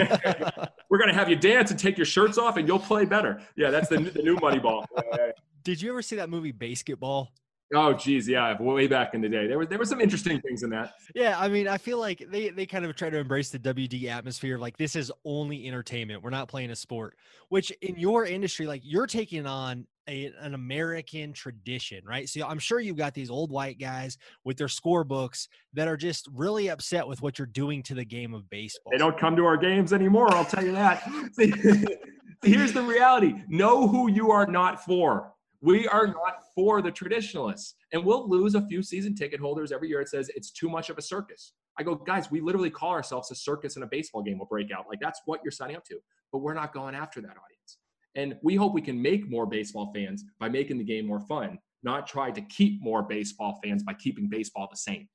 We're 0.89 0.97
going 0.97 1.09
to 1.09 1.13
have 1.13 1.29
you 1.29 1.35
dance 1.35 1.71
and 1.71 1.79
take 1.79 1.97
your 1.97 2.05
shirts 2.05 2.37
off 2.37 2.57
and 2.57 2.67
you'll 2.67 2.79
play 2.79 3.05
better. 3.05 3.41
Yeah, 3.55 3.69
that's 3.69 3.89
the, 3.89 3.97
the 3.97 4.23
new 4.23 4.35
Moneyball. 4.37 4.85
Did 5.67 5.81
you 5.81 5.89
ever 5.89 6.01
see 6.01 6.15
that 6.15 6.29
movie 6.29 6.53
BASEketball? 6.53 7.27
Oh 7.75 7.91
geez, 7.91 8.25
yeah, 8.25 8.55
way 8.61 8.87
back 8.87 9.13
in 9.13 9.19
the 9.19 9.27
day, 9.27 9.47
there 9.47 9.57
were 9.57 9.65
there 9.65 9.77
were 9.77 9.83
some 9.83 9.99
interesting 9.99 10.39
things 10.39 10.63
in 10.63 10.69
that. 10.69 10.93
Yeah, 11.13 11.37
I 11.37 11.49
mean, 11.49 11.67
I 11.67 11.77
feel 11.77 11.99
like 11.99 12.25
they 12.31 12.47
they 12.51 12.65
kind 12.65 12.85
of 12.85 12.95
try 12.95 13.09
to 13.09 13.17
embrace 13.17 13.49
the 13.49 13.59
WD 13.59 14.07
atmosphere 14.07 14.55
of 14.55 14.61
like 14.61 14.77
this 14.77 14.95
is 14.95 15.11
only 15.25 15.67
entertainment. 15.67 16.23
We're 16.23 16.29
not 16.29 16.47
playing 16.47 16.71
a 16.71 16.75
sport. 16.77 17.17
Which 17.49 17.71
in 17.81 17.99
your 17.99 18.23
industry, 18.23 18.65
like 18.65 18.81
you're 18.85 19.07
taking 19.07 19.45
on 19.45 19.85
a, 20.07 20.31
an 20.39 20.53
American 20.53 21.33
tradition, 21.33 22.05
right? 22.05 22.29
So 22.29 22.47
I'm 22.47 22.59
sure 22.59 22.79
you've 22.79 22.95
got 22.95 23.13
these 23.13 23.29
old 23.29 23.51
white 23.51 23.77
guys 23.77 24.17
with 24.45 24.55
their 24.55 24.67
scorebooks 24.67 25.49
that 25.73 25.89
are 25.89 25.97
just 25.97 26.29
really 26.33 26.69
upset 26.69 27.05
with 27.05 27.21
what 27.21 27.37
you're 27.37 27.45
doing 27.45 27.83
to 27.83 27.93
the 27.93 28.05
game 28.05 28.33
of 28.33 28.49
baseball. 28.49 28.91
They 28.93 28.97
don't 28.97 29.19
come 29.19 29.35
to 29.35 29.45
our 29.45 29.57
games 29.57 29.91
anymore. 29.91 30.33
I'll 30.33 30.45
tell 30.45 30.63
you 30.63 30.71
that. 30.71 31.03
Here's 32.41 32.71
the 32.71 32.83
reality: 32.83 33.33
know 33.49 33.89
who 33.89 34.09
you 34.09 34.31
are 34.31 34.47
not 34.47 34.85
for 34.85 35.33
we 35.61 35.87
are 35.87 36.05
mm-hmm. 36.05 36.13
not 36.13 36.43
for 36.55 36.81
the 36.81 36.91
traditionalists. 36.91 37.75
And 37.93 38.03
we'll 38.03 38.29
lose 38.29 38.55
a 38.55 38.65
few 38.67 38.83
season 38.83 39.15
ticket 39.15 39.39
holders 39.39 39.71
every 39.71 39.89
year. 39.89 40.01
It 40.01 40.09
says 40.09 40.29
it's 40.35 40.51
too 40.51 40.69
much 40.69 40.89
of 40.89 40.97
a 40.97 41.01
circus. 41.01 41.53
I 41.79 41.83
go, 41.83 41.95
guys, 41.95 42.31
we 42.31 42.41
literally 42.41 42.69
call 42.69 42.91
ourselves 42.91 43.31
a 43.31 43.35
circus 43.35 43.75
and 43.75 43.83
a 43.83 43.87
baseball 43.87 44.23
game 44.23 44.39
will 44.39 44.47
break 44.47 44.71
out. 44.71 44.85
Like 44.89 44.99
that's 44.99 45.21
what 45.25 45.41
you're 45.43 45.51
signing 45.51 45.75
up 45.75 45.85
to. 45.85 45.99
But 46.31 46.39
we're 46.39 46.53
not 46.53 46.73
going 46.73 46.95
after 46.95 47.21
that 47.21 47.29
audience. 47.29 47.77
And 48.15 48.35
we 48.41 48.55
hope 48.55 48.73
we 48.73 48.81
can 48.81 48.99
make 48.99 49.29
more 49.29 49.45
baseball 49.45 49.91
fans 49.93 50.23
by 50.39 50.49
making 50.49 50.79
the 50.79 50.83
game 50.83 51.05
more 51.05 51.19
fun, 51.21 51.59
not 51.83 52.07
try 52.07 52.31
to 52.31 52.41
keep 52.41 52.81
more 52.81 53.03
baseball 53.03 53.59
fans 53.63 53.83
by 53.83 53.93
keeping 53.93 54.27
baseball 54.27 54.67
the 54.71 54.77
same. 54.77 55.07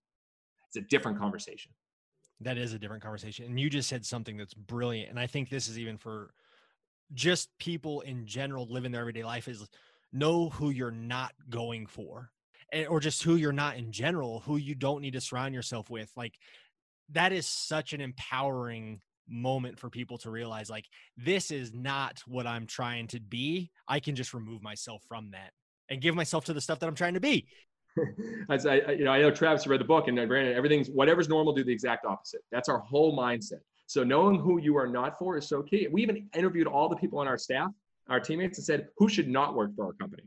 It's 0.68 0.76
a 0.76 0.88
different 0.88 1.18
conversation. 1.18 1.72
That 2.40 2.58
is 2.58 2.72
a 2.72 2.78
different 2.78 3.02
conversation. 3.02 3.46
And 3.46 3.58
you 3.58 3.68
just 3.68 3.88
said 3.88 4.06
something 4.06 4.36
that's 4.36 4.54
brilliant. 4.54 5.10
And 5.10 5.18
I 5.18 5.26
think 5.26 5.48
this 5.48 5.68
is 5.68 5.78
even 5.78 5.98
for 5.98 6.32
just 7.12 7.50
people 7.58 8.00
in 8.02 8.24
general 8.24 8.66
living 8.70 8.92
their 8.92 9.00
everyday 9.00 9.24
life 9.24 9.48
is 9.48 9.68
know 10.12 10.50
who 10.50 10.70
you're 10.70 10.90
not 10.90 11.32
going 11.48 11.86
for 11.86 12.30
and, 12.72 12.86
or 12.88 13.00
just 13.00 13.22
who 13.22 13.36
you're 13.36 13.52
not 13.52 13.76
in 13.76 13.92
general 13.92 14.40
who 14.40 14.56
you 14.56 14.74
don't 14.74 15.02
need 15.02 15.12
to 15.12 15.20
surround 15.20 15.54
yourself 15.54 15.90
with 15.90 16.10
like 16.16 16.34
that 17.10 17.32
is 17.32 17.46
such 17.46 17.92
an 17.92 18.00
empowering 18.00 19.00
moment 19.28 19.78
for 19.78 19.88
people 19.88 20.18
to 20.18 20.30
realize 20.30 20.68
like 20.68 20.86
this 21.16 21.50
is 21.50 21.72
not 21.72 22.22
what 22.26 22.46
i'm 22.46 22.66
trying 22.66 23.06
to 23.06 23.20
be 23.20 23.70
i 23.88 24.00
can 24.00 24.14
just 24.14 24.34
remove 24.34 24.62
myself 24.62 25.02
from 25.08 25.30
that 25.30 25.52
and 25.88 26.00
give 26.00 26.14
myself 26.14 26.44
to 26.44 26.52
the 26.52 26.60
stuff 26.60 26.78
that 26.78 26.86
i'm 26.86 26.94
trying 26.94 27.14
to 27.14 27.20
be 27.20 27.46
As 28.50 28.66
I, 28.66 28.76
you 28.92 29.04
know, 29.04 29.12
I 29.12 29.20
know 29.20 29.30
Travis 29.30 29.66
read 29.66 29.80
the 29.80 29.84
book, 29.84 30.08
and 30.08 30.18
uh, 30.18 30.24
granted, 30.24 30.56
everything's 30.56 30.88
whatever's 30.88 31.28
normal, 31.28 31.52
do 31.52 31.62
the 31.62 31.72
exact 31.72 32.06
opposite. 32.06 32.40
That's 32.50 32.70
our 32.70 32.78
whole 32.78 33.16
mindset. 33.16 33.60
So 33.86 34.02
knowing 34.02 34.38
who 34.38 34.58
you 34.58 34.76
are 34.78 34.86
not 34.86 35.18
for 35.18 35.36
is 35.36 35.46
so 35.46 35.62
key. 35.62 35.88
We 35.90 36.02
even 36.02 36.28
interviewed 36.34 36.66
all 36.66 36.88
the 36.88 36.96
people 36.96 37.18
on 37.18 37.28
our 37.28 37.36
staff 37.36 37.70
our 38.12 38.20
teammates 38.20 38.58
and 38.58 38.64
said, 38.64 38.88
who 38.98 39.08
should 39.08 39.28
not 39.28 39.54
work 39.54 39.74
for 39.74 39.86
our 39.86 39.94
company? 39.94 40.24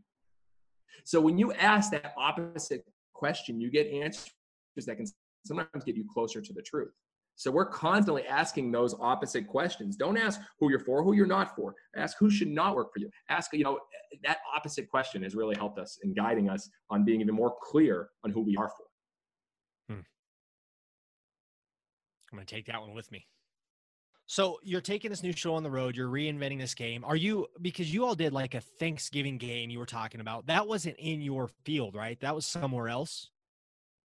So 1.04 1.22
when 1.22 1.38
you 1.38 1.54
ask 1.54 1.92
that 1.92 2.14
opposite 2.18 2.84
question, 3.14 3.62
you 3.62 3.70
get 3.70 3.88
answers 3.88 4.34
that 4.76 4.96
can 4.96 5.06
sometimes 5.46 5.84
get 5.86 5.96
you 5.96 6.04
closer 6.12 6.42
to 6.42 6.54
the 6.54 6.64
truth. 6.64 6.92
So 7.36 7.52
we're 7.52 7.68
constantly 7.68 8.26
asking 8.26 8.72
those 8.72 8.96
opposite 9.00 9.46
questions. 9.48 9.98
Don't 9.98 10.18
ask 10.18 10.40
who 10.60 10.70
you're 10.72 10.80
for, 10.80 11.04
who 11.04 11.14
you're 11.14 11.28
not 11.28 11.56
for. 11.56 11.76
Ask 11.96 12.18
who 12.18 12.30
should 12.30 12.48
not 12.48 12.76
work 12.76 12.92
for 12.92 13.00
you. 13.00 13.10
Ask, 13.30 13.54
you 13.54 13.64
know, 13.64 13.80
that 14.24 14.40
opposite 14.56 14.90
question 14.90 15.22
has 15.22 15.36
really 15.36 15.56
helped 15.56 15.78
us 15.78 16.00
in 16.04 16.14
guiding 16.14 16.50
us 16.50 16.68
on 16.90 17.06
being 17.06 17.22
even 17.22 17.36
more 17.36 17.54
clear 17.62 18.10
on 18.24 18.32
who 18.32 18.42
we 18.42 18.56
are 18.56 18.70
for. 18.70 18.86
Hmm. 19.90 20.02
I'm 22.32 22.38
going 22.38 22.46
to 22.48 22.56
take 22.56 22.66
that 22.68 22.82
one 22.82 22.96
with 22.96 23.12
me. 23.12 23.28
So 24.28 24.60
you're 24.64 24.82
taking 24.82 25.12
this 25.12 25.22
new 25.22 25.34
show 25.34 25.54
on 25.54 25.64
the 25.64 25.70
road. 25.70 25.96
You're 25.96 26.10
reinventing 26.10 26.60
this 26.60 26.74
game. 26.74 27.04
Are 27.06 27.16
you 27.16 27.48
because 27.62 27.94
you 27.94 28.06
all 28.06 28.16
did 28.16 28.34
like 28.34 28.56
a 28.56 28.62
Thanksgiving 28.62 29.38
game 29.38 29.70
you 29.70 29.78
were 29.78 29.86
talking 29.86 30.20
about? 30.20 30.48
That 30.48 30.68
wasn't 30.68 30.96
in 30.98 31.22
your 31.22 31.48
field, 31.64 31.96
right? 31.96 32.20
That 32.22 32.34
was 32.34 32.46
somewhere 32.46 32.90
else. 32.90 33.30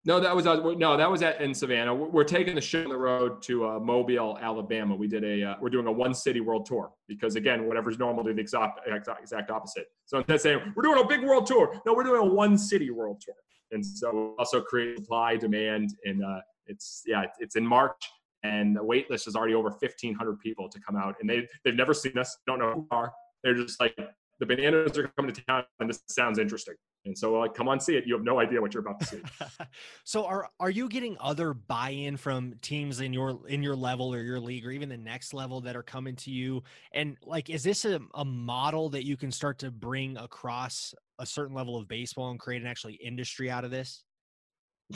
No, 0.04 0.18
that 0.18 0.34
was 0.34 0.46
uh, 0.46 0.56
no, 0.78 0.96
that 0.96 1.08
was 1.08 1.22
at 1.22 1.40
in 1.40 1.54
Savannah. 1.54 1.94
We're 1.94 2.24
taking 2.24 2.54
the 2.54 2.61
show 2.61 2.82
on 2.82 2.88
the 2.88 2.96
road 2.96 3.42
to 3.42 3.68
uh, 3.68 3.78
Mobile, 3.78 4.36
Alabama. 4.40 4.96
We 4.96 5.06
did 5.06 5.22
a 5.22 5.50
uh, 5.50 5.54
we're 5.61 5.70
doing 5.70 5.86
a 5.86 5.92
one 5.92 6.14
city 6.14 6.40
world 6.40 6.66
tour 6.66 6.90
because 7.06 7.36
again, 7.36 7.68
whatever's 7.68 7.98
normal 7.98 8.24
do 8.24 8.34
the 8.34 8.40
exact 8.40 8.80
exact 8.88 9.50
opposite. 9.50 9.88
So 10.06 10.18
instead 10.18 10.34
of 10.34 10.40
saying 10.40 10.72
we're 10.74 10.82
doing 10.82 11.04
a 11.04 11.06
big 11.06 11.22
world 11.22 11.46
tour, 11.46 11.80
no, 11.86 11.94
we're 11.94 12.02
doing 12.02 12.20
a 12.20 12.34
one 12.34 12.58
city 12.58 12.90
world 12.90 13.22
tour. 13.24 13.34
And 13.72 13.86
so 13.86 14.34
also 14.38 14.61
create 14.61 14.96
supply 14.96 15.36
demand, 15.36 15.94
and 16.04 16.24
uh, 16.24 16.40
it's 16.66 17.04
yeah, 17.06 17.26
it's 17.38 17.54
in 17.54 17.64
March 17.64 18.11
and 18.43 18.76
the 18.76 18.82
wait 18.82 19.11
list 19.11 19.26
is 19.28 19.36
already 19.36 19.55
over 19.55 19.68
1,500 19.68 20.38
people 20.38 20.68
to 20.68 20.80
come 20.80 20.97
out, 20.97 21.16
and 21.20 21.28
they 21.28 21.47
they've 21.64 21.74
never 21.74 21.95
seen 21.95 22.16
us, 22.18 22.36
don't 22.47 22.59
know 22.59 22.72
who 22.72 22.80
we 22.80 22.86
are. 22.91 23.12
They're 23.43 23.55
just 23.55 23.80
like 23.80 23.97
the 24.41 24.47
bananas 24.47 24.97
are 24.99 25.09
coming 25.16 25.32
to 25.34 25.43
town, 25.45 25.64
and 25.78 25.88
this 25.88 26.03
sounds 26.09 26.38
interesting. 26.38 26.74
And 27.07 27.16
so, 27.16 27.32
like, 27.32 27.55
come 27.55 27.68
on, 27.68 27.80
see 27.80 27.97
it. 27.97 28.07
You 28.07 28.14
have 28.14 28.24
no 28.24 28.41
idea 28.41 28.61
what 28.61 28.74
you're 28.74 28.82
about 28.82 29.01
to 29.01 29.07
see. 29.07 29.22
so, 30.05 30.26
are 30.26 30.49
are 30.59 30.68
you 30.68 30.88
getting 30.88 31.16
other 31.18 31.55
buy-in 31.55 32.18
from 32.18 32.55
teams 32.61 33.01
in 33.01 33.12
your 33.14 33.41
in 33.49 33.62
your 33.62 33.74
level 33.74 34.12
or 34.12 34.20
your 34.20 34.41
league 34.41 34.66
or 34.66 34.70
even 34.70 34.91
the 34.91 34.99
next 34.99 35.32
level 35.32 35.62
that 35.62 35.76
are 35.76 35.82
coming 35.82 36.14
to 36.16 36.30
you? 36.30 36.62
And 36.93 37.16
like, 37.24 37.49
is 37.49 37.62
this 37.62 37.86
a, 37.86 38.01
a 38.14 38.24
model 38.24 38.91
that 38.91 39.07
you 39.07 39.16
can 39.16 39.30
start 39.30 39.59
to 39.61 39.70
bring 39.70 40.18
across 40.18 40.95
a 41.18 41.24
certain 41.24 41.55
level 41.55 41.76
of 41.76 41.88
baseball 41.88 42.30
and 42.30 42.41
create 42.41 42.61
an 42.61 42.68
actually 42.68 42.95
industry 42.95 43.51
out 43.51 43.64
of 43.64 43.70
this? 43.70 44.05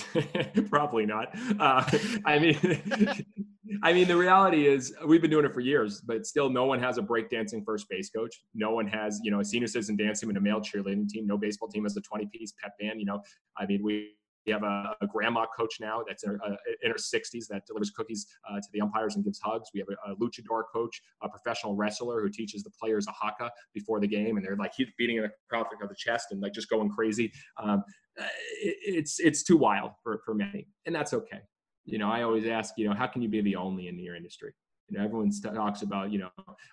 Probably 0.71 1.07
not. 1.07 1.29
Uh, 1.59 1.85
I 2.25 2.39
mean, 2.39 2.59
I 3.83 3.93
mean, 3.93 4.09
the 4.09 4.17
reality 4.17 4.67
is 4.67 4.95
we've 5.07 5.21
been 5.23 5.31
doing 5.31 5.45
it 5.45 5.53
for 5.53 5.61
years, 5.61 6.01
but 6.01 6.27
still, 6.27 6.51
no 6.51 6.65
one 6.65 6.81
has 6.81 6.99
a 6.99 7.03
breakdancing 7.03 7.65
first 7.65 7.89
base 7.89 8.11
coach. 8.11 8.43
No 8.55 8.71
one 8.71 8.87
has, 8.89 9.21
you 9.23 9.31
know, 9.31 9.41
a 9.41 9.45
senior 9.45 9.67
citizen 9.67 9.97
team 9.97 10.29
and 10.29 10.37
a 10.37 10.41
male 10.41 10.61
cheerleading 10.61 11.09
team. 11.09 11.27
No 11.27 11.39
baseball 11.39 11.69
team 11.69 11.85
has 11.85 11.97
a 11.97 12.01
20 12.01 12.27
piece 12.27 12.53
pep 12.61 12.73
band. 12.81 13.01
You 13.01 13.07
know, 13.07 13.23
I 13.57 13.67
mean, 13.67 13.83
We 13.83 14.15
have 14.53 14.63
a, 14.63 14.97
a 15.01 15.07
grandma 15.07 15.47
coach 15.57 15.77
now 15.81 16.03
that's 16.07 16.25
in 16.25 16.31
her, 16.31 16.41
uh, 16.45 16.57
in 16.83 16.91
her 16.91 16.97
60s 16.97 17.47
that 17.49 17.67
delivers 17.67 17.91
cookies 17.91 18.27
uh, 18.49 18.57
to 18.57 18.69
the 18.73 18.81
umpires 18.81 19.17
and 19.17 19.25
gives 19.25 19.41
hugs. 19.41 19.71
We 19.73 19.81
have 19.81 19.89
a, 19.89 20.13
a, 20.13 20.17
luchador 20.17 20.65
coach, 20.73 21.01
a 21.23 21.29
professional 21.29 21.75
wrestler 21.75 22.21
who 22.21 22.29
teaches 22.29 22.63
the 22.63 22.71
players 22.71 23.07
a 23.07 23.13
haka 23.13 23.51
before 23.73 24.01
the 24.01 24.09
game, 24.09 24.37
and 24.37 24.45
they're 24.45 24.57
like 24.57 24.73
he's 24.77 24.89
beating 24.99 25.21
the 25.21 25.31
crowd 25.49 25.67
of 25.83 25.89
the 25.89 25.95
chest 25.95 26.29
and 26.31 26.41
like 26.41 26.53
just 26.53 26.69
going 26.69 26.91
crazy. 26.91 27.33
Um, 27.63 27.83
it, 28.17 28.77
it's 28.83 29.19
it's 29.21 29.43
too 29.43 29.57
wild 29.57 29.93
for 30.03 30.21
for 30.25 30.35
many, 30.35 30.69
and 30.87 30.95
that's 30.95 31.13
okay. 31.13 31.41
You 31.85 31.99
know, 31.99 32.11
I 32.11 32.23
always 32.23 32.47
ask, 32.47 32.75
you 32.79 32.89
know, 32.89 32.95
how 32.95 33.07
can 33.07 33.23
you 33.23 33.29
be 33.29 33.43
the 33.43 33.57
only 33.57 33.89
in 33.89 33.99
your 33.99 34.17
industry? 34.17 34.55
You 34.89 34.99
know, 34.99 35.05
everyone 35.05 35.31
talks 35.31 35.83
about, 35.83 36.13
you 36.13 36.19
know, 36.19 36.31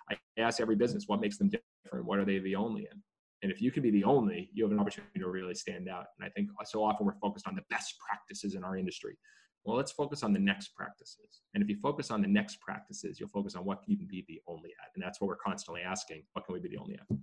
I 0.10 0.18
ask 0.38 0.60
every 0.62 0.76
business 0.76 1.06
what 1.08 1.22
makes 1.22 1.38
them 1.38 1.50
different. 1.50 2.06
What 2.06 2.20
are 2.20 2.26
they 2.26 2.40
the 2.40 2.56
only 2.56 2.88
in? 2.92 3.02
And 3.44 3.52
if 3.52 3.62
you 3.62 3.72
can 3.72 3.82
be 3.82 3.90
the 3.90 4.04
only, 4.04 4.50
you 4.54 4.64
have 4.64 4.72
an 4.72 4.80
opportunity 4.80 5.20
to 5.20 5.28
really 5.28 5.56
stand 5.56 5.90
out. 5.90 6.06
And 6.20 6.26
I 6.26 6.30
think 6.30 6.50
so 6.66 6.84
often 6.84 7.06
we're 7.06 7.16
focused 7.16 7.48
on 7.48 7.56
the 7.56 7.64
best 7.70 7.96
practices 8.00 8.56
in 8.56 8.64
our 8.64 8.78
industry. 8.78 9.18
Well, 9.64 9.78
let's 9.78 9.92
focus 9.92 10.24
on 10.24 10.34
the 10.34 10.40
next 10.40 10.76
practices. 10.76 11.42
And 11.54 11.64
if 11.64 11.70
you 11.70 11.78
focus 11.82 12.10
on 12.12 12.22
the 12.22 12.28
next 12.28 12.60
practices, 12.62 13.20
you'll 13.20 13.30
focus 13.30 13.56
on 13.56 13.64
what 13.64 13.82
you 13.86 13.98
can 13.98 14.08
be 14.08 14.26
the 14.28 14.42
only 14.48 14.70
at. 14.82 14.90
And 14.96 15.04
that's 15.04 15.22
what 15.22 15.28
we're 15.28 15.36
constantly 15.36 15.82
asking. 15.82 16.24
What 16.34 16.46
can 16.46 16.54
we 16.54 16.60
be 16.60 16.70
the 16.70 16.78
only 16.78 16.96
at? 16.96 17.18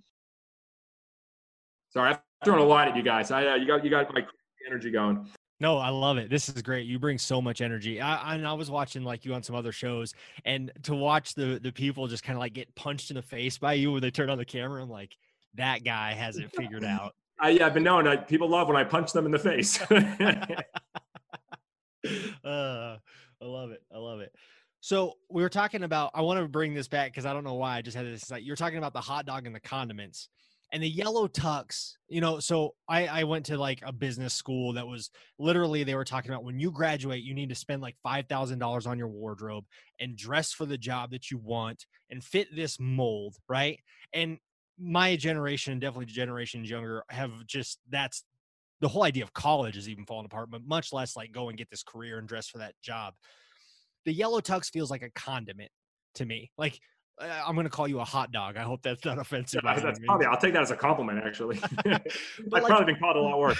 Sorry, 1.90 2.10
I've 2.10 2.20
thrown 2.44 2.58
a 2.58 2.64
lot 2.64 2.88
at 2.88 2.96
you 2.96 3.02
guys. 3.02 3.30
I, 3.30 3.46
uh, 3.46 3.54
you 3.56 3.66
got 3.66 3.82
you 3.82 3.90
got 3.90 4.12
my 4.12 4.22
energy 4.66 4.90
going. 4.90 5.26
No, 5.60 5.78
I 5.78 5.88
love 5.88 6.18
it. 6.18 6.30
This 6.30 6.48
is 6.48 6.62
great. 6.62 6.86
You 6.86 7.00
bring 7.00 7.18
so 7.18 7.42
much 7.42 7.60
energy. 7.60 8.00
I, 8.00 8.36
and 8.36 8.46
I 8.46 8.52
was 8.52 8.70
watching 8.70 9.02
like 9.02 9.24
you 9.24 9.34
on 9.34 9.42
some 9.42 9.56
other 9.56 9.72
shows, 9.72 10.14
and 10.44 10.70
to 10.84 10.94
watch 10.94 11.34
the 11.34 11.58
the 11.60 11.72
people 11.72 12.06
just 12.06 12.22
kind 12.22 12.36
of 12.36 12.40
like 12.40 12.52
get 12.52 12.72
punched 12.76 13.10
in 13.10 13.16
the 13.16 13.22
face 13.22 13.58
by 13.58 13.72
you 13.72 13.90
when 13.90 14.02
they 14.02 14.10
turn 14.10 14.30
on 14.30 14.38
the 14.38 14.44
camera, 14.44 14.82
I'm 14.82 14.90
like, 14.90 15.16
that 15.54 15.84
guy 15.84 16.12
has 16.12 16.36
it 16.36 16.50
figured 16.54 16.84
out. 16.84 17.14
I, 17.40 17.50
yeah, 17.50 17.66
I've 17.66 17.74
been 17.74 17.84
known. 17.84 18.08
I, 18.08 18.16
people 18.16 18.48
love 18.48 18.66
when 18.68 18.76
I 18.76 18.84
punch 18.84 19.12
them 19.12 19.24
in 19.26 19.30
the 19.30 19.38
face. 19.38 19.80
uh, 19.90 20.16
I 22.44 23.44
love 23.44 23.70
it. 23.70 23.82
I 23.94 23.98
love 23.98 24.20
it. 24.20 24.34
So 24.80 25.14
we 25.30 25.42
were 25.42 25.48
talking 25.48 25.84
about. 25.84 26.10
I 26.14 26.22
want 26.22 26.40
to 26.40 26.48
bring 26.48 26.74
this 26.74 26.88
back 26.88 27.12
because 27.12 27.26
I 27.26 27.32
don't 27.32 27.44
know 27.44 27.54
why 27.54 27.76
I 27.76 27.82
just 27.82 27.96
had 27.96 28.06
this. 28.06 28.30
Like 28.30 28.44
you're 28.44 28.56
talking 28.56 28.78
about 28.78 28.92
the 28.92 29.00
hot 29.00 29.24
dog 29.26 29.46
and 29.46 29.54
the 29.54 29.60
condiments 29.60 30.28
and 30.72 30.82
the 30.82 30.88
yellow 30.88 31.26
tux 31.26 31.94
you 32.08 32.20
know 32.20 32.38
so 32.40 32.74
I, 32.88 33.06
I 33.06 33.24
went 33.24 33.46
to 33.46 33.56
like 33.56 33.80
a 33.84 33.92
business 33.92 34.34
school 34.34 34.74
that 34.74 34.86
was 34.86 35.10
literally 35.38 35.84
they 35.84 35.94
were 35.94 36.04
talking 36.04 36.30
about 36.30 36.44
when 36.44 36.60
you 36.60 36.70
graduate 36.70 37.22
you 37.22 37.34
need 37.34 37.48
to 37.48 37.54
spend 37.54 37.82
like 37.82 37.96
$5000 38.06 38.86
on 38.86 38.98
your 38.98 39.08
wardrobe 39.08 39.64
and 40.00 40.16
dress 40.16 40.52
for 40.52 40.66
the 40.66 40.78
job 40.78 41.10
that 41.10 41.30
you 41.30 41.38
want 41.38 41.86
and 42.10 42.22
fit 42.22 42.54
this 42.54 42.78
mold 42.78 43.36
right 43.48 43.80
and 44.12 44.38
my 44.78 45.16
generation 45.16 45.72
and 45.72 45.80
definitely 45.80 46.06
generations 46.06 46.70
younger 46.70 47.04
have 47.10 47.30
just 47.46 47.78
that's 47.88 48.24
the 48.80 48.88
whole 48.88 49.02
idea 49.02 49.24
of 49.24 49.32
college 49.32 49.76
is 49.76 49.88
even 49.88 50.04
falling 50.04 50.26
apart 50.26 50.50
but 50.50 50.62
much 50.64 50.92
less 50.92 51.16
like 51.16 51.32
go 51.32 51.48
and 51.48 51.58
get 51.58 51.68
this 51.70 51.82
career 51.82 52.18
and 52.18 52.28
dress 52.28 52.48
for 52.48 52.58
that 52.58 52.74
job 52.82 53.14
the 54.04 54.12
yellow 54.12 54.40
tux 54.40 54.70
feels 54.70 54.90
like 54.90 55.02
a 55.02 55.10
condiment 55.10 55.70
to 56.14 56.24
me 56.24 56.50
like 56.56 56.78
I'm 57.20 57.54
going 57.54 57.64
to 57.64 57.70
call 57.70 57.88
you 57.88 58.00
a 58.00 58.04
hot 58.04 58.32
dog. 58.32 58.56
I 58.56 58.62
hope 58.62 58.82
that's 58.82 59.04
not 59.04 59.18
offensive. 59.18 59.62
Yeah, 59.64 59.78
that's 59.78 59.98
probably, 60.00 60.26
I'll 60.26 60.36
take 60.36 60.52
that 60.52 60.62
as 60.62 60.70
a 60.70 60.76
compliment, 60.76 61.20
actually. 61.24 61.58
I've 61.84 62.00
like, 62.48 62.64
probably 62.64 62.92
been 62.92 63.00
called 63.00 63.16
a 63.16 63.20
lot 63.20 63.38
worse. 63.38 63.58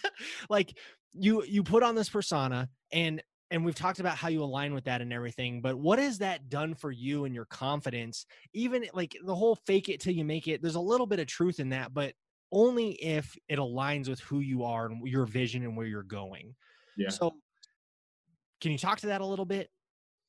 like 0.48 0.76
you, 1.12 1.42
you 1.44 1.62
put 1.62 1.82
on 1.82 1.94
this 1.94 2.08
persona 2.08 2.68
and, 2.92 3.22
and 3.52 3.62
we've 3.62 3.74
talked 3.74 4.00
about 4.00 4.16
how 4.16 4.28
you 4.28 4.42
align 4.42 4.72
with 4.72 4.84
that 4.84 5.02
and 5.02 5.12
everything, 5.12 5.60
but 5.60 5.78
what 5.78 5.98
has 5.98 6.18
that 6.18 6.48
done 6.48 6.74
for 6.74 6.90
you 6.90 7.26
and 7.26 7.34
your 7.34 7.44
confidence? 7.44 8.24
Even 8.54 8.86
like 8.94 9.14
the 9.24 9.34
whole 9.34 9.56
fake 9.66 9.90
it 9.90 10.00
till 10.00 10.14
you 10.14 10.24
make 10.24 10.48
it, 10.48 10.62
there's 10.62 10.74
a 10.74 10.80
little 10.80 11.06
bit 11.06 11.20
of 11.20 11.26
truth 11.26 11.60
in 11.60 11.68
that, 11.68 11.92
but 11.92 12.14
only 12.50 12.92
if 12.92 13.36
it 13.50 13.58
aligns 13.58 14.08
with 14.08 14.20
who 14.20 14.40
you 14.40 14.64
are 14.64 14.86
and 14.86 15.06
your 15.06 15.26
vision 15.26 15.64
and 15.64 15.76
where 15.76 15.86
you're 15.86 16.02
going. 16.02 16.54
Yeah. 16.96 17.10
So 17.10 17.34
can 18.62 18.72
you 18.72 18.78
talk 18.78 19.00
to 19.00 19.08
that 19.08 19.20
a 19.20 19.26
little 19.26 19.44
bit? 19.44 19.68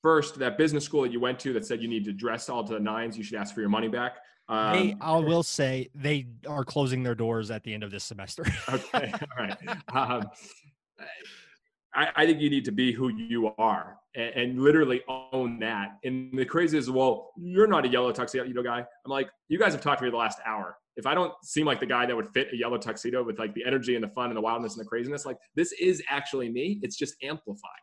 First, 0.01 0.38
that 0.39 0.57
business 0.57 0.84
school 0.84 1.03
that 1.03 1.13
you 1.13 1.21
went 1.21 1.39
to 1.39 1.53
that 1.53 1.65
said 1.65 1.82
you 1.82 1.88
need 1.88 2.03
to 2.03 2.13
dress 2.13 2.49
all 2.49 2.61
to 2.65 2.74
the 2.74 2.80
nines, 2.80 3.17
you 3.17 3.24
should 3.24 3.38
ask 3.38 3.55
for 3.55 3.61
your 3.61 3.69
money 3.69 3.88
back. 3.88 4.17
Um, 4.49 4.74
they, 4.74 4.95
I 4.99 5.15
will 5.15 5.43
say 5.43 5.89
they 5.95 6.28
are 6.45 6.65
closing 6.65 7.03
their 7.03 7.15
doors 7.15 7.51
at 7.51 7.63
the 7.63 7.74
end 7.74 7.84
of 7.84 7.91
this 7.91 8.03
semester. 8.03 8.45
okay, 8.67 9.13
all 9.38 9.45
right. 9.45 9.57
Um, 9.93 10.24
I, 11.96 12.10
I, 12.16 12.26
think 12.26 12.39
you 12.41 12.50
need 12.50 12.66
to 12.66 12.72
be 12.72 12.91
who 12.91 13.10
you 13.10 13.54
are 13.58 13.98
and, 14.16 14.36
and, 14.36 14.62
literally 14.62 15.02
own 15.32 15.60
that. 15.60 15.98
And 16.04 16.38
the 16.38 16.46
crazy 16.46 16.78
is, 16.78 16.89
well, 16.89 17.32
you're 17.38 17.68
not 17.68 17.86
a 17.86 17.88
yellow 17.88 18.12
tuxedo 18.12 18.64
guy. 18.64 18.80
I'm 18.80 19.12
like, 19.12 19.30
you 19.48 19.60
guys 19.60 19.74
have 19.74 19.82
talked 19.82 20.00
to 20.00 20.06
me 20.06 20.12
the 20.12 20.18
last 20.18 20.39
hour. 20.46 20.76
If 20.96 21.06
I 21.06 21.14
don't 21.14 21.34
seem 21.44 21.66
like 21.66 21.80
the 21.80 21.86
guy 21.86 22.06
that 22.06 22.16
would 22.16 22.30
fit 22.30 22.50
a 22.54 22.58
yellow 22.58 22.78
tuxedo 22.78 23.24
with 23.24 23.39
like 23.39 23.54
the 23.54 23.66
energy 23.66 23.96
and 23.96 24.04
the 24.04 24.10
fun 24.10 24.28
and 24.28 24.38
the 24.38 24.41
wildness 24.41 24.76
and 24.76 24.84
the 24.84 24.88
craziness, 24.88 25.26
like 25.26 25.38
this 25.56 25.72
is 25.74 26.02
actually 26.10 26.50
me. 26.50 26.80
It's 26.84 26.96
just 26.96 27.16
amplified 27.24 27.82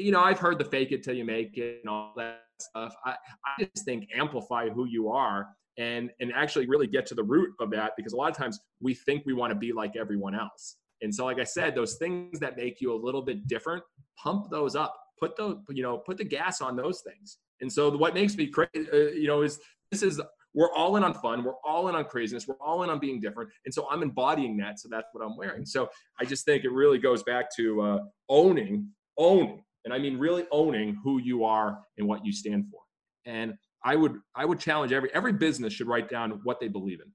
you 0.00 0.12
know, 0.12 0.20
I've 0.20 0.38
heard 0.38 0.58
the 0.58 0.64
fake 0.64 0.92
it 0.92 1.02
till 1.02 1.14
you 1.14 1.24
make 1.24 1.56
it 1.56 1.80
and 1.82 1.90
all 1.90 2.12
that 2.16 2.42
stuff. 2.60 2.94
I, 3.04 3.16
I 3.44 3.64
just 3.64 3.84
think 3.84 4.08
amplify 4.14 4.68
who 4.68 4.86
you 4.86 5.08
are 5.08 5.48
and 5.78 6.10
and 6.20 6.32
actually 6.34 6.66
really 6.66 6.86
get 6.86 7.06
to 7.06 7.14
the 7.14 7.22
root 7.22 7.50
of 7.60 7.70
that 7.70 7.92
because 7.96 8.12
a 8.12 8.16
lot 8.16 8.30
of 8.30 8.36
times 8.36 8.58
we 8.80 8.94
think 8.94 9.24
we 9.24 9.32
want 9.32 9.50
to 9.52 9.58
be 9.58 9.72
like 9.72 9.96
everyone 9.96 10.34
else. 10.34 10.76
And 11.02 11.14
so, 11.14 11.24
like 11.24 11.38
I 11.38 11.44
said, 11.44 11.74
those 11.74 11.94
things 11.96 12.38
that 12.40 12.56
make 12.56 12.80
you 12.80 12.92
a 12.92 12.98
little 12.98 13.22
bit 13.22 13.46
different, 13.46 13.82
pump 14.18 14.50
those 14.50 14.76
up. 14.76 14.96
Put 15.18 15.36
the 15.36 15.62
you 15.70 15.82
know 15.82 15.98
put 15.98 16.16
the 16.16 16.24
gas 16.24 16.60
on 16.60 16.76
those 16.76 17.02
things. 17.02 17.38
And 17.60 17.72
so, 17.72 17.94
what 17.96 18.14
makes 18.14 18.36
me 18.36 18.46
crazy, 18.46 18.88
uh, 18.92 18.96
you 18.96 19.26
know, 19.26 19.42
is 19.42 19.60
this 19.90 20.02
is 20.02 20.20
we're 20.54 20.72
all 20.72 20.96
in 20.96 21.04
on 21.04 21.14
fun. 21.14 21.44
We're 21.44 21.60
all 21.64 21.88
in 21.88 21.94
on 21.94 22.04
craziness. 22.04 22.48
We're 22.48 22.60
all 22.60 22.82
in 22.82 22.90
on 22.90 22.98
being 22.98 23.20
different. 23.20 23.50
And 23.64 23.72
so 23.72 23.86
I'm 23.88 24.02
embodying 24.02 24.56
that. 24.56 24.80
So 24.80 24.88
that's 24.90 25.06
what 25.12 25.24
I'm 25.24 25.36
wearing. 25.36 25.64
So 25.64 25.88
I 26.20 26.24
just 26.24 26.44
think 26.44 26.64
it 26.64 26.72
really 26.72 26.98
goes 26.98 27.22
back 27.22 27.54
to 27.56 27.80
uh, 27.80 27.98
owning, 28.28 28.88
owning 29.16 29.62
and 29.84 29.94
I 29.94 29.98
mean 29.98 30.18
really 30.18 30.44
owning 30.50 30.98
who 31.02 31.20
you 31.20 31.44
are 31.44 31.78
and 31.98 32.06
what 32.06 32.24
you 32.24 32.32
stand 32.32 32.66
for. 32.70 32.80
And 33.26 33.54
I 33.84 33.96
would 33.96 34.18
I 34.34 34.44
would 34.44 34.58
challenge 34.58 34.92
every 34.92 35.10
every 35.14 35.32
business 35.32 35.72
should 35.72 35.86
write 35.86 36.10
down 36.10 36.40
what 36.44 36.60
they 36.60 36.68
believe 36.68 37.00
in. 37.00 37.10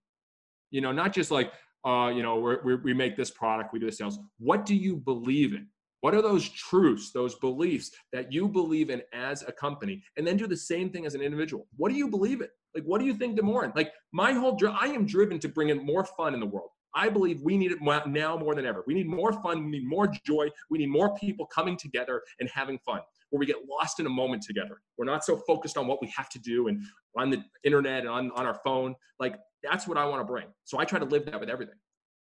You 0.71 0.81
know, 0.81 0.91
not 0.91 1.13
just 1.13 1.31
like 1.31 1.51
uh, 1.85 2.09
you 2.09 2.23
know 2.23 2.57
we 2.63 2.75
we 2.75 2.93
make 2.93 3.15
this 3.15 3.31
product, 3.31 3.73
we 3.73 3.79
do 3.79 3.85
the 3.85 3.91
sales. 3.91 4.19
What 4.39 4.65
do 4.65 4.75
you 4.75 4.95
believe 4.97 5.53
in? 5.53 5.67
What 6.01 6.13
are 6.13 6.21
those 6.21 6.47
truths, 6.49 7.11
those 7.11 7.33
beliefs 7.35 7.89
that 8.13 8.31
you 8.31 8.47
believe 8.47 8.91
in 8.91 9.01
as 9.11 9.41
a 9.41 9.51
company? 9.51 10.03
And 10.17 10.27
then 10.27 10.37
do 10.37 10.45
the 10.45 10.55
same 10.55 10.91
thing 10.91 11.07
as 11.07 11.15
an 11.15 11.21
individual. 11.21 11.67
What 11.77 11.91
do 11.91 11.97
you 11.97 12.07
believe 12.07 12.41
in? 12.41 12.47
Like, 12.75 12.83
what 12.83 12.99
do 12.99 13.07
you 13.07 13.15
think 13.15 13.39
in? 13.39 13.73
Like, 13.75 13.91
my 14.11 14.31
whole, 14.31 14.55
I 14.79 14.87
am 14.87 15.07
driven 15.07 15.39
to 15.39 15.49
bring 15.49 15.69
in 15.69 15.83
more 15.83 16.03
fun 16.03 16.35
in 16.35 16.39
the 16.39 16.45
world. 16.45 16.69
I 16.93 17.09
believe 17.09 17.41
we 17.41 17.57
need 17.57 17.71
it 17.71 17.79
now 17.81 18.37
more 18.37 18.53
than 18.53 18.65
ever. 18.65 18.83
We 18.85 18.93
need 18.93 19.07
more 19.07 19.33
fun. 19.33 19.65
We 19.65 19.71
need 19.71 19.87
more 19.87 20.07
joy. 20.07 20.49
We 20.69 20.77
need 20.77 20.89
more 20.89 21.15
people 21.15 21.45
coming 21.47 21.75
together 21.75 22.21
and 22.39 22.49
having 22.49 22.77
fun 22.79 23.01
where 23.29 23.39
we 23.39 23.45
get 23.45 23.57
lost 23.67 23.99
in 23.99 24.05
a 24.05 24.09
moment 24.09 24.43
together. 24.43 24.81
We're 24.97 25.05
not 25.05 25.25
so 25.25 25.37
focused 25.47 25.75
on 25.75 25.87
what 25.87 26.01
we 26.01 26.13
have 26.15 26.29
to 26.29 26.39
do 26.39 26.67
and 26.67 26.83
on 27.17 27.31
the 27.31 27.43
internet 27.63 28.01
and 28.01 28.09
on, 28.09 28.31
on 28.31 28.45
our 28.45 28.59
phone. 28.63 28.95
Like 29.19 29.37
that's 29.69 29.87
what 29.87 29.97
I 29.97 30.05
want 30.05 30.21
to 30.21 30.25
bring. 30.25 30.47
So 30.63 30.79
I 30.79 30.85
try 30.85 30.99
to 30.99 31.05
live 31.05 31.25
that 31.25 31.39
with 31.39 31.49
everything. 31.49 31.75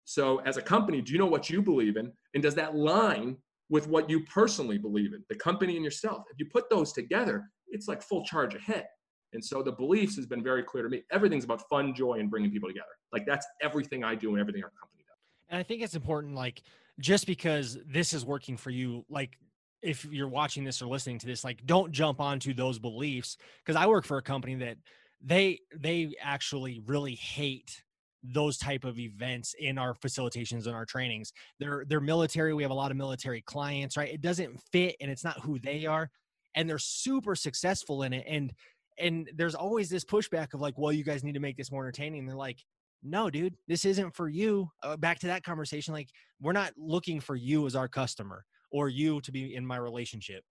So 0.05 0.39
as 0.41 0.57
a 0.57 0.63
company, 0.63 1.01
do 1.01 1.13
you 1.13 1.19
know 1.19 1.27
what 1.27 1.49
you 1.49 1.63
believe 1.63 1.97
in? 1.97 2.13
And 2.35 2.43
does 2.43 2.55
that 2.57 2.75
line 2.75 3.37
with 3.69 3.89
what 3.89 4.11
you 4.11 4.25
personally 4.25 4.79
believe 4.79 5.13
in, 5.15 5.25
the 5.29 5.37
company 5.37 5.77
and 5.77 5.85
yourself? 5.85 6.25
If 6.33 6.39
you 6.39 6.47
put 6.53 6.69
those 6.69 6.93
together, 6.93 7.45
it's 7.69 7.89
like 7.89 8.03
full 8.03 8.25
charge 8.25 8.55
ahead. 8.55 8.87
And 9.33 9.43
so 9.43 9.63
the 9.63 9.73
beliefs 9.73 10.17
has 10.17 10.27
been 10.27 10.43
very 10.43 10.63
clear 10.63 10.83
to 10.83 10.91
me. 10.91 11.03
Everything's 11.11 11.45
about 11.45 11.63
fun, 11.71 11.95
joy, 11.95 12.19
and 12.19 12.31
bringing 12.31 12.51
people 12.51 12.69
together. 12.69 12.87
Like 13.13 13.25
that's 13.27 13.47
everything 13.63 14.05
I 14.05 14.15
do 14.15 14.31
and 14.31 14.41
everything 14.41 14.63
our 14.63 14.73
company 14.79 15.05
does. 15.07 15.17
And 15.49 15.59
I 15.59 15.63
think 15.63 15.83
it's 15.83 15.95
important, 15.95 16.35
like 16.35 16.63
just 17.01 17.27
because 17.27 17.79
this 17.87 18.13
is 18.13 18.27
working 18.27 18.57
for 18.57 18.71
you, 18.71 19.05
like 19.09 19.39
if 19.81 20.05
you're 20.05 20.29
watching 20.29 20.65
this 20.65 20.83
or 20.83 20.87
listening 20.87 21.19
to 21.21 21.27
this, 21.27 21.45
like 21.45 21.65
don't 21.65 21.93
jump 21.93 22.21
onto 22.21 22.53
those 22.53 22.79
beliefs. 22.79 23.39
Cause 23.65 23.77
I 23.77 23.87
work 23.87 24.05
for 24.05 24.19
a 24.19 24.23
company 24.23 24.55
that 24.57 24.77
they 25.25 25.61
they 25.77 26.15
actually 26.21 26.81
really 26.87 27.15
hate 27.15 27.83
those 28.23 28.57
type 28.57 28.85
of 28.85 28.99
events 28.99 29.55
in 29.59 29.79
our 29.79 29.95
facilitations 29.95 30.67
and 30.67 30.75
our 30.75 30.85
trainings. 30.85 31.33
They're 31.59 31.85
they're 31.89 32.01
military. 32.01 32.55
We 32.55 32.63
have 32.63 32.71
a 32.71 32.75
lot 32.75 32.91
of 32.91 32.97
military 32.97 33.43
clients, 33.43 33.97
right? 33.97 34.13
It 34.13 34.21
doesn't 34.21 34.61
fit 34.73 34.97
and 35.01 35.11
it's 35.11 35.25
not 35.25 35.41
who 35.41 35.59
they 35.59 35.87
are. 35.87 36.11
And 36.55 36.69
they're 36.69 36.79
super 36.79 37.35
successful 37.35 38.03
in 38.03 38.13
it. 38.13 38.25
And 38.29 38.53
and 38.99 39.31
there's 39.35 39.55
always 39.55 39.89
this 39.89 40.05
pushback 40.05 40.55
of 40.55 40.61
like, 40.61 40.75
well, 40.77 40.93
you 40.93 41.05
guys 41.05 41.25
need 41.25 41.33
to 41.33 41.41
make 41.41 41.57
this 41.57 41.73
more 41.73 41.83
entertaining. 41.83 42.21
And 42.21 42.29
they're 42.29 42.37
like, 42.37 42.59
no, 43.03 43.31
dude, 43.31 43.55
this 43.67 43.85
isn't 43.85 44.15
for 44.15 44.29
you. 44.29 44.69
Uh, 44.83 44.97
back 44.97 45.19
to 45.21 45.27
that 45.29 45.43
conversation. 45.43 45.95
Like, 45.95 46.09
we're 46.41 46.53
not 46.53 46.73
looking 46.77 47.19
for 47.19 47.35
you 47.35 47.67
as 47.67 47.75
our 47.75 47.89
customer 47.89 48.45
or 48.71 48.89
you 48.89 49.21
to 49.23 49.33
be 49.33 49.55
in 49.55 49.67
my 49.67 49.77
relationship. 49.77 50.45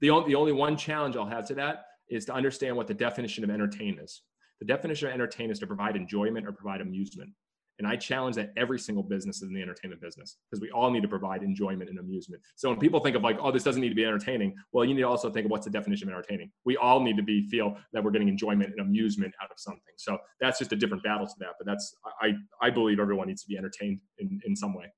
The 0.00 0.10
only, 0.10 0.28
the 0.28 0.34
only 0.36 0.52
one 0.52 0.76
challenge 0.76 1.16
I'll 1.16 1.26
have 1.26 1.46
to 1.48 1.54
that 1.54 1.84
is 2.12 2.24
to 2.26 2.34
understand 2.34 2.76
what 2.76 2.86
the 2.86 2.94
definition 2.94 3.44
of 3.44 3.50
entertain 3.50 3.98
is. 3.98 4.22
The 4.60 4.66
definition 4.66 5.08
of 5.08 5.14
entertain 5.14 5.50
is 5.50 5.58
to 5.60 5.66
provide 5.66 5.96
enjoyment 5.96 6.46
or 6.46 6.52
provide 6.52 6.80
amusement. 6.80 7.30
And 7.78 7.88
I 7.88 7.96
challenge 7.96 8.36
that 8.36 8.52
every 8.56 8.78
single 8.78 9.02
business 9.02 9.42
in 9.42 9.52
the 9.52 9.60
entertainment 9.60 10.00
business 10.00 10.36
because 10.48 10.60
we 10.60 10.70
all 10.70 10.90
need 10.90 11.00
to 11.02 11.08
provide 11.08 11.42
enjoyment 11.42 11.88
and 11.88 11.98
amusement. 11.98 12.42
So 12.54 12.68
when 12.68 12.78
people 12.78 13.00
think 13.00 13.16
of 13.16 13.22
like, 13.22 13.38
oh, 13.40 13.50
this 13.50 13.64
doesn't 13.64 13.80
need 13.80 13.88
to 13.88 13.94
be 13.94 14.04
entertaining, 14.04 14.54
well, 14.72 14.84
you 14.84 14.94
need 14.94 15.00
to 15.00 15.08
also 15.08 15.30
think 15.30 15.46
of 15.46 15.50
what's 15.50 15.64
the 15.64 15.70
definition 15.72 16.08
of 16.08 16.14
entertaining. 16.14 16.52
We 16.64 16.76
all 16.76 17.00
need 17.00 17.16
to 17.16 17.22
be 17.22 17.48
feel 17.48 17.76
that 17.92 18.04
we're 18.04 18.10
getting 18.10 18.28
enjoyment 18.28 18.70
and 18.70 18.80
amusement 18.80 19.34
out 19.42 19.50
of 19.50 19.58
something. 19.58 19.94
So 19.96 20.18
that's 20.40 20.58
just 20.58 20.72
a 20.72 20.76
different 20.76 21.02
battle 21.02 21.26
to 21.26 21.34
that. 21.40 21.54
But 21.58 21.66
that's 21.66 21.96
I 22.20 22.34
I 22.60 22.70
believe 22.70 23.00
everyone 23.00 23.28
needs 23.28 23.42
to 23.42 23.48
be 23.48 23.56
entertained 23.56 24.00
in, 24.18 24.38
in 24.44 24.54
some 24.54 24.74
way. 24.74 24.92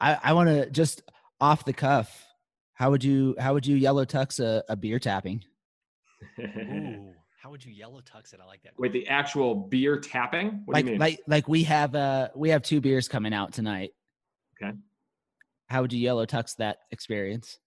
I, 0.00 0.18
I 0.22 0.32
want 0.32 0.48
to 0.48 0.68
just 0.68 1.02
off 1.40 1.64
the 1.64 1.72
cuff. 1.72 2.23
How 2.74 2.90
would 2.90 3.04
you 3.04 3.36
how 3.38 3.54
would 3.54 3.66
you 3.66 3.76
yellow 3.76 4.04
tux 4.04 4.40
a, 4.40 4.64
a 4.68 4.76
beer 4.76 4.98
tapping? 4.98 5.44
Ooh, 6.40 7.12
how 7.40 7.50
would 7.50 7.64
you 7.64 7.72
yellow 7.72 8.00
tux 8.00 8.34
it? 8.34 8.40
I 8.42 8.46
like 8.46 8.62
that. 8.64 8.72
Wait, 8.78 8.92
the 8.92 9.06
actual 9.08 9.54
beer 9.54 9.98
tapping? 9.98 10.62
What 10.64 10.74
like 10.74 10.84
do 10.84 10.92
you 10.92 10.92
mean? 10.92 11.00
like 11.00 11.20
like 11.28 11.48
we 11.48 11.62
have 11.64 11.94
uh 11.94 12.28
we 12.34 12.50
have 12.50 12.62
two 12.62 12.80
beers 12.80 13.08
coming 13.08 13.32
out 13.32 13.52
tonight. 13.52 13.92
Okay. 14.60 14.72
How 15.68 15.82
would 15.82 15.92
you 15.92 16.00
yellow 16.00 16.26
tux 16.26 16.56
that 16.56 16.78
experience? 16.90 17.58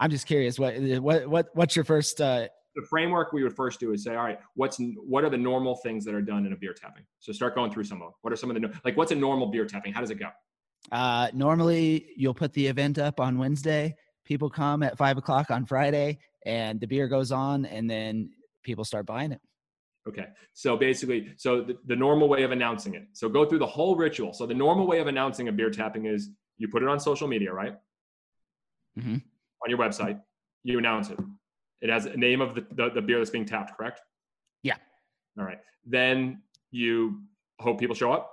I'm 0.00 0.10
just 0.10 0.26
curious. 0.26 0.58
What 0.58 0.76
what 1.00 1.26
what 1.28 1.48
what's 1.52 1.76
your 1.76 1.84
first? 1.84 2.20
uh 2.20 2.48
the 2.74 2.86
framework 2.88 3.32
we 3.32 3.42
would 3.42 3.54
first 3.54 3.78
do 3.78 3.92
is 3.92 4.02
say, 4.02 4.16
all 4.16 4.24
right, 4.24 4.38
what's 4.54 4.80
what 5.06 5.24
are 5.24 5.30
the 5.30 5.38
normal 5.38 5.76
things 5.76 6.04
that 6.04 6.14
are 6.14 6.22
done 6.22 6.46
in 6.46 6.52
a 6.52 6.56
beer 6.56 6.72
tapping? 6.72 7.04
So 7.20 7.32
start 7.32 7.54
going 7.54 7.70
through 7.70 7.84
some 7.84 7.98
of 8.02 8.06
them. 8.06 8.14
What 8.22 8.32
are 8.32 8.36
some 8.36 8.50
of 8.50 8.60
the 8.60 8.72
like? 8.84 8.96
What's 8.96 9.12
a 9.12 9.16
normal 9.16 9.48
beer 9.48 9.66
tapping? 9.66 9.92
How 9.92 10.00
does 10.00 10.10
it 10.10 10.18
go? 10.18 10.28
Uh, 10.90 11.28
normally, 11.32 12.08
you'll 12.16 12.34
put 12.34 12.52
the 12.52 12.66
event 12.66 12.98
up 12.98 13.20
on 13.20 13.38
Wednesday. 13.38 13.96
People 14.24 14.48
come 14.48 14.82
at 14.82 14.96
five 14.96 15.18
o'clock 15.18 15.50
on 15.50 15.66
Friday, 15.66 16.18
and 16.46 16.80
the 16.80 16.86
beer 16.86 17.08
goes 17.08 17.30
on, 17.32 17.66
and 17.66 17.88
then 17.88 18.30
people 18.62 18.84
start 18.84 19.06
buying 19.06 19.32
it. 19.32 19.40
Okay. 20.08 20.26
So 20.52 20.76
basically, 20.76 21.32
so 21.36 21.62
the, 21.62 21.78
the 21.86 21.96
normal 21.96 22.28
way 22.28 22.42
of 22.42 22.50
announcing 22.50 22.94
it. 22.94 23.06
So 23.12 23.28
go 23.28 23.44
through 23.46 23.60
the 23.60 23.66
whole 23.66 23.96
ritual. 23.96 24.32
So 24.34 24.46
the 24.46 24.54
normal 24.54 24.86
way 24.86 24.98
of 25.00 25.06
announcing 25.06 25.48
a 25.48 25.52
beer 25.52 25.70
tapping 25.70 26.06
is 26.06 26.30
you 26.58 26.68
put 26.68 26.82
it 26.82 26.88
on 26.88 27.00
social 27.00 27.26
media, 27.26 27.52
right? 27.52 27.74
Mhm. 28.98 29.22
On 29.62 29.70
your 29.70 29.78
website, 29.78 30.20
you 30.62 30.78
announce 30.78 31.10
it. 31.10 31.18
It 31.80 31.90
has 31.90 32.06
a 32.06 32.16
name 32.16 32.40
of 32.40 32.54
the, 32.54 32.66
the, 32.72 32.90
the 32.90 33.02
beer 33.02 33.18
that's 33.18 33.30
being 33.30 33.46
tapped, 33.46 33.76
correct? 33.76 34.00
Yeah. 34.62 34.76
All 35.38 35.44
right. 35.44 35.58
Then 35.86 36.42
you 36.70 37.22
hope 37.58 37.78
people 37.78 37.94
show 37.94 38.12
up. 38.12 38.30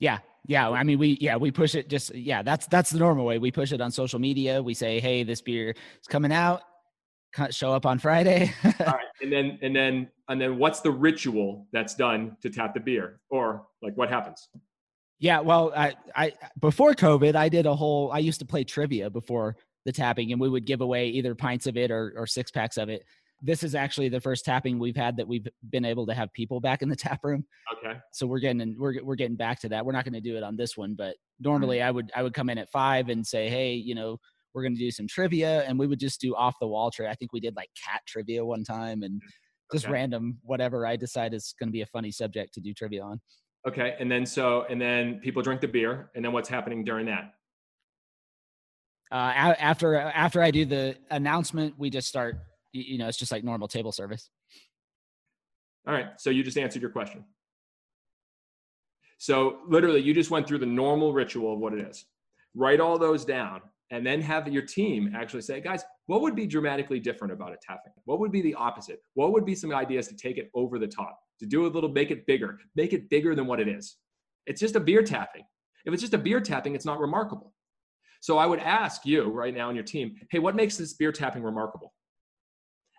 Yeah, 0.00 0.18
yeah. 0.46 0.70
I 0.70 0.82
mean, 0.82 0.98
we 0.98 1.18
yeah 1.20 1.36
we 1.36 1.50
push 1.50 1.74
it. 1.74 1.88
Just 1.88 2.14
yeah, 2.14 2.42
that's 2.42 2.66
that's 2.66 2.90
the 2.90 2.98
normal 2.98 3.24
way. 3.24 3.38
We 3.38 3.50
push 3.50 3.72
it 3.72 3.80
on 3.80 3.90
social 3.90 4.18
media. 4.18 4.62
We 4.62 4.74
say, 4.74 5.00
hey, 5.00 5.22
this 5.22 5.40
beer 5.40 5.70
is 5.70 6.06
coming 6.08 6.32
out. 6.32 6.62
Show 7.50 7.72
up 7.72 7.84
on 7.84 7.98
Friday. 7.98 8.52
All 8.64 8.86
right. 8.86 9.04
And 9.20 9.32
then 9.32 9.58
and 9.62 9.76
then 9.76 10.08
and 10.28 10.40
then 10.40 10.58
what's 10.58 10.80
the 10.80 10.90
ritual 10.90 11.66
that's 11.72 11.94
done 11.94 12.36
to 12.42 12.50
tap 12.50 12.74
the 12.74 12.80
beer? 12.80 13.20
Or 13.30 13.66
like 13.82 13.96
what 13.96 14.08
happens? 14.08 14.48
Yeah, 15.20 15.40
well, 15.40 15.72
I, 15.76 15.94
I 16.14 16.32
before 16.60 16.94
COVID, 16.94 17.34
I 17.34 17.48
did 17.48 17.66
a 17.66 17.74
whole. 17.74 18.12
I 18.12 18.18
used 18.18 18.38
to 18.38 18.46
play 18.46 18.62
trivia 18.62 19.10
before 19.10 19.56
the 19.84 19.92
tapping, 19.92 20.32
and 20.32 20.40
we 20.40 20.48
would 20.48 20.64
give 20.64 20.80
away 20.80 21.08
either 21.08 21.34
pints 21.34 21.66
of 21.66 21.76
it 21.76 21.90
or, 21.90 22.14
or 22.16 22.26
six 22.26 22.50
packs 22.50 22.76
of 22.76 22.88
it. 22.88 23.04
This 23.40 23.62
is 23.62 23.74
actually 23.74 24.08
the 24.08 24.20
first 24.20 24.44
tapping 24.44 24.78
we've 24.78 24.96
had 24.96 25.16
that 25.16 25.28
we've 25.28 25.46
been 25.70 25.84
able 25.84 26.06
to 26.06 26.14
have 26.14 26.32
people 26.32 26.60
back 26.60 26.82
in 26.82 26.88
the 26.88 26.96
tap 27.06 27.20
room. 27.22 27.44
Okay. 27.78 27.98
So 28.12 28.26
we're 28.26 28.40
getting 28.40 28.76
we're 28.78 29.02
we're 29.02 29.14
getting 29.16 29.36
back 29.36 29.60
to 29.60 29.68
that. 29.68 29.84
We're 29.86 29.92
not 29.92 30.04
going 30.04 30.14
to 30.14 30.20
do 30.20 30.36
it 30.36 30.42
on 30.42 30.56
this 30.56 30.76
one, 30.76 30.94
but 30.94 31.16
normally 31.40 31.80
I 31.82 31.90
would 31.90 32.10
I 32.16 32.22
would 32.22 32.34
come 32.34 32.50
in 32.50 32.58
at 32.58 32.70
five 32.70 33.08
and 33.08 33.26
say, 33.26 33.48
hey, 33.48 33.74
you 33.74 33.94
know, 33.94 34.18
we're 34.54 34.62
going 34.62 34.74
to 34.74 34.78
do 34.78 34.90
some 34.90 35.06
trivia, 35.06 35.62
and 35.64 35.78
we 35.78 35.86
would 35.86 36.00
just 36.00 36.20
do 36.20 36.34
off 36.34 36.56
the 36.60 36.66
wall 36.66 36.90
trivia. 36.90 37.12
I 37.12 37.14
think 37.14 37.32
we 37.32 37.40
did 37.40 37.54
like 37.54 37.70
cat 37.82 38.00
trivia 38.06 38.44
one 38.44 38.64
time, 38.64 39.02
and 39.02 39.20
just 39.72 39.84
Okay. 39.84 39.92
random 39.92 40.38
whatever 40.42 40.86
I 40.86 40.96
decide 40.96 41.34
is 41.34 41.54
going 41.60 41.68
to 41.68 41.72
be 41.72 41.82
a 41.82 41.86
funny 41.86 42.10
subject 42.10 42.54
to 42.54 42.60
do 42.60 42.72
trivia 42.72 43.02
on. 43.04 43.20
Okay. 43.68 43.94
And 44.00 44.10
then 44.10 44.24
so 44.26 44.64
and 44.70 44.80
then 44.80 45.20
people 45.20 45.42
drink 45.42 45.60
the 45.60 45.68
beer. 45.68 46.10
And 46.14 46.24
then 46.24 46.32
what's 46.32 46.48
happening 46.48 46.84
during 46.84 47.06
that? 47.06 47.34
uh, 49.10 49.32
after 49.58 49.96
after 49.96 50.42
I 50.42 50.50
do 50.50 50.64
the 50.64 50.96
announcement, 51.10 51.74
we 51.78 51.90
just 51.90 52.08
start. 52.08 52.40
You 52.72 52.98
know, 52.98 53.08
it's 53.08 53.18
just 53.18 53.32
like 53.32 53.44
normal 53.44 53.68
table 53.68 53.92
service. 53.92 54.30
All 55.86 55.94
right. 55.94 56.08
So 56.18 56.30
you 56.30 56.42
just 56.42 56.58
answered 56.58 56.82
your 56.82 56.90
question. 56.90 57.24
So 59.18 59.58
literally, 59.66 60.00
you 60.00 60.14
just 60.14 60.30
went 60.30 60.46
through 60.46 60.58
the 60.58 60.66
normal 60.66 61.12
ritual 61.12 61.54
of 61.54 61.58
what 61.58 61.72
it 61.72 61.80
is. 61.80 62.04
Write 62.54 62.80
all 62.80 62.98
those 62.98 63.24
down 63.24 63.62
and 63.90 64.06
then 64.06 64.20
have 64.20 64.46
your 64.48 64.62
team 64.62 65.12
actually 65.16 65.42
say, 65.42 65.60
guys, 65.60 65.82
what 66.06 66.20
would 66.20 66.36
be 66.36 66.46
dramatically 66.46 67.00
different 67.00 67.32
about 67.32 67.52
a 67.52 67.56
tapping? 67.60 67.92
What 68.04 68.20
would 68.20 68.32
be 68.32 68.42
the 68.42 68.54
opposite? 68.54 69.00
What 69.14 69.32
would 69.32 69.44
be 69.44 69.54
some 69.54 69.72
ideas 69.72 70.08
to 70.08 70.16
take 70.16 70.36
it 70.36 70.50
over 70.54 70.78
the 70.78 70.86
top, 70.86 71.18
to 71.40 71.46
do 71.46 71.66
a 71.66 71.68
little, 71.68 71.90
make 71.90 72.10
it 72.10 72.26
bigger, 72.26 72.58
make 72.76 72.92
it 72.92 73.08
bigger 73.08 73.34
than 73.34 73.46
what 73.46 73.60
it 73.60 73.68
is? 73.68 73.96
It's 74.46 74.60
just 74.60 74.76
a 74.76 74.80
beer 74.80 75.02
tapping. 75.02 75.44
If 75.84 75.92
it's 75.92 76.02
just 76.02 76.14
a 76.14 76.18
beer 76.18 76.40
tapping, 76.40 76.74
it's 76.74 76.84
not 76.84 77.00
remarkable. 77.00 77.54
So 78.20 78.36
I 78.36 78.46
would 78.46 78.60
ask 78.60 79.06
you 79.06 79.24
right 79.24 79.54
now 79.54 79.68
on 79.68 79.74
your 79.74 79.84
team, 79.84 80.16
hey, 80.30 80.38
what 80.38 80.56
makes 80.56 80.76
this 80.76 80.94
beer 80.94 81.12
tapping 81.12 81.42
remarkable? 81.42 81.94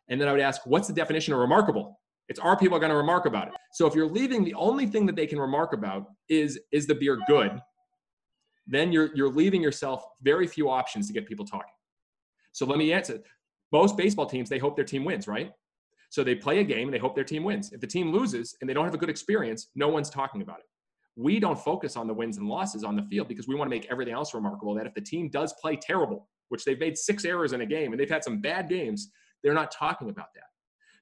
And 0.09 0.19
then 0.19 0.27
I 0.27 0.31
would 0.31 0.41
ask, 0.41 0.65
what's 0.65 0.87
the 0.87 0.93
definition 0.93 1.33
of 1.33 1.39
remarkable? 1.39 1.99
It's 2.27 2.39
are 2.39 2.57
people 2.57 2.77
are 2.77 2.79
going 2.79 2.91
to 2.91 2.97
remark 2.97 3.25
about 3.25 3.47
it? 3.47 3.53
So 3.73 3.87
if 3.87 3.95
you're 3.95 4.07
leaving 4.07 4.43
the 4.43 4.53
only 4.53 4.85
thing 4.85 5.05
that 5.07 5.15
they 5.15 5.27
can 5.27 5.39
remark 5.39 5.73
about 5.73 6.05
is 6.29 6.59
is 6.71 6.85
the 6.85 6.95
beer 6.95 7.17
good, 7.27 7.59
then 8.67 8.91
you're 8.91 9.09
you're 9.15 9.29
leaving 9.31 9.61
yourself 9.61 10.03
very 10.21 10.45
few 10.47 10.69
options 10.69 11.07
to 11.07 11.13
get 11.13 11.27
people 11.27 11.45
talking. 11.45 11.73
So 12.51 12.65
let 12.65 12.77
me 12.77 12.93
answer. 12.93 13.19
Most 13.71 13.97
baseball 13.97 14.25
teams 14.27 14.49
they 14.49 14.59
hope 14.59 14.75
their 14.75 14.85
team 14.85 15.05
wins, 15.05 15.27
right? 15.27 15.51
So 16.09 16.23
they 16.23 16.35
play 16.35 16.59
a 16.59 16.63
game 16.63 16.87
and 16.87 16.93
they 16.93 16.99
hope 16.99 17.15
their 17.15 17.23
team 17.23 17.43
wins. 17.43 17.71
If 17.71 17.81
the 17.81 17.87
team 17.87 18.11
loses 18.11 18.55
and 18.61 18.69
they 18.69 18.73
don't 18.73 18.85
have 18.85 18.95
a 18.95 18.97
good 18.97 19.09
experience, 19.09 19.67
no 19.75 19.89
one's 19.89 20.09
talking 20.09 20.41
about 20.41 20.59
it. 20.59 20.65
We 21.15 21.39
don't 21.39 21.59
focus 21.59 21.95
on 21.95 22.07
the 22.07 22.13
wins 22.13 22.37
and 22.37 22.47
losses 22.47 22.83
on 22.83 22.95
the 22.95 23.03
field 23.03 23.27
because 23.27 23.47
we 23.47 23.55
want 23.55 23.69
to 23.69 23.75
make 23.75 23.87
everything 23.91 24.13
else 24.13 24.33
remarkable. 24.33 24.73
That 24.75 24.87
if 24.87 24.93
the 24.93 25.01
team 25.01 25.29
does 25.29 25.53
play 25.61 25.75
terrible, 25.75 26.27
which 26.49 26.63
they've 26.63 26.79
made 26.79 26.97
six 26.97 27.25
errors 27.25 27.53
in 27.53 27.61
a 27.61 27.65
game 27.65 27.91
and 27.91 27.99
they've 27.99 28.09
had 28.09 28.23
some 28.23 28.39
bad 28.39 28.69
games, 28.69 29.11
they're 29.43 29.53
not 29.53 29.71
talking 29.71 30.09
about 30.09 30.27
that. 30.35 30.43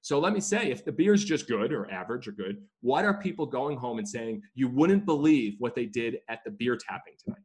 So 0.02 0.20
let 0.20 0.32
me 0.32 0.40
say, 0.40 0.72
if 0.72 0.86
the 0.86 0.92
beer's 0.92 1.26
just 1.26 1.48
good 1.48 1.74
or 1.74 1.92
average 1.92 2.28
or 2.28 2.32
good, 2.32 2.62
what 2.82 3.04
are 3.04 3.20
people 3.20 3.46
going 3.46 3.78
home 3.78 3.98
and 3.98 4.08
saying, 4.08 4.42
you 4.56 4.70
wouldn't 4.70 5.06
believe 5.06 5.56
what 5.60 5.76
they 5.76 5.86
did 5.86 6.20
at 6.30 6.40
the 6.46 6.52
beer 6.52 6.78
tapping 6.78 7.14
tonight? 7.22 7.42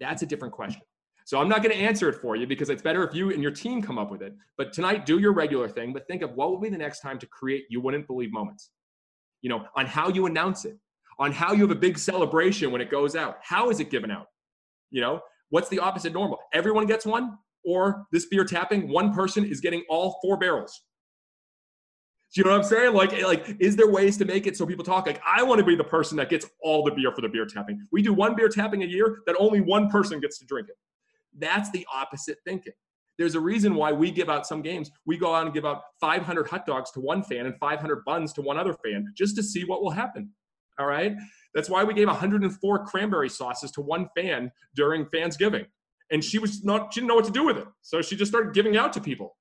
That's 0.00 0.22
a 0.22 0.26
different 0.26 0.54
question. 0.54 0.82
So 1.24 1.40
I'm 1.40 1.48
not 1.48 1.62
going 1.62 1.74
to 1.74 1.80
answer 1.80 2.08
it 2.08 2.16
for 2.16 2.36
you 2.36 2.46
because 2.46 2.68
it's 2.68 2.82
better 2.82 3.06
if 3.06 3.14
you 3.14 3.30
and 3.30 3.42
your 3.42 3.52
team 3.52 3.80
come 3.80 3.98
up 3.98 4.10
with 4.10 4.22
it. 4.22 4.34
But 4.58 4.72
tonight, 4.72 5.06
do 5.06 5.18
your 5.18 5.32
regular 5.32 5.68
thing, 5.68 5.92
but 5.92 6.06
think 6.06 6.22
of 6.22 6.34
what 6.34 6.50
will 6.50 6.60
be 6.60 6.68
the 6.68 6.76
next 6.76 7.00
time 7.00 7.18
to 7.20 7.26
create 7.26 7.64
you 7.70 7.80
wouldn't 7.80 8.06
believe 8.06 8.32
moments. 8.32 8.70
You 9.40 9.50
know, 9.50 9.66
on 9.76 9.86
how 9.86 10.08
you 10.08 10.26
announce 10.26 10.64
it, 10.64 10.78
on 11.18 11.32
how 11.32 11.52
you 11.52 11.60
have 11.62 11.70
a 11.70 11.76
big 11.76 11.96
celebration 11.96 12.72
when 12.72 12.80
it 12.80 12.90
goes 12.90 13.14
out. 13.14 13.38
How 13.42 13.70
is 13.70 13.80
it 13.80 13.88
given 13.88 14.10
out? 14.10 14.26
You 14.90 15.00
know, 15.00 15.20
what's 15.50 15.68
the 15.68 15.78
opposite 15.78 16.12
normal? 16.12 16.38
Everyone 16.52 16.86
gets 16.86 17.06
one, 17.06 17.38
or 17.64 18.06
this 18.12 18.26
beer 18.26 18.44
tapping, 18.44 18.88
one 18.88 19.12
person 19.12 19.44
is 19.44 19.60
getting 19.60 19.82
all 19.88 20.18
four 20.22 20.36
barrels. 20.36 20.82
Do 22.34 22.40
you 22.40 22.44
know 22.46 22.50
what 22.50 22.58
I'm 22.58 22.64
saying? 22.64 22.94
Like, 22.94 23.22
like, 23.22 23.56
is 23.60 23.76
there 23.76 23.88
ways 23.88 24.16
to 24.18 24.24
make 24.24 24.48
it 24.48 24.56
so 24.56 24.66
people 24.66 24.84
talk? 24.84 25.06
Like, 25.06 25.22
I 25.24 25.44
want 25.44 25.60
to 25.60 25.64
be 25.64 25.76
the 25.76 25.84
person 25.84 26.16
that 26.16 26.28
gets 26.28 26.46
all 26.62 26.82
the 26.82 26.90
beer 26.90 27.12
for 27.14 27.20
the 27.20 27.28
beer 27.28 27.46
tapping. 27.46 27.80
We 27.92 28.02
do 28.02 28.12
one 28.12 28.34
beer 28.34 28.48
tapping 28.48 28.82
a 28.82 28.86
year 28.86 29.18
that 29.26 29.36
only 29.38 29.60
one 29.60 29.88
person 29.88 30.18
gets 30.18 30.38
to 30.40 30.46
drink 30.46 30.68
it. 30.68 30.74
That's 31.38 31.70
the 31.70 31.86
opposite 31.94 32.38
thinking. 32.44 32.72
There's 33.18 33.36
a 33.36 33.40
reason 33.40 33.76
why 33.76 33.92
we 33.92 34.10
give 34.10 34.28
out 34.28 34.48
some 34.48 34.62
games. 34.62 34.90
We 35.06 35.16
go 35.16 35.32
out 35.32 35.44
and 35.44 35.54
give 35.54 35.64
out 35.64 35.82
500 36.00 36.48
hot 36.48 36.66
dogs 36.66 36.90
to 36.92 37.00
one 37.00 37.22
fan 37.22 37.46
and 37.46 37.54
500 37.60 38.04
buns 38.04 38.32
to 38.32 38.42
one 38.42 38.58
other 38.58 38.74
fan 38.84 39.12
just 39.16 39.36
to 39.36 39.42
see 39.42 39.64
what 39.64 39.82
will 39.82 39.92
happen. 39.92 40.30
All 40.80 40.86
right. 40.86 41.14
That's 41.54 41.70
why 41.70 41.84
we 41.84 41.94
gave 41.94 42.08
104 42.08 42.86
cranberry 42.86 43.28
sauces 43.28 43.70
to 43.72 43.80
one 43.80 44.08
fan 44.16 44.50
during 44.74 45.04
Fansgiving. 45.06 45.66
And 46.14 46.22
she 46.22 46.38
was 46.38 46.62
not, 46.64 46.94
she 46.94 47.00
didn't 47.00 47.08
know 47.08 47.16
what 47.16 47.24
to 47.24 47.32
do 47.32 47.44
with 47.44 47.58
it. 47.58 47.66
So 47.82 48.00
she 48.00 48.14
just 48.14 48.30
started 48.30 48.54
giving 48.54 48.76
out 48.76 48.92
to 48.92 49.00
people. 49.00 49.36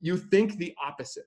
You 0.00 0.16
think 0.16 0.56
the 0.56 0.72
opposite. 0.80 1.24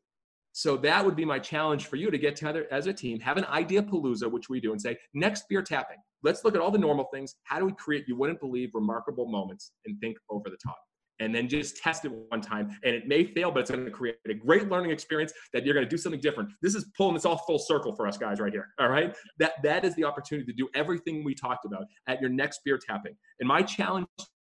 So 0.53 0.77
that 0.77 1.05
would 1.05 1.17
be 1.17 1.25
my 1.25 1.37
challenge 1.37 1.87
for 1.87 1.97
you 1.97 2.09
to 2.09 2.17
get 2.17 2.37
together 2.37 2.65
as 2.71 2.87
a 2.87 2.93
team, 2.93 3.19
have 3.19 3.35
an 3.35 3.43
idea 3.45 3.83
palooza, 3.83 4.31
which 4.31 4.47
we 4.47 4.61
do, 4.61 4.71
and 4.71 4.81
say, 4.81 4.97
next 5.13 5.43
beer 5.49 5.61
tapping, 5.61 5.97
let's 6.23 6.45
look 6.45 6.55
at 6.55 6.61
all 6.61 6.71
the 6.71 6.77
normal 6.77 7.09
things. 7.13 7.35
How 7.43 7.59
do 7.59 7.65
we 7.65 7.73
create, 7.73 8.05
you 8.07 8.15
wouldn't 8.15 8.39
believe, 8.39 8.69
remarkable 8.73 9.27
moments 9.27 9.73
and 9.85 9.99
think 9.99 10.15
over 10.29 10.49
the 10.49 10.57
top? 10.65 10.77
And 11.19 11.35
then 11.35 11.49
just 11.49 11.75
test 11.75 12.05
it 12.05 12.13
one 12.29 12.39
time. 12.39 12.69
And 12.85 12.95
it 12.95 13.05
may 13.05 13.25
fail, 13.25 13.51
but 13.51 13.59
it's 13.59 13.71
going 13.71 13.83
to 13.83 13.91
create 13.91 14.15
a 14.29 14.33
great 14.33 14.69
learning 14.69 14.91
experience 14.91 15.33
that 15.51 15.65
you're 15.65 15.73
going 15.73 15.85
to 15.85 15.89
do 15.89 15.97
something 15.97 16.21
different. 16.21 16.51
This 16.61 16.73
is 16.73 16.85
pulling 16.95 17.15
this 17.15 17.25
all 17.25 17.37
full 17.39 17.59
circle 17.59 17.93
for 17.93 18.07
us 18.07 18.17
guys 18.17 18.39
right 18.39 18.53
here. 18.53 18.69
All 18.79 18.87
right. 18.87 19.13
That 19.39 19.61
that 19.63 19.83
is 19.83 19.93
the 19.95 20.05
opportunity 20.05 20.45
to 20.49 20.53
do 20.53 20.69
everything 20.73 21.25
we 21.25 21.35
talked 21.35 21.65
about 21.65 21.83
at 22.07 22.21
your 22.21 22.29
next 22.29 22.61
beer 22.63 22.79
tapping. 22.81 23.17
And 23.41 23.49
my 23.49 23.61
challenge 23.61 24.07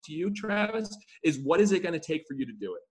to 0.09 0.15
you, 0.15 0.31
Travis, 0.31 0.95
is 1.23 1.39
what 1.39 1.61
is 1.61 1.71
it 1.71 1.81
going 1.81 1.93
to 1.93 1.99
take 1.99 2.23
for 2.27 2.35
you 2.35 2.45
to 2.45 2.53
do 2.53 2.75
it? 2.75 2.81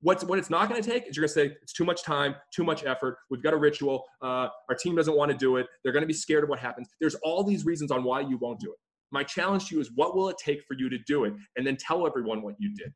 What's 0.00 0.22
what 0.22 0.38
it's 0.38 0.50
not 0.50 0.68
going 0.68 0.82
to 0.82 0.88
take 0.88 1.08
is 1.08 1.16
you're 1.16 1.22
going 1.22 1.28
to 1.28 1.34
say 1.34 1.56
it's 1.62 1.72
too 1.72 1.84
much 1.84 2.02
time, 2.02 2.34
too 2.54 2.62
much 2.62 2.84
effort. 2.84 3.16
We've 3.30 3.42
got 3.42 3.54
a 3.54 3.56
ritual. 3.56 4.04
Uh, 4.20 4.48
our 4.68 4.76
team 4.78 4.94
doesn't 4.94 5.16
want 5.16 5.30
to 5.30 5.36
do 5.36 5.56
it. 5.56 5.66
They're 5.82 5.92
going 5.92 6.02
to 6.02 6.06
be 6.06 6.12
scared 6.12 6.44
of 6.44 6.50
what 6.50 6.58
happens. 6.58 6.88
There's 7.00 7.14
all 7.22 7.42
these 7.42 7.64
reasons 7.64 7.90
on 7.90 8.04
why 8.04 8.20
you 8.20 8.36
won't 8.36 8.60
do 8.60 8.70
it. 8.70 8.76
My 9.12 9.22
challenge 9.22 9.68
to 9.68 9.76
you 9.76 9.80
is 9.80 9.90
what 9.94 10.14
will 10.14 10.28
it 10.28 10.36
take 10.36 10.62
for 10.68 10.76
you 10.78 10.90
to 10.90 10.98
do 11.06 11.24
it, 11.24 11.32
and 11.56 11.66
then 11.66 11.76
tell 11.76 12.06
everyone 12.06 12.42
what 12.42 12.56
you 12.58 12.74
did. 12.74 12.92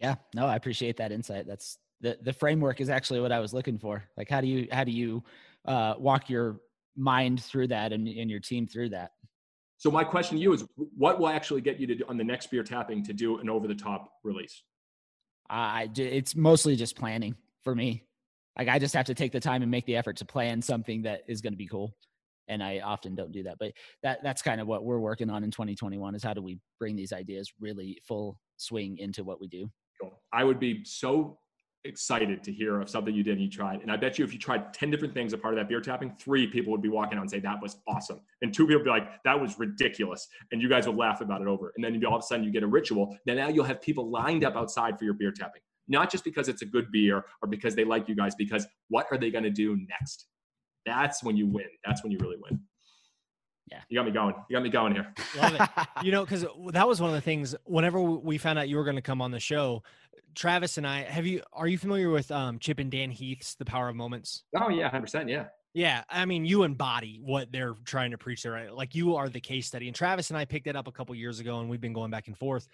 Yeah, 0.00 0.16
no, 0.34 0.46
I 0.46 0.56
appreciate 0.56 0.96
that 0.96 1.12
insight. 1.12 1.46
That's 1.46 1.78
the 2.00 2.18
the 2.22 2.32
framework 2.32 2.80
is 2.80 2.88
actually 2.88 3.20
what 3.20 3.30
I 3.30 3.38
was 3.38 3.54
looking 3.54 3.78
for. 3.78 4.02
Like, 4.16 4.28
how 4.28 4.40
do 4.40 4.48
you 4.48 4.66
how 4.72 4.82
do 4.82 4.92
you 4.92 5.22
uh, 5.64 5.94
walk 5.98 6.28
your 6.28 6.60
mind 6.96 7.42
through 7.42 7.68
that 7.68 7.92
and, 7.92 8.08
and 8.08 8.28
your 8.28 8.40
team 8.40 8.66
through 8.66 8.88
that? 8.90 9.12
So 9.78 9.90
my 9.90 10.04
question 10.04 10.36
to 10.36 10.42
you 10.42 10.52
is, 10.52 10.64
what 10.76 11.18
will 11.18 11.28
actually 11.28 11.60
get 11.60 11.78
you 11.80 11.86
to 11.86 11.94
do, 11.94 12.04
on 12.08 12.18
the 12.18 12.24
next 12.24 12.50
beer 12.50 12.62
tapping 12.62 13.04
to 13.04 13.12
do 13.12 13.38
an 13.38 13.48
over 13.48 13.66
the 13.66 13.74
top 13.74 14.10
release? 14.24 14.62
I 15.48 15.86
d- 15.86 16.02
it's 16.02 16.36
mostly 16.36 16.76
just 16.76 16.96
planning 16.96 17.36
for 17.64 17.74
me. 17.74 18.04
Like, 18.58 18.68
I 18.68 18.78
just 18.78 18.94
have 18.94 19.06
to 19.06 19.14
take 19.14 19.32
the 19.32 19.40
time 19.40 19.62
and 19.62 19.70
make 19.70 19.86
the 19.86 19.96
effort 19.96 20.16
to 20.16 20.24
plan 20.24 20.60
something 20.60 21.02
that 21.02 21.22
is 21.28 21.40
going 21.40 21.52
to 21.52 21.56
be 21.56 21.68
cool. 21.68 21.94
and 22.48 22.62
I 22.62 22.80
often 22.80 23.14
don't 23.14 23.30
do 23.30 23.42
that. 23.44 23.56
But 23.58 23.72
that 24.02 24.22
that's 24.22 24.42
kind 24.42 24.60
of 24.60 24.66
what 24.66 24.84
we're 24.84 24.98
working 24.98 25.30
on 25.30 25.44
in 25.44 25.50
2021 25.50 26.14
is 26.14 26.22
how 26.22 26.34
do 26.34 26.42
we 26.42 26.58
bring 26.78 26.96
these 26.96 27.12
ideas 27.12 27.52
really 27.60 28.00
full 28.06 28.40
swing 28.56 28.98
into 28.98 29.22
what 29.22 29.40
we 29.40 29.46
do. 29.46 29.70
I 30.32 30.44
would 30.44 30.58
be 30.58 30.84
so 30.84 31.38
excited 31.88 32.44
to 32.44 32.52
hear 32.52 32.80
of 32.80 32.88
something 32.88 33.14
you 33.14 33.22
did 33.22 33.32
and 33.32 33.42
you 33.42 33.50
tried. 33.50 33.80
And 33.80 33.90
I 33.90 33.96
bet 33.96 34.18
you 34.18 34.24
if 34.24 34.32
you 34.32 34.38
tried 34.38 34.72
10 34.72 34.90
different 34.90 35.14
things 35.14 35.32
a 35.32 35.38
part 35.38 35.54
of 35.54 35.58
that 35.58 35.68
beer 35.68 35.80
tapping, 35.80 36.14
three 36.20 36.46
people 36.46 36.70
would 36.70 36.82
be 36.82 36.88
walking 36.88 37.18
out 37.18 37.22
and 37.22 37.30
say, 37.30 37.40
that 37.40 37.60
was 37.60 37.78
awesome. 37.88 38.20
And 38.42 38.52
two 38.52 38.66
people 38.66 38.80
would 38.80 38.84
be 38.84 38.90
like, 38.90 39.22
that 39.24 39.40
was 39.40 39.58
ridiculous. 39.58 40.28
And 40.52 40.62
you 40.62 40.68
guys 40.68 40.86
would 40.86 40.96
laugh 40.96 41.20
about 41.20 41.40
it 41.40 41.48
over. 41.48 41.72
And 41.74 41.84
then 41.84 42.04
all 42.04 42.16
of 42.16 42.20
a 42.20 42.22
sudden 42.22 42.44
you 42.44 42.52
get 42.52 42.62
a 42.62 42.66
ritual. 42.66 43.16
Then 43.26 43.36
now 43.36 43.48
you'll 43.48 43.64
have 43.64 43.80
people 43.82 44.10
lined 44.10 44.44
up 44.44 44.54
outside 44.54 44.98
for 44.98 45.04
your 45.04 45.14
beer 45.14 45.32
tapping, 45.32 45.62
not 45.88 46.10
just 46.10 46.24
because 46.24 46.48
it's 46.48 46.62
a 46.62 46.66
good 46.66 46.92
beer 46.92 47.24
or 47.42 47.48
because 47.48 47.74
they 47.74 47.84
like 47.84 48.08
you 48.08 48.14
guys, 48.14 48.34
because 48.34 48.66
what 48.88 49.06
are 49.10 49.18
they 49.18 49.30
going 49.30 49.44
to 49.44 49.50
do 49.50 49.76
next? 49.88 50.26
That's 50.84 51.22
when 51.22 51.36
you 51.36 51.46
win. 51.46 51.66
That's 51.84 52.02
when 52.02 52.12
you 52.12 52.18
really 52.20 52.36
win. 52.38 52.60
Yeah. 53.70 53.80
You 53.88 53.98
got 53.98 54.06
me 54.06 54.12
going. 54.12 54.34
You 54.48 54.56
got 54.56 54.62
me 54.62 54.70
going 54.70 54.92
here. 54.94 55.12
Love 55.36 55.54
it. 55.54 55.86
you 56.04 56.12
know, 56.12 56.24
because 56.24 56.44
that 56.70 56.88
was 56.88 57.00
one 57.00 57.10
of 57.10 57.14
the 57.14 57.20
things. 57.20 57.54
Whenever 57.64 58.00
we 58.00 58.38
found 58.38 58.58
out 58.58 58.68
you 58.68 58.76
were 58.76 58.84
going 58.84 58.96
to 58.96 59.02
come 59.02 59.20
on 59.20 59.30
the 59.30 59.40
show, 59.40 59.82
Travis 60.34 60.78
and 60.78 60.86
I 60.86 61.02
have 61.02 61.26
you. 61.26 61.42
Are 61.52 61.66
you 61.66 61.78
familiar 61.78 62.10
with 62.10 62.30
um, 62.30 62.58
Chip 62.58 62.78
and 62.78 62.90
Dan 62.90 63.10
Heath's 63.10 63.54
"The 63.54 63.64
Power 63.64 63.88
of 63.88 63.96
Moments"? 63.96 64.44
Oh 64.56 64.68
yeah, 64.68 64.88
hundred 64.88 65.02
percent. 65.02 65.28
Yeah. 65.28 65.46
Yeah, 65.74 66.02
I 66.08 66.24
mean, 66.24 66.44
you 66.44 66.62
embody 66.62 67.20
what 67.22 67.52
they're 67.52 67.74
trying 67.84 68.10
to 68.12 68.18
preach 68.18 68.42
there. 68.42 68.52
Right? 68.52 68.72
Like 68.72 68.94
you 68.94 69.16
are 69.16 69.28
the 69.28 69.40
case 69.40 69.66
study. 69.66 69.86
And 69.86 69.94
Travis 69.94 70.30
and 70.30 70.38
I 70.38 70.44
picked 70.44 70.66
it 70.66 70.76
up 70.76 70.86
a 70.86 70.92
couple 70.92 71.14
years 71.14 71.40
ago, 71.40 71.60
and 71.60 71.68
we've 71.68 71.80
been 71.80 71.92
going 71.92 72.10
back 72.10 72.26
and 72.26 72.36
forth. 72.36 72.66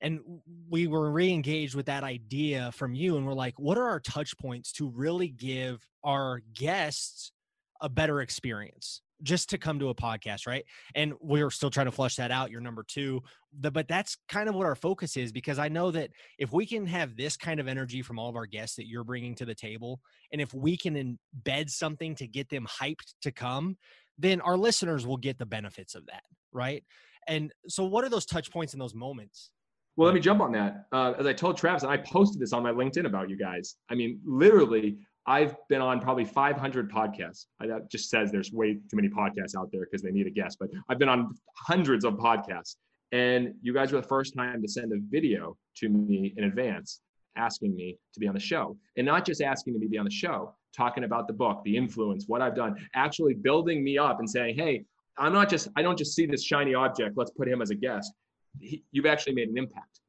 And 0.00 0.20
we 0.68 0.86
were 0.86 1.10
re-engaged 1.10 1.74
with 1.74 1.86
that 1.86 2.04
idea 2.04 2.70
from 2.72 2.94
you, 2.94 3.16
and 3.16 3.26
we're 3.26 3.34
like, 3.34 3.58
what 3.58 3.76
are 3.76 3.88
our 3.88 4.00
touch 4.00 4.36
points 4.38 4.72
to 4.74 4.88
really 4.88 5.28
give 5.28 5.84
our 6.04 6.40
guests 6.54 7.32
a 7.80 7.88
better 7.88 8.20
experience? 8.20 9.02
Just 9.22 9.50
to 9.50 9.58
come 9.58 9.78
to 9.78 9.88
a 9.88 9.94
podcast, 9.94 10.46
right? 10.46 10.64
And 10.94 11.14
we're 11.20 11.50
still 11.50 11.70
trying 11.70 11.86
to 11.86 11.92
flush 11.92 12.16
that 12.16 12.30
out. 12.30 12.50
You're 12.50 12.60
number 12.60 12.84
two, 12.86 13.22
the, 13.60 13.70
but 13.70 13.88
that's 13.88 14.16
kind 14.28 14.48
of 14.48 14.54
what 14.54 14.66
our 14.66 14.74
focus 14.74 15.16
is 15.16 15.32
because 15.32 15.58
I 15.58 15.68
know 15.68 15.90
that 15.90 16.10
if 16.38 16.52
we 16.52 16.66
can 16.66 16.86
have 16.86 17.16
this 17.16 17.36
kind 17.36 17.60
of 17.60 17.68
energy 17.68 18.02
from 18.02 18.18
all 18.18 18.28
of 18.28 18.36
our 18.36 18.46
guests 18.46 18.76
that 18.76 18.86
you're 18.86 19.04
bringing 19.04 19.34
to 19.36 19.44
the 19.44 19.54
table, 19.54 20.00
and 20.32 20.40
if 20.40 20.54
we 20.54 20.76
can 20.76 21.18
embed 21.44 21.70
something 21.70 22.14
to 22.16 22.26
get 22.26 22.48
them 22.48 22.66
hyped 22.66 23.14
to 23.22 23.32
come, 23.32 23.76
then 24.18 24.40
our 24.40 24.56
listeners 24.56 25.06
will 25.06 25.16
get 25.16 25.38
the 25.38 25.46
benefits 25.46 25.94
of 25.94 26.06
that, 26.06 26.22
right? 26.52 26.84
And 27.28 27.52
so, 27.68 27.84
what 27.84 28.04
are 28.04 28.08
those 28.08 28.26
touch 28.26 28.50
points 28.50 28.72
in 28.72 28.78
those 28.78 28.94
moments? 28.94 29.50
Well, 29.96 30.06
let 30.06 30.14
me 30.14 30.20
jump 30.20 30.40
on 30.40 30.52
that. 30.52 30.86
Uh, 30.92 31.14
as 31.18 31.26
I 31.26 31.32
told 31.32 31.56
Travis, 31.56 31.82
and 31.82 31.90
I 31.90 31.96
posted 31.96 32.40
this 32.40 32.52
on 32.52 32.62
my 32.62 32.70
LinkedIn 32.70 33.04
about 33.04 33.28
you 33.28 33.36
guys. 33.36 33.76
I 33.90 33.96
mean, 33.96 34.20
literally, 34.24 34.96
I've 35.28 35.56
been 35.68 35.82
on 35.82 36.00
probably 36.00 36.24
500 36.24 36.90
podcasts. 36.90 37.46
That 37.60 37.90
just 37.90 38.08
says 38.08 38.32
there's 38.32 38.50
way 38.50 38.72
too 38.72 38.96
many 38.96 39.10
podcasts 39.10 39.54
out 39.54 39.70
there 39.70 39.82
because 39.84 40.00
they 40.00 40.10
need 40.10 40.26
a 40.26 40.30
guest, 40.30 40.56
but 40.58 40.70
I've 40.88 40.98
been 40.98 41.10
on 41.10 41.34
hundreds 41.54 42.06
of 42.06 42.14
podcasts. 42.14 42.76
And 43.12 43.52
you 43.60 43.74
guys 43.74 43.92
were 43.92 44.00
the 44.00 44.08
first 44.08 44.34
time 44.34 44.62
to 44.62 44.68
send 44.68 44.90
a 44.90 44.96
video 45.10 45.58
to 45.76 45.90
me 45.90 46.32
in 46.38 46.44
advance 46.44 47.02
asking 47.36 47.76
me 47.76 47.98
to 48.14 48.20
be 48.20 48.26
on 48.26 48.32
the 48.32 48.40
show. 48.40 48.78
And 48.96 49.06
not 49.06 49.26
just 49.26 49.42
asking 49.42 49.74
me 49.74 49.80
to 49.80 49.88
be 49.88 49.98
on 49.98 50.06
the 50.06 50.10
show, 50.10 50.54
talking 50.74 51.04
about 51.04 51.26
the 51.26 51.34
book, 51.34 51.62
the 51.62 51.76
influence, 51.76 52.24
what 52.26 52.40
I've 52.40 52.56
done, 52.56 52.76
actually 52.94 53.34
building 53.34 53.84
me 53.84 53.98
up 53.98 54.20
and 54.20 54.28
saying, 54.28 54.56
hey, 54.56 54.84
I'm 55.18 55.34
not 55.34 55.50
just, 55.50 55.68
I 55.76 55.82
don't 55.82 55.98
just 55.98 56.14
see 56.14 56.24
this 56.24 56.42
shiny 56.42 56.72
object, 56.72 57.18
let's 57.18 57.32
put 57.32 57.48
him 57.48 57.60
as 57.60 57.68
a 57.68 57.74
guest. 57.74 58.14
He, 58.60 58.82
you've 58.92 59.06
actually 59.06 59.34
made 59.34 59.50
an 59.50 59.58
impact. 59.58 60.00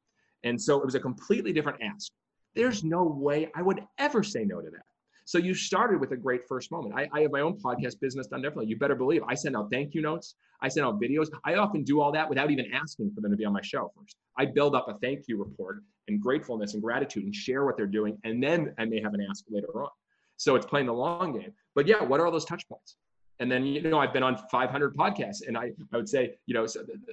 And 0.44 0.60
so 0.60 0.78
it 0.78 0.84
was 0.86 0.94
a 0.94 1.00
completely 1.00 1.52
different 1.52 1.82
ask. 1.82 2.10
There's 2.54 2.82
no 2.82 3.04
way 3.04 3.50
I 3.54 3.60
would 3.60 3.82
ever 3.98 4.22
say 4.22 4.44
no 4.44 4.62
to 4.62 4.70
that. 4.70 4.82
So 5.30 5.38
you 5.38 5.54
started 5.54 6.00
with 6.00 6.10
a 6.10 6.16
great 6.16 6.40
first 6.48 6.72
moment. 6.72 6.92
I, 6.92 7.08
I 7.12 7.20
have 7.20 7.30
my 7.30 7.38
own 7.38 7.56
podcast 7.56 8.00
business 8.00 8.26
done 8.26 8.42
differently. 8.42 8.66
You 8.66 8.76
better 8.76 8.96
believe 8.96 9.22
I 9.28 9.36
send 9.36 9.56
out 9.56 9.70
thank 9.70 9.94
you 9.94 10.02
notes. 10.02 10.34
I 10.60 10.66
send 10.66 10.84
out 10.84 11.00
videos. 11.00 11.28
I 11.44 11.54
often 11.54 11.84
do 11.84 12.00
all 12.00 12.10
that 12.10 12.28
without 12.28 12.50
even 12.50 12.66
asking 12.74 13.12
for 13.14 13.20
them 13.20 13.30
to 13.30 13.36
be 13.36 13.44
on 13.44 13.52
my 13.52 13.60
show 13.62 13.92
first. 13.96 14.16
I 14.36 14.46
build 14.46 14.74
up 14.74 14.88
a 14.88 14.94
thank 14.94 15.28
you 15.28 15.38
report 15.38 15.84
and 16.08 16.20
gratefulness 16.20 16.74
and 16.74 16.82
gratitude 16.82 17.22
and 17.22 17.32
share 17.32 17.64
what 17.64 17.76
they're 17.76 17.86
doing. 17.86 18.18
And 18.24 18.42
then 18.42 18.74
I 18.76 18.86
may 18.86 19.00
have 19.00 19.14
an 19.14 19.24
ask 19.30 19.44
later 19.48 19.84
on. 19.84 19.90
So 20.36 20.56
it's 20.56 20.66
playing 20.66 20.86
the 20.86 20.94
long 20.94 21.38
game. 21.38 21.52
But 21.76 21.86
yeah, 21.86 22.02
what 22.02 22.18
are 22.18 22.26
all 22.26 22.32
those 22.32 22.44
touch 22.44 22.68
points? 22.68 22.96
And 23.38 23.48
then, 23.48 23.64
you 23.64 23.82
know, 23.82 24.00
I've 24.00 24.12
been 24.12 24.24
on 24.24 24.36
500 24.50 24.96
podcasts 24.96 25.46
and 25.46 25.56
I, 25.56 25.70
I 25.92 25.96
would 25.96 26.08
say, 26.08 26.34
you 26.46 26.54
know, 26.54 26.66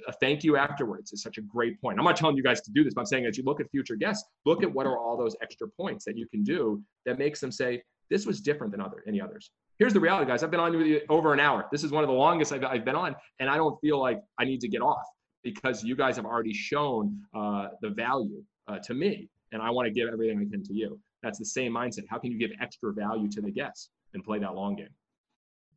a 0.08 0.12
thank 0.14 0.42
you 0.42 0.56
afterwards 0.56 1.12
is 1.12 1.22
such 1.22 1.38
a 1.38 1.42
great 1.42 1.80
point. 1.80 2.00
I'm 2.00 2.04
not 2.04 2.16
telling 2.16 2.36
you 2.36 2.42
guys 2.42 2.62
to 2.62 2.72
do 2.72 2.82
this, 2.82 2.94
but 2.94 3.02
I'm 3.02 3.06
saying 3.06 3.26
as 3.26 3.38
you 3.38 3.44
look 3.44 3.60
at 3.60 3.70
future 3.70 3.94
guests, 3.94 4.28
look 4.44 4.64
at 4.64 4.74
what 4.74 4.86
are 4.86 4.98
all 4.98 5.16
those 5.16 5.36
extra 5.40 5.68
points 5.68 6.04
that 6.04 6.18
you 6.18 6.26
can 6.26 6.42
do 6.42 6.82
that 7.06 7.16
makes 7.16 7.40
them 7.40 7.52
say, 7.52 7.80
this 8.10 8.26
was 8.26 8.40
different 8.40 8.72
than 8.72 8.80
other 8.80 9.02
any 9.06 9.20
others. 9.20 9.50
Here's 9.78 9.92
the 9.92 10.00
reality, 10.00 10.28
guys. 10.28 10.42
I've 10.42 10.50
been 10.50 10.60
on 10.60 10.76
with 10.76 10.86
you 10.86 11.00
over 11.08 11.32
an 11.32 11.40
hour. 11.40 11.66
This 11.70 11.84
is 11.84 11.92
one 11.92 12.02
of 12.02 12.08
the 12.08 12.14
longest 12.14 12.52
I've, 12.52 12.64
I've 12.64 12.84
been 12.84 12.96
on, 12.96 13.14
and 13.38 13.48
I 13.48 13.56
don't 13.56 13.78
feel 13.80 14.00
like 14.00 14.20
I 14.38 14.44
need 14.44 14.60
to 14.62 14.68
get 14.68 14.82
off 14.82 15.04
because 15.44 15.84
you 15.84 15.94
guys 15.94 16.16
have 16.16 16.24
already 16.24 16.52
shown 16.52 17.20
uh, 17.34 17.68
the 17.80 17.90
value 17.90 18.42
uh, 18.66 18.78
to 18.80 18.94
me, 18.94 19.28
and 19.52 19.62
I 19.62 19.70
want 19.70 19.86
to 19.86 19.92
give 19.92 20.08
everything 20.08 20.38
I 20.38 20.50
can 20.50 20.64
to 20.64 20.74
you. 20.74 20.98
That's 21.22 21.38
the 21.38 21.44
same 21.44 21.72
mindset. 21.72 22.04
How 22.08 22.18
can 22.18 22.32
you 22.32 22.38
give 22.38 22.50
extra 22.60 22.92
value 22.92 23.28
to 23.30 23.40
the 23.40 23.50
guests 23.50 23.90
and 24.14 24.24
play 24.24 24.38
that 24.40 24.54
long 24.54 24.76
game? 24.76 24.88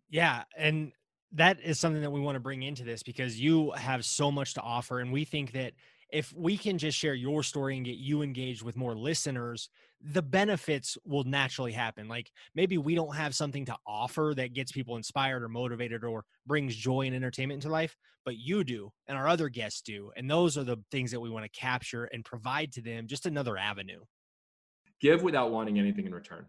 Yeah, 0.09 0.43
and 0.57 0.91
that 1.33 1.61
is 1.61 1.79
something 1.79 2.01
that 2.01 2.11
we 2.11 2.19
want 2.19 2.35
to 2.35 2.39
bring 2.39 2.63
into 2.63 2.83
this 2.83 3.03
because 3.03 3.39
you 3.39 3.71
have 3.71 4.03
so 4.03 4.31
much 4.31 4.55
to 4.55 4.61
offer, 4.61 4.99
and 4.99 5.11
we 5.11 5.25
think 5.25 5.53
that 5.53 5.73
if 6.11 6.33
we 6.35 6.57
can 6.57 6.77
just 6.77 6.97
share 6.97 7.13
your 7.13 7.41
story 7.41 7.77
and 7.77 7.85
get 7.85 7.95
you 7.95 8.21
engaged 8.21 8.63
with 8.63 8.75
more 8.75 8.95
listeners, 8.95 9.69
the 10.01 10.21
benefits 10.21 10.97
will 11.05 11.23
naturally 11.23 11.71
happen. 11.71 12.07
Like 12.07 12.31
maybe 12.55 12.77
we 12.77 12.95
don't 12.95 13.15
have 13.15 13.33
something 13.33 13.65
to 13.65 13.77
offer 13.87 14.33
that 14.35 14.53
gets 14.53 14.71
people 14.71 14.97
inspired 14.97 15.43
or 15.43 15.49
motivated 15.49 16.03
or 16.03 16.25
brings 16.45 16.75
joy 16.75 17.05
and 17.05 17.15
entertainment 17.15 17.63
into 17.63 17.69
life, 17.69 17.95
but 18.25 18.37
you 18.37 18.63
do 18.63 18.91
and 19.07 19.17
our 19.17 19.27
other 19.27 19.47
guests 19.47 19.81
do. 19.81 20.11
And 20.17 20.29
those 20.29 20.57
are 20.57 20.63
the 20.63 20.77
things 20.91 21.11
that 21.11 21.19
we 21.19 21.29
want 21.29 21.45
to 21.45 21.59
capture 21.59 22.05
and 22.05 22.25
provide 22.25 22.71
to 22.73 22.81
them 22.81 23.07
just 23.07 23.25
another 23.25 23.57
avenue. 23.57 24.01
Give 24.99 25.23
without 25.23 25.51
wanting 25.51 25.79
anything 25.79 26.05
in 26.05 26.13
return. 26.13 26.45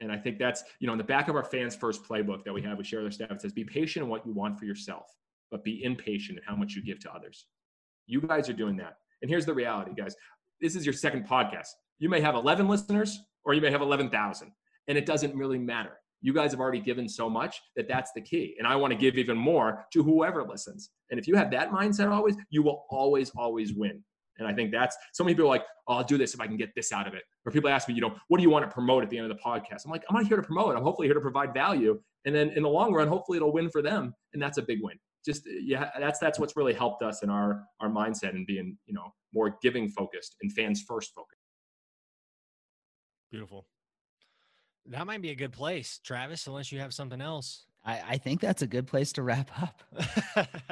And 0.00 0.10
I 0.10 0.18
think 0.18 0.38
that's, 0.38 0.64
you 0.80 0.86
know, 0.86 0.92
in 0.92 0.98
the 0.98 1.04
back 1.04 1.28
of 1.28 1.36
our 1.36 1.44
fans 1.44 1.76
first 1.76 2.02
playbook 2.02 2.44
that 2.44 2.52
we 2.52 2.60
have, 2.62 2.76
we 2.76 2.84
share 2.84 3.02
their 3.02 3.10
staff, 3.10 3.30
it 3.30 3.40
says, 3.40 3.52
be 3.52 3.64
patient 3.64 4.02
in 4.02 4.10
what 4.10 4.26
you 4.26 4.32
want 4.32 4.58
for 4.58 4.64
yourself, 4.64 5.06
but 5.50 5.62
be 5.62 5.84
impatient 5.84 6.38
in 6.38 6.44
how 6.44 6.56
much 6.56 6.74
you 6.74 6.82
give 6.82 6.98
to 7.00 7.14
others. 7.14 7.46
You 8.06 8.20
guys 8.20 8.48
are 8.48 8.54
doing 8.54 8.76
that. 8.76 8.96
And 9.22 9.30
here's 9.30 9.46
the 9.46 9.54
reality, 9.54 9.92
guys. 9.96 10.14
This 10.60 10.76
is 10.76 10.84
your 10.84 10.92
second 10.92 11.26
podcast. 11.26 11.68
You 11.98 12.08
may 12.08 12.20
have 12.20 12.34
11 12.34 12.68
listeners 12.68 13.18
or 13.44 13.54
you 13.54 13.60
may 13.60 13.70
have 13.70 13.82
11,000, 13.82 14.52
and 14.88 14.98
it 14.98 15.06
doesn't 15.06 15.34
really 15.34 15.58
matter. 15.58 15.92
You 16.20 16.32
guys 16.32 16.52
have 16.52 16.60
already 16.60 16.80
given 16.80 17.08
so 17.08 17.28
much 17.28 17.60
that 17.76 17.86
that's 17.88 18.10
the 18.14 18.20
key. 18.22 18.54
And 18.58 18.66
I 18.66 18.76
want 18.76 18.92
to 18.92 18.98
give 18.98 19.16
even 19.16 19.36
more 19.36 19.84
to 19.92 20.02
whoever 20.02 20.42
listens. 20.42 20.90
And 21.10 21.20
if 21.20 21.26
you 21.26 21.36
have 21.36 21.50
that 21.50 21.70
mindset 21.70 22.10
always, 22.10 22.36
you 22.48 22.62
will 22.62 22.86
always, 22.88 23.30
always 23.36 23.74
win. 23.74 24.02
And 24.38 24.48
I 24.48 24.54
think 24.54 24.72
that's 24.72 24.96
so 25.12 25.22
many 25.22 25.34
people 25.34 25.48
like, 25.48 25.64
oh, 25.86 25.96
I'll 25.96 26.04
do 26.04 26.18
this 26.18 26.34
if 26.34 26.40
I 26.40 26.46
can 26.46 26.56
get 26.56 26.70
this 26.74 26.92
out 26.92 27.06
of 27.06 27.14
it. 27.14 27.22
Or 27.44 27.52
people 27.52 27.68
ask 27.68 27.88
me, 27.88 27.94
you 27.94 28.00
know, 28.00 28.14
what 28.28 28.38
do 28.38 28.42
you 28.42 28.50
want 28.50 28.64
to 28.64 28.70
promote 28.70 29.02
at 29.02 29.10
the 29.10 29.18
end 29.18 29.30
of 29.30 29.36
the 29.36 29.42
podcast? 29.42 29.84
I'm 29.84 29.90
like, 29.90 30.04
I'm 30.08 30.16
not 30.16 30.26
here 30.26 30.36
to 30.36 30.42
promote. 30.42 30.74
I'm 30.74 30.82
hopefully 30.82 31.08
here 31.08 31.14
to 31.14 31.20
provide 31.20 31.52
value. 31.52 32.00
And 32.24 32.34
then 32.34 32.50
in 32.50 32.62
the 32.62 32.70
long 32.70 32.92
run, 32.92 33.06
hopefully 33.06 33.36
it'll 33.36 33.52
win 33.52 33.70
for 33.70 33.82
them. 33.82 34.14
And 34.32 34.42
that's 34.42 34.58
a 34.58 34.62
big 34.62 34.78
win 34.82 34.98
just 35.24 35.42
yeah 35.46 35.90
that's 35.98 36.18
that's 36.18 36.38
what's 36.38 36.56
really 36.56 36.74
helped 36.74 37.02
us 37.02 37.22
in 37.22 37.30
our 37.30 37.64
our 37.80 37.88
mindset 37.88 38.30
and 38.30 38.46
being 38.46 38.76
you 38.86 38.94
know 38.94 39.12
more 39.32 39.56
giving 39.62 39.88
focused 39.88 40.36
and 40.42 40.52
fans 40.52 40.82
first 40.86 41.12
focused. 41.14 41.40
Beautiful. 43.30 43.66
That 44.86 45.06
might 45.06 45.22
be 45.22 45.30
a 45.30 45.34
good 45.34 45.52
place 45.52 45.98
travis 46.04 46.46
unless 46.46 46.70
you 46.70 46.78
have 46.80 46.94
something 46.94 47.20
else 47.20 47.66
I, 47.84 48.02
I 48.10 48.18
think 48.18 48.40
that's 48.40 48.62
a 48.62 48.66
good 48.66 48.86
place 48.86 49.12
to 49.12 49.22
wrap 49.22 49.50
up. 49.60 49.82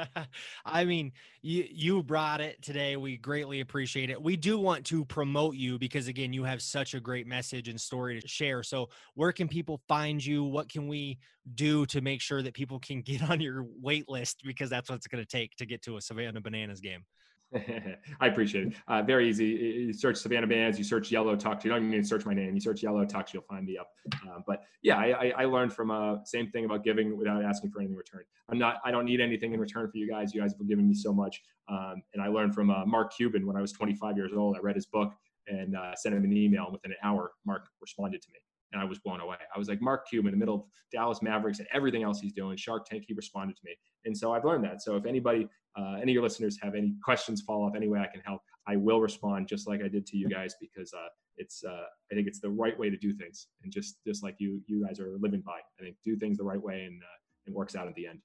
I 0.65 0.83
mean, 0.83 1.11
you 1.41 1.67
you 1.69 2.01
brought 2.01 2.41
it 2.41 2.61
today. 2.61 2.95
We 2.95 3.17
greatly 3.17 3.59
appreciate 3.59 4.09
it. 4.09 4.21
We 4.21 4.35
do 4.35 4.57
want 4.57 4.85
to 4.87 5.05
promote 5.05 5.55
you 5.55 5.77
because 5.77 6.07
again, 6.07 6.33
you 6.33 6.43
have 6.43 6.61
such 6.61 6.95
a 6.95 6.99
great 6.99 7.27
message 7.27 7.67
and 7.67 7.79
story 7.79 8.19
to 8.19 8.27
share. 8.27 8.63
So, 8.63 8.89
where 9.13 9.31
can 9.31 9.47
people 9.47 9.79
find 9.87 10.25
you? 10.25 10.43
What 10.43 10.69
can 10.69 10.87
we 10.87 11.19
do 11.53 11.85
to 11.87 12.01
make 12.01 12.21
sure 12.21 12.41
that 12.41 12.55
people 12.55 12.79
can 12.79 13.01
get 13.03 13.29
on 13.29 13.39
your 13.39 13.65
wait 13.81 14.09
list 14.09 14.41
because 14.43 14.69
that's 14.69 14.89
what 14.89 14.95
it's 14.95 15.07
going 15.07 15.23
to 15.23 15.29
take 15.29 15.55
to 15.57 15.65
get 15.65 15.83
to 15.83 15.97
a 15.97 16.01
Savannah 16.01 16.41
Bananas 16.41 16.79
game? 16.79 17.05
I 18.19 18.27
appreciate 18.27 18.67
it. 18.67 18.73
Uh, 18.87 19.01
very 19.01 19.29
easy. 19.29 19.45
You 19.45 19.93
search 19.93 20.17
Savannah 20.17 20.47
Bands, 20.47 20.77
you 20.77 20.83
search 20.83 21.11
Yellow 21.11 21.35
Tux. 21.35 21.63
You 21.63 21.69
don't 21.69 21.79
even 21.79 21.91
need 21.91 22.01
to 22.01 22.07
search 22.07 22.25
my 22.25 22.33
name. 22.33 22.53
You 22.53 22.59
search 22.59 22.81
Yellow 22.81 23.05
Tux, 23.05 23.33
you'll 23.33 23.43
find 23.43 23.65
me 23.65 23.77
up. 23.77 23.89
Uh, 24.27 24.39
but 24.47 24.63
yeah, 24.81 24.97
I, 24.97 25.33
I, 25.37 25.45
learned 25.45 25.73
from 25.73 25.91
uh, 25.91 26.23
same 26.25 26.49
thing 26.49 26.65
about 26.65 26.83
giving 26.83 27.17
without 27.17 27.43
asking 27.43 27.71
for 27.71 27.79
anything 27.79 27.93
in 27.93 27.97
return. 27.97 28.23
I'm 28.49 28.57
not. 28.57 28.77
I 28.83 28.91
don't 28.91 29.05
need 29.05 29.21
anything 29.21 29.53
in 29.53 29.59
return 29.59 29.89
for 29.89 29.97
you 29.97 30.09
guys. 30.09 30.33
You 30.33 30.41
guys 30.41 30.53
have 30.57 30.67
given 30.67 30.87
me 30.87 30.95
so 30.95 31.13
much. 31.13 31.41
Um, 31.69 32.01
and 32.13 32.21
I 32.21 32.27
learned 32.27 32.55
from 32.55 32.69
uh, 32.69 32.85
Mark 32.85 33.13
Cuban 33.15 33.45
when 33.45 33.55
I 33.55 33.61
was 33.61 33.71
25 33.71 34.17
years 34.17 34.31
old. 34.35 34.55
I 34.57 34.59
read 34.59 34.75
his 34.75 34.85
book 34.85 35.13
and 35.47 35.75
uh, 35.75 35.95
sent 35.95 36.15
him 36.15 36.23
an 36.23 36.35
email. 36.35 36.65
And 36.65 36.73
within 36.73 36.91
an 36.91 36.97
hour, 37.03 37.31
Mark 37.45 37.67
responded 37.81 38.21
to 38.21 38.29
me 38.31 38.39
and 38.73 38.81
I 38.81 38.85
was 38.85 38.99
blown 38.99 39.21
away. 39.21 39.37
I 39.53 39.57
was 39.57 39.69
like 39.69 39.81
Mark 39.81 40.07
Cuban 40.09 40.33
in 40.33 40.39
the 40.39 40.45
middle 40.45 40.55
of 40.55 40.63
Dallas 40.91 41.21
Mavericks 41.21 41.59
and 41.59 41.67
everything 41.73 42.03
else 42.03 42.19
he's 42.19 42.33
doing. 42.33 42.57
Shark 42.57 42.85
Tank, 42.85 43.05
he 43.07 43.13
responded 43.13 43.55
to 43.55 43.61
me, 43.63 43.75
and 44.05 44.17
so 44.17 44.33
I've 44.33 44.43
learned 44.43 44.63
that. 44.65 44.81
So 44.81 44.97
if 44.97 45.05
anybody, 45.05 45.47
uh, 45.77 45.93
any 46.01 46.11
of 46.11 46.15
your 46.15 46.23
listeners 46.23 46.57
have 46.61 46.75
any 46.75 46.95
questions, 47.03 47.41
follow 47.41 47.67
up 47.67 47.73
any 47.75 47.87
way 47.87 47.99
I 47.99 48.07
can 48.07 48.21
help, 48.21 48.41
I 48.67 48.75
will 48.75 48.99
respond 48.99 49.47
just 49.47 49.67
like 49.67 49.81
I 49.81 49.87
did 49.87 50.05
to 50.07 50.17
you 50.17 50.27
guys 50.29 50.55
because 50.59 50.93
uh, 50.93 51.07
it's 51.37 51.63
uh, 51.63 51.85
I 52.11 52.15
think 52.15 52.27
it's 52.27 52.39
the 52.39 52.49
right 52.49 52.77
way 52.77 52.89
to 52.89 52.97
do 52.97 53.13
things, 53.13 53.47
and 53.63 53.71
just 53.71 53.97
just 54.05 54.23
like 54.23 54.35
you 54.39 54.61
you 54.67 54.85
guys 54.85 54.99
are 54.99 55.15
living 55.19 55.41
by. 55.41 55.59
I 55.79 55.83
think 55.83 55.97
do 56.03 56.15
things 56.17 56.37
the 56.37 56.43
right 56.43 56.61
way, 56.61 56.83
and 56.83 57.01
uh, 57.01 57.17
it 57.47 57.53
works 57.53 57.75
out 57.75 57.87
at 57.87 57.95
the 57.95 58.07
end. 58.07 58.19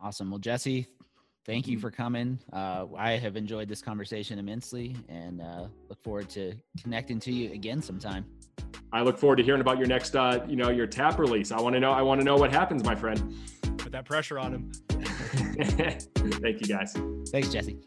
Awesome. 0.00 0.30
Well, 0.30 0.40
Jesse, 0.40 0.88
thank 1.46 1.66
you 1.66 1.78
for 1.78 1.90
coming. 1.90 2.38
Uh, 2.52 2.86
I 2.96 3.12
have 3.12 3.36
enjoyed 3.36 3.68
this 3.68 3.82
conversation 3.82 4.38
immensely 4.38 4.96
and 5.08 5.40
uh, 5.40 5.66
look 5.88 6.02
forward 6.02 6.28
to 6.30 6.54
connecting 6.82 7.20
to 7.20 7.32
you 7.32 7.52
again 7.52 7.82
sometime. 7.82 8.24
I 8.92 9.02
look 9.02 9.18
forward 9.18 9.36
to 9.36 9.42
hearing 9.42 9.60
about 9.62 9.78
your 9.78 9.86
next, 9.86 10.14
uh, 10.14 10.44
you 10.46 10.56
know, 10.56 10.68
your 10.68 10.86
tap 10.86 11.18
release. 11.18 11.50
I 11.50 11.60
want 11.60 11.74
to 11.74 11.80
know. 11.80 11.92
I 11.92 12.02
want 12.02 12.20
to 12.20 12.24
know 12.24 12.36
what 12.36 12.50
happens, 12.50 12.84
my 12.84 12.94
friend. 12.94 13.34
Put 13.78 13.92
that 13.92 14.04
pressure 14.04 14.38
on 14.38 14.54
him. 14.54 14.72
Thank 14.90 16.60
you, 16.60 16.66
guys. 16.66 16.94
Thanks, 17.30 17.48
Jesse. 17.48 17.78